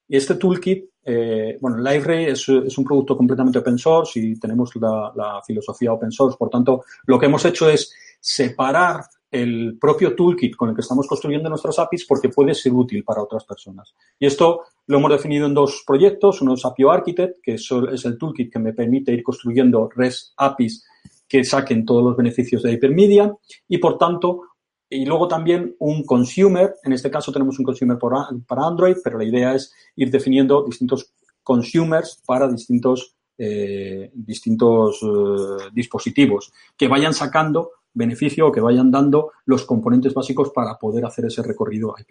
Y 0.08 0.16
este 0.16 0.34
toolkit 0.34 0.90
eh, 1.08 1.56
bueno, 1.60 1.78
LiveRay 1.78 2.24
es, 2.24 2.48
un 2.48 2.84
producto 2.84 3.16
completamente 3.16 3.60
open 3.60 3.78
source 3.78 4.18
y 4.18 4.38
tenemos 4.40 4.72
la, 4.74 5.40
filosofía 5.46 5.92
open 5.92 6.10
source. 6.10 6.36
Por 6.36 6.50
tanto, 6.50 6.84
lo 7.06 7.16
que 7.16 7.26
hemos 7.26 7.44
hecho 7.44 7.70
es 7.70 7.94
separar 8.18 9.04
el 9.30 9.78
propio 9.80 10.16
toolkit 10.16 10.56
con 10.56 10.70
el 10.70 10.74
que 10.74 10.80
estamos 10.80 11.06
construyendo 11.06 11.48
nuestras 11.48 11.78
APIs 11.78 12.06
porque 12.06 12.28
puede 12.28 12.54
ser 12.54 12.72
útil 12.72 13.04
para 13.04 13.22
otras 13.22 13.44
personas. 13.44 13.94
Y 14.18 14.26
esto 14.26 14.62
lo 14.88 14.98
hemos 14.98 15.12
definido 15.12 15.46
en 15.46 15.54
dos 15.54 15.84
proyectos. 15.86 16.42
Uno 16.42 16.54
es 16.54 16.64
Apio 16.64 16.90
Architect, 16.90 17.38
que 17.40 17.54
es, 17.54 17.70
el 17.70 18.18
toolkit 18.18 18.52
que 18.52 18.58
me 18.58 18.72
permite 18.72 19.12
ir 19.12 19.22
construyendo 19.22 19.88
REST 19.94 20.32
APIs 20.38 20.84
que 21.28 21.44
saquen 21.44 21.84
todos 21.84 22.02
los 22.02 22.16
beneficios 22.16 22.64
de 22.64 22.72
Hypermedia 22.72 23.32
y, 23.68 23.78
por 23.78 23.96
tanto, 23.96 24.42
y 24.88 25.04
luego 25.04 25.26
también 25.26 25.74
un 25.80 26.04
consumer, 26.04 26.76
en 26.84 26.92
este 26.92 27.10
caso 27.10 27.32
tenemos 27.32 27.58
un 27.58 27.64
consumer 27.64 27.98
para 27.98 28.66
Android, 28.66 28.96
pero 29.02 29.18
la 29.18 29.24
idea 29.24 29.54
es 29.54 29.72
ir 29.96 30.10
definiendo 30.10 30.64
distintos 30.64 31.12
consumers 31.42 32.22
para 32.24 32.48
distintos, 32.48 33.14
eh, 33.36 34.10
distintos 34.14 35.00
eh, 35.02 35.68
dispositivos 35.72 36.52
que 36.76 36.88
vayan 36.88 37.14
sacando 37.14 37.72
beneficio 37.94 38.46
o 38.46 38.52
que 38.52 38.60
vayan 38.60 38.90
dando 38.90 39.32
los 39.46 39.64
componentes 39.64 40.14
básicos 40.14 40.50
para 40.50 40.78
poder 40.78 41.04
hacer 41.04 41.26
ese 41.26 41.42
recorrido 41.42 41.92
a. 41.96 42.02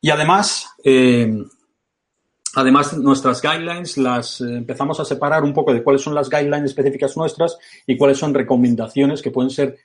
Y 0.00 0.10
además, 0.10 0.68
eh, 0.84 1.34
además 2.54 2.96
nuestras 2.98 3.42
guidelines 3.42 3.96
las 3.96 4.40
empezamos 4.40 5.00
a 5.00 5.04
separar 5.04 5.42
un 5.42 5.54
poco 5.54 5.72
de 5.72 5.82
cuáles 5.82 6.02
son 6.02 6.14
las 6.14 6.28
guidelines 6.28 6.70
específicas 6.70 7.16
nuestras 7.16 7.58
y 7.86 7.96
cuáles 7.96 8.18
son 8.18 8.34
recomendaciones 8.34 9.22
que 9.22 9.30
pueden 9.30 9.50
ser 9.50 9.78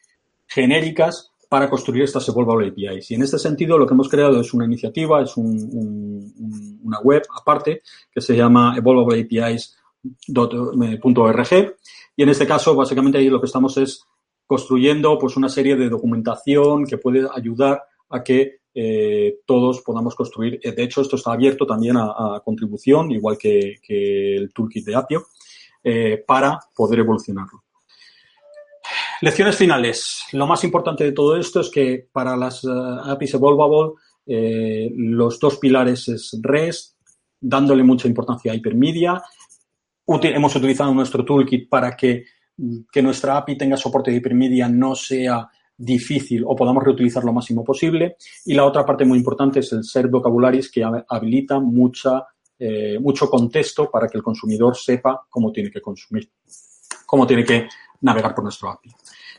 genéricas 0.46 1.32
para 1.50 1.70
construir 1.70 2.04
estas 2.04 2.30
Evolvable 2.30 2.68
APIs. 2.68 3.12
Y 3.12 3.16
en 3.16 3.24
este 3.24 3.40
sentido, 3.40 3.78
lo 3.78 3.86
que 3.88 3.96
hemos 3.96 4.08
creado 4.08 4.40
es 4.40 4.54
una 4.54 4.64
iniciativa, 4.66 5.22
es 5.24 5.36
una 5.36 7.00
web 7.04 7.24
aparte 7.36 7.82
que 8.12 8.22
se 8.22 8.38
llama 8.38 8.76
evolvableapis.org. 8.78 11.76
Y 12.16 12.24
en 12.24 12.30
este 12.30 12.46
caso, 12.46 12.76
básicamente 12.76 13.18
ahí 13.18 13.30
lo 13.30 13.42
que 13.42 13.48
estamos 13.48 13.76
es 13.78 14.06
construyendo 14.46 15.18
pues 15.18 15.36
una 15.38 15.50
serie 15.50 15.76
de 15.76 15.90
documentación 15.90 16.86
que 16.86 17.00
puede 17.00 17.28
ayudar 17.34 17.82
a 18.10 18.22
que 18.24 18.60
eh, 18.74 19.40
todos 19.46 19.82
podamos 19.82 20.14
construir. 20.14 20.60
De 20.60 20.84
hecho, 20.84 21.02
esto 21.02 21.16
está 21.16 21.32
abierto 21.32 21.66
también 21.66 21.96
a, 21.98 22.44
contribución, 22.46 23.10
igual 23.12 23.40
que, 23.40 23.80
el 23.88 24.54
toolkit 24.54 24.86
de 24.86 24.96
Apio, 24.96 25.26
eh, 25.84 26.24
para 26.26 26.60
poder 26.76 27.00
evolucionarlo. 27.00 27.64
Lecciones 29.22 29.58
finales. 29.58 30.24
Lo 30.32 30.48
más 30.48 30.64
importante 30.64 31.04
de 31.04 31.12
todo 31.12 31.36
esto 31.36 31.60
es 31.60 31.70
que 31.70 32.08
para 32.12 32.38
las 32.38 32.64
eh, 32.64 32.70
APIs 32.70 33.34
Evolvable 33.34 33.96
eh, 34.26 34.90
los 34.96 35.40
dos 35.40 35.58
pilares 35.58 36.08
es 36.08 36.40
REST, 36.42 36.96
dándole 37.42 37.84
mucha 37.84 38.08
importancia 38.08 38.52
a 38.52 38.56
Hypermedia. 38.56 39.22
hemos 40.08 40.56
utilizado 40.56 40.94
nuestro 40.94 41.26
toolkit 41.26 41.68
para 41.68 41.98
que, 41.98 42.26
que 42.92 43.02
nuestra 43.02 43.38
API 43.38 43.58
tenga 43.58 43.76
soporte 43.76 44.12
de 44.12 44.18
Hypermedia 44.18 44.70
no 44.70 44.96
sea 44.96 45.50
difícil 45.76 46.44
o 46.46 46.56
podamos 46.56 46.84
reutilizar 46.84 47.24
lo 47.24 47.34
máximo 47.34 47.64
posible. 47.64 48.16
Y 48.46 48.54
la 48.54 48.66
otra 48.66 48.86
parte 48.86 49.04
muy 49.04 49.18
importante 49.18 49.60
es 49.60 49.74
el 49.74 49.84
ser 49.84 50.08
vocabularies 50.08 50.72
que 50.72 50.84
habilita 51.08 51.60
mucha, 51.60 52.26
eh, 52.58 53.00
mucho 53.00 53.30
contexto 53.30 53.90
para 53.92 54.08
que 54.08 54.18
el 54.18 54.24
consumidor 54.24 54.78
sepa 54.78 55.26
cómo 55.30 55.52
tiene 55.52 55.72
que 55.72 55.82
consumir, 55.82 56.30
cómo 57.06 57.28
tiene 57.28 57.44
que 57.44 57.68
navegar 58.02 58.34
por 58.34 58.44
nuestro 58.44 58.70
API. 58.70 58.92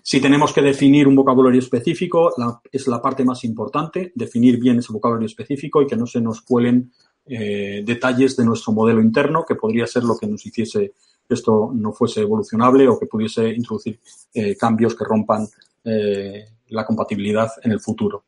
Si 0.03 0.21
tenemos 0.21 0.53
que 0.53 0.63
definir 0.63 1.07
un 1.07 1.15
vocabulario 1.15 1.61
específico, 1.61 2.33
es 2.73 2.87
la 2.87 3.03
parte 3.03 3.25
más 3.25 3.45
importante, 3.45 4.13
definir 4.15 4.59
bien 4.59 4.79
ese 4.79 4.93
vocabulario 4.93 5.27
específico 5.27 5.83
y 5.83 5.87
que 5.87 5.97
no 5.97 6.07
se 6.07 6.21
nos 6.21 6.41
cuelen 6.43 6.93
eh, 7.27 7.83
detalles 7.85 8.37
de 8.37 8.45
nuestro 8.45 8.73
modelo 8.73 9.01
interno, 9.01 9.45
que 9.47 9.55
podría 9.55 9.87
ser 9.87 10.05
lo 10.05 10.17
que 10.17 10.27
nos 10.27 10.45
hiciese 10.45 10.93
esto 11.29 11.71
no 11.73 11.93
fuese 11.93 12.23
evolucionable 12.23 12.89
o 12.89 12.99
que 12.99 13.07
pudiese 13.07 13.51
introducir 13.51 14.01
eh, 14.35 14.57
cambios 14.57 14.97
que 14.97 15.05
rompan 15.05 15.47
eh, 15.85 16.45
la 16.71 16.85
compatibilidad 16.85 17.49
en 17.63 17.71
el 17.71 17.79
futuro. 17.79 18.25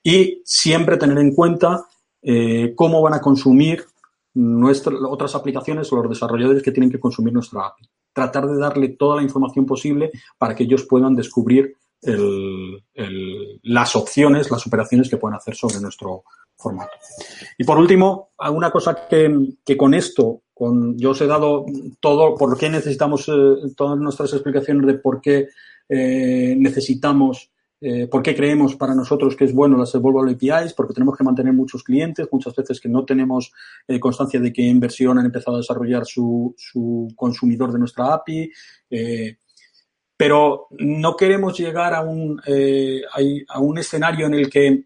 Y 0.00 0.40
siempre 0.44 0.96
tener 0.96 1.18
en 1.18 1.34
cuenta 1.34 1.84
cómo 2.74 3.02
van 3.02 3.12
a 3.12 3.20
consumir 3.20 3.84
nuestras 4.32 4.98
otras 5.02 5.34
aplicaciones 5.34 5.92
o 5.92 5.96
los 5.96 6.08
desarrolladores 6.08 6.62
que 6.62 6.72
tienen 6.72 6.90
que 6.90 6.98
consumir 6.98 7.34
nuestra 7.34 7.66
API 7.66 7.86
tratar 8.14 8.46
de 8.46 8.58
darle 8.58 8.88
toda 8.90 9.16
la 9.16 9.22
información 9.22 9.66
posible 9.66 10.10
para 10.38 10.54
que 10.54 10.64
ellos 10.64 10.84
puedan 10.84 11.14
descubrir 11.14 11.76
las 13.62 13.96
opciones, 13.96 14.50
las 14.50 14.66
operaciones 14.66 15.08
que 15.08 15.16
pueden 15.16 15.36
hacer 15.36 15.54
sobre 15.54 15.80
nuestro 15.80 16.24
formato. 16.56 16.92
Y 17.58 17.64
por 17.64 17.78
último, 17.78 18.30
una 18.52 18.70
cosa 18.70 19.06
que, 19.08 19.76
con 19.76 19.94
esto, 19.94 20.42
con, 20.52 20.98
yo 20.98 21.10
os 21.10 21.20
he 21.20 21.26
dado 21.26 21.64
todo, 22.00 22.34
por 22.34 22.56
qué 22.58 22.68
necesitamos 22.68 23.28
eh, 23.28 23.72
todas 23.76 23.98
nuestras 23.98 24.32
explicaciones 24.32 24.86
de 24.86 24.94
por 24.94 25.20
qué 25.20 25.48
eh, 25.88 26.54
necesitamos 26.56 27.50
eh, 27.80 28.06
¿Por 28.06 28.22
qué 28.22 28.34
creemos 28.34 28.76
para 28.76 28.94
nosotros 28.94 29.36
que 29.36 29.44
es 29.44 29.52
bueno 29.52 29.76
las 29.76 29.94
Evolvable 29.94 30.32
APIs? 30.32 30.72
Porque 30.72 30.94
tenemos 30.94 31.16
que 31.16 31.24
mantener 31.24 31.52
muchos 31.52 31.82
clientes, 31.82 32.28
muchas 32.30 32.54
veces 32.54 32.80
que 32.80 32.88
no 32.88 33.04
tenemos 33.04 33.52
eh, 33.86 34.00
constancia 34.00 34.40
de 34.40 34.52
qué 34.52 34.62
inversión 34.62 35.18
han 35.18 35.26
empezado 35.26 35.56
a 35.56 35.60
desarrollar 35.60 36.06
su, 36.06 36.54
consumidor 37.14 37.72
de 37.72 37.78
nuestra 37.78 38.14
API. 38.14 38.50
Eh, 38.90 39.36
pero 40.16 40.68
no 40.78 41.16
queremos 41.16 41.58
llegar 41.58 41.92
a 41.92 42.02
un, 42.02 42.40
a 43.48 43.58
un 43.58 43.78
escenario 43.78 44.26
en 44.26 44.34
el 44.34 44.48
que 44.48 44.84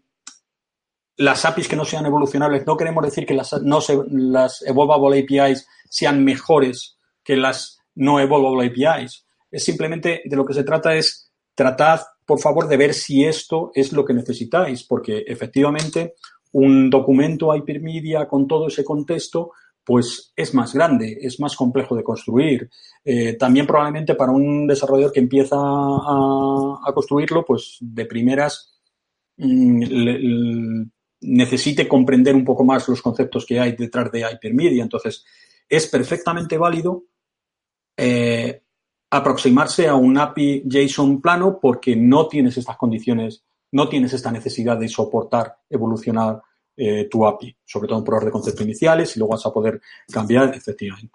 las 1.17 1.45
APIs 1.45 1.67
que 1.67 1.75
no 1.75 1.85
sean 1.85 2.05
evolucionables, 2.05 2.65
no 2.65 2.75
queremos 2.75 3.05
decir 3.05 3.25
que 3.25 3.33
las, 3.33 3.53
no 3.61 3.79
las 4.09 4.61
Evolvable 4.63 5.19
APIs 5.19 5.67
sean 5.87 6.23
mejores 6.23 6.97
que 7.23 7.37
las 7.37 7.79
no 7.95 8.19
Evolvable 8.19 8.67
APIs. 8.67 9.25
Es 9.51 9.63
simplemente 9.63 10.21
de 10.25 10.35
lo 10.35 10.45
que 10.45 10.53
se 10.53 10.63
trata 10.63 10.95
es 10.95 11.31
tratar 11.53 12.01
por 12.29 12.39
favor, 12.39 12.67
de 12.67 12.77
ver 12.77 12.93
si 12.93 13.25
esto 13.25 13.71
es 13.73 13.91
lo 13.91 14.05
que 14.05 14.13
necesitáis, 14.13 14.83
porque 14.83 15.23
efectivamente 15.25 16.13
un 16.51 16.87
documento 16.87 17.55
Hypermedia 17.55 18.27
con 18.27 18.47
todo 18.47 18.67
ese 18.67 18.83
contexto 18.83 19.49
pues 19.83 20.31
es 20.35 20.53
más 20.53 20.75
grande, 20.75 21.17
es 21.19 21.39
más 21.39 21.55
complejo 21.55 21.95
de 21.95 22.03
construir. 22.03 22.69
Eh, 23.03 23.33
también 23.33 23.65
probablemente 23.65 24.13
para 24.13 24.31
un 24.31 24.67
desarrollador 24.67 25.11
que 25.11 25.21
empieza 25.21 25.55
a, 25.57 26.91
construirlo, 26.93 27.43
pues 27.43 27.77
de 27.81 28.05
primeras 28.05 28.79
mm, 29.37 30.83
necesite 31.21 31.87
comprender 31.87 32.35
un 32.35 32.45
poco 32.45 32.63
más 32.63 32.87
los 32.87 33.01
conceptos 33.01 33.43
que 33.43 33.59
hay 33.59 33.71
detrás 33.71 34.11
de 34.11 34.19
Hypermedia. 34.19 34.83
Entonces, 34.83 35.25
es 35.67 35.87
perfectamente 35.87 36.59
válido 36.59 37.05
eh, 37.97 38.61
aproximarse 39.11 39.87
a 39.87 39.95
un 39.95 40.17
API 40.17 40.63
JSON 40.65 41.21
plano 41.21 41.59
porque 41.59 41.95
no 41.95 42.27
tienes 42.27 42.57
estas 42.57 42.77
condiciones, 42.77 43.43
no 43.71 43.89
tienes 43.89 44.13
esta 44.13 44.31
necesidad 44.31 44.77
de 44.77 44.87
soportar, 44.87 45.57
evolucionar 45.69 46.41
eh, 46.75 47.07
tu 47.09 47.25
API, 47.25 47.55
sobre 47.65 47.87
todo 47.87 47.99
en 47.99 48.05
pruebas 48.05 48.25
de 48.25 48.31
concepto 48.31 48.63
iniciales 48.63 49.15
y 49.15 49.19
luego 49.19 49.33
vas 49.33 49.45
a 49.45 49.51
poder 49.51 49.81
cambiar, 50.11 50.55
efectivamente. 50.55 51.13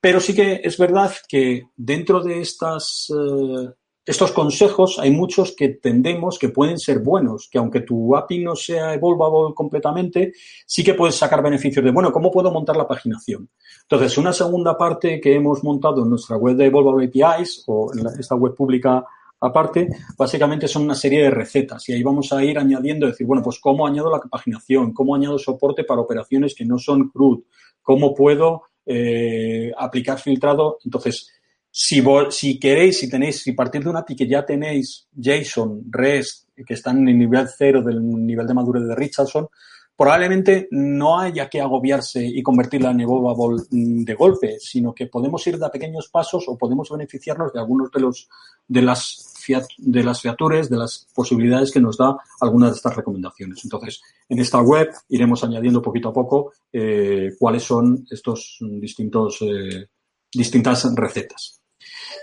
Pero 0.00 0.20
sí 0.20 0.34
que 0.34 0.60
es 0.62 0.76
verdad 0.76 1.12
que 1.28 1.68
dentro 1.76 2.22
de 2.22 2.40
estas 2.40 3.06
eh, 3.10 3.70
estos 4.04 4.32
consejos 4.32 4.98
hay 4.98 5.10
muchos 5.10 5.54
que 5.56 5.68
tendemos 5.68 6.38
que 6.38 6.48
pueden 6.48 6.78
ser 6.78 7.00
buenos, 7.00 7.48
que 7.50 7.58
aunque 7.58 7.82
tu 7.82 8.16
API 8.16 8.38
no 8.38 8.56
sea 8.56 8.94
evolvable 8.94 9.54
completamente, 9.54 10.32
sí 10.66 10.82
que 10.82 10.94
puedes 10.94 11.16
sacar 11.16 11.42
beneficios 11.42 11.84
de, 11.84 11.90
bueno, 11.90 12.10
¿cómo 12.10 12.30
puedo 12.30 12.50
montar 12.50 12.76
la 12.76 12.88
paginación? 12.88 13.48
Entonces, 13.82 14.16
una 14.18 14.32
segunda 14.32 14.76
parte 14.76 15.20
que 15.20 15.34
hemos 15.34 15.62
montado 15.62 16.02
en 16.02 16.10
nuestra 16.10 16.36
web 16.36 16.56
de 16.56 16.66
Evolvable 16.66 17.06
APIs 17.06 17.64
o 17.66 17.92
en 17.94 18.06
esta 18.18 18.34
web 18.34 18.54
pública 18.54 19.04
aparte, 19.40 19.88
básicamente 20.18 20.68
son 20.68 20.82
una 20.82 20.94
serie 20.94 21.22
de 21.22 21.30
recetas 21.30 21.88
y 21.88 21.92
ahí 21.92 22.02
vamos 22.02 22.32
a 22.32 22.44
ir 22.44 22.58
añadiendo, 22.58 23.06
decir, 23.06 23.26
bueno, 23.26 23.42
pues 23.42 23.58
cómo 23.58 23.86
añado 23.86 24.10
la 24.10 24.20
paginación, 24.20 24.92
cómo 24.92 25.14
añado 25.14 25.38
soporte 25.38 25.84
para 25.84 26.00
operaciones 26.02 26.54
que 26.54 26.64
no 26.64 26.78
son 26.78 27.08
CRUD, 27.08 27.42
cómo 27.80 28.14
puedo 28.14 28.64
eh, 28.84 29.72
aplicar 29.76 30.18
filtrado. 30.18 30.78
Entonces, 30.84 31.32
si, 31.70 32.02
si 32.30 32.58
queréis, 32.58 32.98
si 32.98 33.08
tenéis, 33.08 33.42
si 33.42 33.52
partir 33.52 33.82
de 33.82 33.90
una 33.90 34.00
API 34.00 34.16
que 34.16 34.28
ya 34.28 34.44
tenéis 34.44 35.08
JSON, 35.12 35.84
REST, 35.90 36.48
que 36.66 36.74
están 36.74 36.98
en 36.98 37.08
el 37.08 37.18
nivel 37.18 37.48
cero 37.56 37.82
del 37.82 38.02
nivel 38.02 38.46
de 38.46 38.54
madurez 38.54 38.86
de 38.86 38.94
Richardson, 38.94 39.48
probablemente 39.96 40.66
no 40.70 41.20
haya 41.20 41.48
que 41.48 41.60
agobiarse 41.60 42.24
y 42.24 42.42
convertirla 42.42 42.90
en 42.90 43.00
evolvable 43.00 43.62
de 43.70 44.14
golpe, 44.14 44.56
sino 44.58 44.94
que 44.94 45.06
podemos 45.06 45.46
ir 45.46 45.58
de 45.58 45.68
pequeños 45.68 46.08
pasos 46.08 46.44
o 46.48 46.56
podemos 46.56 46.88
beneficiarnos 46.88 47.52
de 47.52 47.60
algunos 47.60 47.90
de 47.90 48.00
los 48.00 48.28
de 48.66 48.80
las 48.80 49.34
de 49.76 50.02
las 50.02 50.22
features, 50.22 50.70
de 50.70 50.76
las 50.78 51.06
posibilidades 51.14 51.70
que 51.70 51.80
nos 51.80 51.98
da 51.98 52.16
algunas 52.40 52.70
de 52.70 52.76
estas 52.76 52.96
recomendaciones. 52.96 53.62
Entonces, 53.62 54.00
en 54.28 54.38
esta 54.38 54.62
web 54.62 54.88
iremos 55.10 55.44
añadiendo 55.44 55.82
poquito 55.82 56.08
a 56.08 56.12
poco 56.14 56.52
eh, 56.72 57.34
cuáles 57.38 57.62
son 57.62 58.06
estos 58.10 58.56
distintos 58.60 59.42
eh, 59.42 59.86
distintas 60.32 60.94
recetas. 60.94 61.59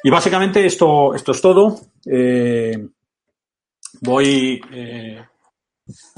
Y 0.04 0.10
básicamente 0.10 0.66
esto, 0.66 1.14
esto 1.14 1.32
es 1.32 1.42
todo. 1.42 1.80
Eh, 2.06 2.88
voy, 4.02 4.62
eh, 4.72 5.26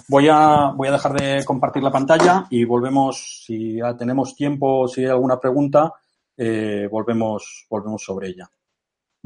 voy, 0.07 0.27
a, 0.29 0.71
voy 0.75 0.87
a 0.87 0.91
dejar 0.91 1.13
de 1.13 1.45
compartir 1.45 1.83
la 1.83 1.91
pantalla 1.91 2.45
y 2.49 2.65
volvemos, 2.65 3.43
si 3.45 3.77
ya 3.77 3.95
tenemos 3.95 4.35
tiempo, 4.35 4.87
si 4.87 5.01
hay 5.03 5.11
alguna 5.11 5.39
pregunta, 5.39 5.93
eh, 6.37 6.87
volvemos, 6.89 7.65
volvemos 7.69 8.03
sobre 8.03 8.29
ella. 8.29 8.49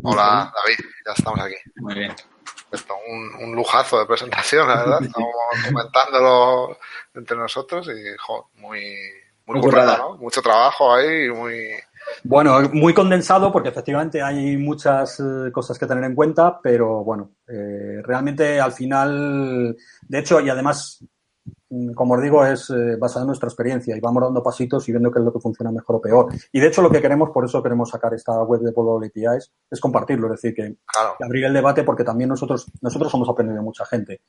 Hola, 0.02 0.52
David, 0.54 0.86
ya 1.06 1.14
estamos 1.14 1.40
aquí. 1.40 1.56
Muy 1.76 1.94
bien. 1.94 2.14
Esto, 2.72 2.96
un, 3.08 3.44
un, 3.44 3.56
lujazo 3.56 4.00
de 4.00 4.06
presentación, 4.08 4.68
la 4.68 4.78
verdad. 4.78 5.04
Estamos 5.04 5.32
comentándolo 5.66 6.78
entre 7.14 7.38
nosotros 7.38 7.88
y 7.88 8.60
muy, 8.60 8.82
muy, 9.46 9.60
muy 9.60 9.72
¿no? 9.72 10.18
Mucho 10.18 10.42
trabajo 10.42 10.94
ahí 10.94 11.26
y 11.26 11.30
muy, 11.30 11.70
bueno, 12.24 12.58
muy 12.72 12.94
condensado 12.94 13.52
porque 13.52 13.70
efectivamente 13.70 14.22
hay 14.22 14.58
muchas 14.58 15.20
eh, 15.20 15.52
cosas 15.52 15.78
que 15.78 15.86
tener 15.86 16.04
en 16.04 16.16
cuenta, 16.16 16.60
pero 16.62 17.04
bueno, 17.04 17.32
eh, 17.48 18.02
realmente 18.04 18.60
al 18.60 18.72
final, 18.72 19.76
de 20.08 20.20
hecho, 20.20 20.40
y 20.40 20.50
además, 20.50 21.04
mm, 21.70 21.94
como 21.94 22.14
os 22.14 22.22
digo, 22.22 22.46
es 22.46 22.70
eh, 22.70 22.96
basado 22.98 23.24
en 23.24 23.28
nuestra 23.28 23.48
experiencia 23.48 23.96
y 23.96 24.00
vamos 24.00 24.24
dando 24.24 24.42
pasitos 24.42 24.88
y 24.88 24.92
viendo 24.92 25.12
qué 25.12 25.20
es 25.20 25.26
lo 25.26 25.34
que 25.34 25.40
funciona 25.40 25.72
mejor 25.72 25.98
o 25.98 26.02
peor. 26.02 26.34
Y 26.52 26.60
de 26.60 26.68
hecho 26.68 26.82
lo 26.82 26.90
que 26.90 27.02
queremos, 27.02 27.32
por 27.32 27.46
eso 27.46 27.62
queremos 27.62 27.90
sacar 27.90 28.14
esta 28.14 28.42
web 28.44 28.62
de 28.62 28.72
Polo 28.72 28.98
APIs, 28.98 29.52
es 29.70 29.80
compartirlo, 29.80 30.28
es 30.28 30.42
decir, 30.42 30.54
que, 30.56 30.78
abrir 31.20 31.46
el 31.46 31.54
debate 31.54 31.84
porque 31.84 32.04
también 32.04 32.30
nosotros, 32.30 32.68
nosotros 32.82 33.14
hemos 33.14 33.30
aprendido 33.30 33.58
de 33.58 33.66
mucha 33.66 33.86
gente, 33.86 34.22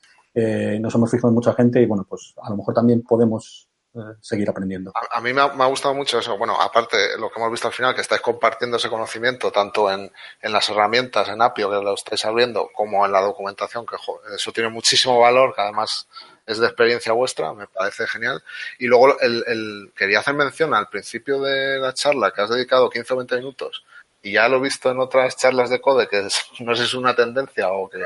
nos 0.79 0.93
hemos 0.95 1.09
fijado 1.09 1.29
en 1.29 1.35
mucha 1.35 1.53
gente 1.53 1.81
y 1.81 1.85
bueno, 1.85 2.05
pues 2.09 2.33
a 2.41 2.49
lo 2.49 2.57
mejor 2.57 2.73
también 2.73 3.03
podemos 3.03 3.69
eh, 3.69 3.74
seguir 4.21 4.49
aprendiendo. 4.49 4.91
A, 5.11 5.21
mí 5.21 5.33
me 5.33 5.41
ha, 5.41 5.65
gustado 5.67 5.93
mucho 5.93 6.19
eso. 6.19 6.37
Bueno, 6.37 6.59
aparte, 6.59 7.17
lo 7.17 7.29
que 7.29 7.39
hemos 7.39 7.51
visto 7.51 7.67
al 7.67 7.73
final, 7.73 7.95
que 7.95 8.01
estáis 8.01 8.21
compartiendo 8.21 8.77
ese 8.77 8.89
conocimiento 8.89 9.51
tanto 9.51 9.91
en, 9.91 10.11
en 10.41 10.51
las 10.51 10.69
herramientas, 10.69 11.29
en 11.29 11.41
Apio, 11.41 11.69
que 11.69 11.77
lo 11.77 11.93
estáis 11.93 12.23
abriendo, 12.25 12.69
como 12.73 13.05
en 13.05 13.11
la 13.11 13.21
documentación, 13.21 13.85
que 13.85 13.95
eso 14.33 14.51
tiene 14.51 14.69
muchísimo 14.69 15.19
valor, 15.19 15.53
que 15.55 15.61
además 15.61 16.07
es 16.45 16.59
de 16.59 16.67
experiencia 16.67 17.13
vuestra, 17.13 17.53
me 17.53 17.67
parece 17.67 18.07
genial. 18.07 18.43
Y 18.79 18.87
luego 18.87 19.19
el, 19.19 19.43
el, 19.47 19.91
quería 19.95 20.19
hacer 20.19 20.33
mención 20.33 20.73
al 20.73 20.89
principio 20.89 21.41
de 21.41 21.79
la 21.79 21.93
charla 21.93 22.31
que 22.31 22.41
has 22.41 22.49
dedicado 22.49 22.89
15 22.89 23.13
o 23.13 23.17
20 23.17 23.35
minutos 23.37 23.83
y 24.25 24.31
ya 24.33 24.49
lo 24.49 24.57
he 24.57 24.61
visto 24.61 24.89
en 24.89 24.99
otras 24.99 25.37
charlas 25.37 25.69
de 25.69 25.79
code 25.79 26.07
que 26.07 26.27
no 26.59 26.75
sé 26.75 26.81
si 26.81 26.87
es 26.87 26.93
una 26.95 27.15
tendencia 27.15 27.69
o 27.69 27.87
que, 27.87 28.03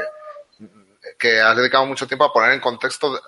que 1.18 1.40
has 1.40 1.56
dedicado 1.56 1.86
mucho 1.86 2.06
tiempo 2.08 2.26
a 2.26 2.34
poner 2.34 2.52
en 2.52 2.60
contexto 2.60 3.20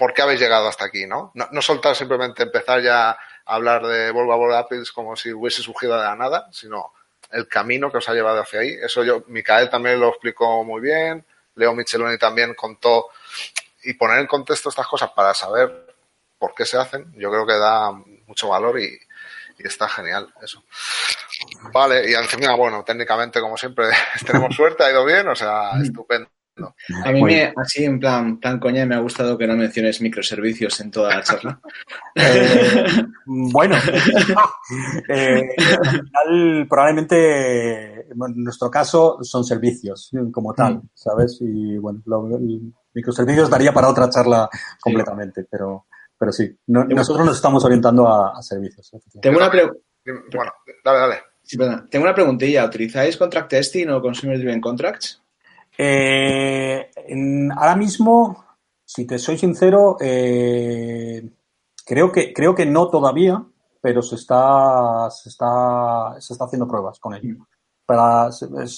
por 0.00 0.14
qué 0.14 0.22
habéis 0.22 0.40
llegado 0.40 0.66
hasta 0.66 0.86
aquí, 0.86 1.06
¿no? 1.06 1.30
No, 1.34 1.60
soltar 1.60 1.94
simplemente 1.94 2.44
empezar 2.44 2.80
ya 2.80 3.10
a 3.10 3.18
hablar 3.44 3.86
de 3.86 4.10
Volvo 4.10 4.32
a 4.32 4.36
Volvo 4.36 4.66
como 4.94 5.14
si 5.14 5.30
hubiese 5.30 5.60
surgido 5.60 5.98
de 5.98 6.04
la 6.04 6.16
nada, 6.16 6.48
sino 6.52 6.94
el 7.30 7.46
camino 7.46 7.92
que 7.92 7.98
os 7.98 8.08
ha 8.08 8.14
llevado 8.14 8.40
hacia 8.40 8.60
ahí. 8.60 8.70
Eso 8.82 9.04
yo, 9.04 9.24
Micael 9.26 9.68
también 9.68 10.00
lo 10.00 10.08
explicó 10.08 10.64
muy 10.64 10.80
bien, 10.80 11.22
Leo 11.54 11.74
Micheloni 11.74 12.16
también 12.16 12.54
contó 12.54 13.08
y 13.82 13.92
poner 13.92 14.20
en 14.20 14.26
contexto 14.26 14.70
estas 14.70 14.86
cosas 14.86 15.10
para 15.10 15.34
saber 15.34 15.94
por 16.38 16.54
qué 16.54 16.64
se 16.64 16.78
hacen, 16.78 17.12
yo 17.16 17.30
creo 17.30 17.46
que 17.46 17.58
da 17.58 17.92
mucho 17.92 18.48
valor 18.48 18.80
y, 18.80 18.98
está 19.58 19.86
genial 19.86 20.32
eso. 20.42 20.64
Vale, 21.74 22.10
y 22.10 22.14
encima, 22.14 22.54
bueno, 22.54 22.82
técnicamente, 22.82 23.38
como 23.42 23.58
siempre, 23.58 23.88
tenemos 24.26 24.56
suerte, 24.56 24.82
ha 24.82 24.90
ido 24.90 25.04
bien, 25.04 25.28
o 25.28 25.36
sea, 25.36 25.72
estupendo. 25.82 26.30
A 27.04 27.12
mí, 27.12 27.22
me, 27.22 27.52
así 27.56 27.84
en 27.84 27.98
plan, 27.98 28.38
plan 28.38 28.58
coña, 28.58 28.86
me 28.86 28.94
ha 28.94 29.00
gustado 29.00 29.36
que 29.36 29.46
no 29.46 29.56
menciones 29.56 30.00
microservicios 30.00 30.80
en 30.80 30.90
toda 30.90 31.16
la 31.16 31.22
charla. 31.22 31.60
Eh, 32.16 32.84
bueno, 33.24 33.76
eh, 35.08 35.48
probablemente 36.68 38.10
en 38.10 38.42
nuestro 38.42 38.68
caso 38.68 39.18
son 39.22 39.44
servicios 39.44 40.10
como 40.32 40.52
tal, 40.52 40.74
mm. 40.74 40.88
¿sabes? 40.92 41.38
Y 41.40 41.78
bueno, 41.78 42.02
microservicios 42.92 43.48
daría 43.48 43.72
para 43.72 43.88
otra 43.88 44.10
charla 44.10 44.48
completamente, 44.80 45.46
pero, 45.50 45.86
pero 46.18 46.32
sí, 46.32 46.50
nosotros 46.66 47.26
nos 47.26 47.36
estamos 47.36 47.64
orientando 47.64 48.08
a, 48.08 48.42
servicios. 48.42 48.90
Tengo 49.20 49.38
una 49.38 49.50
pregunta. 49.50 49.78
Bueno, 50.04 50.52
dale, 50.84 50.98
dale. 50.98 51.82
tengo 51.90 52.04
una 52.04 52.14
preguntilla. 52.14 52.64
¿Utilizáis 52.64 53.16
contract 53.16 53.50
testing 53.50 53.88
o 53.88 54.00
consumer 54.00 54.38
driven 54.38 54.60
contracts? 54.60 55.22
Eh, 55.82 56.90
ahora 57.56 57.74
mismo, 57.74 58.44
si 58.84 59.06
te 59.06 59.18
soy 59.18 59.38
sincero, 59.38 59.96
eh, 59.98 61.26
creo, 61.86 62.12
que, 62.12 62.34
creo 62.34 62.54
que 62.54 62.66
no 62.66 62.90
todavía, 62.90 63.42
pero 63.80 64.02
se 64.02 64.16
está, 64.16 65.08
se 65.10 65.30
está, 65.30 66.16
se 66.18 66.34
está 66.34 66.44
haciendo 66.44 66.68
pruebas 66.68 67.00
con 67.00 67.14
ello. 67.14 67.46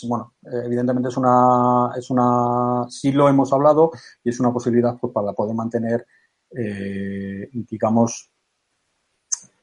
Bueno, 0.08 0.34
evidentemente 0.42 1.08
es 1.08 1.16
una, 1.16 1.90
es 1.96 2.08
una, 2.08 2.88
sí 2.88 3.10
lo 3.10 3.28
hemos 3.28 3.52
hablado 3.52 3.90
y 4.22 4.30
es 4.30 4.38
una 4.38 4.52
posibilidad 4.52 4.96
pues, 5.00 5.12
para 5.12 5.32
poder 5.32 5.56
mantener, 5.56 6.06
eh, 6.56 7.50
digamos, 7.52 8.30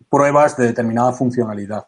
pruebas 0.10 0.58
de 0.58 0.68
determinada 0.68 1.14
funcionalidad. 1.14 1.88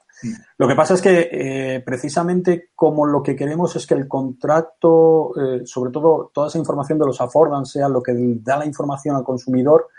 Lo 0.57 0.67
que 0.67 0.75
pasa 0.75 0.93
es 0.93 1.01
que 1.01 1.29
eh, 1.31 1.81
precisamente 1.85 2.69
como 2.75 3.05
lo 3.05 3.23
que 3.23 3.35
queremos 3.35 3.75
es 3.75 3.87
que 3.87 3.95
el 3.95 4.07
contrato, 4.07 5.31
eh, 5.39 5.61
sobre 5.65 5.91
todo 5.91 6.31
toda 6.33 6.47
esa 6.47 6.59
información 6.59 6.99
de 6.99 7.05
los 7.05 7.21
affordance, 7.21 7.79
sea 7.79 7.89
lo 7.89 8.03
que 8.03 8.13
da 8.15 8.57
la 8.57 8.65
información 8.65 9.15
al 9.15 9.23
consumidor, 9.23 9.89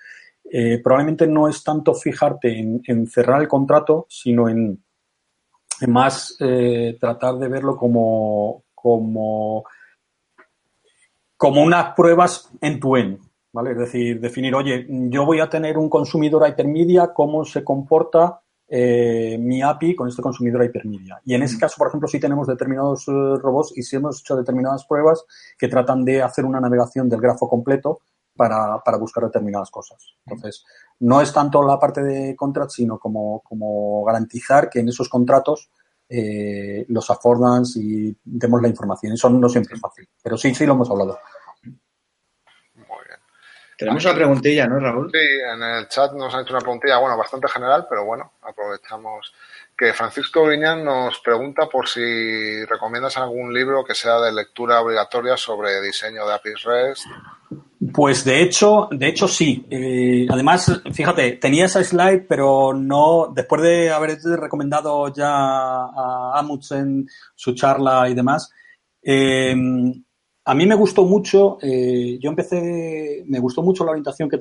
eh, 0.45 0.81
probablemente 0.83 1.27
no 1.27 1.49
es 1.49 1.65
tanto 1.65 1.95
fijarte 1.95 2.59
en, 2.59 3.07
cerrar 3.07 3.41
el 3.41 3.49
contrato, 3.49 4.07
sino 4.09 4.49
en, 4.49 4.83
más 5.89 6.37
tratar 7.01 7.39
de 7.39 7.49
verlo 7.49 7.77
como, 7.77 8.63
como, 8.73 9.65
como 11.37 11.63
unas 11.63 11.95
pruebas 11.95 12.51
en 12.61 12.79
tu 12.79 12.97
end. 12.97 13.19
¿Vale? 13.55 13.73
Es 13.73 13.79
decir, 13.79 14.21
definir, 14.21 14.55
oye, 14.55 14.87
yo 14.89 15.27
voy 15.27 15.41
a 15.41 15.49
tener 15.49 15.77
un 15.77 15.91
consumidor 15.91 16.49
hypermedia, 16.49 17.13
cómo 17.13 17.45
se 17.45 17.63
comporta 17.63 18.42
eh, 18.75 19.37
mi 19.39 19.61
API 19.61 19.95
con 19.95 20.09
este 20.09 20.23
consumidor 20.23 20.65
hypermedia. 20.65 21.21
Y 21.27 21.35
en 21.35 21.43
ese 21.43 21.59
caso, 21.59 21.75
por 21.77 21.89
ejemplo, 21.89 22.09
sí 22.09 22.19
tenemos 22.19 22.47
determinados 22.47 23.07
eh, 23.07 23.13
robots 23.13 23.75
y 23.77 23.83
sí 23.83 23.97
hemos 23.97 24.21
hecho 24.21 24.35
determinadas 24.35 24.87
pruebas 24.87 25.27
que 25.59 25.69
tratan 25.69 26.07
de 26.07 26.23
hacer 26.23 26.47
una 26.47 26.59
navegación 26.59 27.07
del 27.07 27.21
grafo 27.21 27.51
completo 27.51 28.01
para, 28.35 28.79
para 28.83 28.97
buscar 28.97 29.25
determinadas 29.25 29.71
cosas. 29.71 30.15
Entonces, 30.25 30.65
no 31.01 31.21
es 31.21 31.35
tanto 31.35 31.63
la 31.63 31.79
parte 31.79 32.03
de 32.03 32.35
contract, 32.35 32.71
sino 32.71 32.99
como, 32.99 33.41
como 33.41 34.03
garantizar 34.05 34.71
que 34.71 34.81
en 34.81 34.89
esos 34.89 35.11
contratos 35.11 35.71
eh, 36.09 36.87
los 36.89 37.11
affordance 37.11 37.79
y 37.79 38.17
demos 38.25 38.63
la 38.63 38.69
información. 38.69 39.13
Eso 39.13 39.29
no 39.29 39.51
siempre 39.51 39.75
es 39.75 39.83
fácil, 39.83 40.09
pero 40.23 40.39
sí, 40.39 40.55
sí 40.55 40.65
lo 40.65 40.73
hemos 40.73 40.91
hablado. 40.91 41.19
Tenemos 43.77 44.05
una 44.05 44.15
preguntilla, 44.15 44.67
¿no, 44.67 44.79
Raúl? 44.79 45.11
Sí, 45.13 45.19
en 45.53 45.63
el 45.63 45.89
chat 45.89 46.13
nos 46.13 46.35
han 46.35 46.43
hecho 46.43 46.55
una 46.55 46.61
preguntilla, 46.61 46.99
bueno, 46.99 47.17
bastante 47.17 47.49
general, 47.49 47.87
pero 47.89 48.05
bueno, 48.05 48.33
aprovechamos 48.43 49.33
que 49.77 49.93
Francisco 49.93 50.47
Viñán 50.47 50.85
nos 50.85 51.19
pregunta 51.21 51.67
por 51.67 51.89
si 51.89 52.65
recomiendas 52.67 53.17
algún 53.17 53.53
libro 53.53 53.85
que 53.85 53.95
sea 53.95 54.21
de 54.21 54.33
lectura 54.33 54.81
obligatoria 54.81 55.37
sobre 55.37 55.81
diseño 55.81 56.27
de 56.27 56.35
APIs 56.35 56.63
REST. 56.63 57.07
Pues 57.93 58.25
de 58.25 58.43
hecho, 58.43 58.89
de 58.93 59.09
hecho 59.09 59.27
sí. 59.27 59.67
Eh, 59.69 60.27
además, 60.31 60.83
fíjate, 60.93 61.33
tenía 61.33 61.65
esa 61.65 61.83
slide, 61.83 62.27
pero 62.29 62.73
no, 62.73 63.33
después 63.35 63.61
de 63.63 63.91
haber 63.91 64.19
recomendado 64.39 65.13
ya 65.13 65.27
a 65.27 66.39
Amundsen 66.39 67.09
su 67.35 67.55
charla 67.55 68.09
y 68.09 68.15
demás, 68.15 68.53
eh, 69.03 69.55
a 70.45 70.55
mí 70.55 70.67
me 70.67 70.75
gustó 70.75 71.05
mucho, 71.05 71.59
eh, 71.63 72.19
yo 72.21 72.31
empecé, 72.31 73.25
me 73.27 73.39
gustó 73.39 73.63
mucho 73.63 73.85
la 73.85 73.93
orientación 73.93 74.29
que 74.29 74.39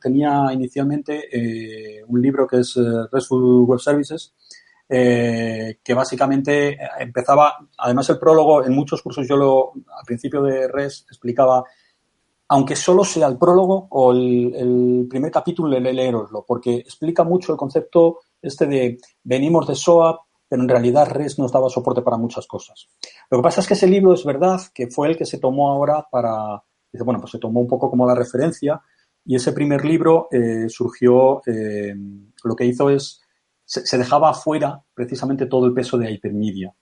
tenía 0.00 0.52
inicialmente 0.52 2.04
un 2.06 2.20
libro 2.20 2.46
que 2.46 2.58
es 2.60 2.78
RESTful 3.10 3.64
Web 3.64 3.80
Services, 3.80 4.34
eh, 4.90 5.80
que 5.84 5.92
básicamente 5.92 6.78
empezaba, 6.98 7.58
además 7.76 8.08
el 8.08 8.18
prólogo, 8.18 8.64
en 8.64 8.72
muchos 8.72 9.02
cursos 9.02 9.28
yo 9.28 9.36
lo, 9.36 9.72
al 9.74 10.04
principio 10.06 10.42
de 10.42 10.66
RES 10.66 11.04
explicaba, 11.10 11.62
aunque 12.48 12.74
solo 12.74 13.04
sea 13.04 13.26
el 13.26 13.36
prólogo 13.36 13.86
o 13.90 14.12
el, 14.12 15.06
primer 15.10 15.30
capítulo, 15.30 15.78
leeroslo, 15.78 16.42
porque 16.46 16.76
explica 16.76 17.22
mucho 17.22 17.52
el 17.52 17.58
concepto 17.58 18.20
este 18.40 18.66
de 18.66 18.98
venimos 19.22 19.66
de 19.66 19.74
SOAP, 19.74 20.20
pero 20.48 20.62
en 20.62 20.68
realidad 20.70 21.10
RES 21.10 21.38
no 21.38 21.48
daba 21.48 21.68
soporte 21.68 22.00
para 22.00 22.16
muchas 22.16 22.46
cosas. 22.46 22.88
Lo 23.30 23.38
que 23.38 23.42
pasa 23.42 23.60
es 23.60 23.66
que 23.66 23.74
ese 23.74 23.86
libro 23.86 24.14
es 24.14 24.24
verdad 24.24 24.60
que 24.74 24.88
fue 24.88 25.08
el 25.08 25.16
que 25.16 25.26
se 25.26 25.38
tomó 25.38 25.70
ahora 25.70 26.06
para, 26.10 26.62
dice, 26.92 27.04
bueno, 27.04 27.20
pues 27.20 27.32
se 27.32 27.38
tomó 27.38 27.60
un 27.60 27.68
poco 27.68 27.90
como 27.90 28.06
la 28.06 28.14
referencia 28.14 28.80
y 29.24 29.36
ese 29.36 29.52
primer 29.52 29.84
libro 29.84 30.28
eh, 30.30 30.68
surgió, 30.68 31.42
eh, 31.46 31.94
lo 32.44 32.56
que 32.56 32.64
hizo 32.64 32.88
es 32.88 33.20
se, 33.68 33.98
dejaba 33.98 34.30
afuera 34.30 34.82
precisamente 34.94 35.46
todo 35.46 35.66
el 35.66 35.74
peso 35.74 35.98
de 35.98 36.10
Hypermedia. 36.10 36.74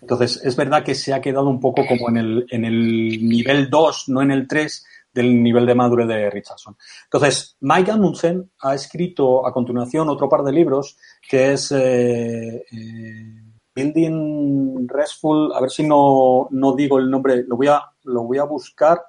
Entonces, 0.00 0.40
es 0.42 0.56
verdad 0.56 0.82
que 0.82 0.96
se 0.96 1.14
ha 1.14 1.20
quedado 1.20 1.48
un 1.48 1.60
poco 1.60 1.86
como 1.86 2.08
en 2.08 2.16
el, 2.16 2.46
en 2.50 2.64
el 2.64 3.28
nivel 3.28 3.70
2, 3.70 4.08
no 4.08 4.20
en 4.20 4.32
el 4.32 4.48
3 4.48 4.84
del 5.12 5.42
nivel 5.42 5.64
de 5.64 5.76
madurez 5.76 6.08
de 6.08 6.28
Richardson. 6.28 6.76
Entonces, 7.04 7.56
Mike 7.60 7.92
Amundsen 7.92 8.50
ha 8.62 8.74
escrito 8.74 9.46
a 9.46 9.52
continuación 9.52 10.08
otro 10.08 10.28
par 10.28 10.42
de 10.42 10.52
libros 10.52 10.96
que 11.28 11.52
es 11.52 11.70
eh, 11.70 12.64
eh, 12.70 13.42
Building 13.74 14.88
Restful, 14.88 15.52
a 15.54 15.60
ver 15.60 15.70
si 15.70 15.86
no, 15.86 16.48
no, 16.50 16.74
digo 16.74 16.98
el 16.98 17.10
nombre, 17.10 17.44
lo 17.46 17.56
voy 17.56 17.68
a, 17.68 17.82
lo 18.04 18.24
voy 18.24 18.38
a 18.38 18.44
buscar. 18.44 19.00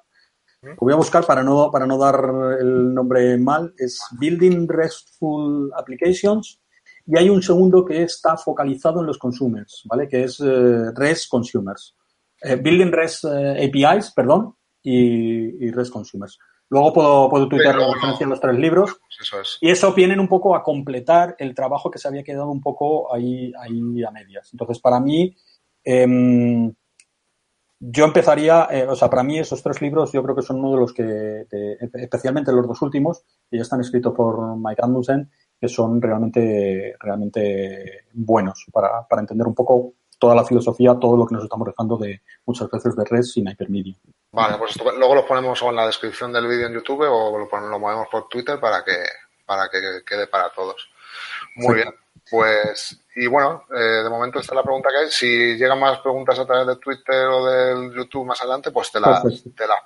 Lo 0.62 0.76
voy 0.78 0.92
a 0.92 0.96
buscar 0.96 1.26
para 1.26 1.42
no, 1.42 1.72
para 1.72 1.86
no 1.86 1.98
dar 1.98 2.24
el 2.60 2.94
nombre 2.94 3.36
mal. 3.36 3.74
Es 3.76 4.00
Building 4.20 4.68
Restful 4.68 5.72
Applications 5.76 6.62
y 7.06 7.18
hay 7.18 7.28
un 7.28 7.42
segundo 7.42 7.84
que 7.84 8.02
está 8.02 8.36
focalizado 8.36 9.00
en 9.00 9.06
los 9.06 9.18
consumers, 9.18 9.82
¿vale? 9.86 10.08
Que 10.08 10.24
es 10.24 10.40
eh, 10.40 10.92
REST 10.94 11.28
Consumers. 11.28 11.96
Eh, 12.40 12.56
building 12.56 12.92
REST 12.92 13.24
eh, 13.24 13.66
APIs, 13.66 14.12
perdón, 14.12 14.54
y, 14.82 15.70
REST 15.70 15.92
Consumers. 15.92 16.38
Luego 16.72 16.94
puedo, 16.94 17.28
puedo 17.28 17.48
tuitear 17.48 17.76
la 17.76 17.92
referencia 17.92 18.24
en 18.24 18.30
los 18.30 18.40
tres 18.40 18.58
libros. 18.58 18.98
Pues 19.30 19.58
y 19.60 19.68
eso 19.68 19.92
vienen 19.92 20.18
un 20.18 20.26
poco 20.26 20.56
a 20.56 20.62
completar 20.62 21.36
el 21.38 21.54
trabajo 21.54 21.90
que 21.90 21.98
se 21.98 22.08
había 22.08 22.22
quedado 22.22 22.50
un 22.50 22.62
poco 22.62 23.14
ahí, 23.14 23.52
ahí 23.60 24.02
a 24.02 24.10
medias. 24.10 24.48
Entonces, 24.54 24.80
para 24.80 24.98
mí, 24.98 25.36
em, 25.84 26.72
yo 27.78 28.04
empezaría, 28.06 28.66
o 28.88 28.96
sea, 28.96 29.10
para 29.10 29.22
mí 29.22 29.38
esos 29.38 29.62
tres 29.62 29.82
libros 29.82 30.12
yo 30.12 30.22
creo 30.22 30.34
que 30.34 30.40
son 30.40 30.60
uno 30.60 30.70
de 30.70 30.78
los 30.78 30.94
que, 30.94 31.46
especialmente 31.92 32.52
los 32.52 32.66
dos 32.66 32.80
últimos, 32.80 33.22
que 33.50 33.58
ya 33.58 33.62
están 33.64 33.82
escritos 33.82 34.14
por 34.14 34.56
Mike 34.56 34.80
Amundsen, 34.82 35.30
que 35.60 35.68
son 35.68 36.00
realmente, 36.00 36.96
realmente 36.98 38.06
buenos 38.14 38.64
para, 38.72 39.06
para 39.06 39.20
entender 39.20 39.46
un 39.46 39.54
poco 39.54 39.92
toda 40.22 40.36
la 40.36 40.44
filosofía, 40.44 40.94
todo 41.00 41.16
lo 41.16 41.26
que 41.26 41.34
nos 41.34 41.42
estamos 41.42 41.66
dejando 41.66 41.96
de 41.96 42.22
muchas 42.46 42.70
veces 42.70 42.94
de 42.94 43.04
red 43.04 43.22
sin 43.22 43.48
hypermedia. 43.48 43.96
Vale, 44.30 44.56
pues 44.56 44.76
luego 44.96 45.16
lo 45.16 45.26
ponemos 45.26 45.60
en 45.62 45.74
la 45.74 45.86
descripción 45.86 46.32
del 46.32 46.46
vídeo 46.46 46.68
en 46.68 46.74
YouTube 46.74 47.08
o 47.10 47.36
lo, 47.36 47.68
lo 47.68 47.78
movemos 47.80 48.06
por 48.08 48.28
Twitter 48.28 48.60
para 48.60 48.84
que, 48.84 48.96
para 49.44 49.68
que 49.68 49.80
quede 50.06 50.28
para 50.28 50.48
todos. 50.50 50.88
Muy 51.56 51.74
bien. 51.74 51.88
Pues, 52.30 53.04
y 53.16 53.26
bueno, 53.26 53.64
eh, 53.76 54.04
de 54.04 54.08
momento 54.08 54.38
esta 54.38 54.52
es 54.52 54.56
la 54.56 54.62
pregunta 54.62 54.90
que 54.90 55.04
hay. 55.04 55.10
Si 55.10 55.56
llegan 55.56 55.80
más 55.80 55.98
preguntas 55.98 56.38
a 56.38 56.46
través 56.46 56.68
de 56.68 56.76
Twitter 56.76 57.26
o 57.26 57.44
del 57.44 57.92
YouTube 57.92 58.24
más 58.24 58.40
adelante, 58.42 58.70
pues 58.70 58.92
te, 58.92 59.00
las 59.00 59.24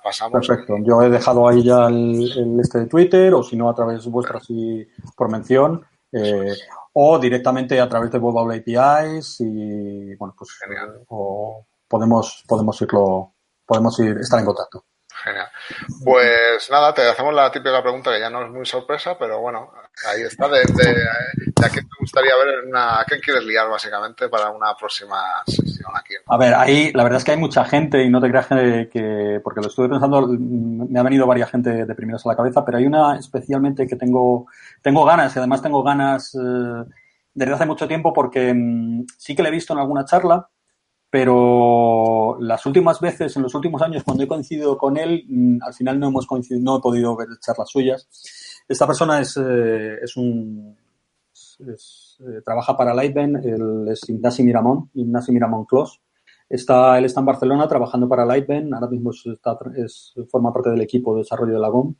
pasamos. 0.03 0.47
Perfecto. 0.47 0.75
Yo 0.83 1.01
he 1.01 1.09
dejado 1.09 1.47
ahí 1.47 1.63
ya 1.63 1.87
el, 1.87 2.59
este 2.61 2.81
de 2.81 2.85
Twitter 2.85 3.33
o 3.33 3.41
si 3.41 3.57
no 3.57 3.71
a 3.71 3.73
través 3.73 4.05
vuestra 4.05 4.37
así 4.37 4.87
por 5.15 5.31
mención. 5.31 5.83
Eh, 6.11 6.53
o 6.99 7.19
directamente 7.19 7.79
a 7.79 7.87
través 7.87 8.09
de 8.11 8.17
Web 8.17 8.57
APIs 8.57 9.41
y 9.41 10.15
bueno, 10.15 10.33
pues 10.35 10.49
Genial. 10.57 11.03
o 11.09 11.67
podemos, 11.87 12.43
podemos 12.47 12.81
irlo, 12.81 13.35
podemos 13.67 13.99
ir, 13.99 14.17
estar 14.17 14.39
en 14.39 14.45
contacto. 14.47 14.83
Genial. 15.23 15.47
Pues 16.03 16.69
nada, 16.69 16.93
te 16.93 17.01
hacemos 17.07 17.33
la 17.33 17.51
típica 17.51 17.81
pregunta 17.81 18.11
que 18.11 18.19
ya 18.19 18.29
no 18.29 18.43
es 18.43 18.51
muy 18.51 18.65
sorpresa, 18.65 19.17
pero 19.17 19.39
bueno, 19.39 19.71
ahí 20.05 20.21
está. 20.21 20.47
De, 20.47 20.59
de, 20.59 21.65
a 21.65 21.69
qué 21.69 21.81
te 21.81 21.87
gustaría 21.99 22.35
ver, 22.35 22.63
en 22.63 22.69
una, 22.69 23.03
qué 23.07 23.19
quieres 23.19 23.43
liar 23.43 23.67
básicamente 23.69 24.29
para 24.29 24.51
una 24.51 24.75
próxima 24.75 25.43
sesión 25.47 25.91
aquí? 25.95 26.13
A 26.27 26.37
ver, 26.37 26.53
ahí 26.53 26.91
la 26.93 27.03
verdad 27.03 27.17
es 27.17 27.25
que 27.25 27.31
hay 27.31 27.37
mucha 27.37 27.65
gente 27.65 28.03
y 28.03 28.09
no 28.09 28.21
te 28.21 28.29
creas 28.29 28.47
que, 28.47 29.41
porque 29.43 29.61
lo 29.61 29.67
estuve 29.67 29.89
pensando, 29.89 30.27
me 30.27 30.99
ha 30.99 31.03
venido 31.03 31.25
varias 31.25 31.49
gente 31.49 31.85
de 31.85 31.95
primeras 31.95 32.25
a 32.25 32.29
la 32.29 32.35
cabeza, 32.35 32.63
pero 32.63 32.77
hay 32.77 32.85
una 32.85 33.17
especialmente 33.17 33.87
que 33.87 33.95
tengo, 33.95 34.47
tengo 34.81 35.03
ganas 35.05 35.35
y 35.35 35.39
además 35.39 35.61
tengo 35.61 35.83
ganas 35.83 36.35
eh, 36.35 36.83
desde 37.33 37.53
hace 37.53 37.65
mucho 37.65 37.87
tiempo 37.87 38.13
porque 38.13 38.53
mm, 38.53 39.05
sí 39.17 39.35
que 39.35 39.41
le 39.41 39.49
he 39.49 39.51
visto 39.51 39.73
en 39.73 39.79
alguna 39.79 40.05
charla 40.05 40.47
pero 41.19 42.37
las 42.39 42.63
últimas 42.67 42.99
veces, 43.01 43.35
en 43.35 43.41
los 43.41 43.55
últimos 43.55 43.81
años, 43.81 44.03
cuando 44.03 44.23
he 44.23 44.27
coincidido 44.27 44.77
con 44.77 44.97
él, 44.97 45.25
mm, 45.27 45.63
al 45.63 45.73
final 45.73 45.99
no 45.99 46.09
hemos 46.09 46.27
coincidido, 46.27 46.63
no 46.63 46.77
he 46.77 46.79
podido 46.79 47.15
ver 47.17 47.29
charlas 47.39 47.71
suyas. 47.71 48.07
Esta 48.67 48.85
persona 48.85 49.19
es, 49.19 49.35
eh, 49.35 49.95
es 49.99 50.15
un 50.15 50.77
es, 51.33 52.17
eh, 52.19 52.41
trabaja 52.45 52.77
para 52.77 52.93
Lightben, 52.93 53.35
él 53.37 53.87
es 53.89 54.07
Ignasi 54.07 54.43
Miramón, 54.43 54.91
Ignasi 54.93 55.31
Miramón 55.31 55.65
Clos. 55.65 55.99
Está, 56.47 56.99
él 56.99 57.05
está 57.05 57.21
en 57.21 57.25
Barcelona 57.25 57.67
trabajando 57.67 58.07
para 58.07 58.23
Lightben, 58.23 58.71
ahora 58.75 58.87
mismo 58.87 59.09
está, 59.09 59.57
es, 59.75 60.13
forma 60.29 60.53
parte 60.53 60.69
del 60.69 60.81
equipo 60.81 61.15
de 61.15 61.21
desarrollo 61.21 61.53
de 61.53 61.59
Lagom. 61.59 61.95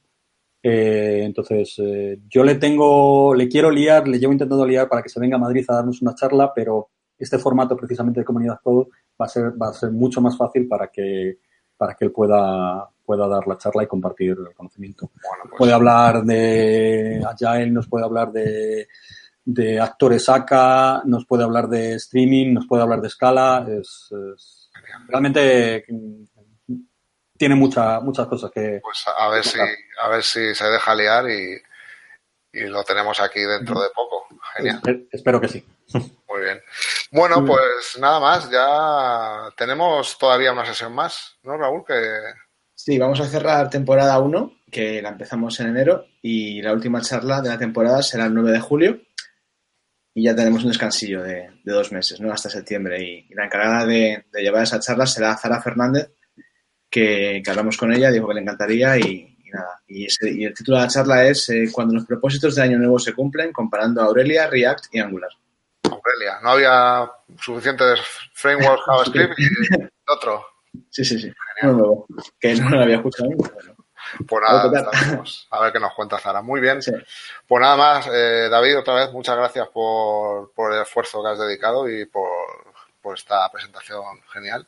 Eh, 0.61 1.23
entonces, 1.23 1.73
eh, 1.79 2.19
yo 2.29 2.43
le 2.43 2.53
tengo, 2.53 3.33
le 3.33 3.47
quiero 3.47 3.71
liar, 3.71 4.07
le 4.07 4.19
llevo 4.19 4.33
intentando 4.33 4.63
liar 4.67 4.87
para 4.87 5.01
que 5.01 5.09
se 5.09 5.19
venga 5.19 5.37
a 5.37 5.39
Madrid 5.39 5.65
a 5.69 5.73
darnos 5.73 6.03
una 6.03 6.13
charla, 6.13 6.53
pero 6.53 6.89
este 7.17 7.39
formato 7.39 7.75
precisamente 7.75 8.19
de 8.19 8.25
comunidad 8.25 8.59
code 8.63 8.89
va 9.19 9.25
a 9.25 9.29
ser, 9.29 9.51
va 9.61 9.69
a 9.69 9.73
ser 9.73 9.91
mucho 9.91 10.21
más 10.21 10.37
fácil 10.37 10.67
para 10.67 10.87
que, 10.87 11.39
para 11.75 11.95
que 11.95 12.05
él 12.05 12.11
pueda, 12.11 12.89
pueda 13.05 13.27
dar 13.27 13.47
la 13.47 13.57
charla 13.57 13.83
y 13.83 13.87
compartir 13.87 14.31
el 14.31 14.53
conocimiento. 14.53 15.09
Pues 15.13 15.53
puede 15.57 15.73
hablar 15.73 16.23
de 16.23 17.23
Agile, 17.25 17.71
nos 17.71 17.87
puede 17.87 18.05
hablar 18.05 18.31
de, 18.31 18.87
de 19.45 19.79
actores 19.79 20.27
ACA, 20.27 21.03
nos 21.05 21.25
puede 21.25 21.43
hablar 21.43 21.67
de 21.69 21.93
streaming, 21.93 22.53
nos 22.53 22.67
puede 22.67 22.83
hablar 22.83 23.01
de 23.01 23.07
escala. 23.07 23.65
Es, 23.69 24.09
realmente 25.07 25.85
tiene 27.37 27.55
mucha, 27.55 27.99
muchas 28.01 28.27
cosas 28.27 28.51
que. 28.51 28.79
Pues 28.83 29.05
a 29.17 29.29
ver 29.29 29.43
si, 29.43 29.59
a 29.59 30.09
ver 30.09 30.23
si 30.23 30.53
se 30.53 30.65
deja 30.65 30.95
liar 30.95 31.29
y, 31.29 31.57
y 32.51 32.61
lo 32.65 32.83
tenemos 32.83 33.19
aquí 33.19 33.39
dentro 33.39 33.81
de 33.81 33.89
poco. 33.95 34.27
Genial. 34.55 34.81
Espero 35.11 35.39
que 35.39 35.47
sí. 35.47 35.65
Muy 35.93 36.41
bien. 36.41 36.59
Bueno, 37.11 37.45
pues 37.45 37.97
nada 37.99 38.19
más, 38.19 38.49
ya 38.49 39.49
tenemos 39.55 40.17
todavía 40.17 40.51
una 40.51 40.65
sesión 40.65 40.93
más, 40.93 41.37
¿no, 41.43 41.57
Raúl? 41.57 41.83
Que... 41.85 41.95
Sí, 42.75 42.97
vamos 42.99 43.19
a 43.21 43.27
cerrar 43.27 43.69
temporada 43.69 44.19
1, 44.19 44.59
que 44.71 45.01
la 45.01 45.09
empezamos 45.09 45.59
en 45.59 45.67
enero, 45.67 46.05
y 46.21 46.61
la 46.61 46.73
última 46.73 47.01
charla 47.01 47.41
de 47.41 47.49
la 47.49 47.57
temporada 47.57 48.01
será 48.01 48.25
el 48.25 48.33
9 48.33 48.51
de 48.51 48.59
julio, 48.59 49.01
y 50.13 50.23
ya 50.23 50.35
tenemos 50.35 50.63
un 50.63 50.69
descansillo 50.69 51.23
de, 51.23 51.49
dos 51.63 51.91
meses, 51.91 52.19
¿no? 52.19 52.33
Hasta 52.33 52.49
septiembre. 52.49 53.01
Y, 53.03 53.33
la 53.35 53.45
encargada 53.45 53.85
de, 53.85 54.25
llevar 54.33 54.63
esa 54.63 54.79
charla 54.79 55.05
será 55.05 55.37
Zara 55.37 55.61
Fernández, 55.61 56.11
que, 56.89 57.41
hablamos 57.47 57.77
con 57.77 57.93
ella, 57.93 58.11
dijo 58.11 58.27
que 58.27 58.33
le 58.33 58.41
encantaría 58.41 58.97
y, 58.97 59.37
nada. 59.53 59.81
Y, 59.87 60.07
el 60.43 60.53
título 60.53 60.77
de 60.77 60.83
la 60.83 60.89
charla 60.89 61.27
es 61.27 61.47
eh, 61.49 61.69
Cuando 61.71 61.93
los 61.93 62.05
propósitos 62.05 62.55
de 62.55 62.63
Año 62.63 62.79
Nuevo 62.79 62.99
se 62.99 63.13
cumplen, 63.13 63.53
comparando 63.53 64.01
a 64.01 64.05
Aurelia, 64.05 64.47
React 64.47 64.85
y 64.91 64.99
Angular. 64.99 65.29
Aurelia. 66.07 66.39
No 66.41 66.51
había 66.51 67.11
suficientes 67.39 67.99
frameworks 68.33 68.83
JavaScript 68.85 69.39
y 69.39 69.47
otro. 70.07 70.45
Sí, 70.89 71.03
sí, 71.03 71.19
sí. 71.19 71.31
nuevo, 71.61 72.05
que 72.39 72.55
no 72.55 72.69
lo 72.69 72.81
había 72.81 72.97
escuchado. 72.97 73.29
Pues 74.27 74.43
nada, 74.47 74.91
a 75.51 75.61
ver 75.61 75.73
qué 75.73 75.79
nos 75.79 75.93
cuenta 75.93 76.17
Zara. 76.17 76.41
Muy 76.41 76.61
bien. 76.61 76.79
Pues 77.47 77.61
nada 77.61 77.75
más, 77.75 78.07
eh, 78.07 78.47
David, 78.49 78.79
otra 78.79 78.93
vez 78.93 79.11
muchas 79.11 79.35
gracias 79.35 79.67
por, 79.69 80.53
por, 80.53 80.73
el 80.73 80.81
esfuerzo 80.81 81.21
que 81.21 81.29
has 81.29 81.39
dedicado 81.39 81.89
y 81.89 82.05
por, 82.05 82.29
por 83.01 83.15
esta 83.17 83.49
presentación 83.51 84.21
genial. 84.31 84.67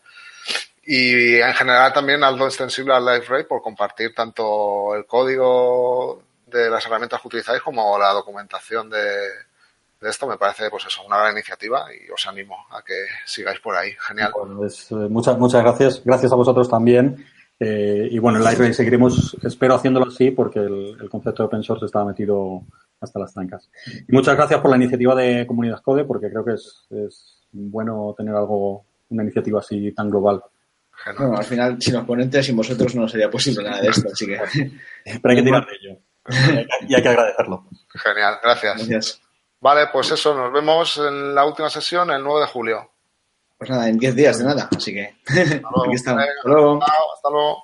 Y 0.84 1.36
en 1.36 1.53
general 1.53 1.94
también 1.94 2.24
algo 2.24 2.45
extensible 2.45 2.94
al 2.94 3.06
LiveRay 3.06 3.45
por 3.45 3.61
compartir 3.61 4.14
tanto 4.14 4.95
el 4.95 5.06
código 5.06 6.24
de 6.48 6.70
las 6.70 6.86
herramientas 6.86 7.22
que 7.22 7.28
utilizáis 7.28 7.61
como 7.61 7.98
la 7.98 8.11
documentación 8.11 8.90
de, 8.90 9.30
de 10.02 10.10
esto 10.10 10.28
me 10.28 10.38
parece 10.38 10.70
pues 10.70 10.86
eso 10.86 11.02
una 11.06 11.18
gran 11.18 11.34
iniciativa 11.34 11.86
y 11.94 12.10
os 12.10 12.26
animo 12.28 12.56
a 12.72 12.82
que 12.82 13.06
sigáis 13.26 13.60
por 13.60 13.76
ahí 13.76 13.92
genial 14.08 14.32
pues, 14.58 14.92
eh, 14.92 14.96
muchas 14.96 15.38
muchas 15.38 15.62
gracias 15.62 16.02
gracias 16.04 16.32
a 16.32 16.36
vosotros 16.36 16.70
también 16.70 17.26
eh, 17.60 18.08
y 18.10 18.18
bueno 18.20 18.38
el 18.38 18.44
Lightray 18.46 18.74
seguiremos 18.74 19.36
espero 19.44 19.76
haciéndolo 19.76 20.08
así 20.08 20.32
porque 20.32 20.60
el, 20.60 21.10
concepto 21.10 21.44
de 21.44 21.48
open 21.48 21.64
source 21.64 21.86
está 21.86 22.06
metido 22.06 22.62
hasta 23.02 23.20
las 23.20 23.34
trancas 23.34 23.70
y 24.08 24.12
muchas 24.14 24.36
gracias 24.36 24.62
por 24.62 24.72
la 24.72 24.78
iniciativa 24.78 25.16
de 25.16 25.46
Comunidad 25.46 25.82
Code 25.82 26.06
porque 26.06 26.30
creo 26.30 26.46
que 26.46 26.54
es, 26.54 26.88
es 26.92 27.40
bueno 27.52 28.16
tener 28.18 28.36
algo 28.36 28.86
una 29.10 29.24
iniciativa 29.24 29.60
así 29.60 29.92
tan 29.92 30.10
global 30.10 30.42
bueno, 31.18 31.38
al 31.38 31.46
final, 31.46 31.82
sin 31.82 31.94
los 31.94 32.06
ponentes, 32.06 32.46
sin 32.46 32.56
vosotros 32.56 32.94
no 32.96 33.08
sería 33.08 33.30
posible 33.30 33.64
nada 33.64 33.82
de 33.82 33.88
esto, 33.88 34.10
así 34.12 34.28
que... 34.28 34.38
Pero 35.06 35.30
hay 35.30 35.36
que 35.38 35.44
tirar 35.44 35.66
de 35.66 35.72
ello. 35.82 36.00
y 36.90 36.94
hay 36.94 37.02
que 37.02 37.10
agradecerlo. 37.10 37.66
Genial, 37.94 38.38
gracias. 38.44 38.76
Gracias. 38.76 39.22
Vale, 39.61 39.88
pues 39.91 40.11
eso, 40.11 40.34
nos 40.34 40.52
vemos 40.53 40.98
en 40.98 41.36
la 41.36 41.45
última 41.45 41.69
sesión 41.69 42.10
el 42.11 42.23
9 42.23 42.41
de 42.41 42.48
julio. 42.48 42.91
Pues 43.57 43.69
nada, 43.69 43.90
en 43.90 43.98
10 43.98 44.15
días 44.15 44.40
de 44.40 44.45
nada, 44.45 44.69
así 44.76 44.94
que 44.94 45.15
hasta 45.27 45.69
luego. 45.69 45.91
Hasta 45.94 46.14
luego. 46.45 46.80
Hasta 47.14 47.30
luego. 47.30 47.64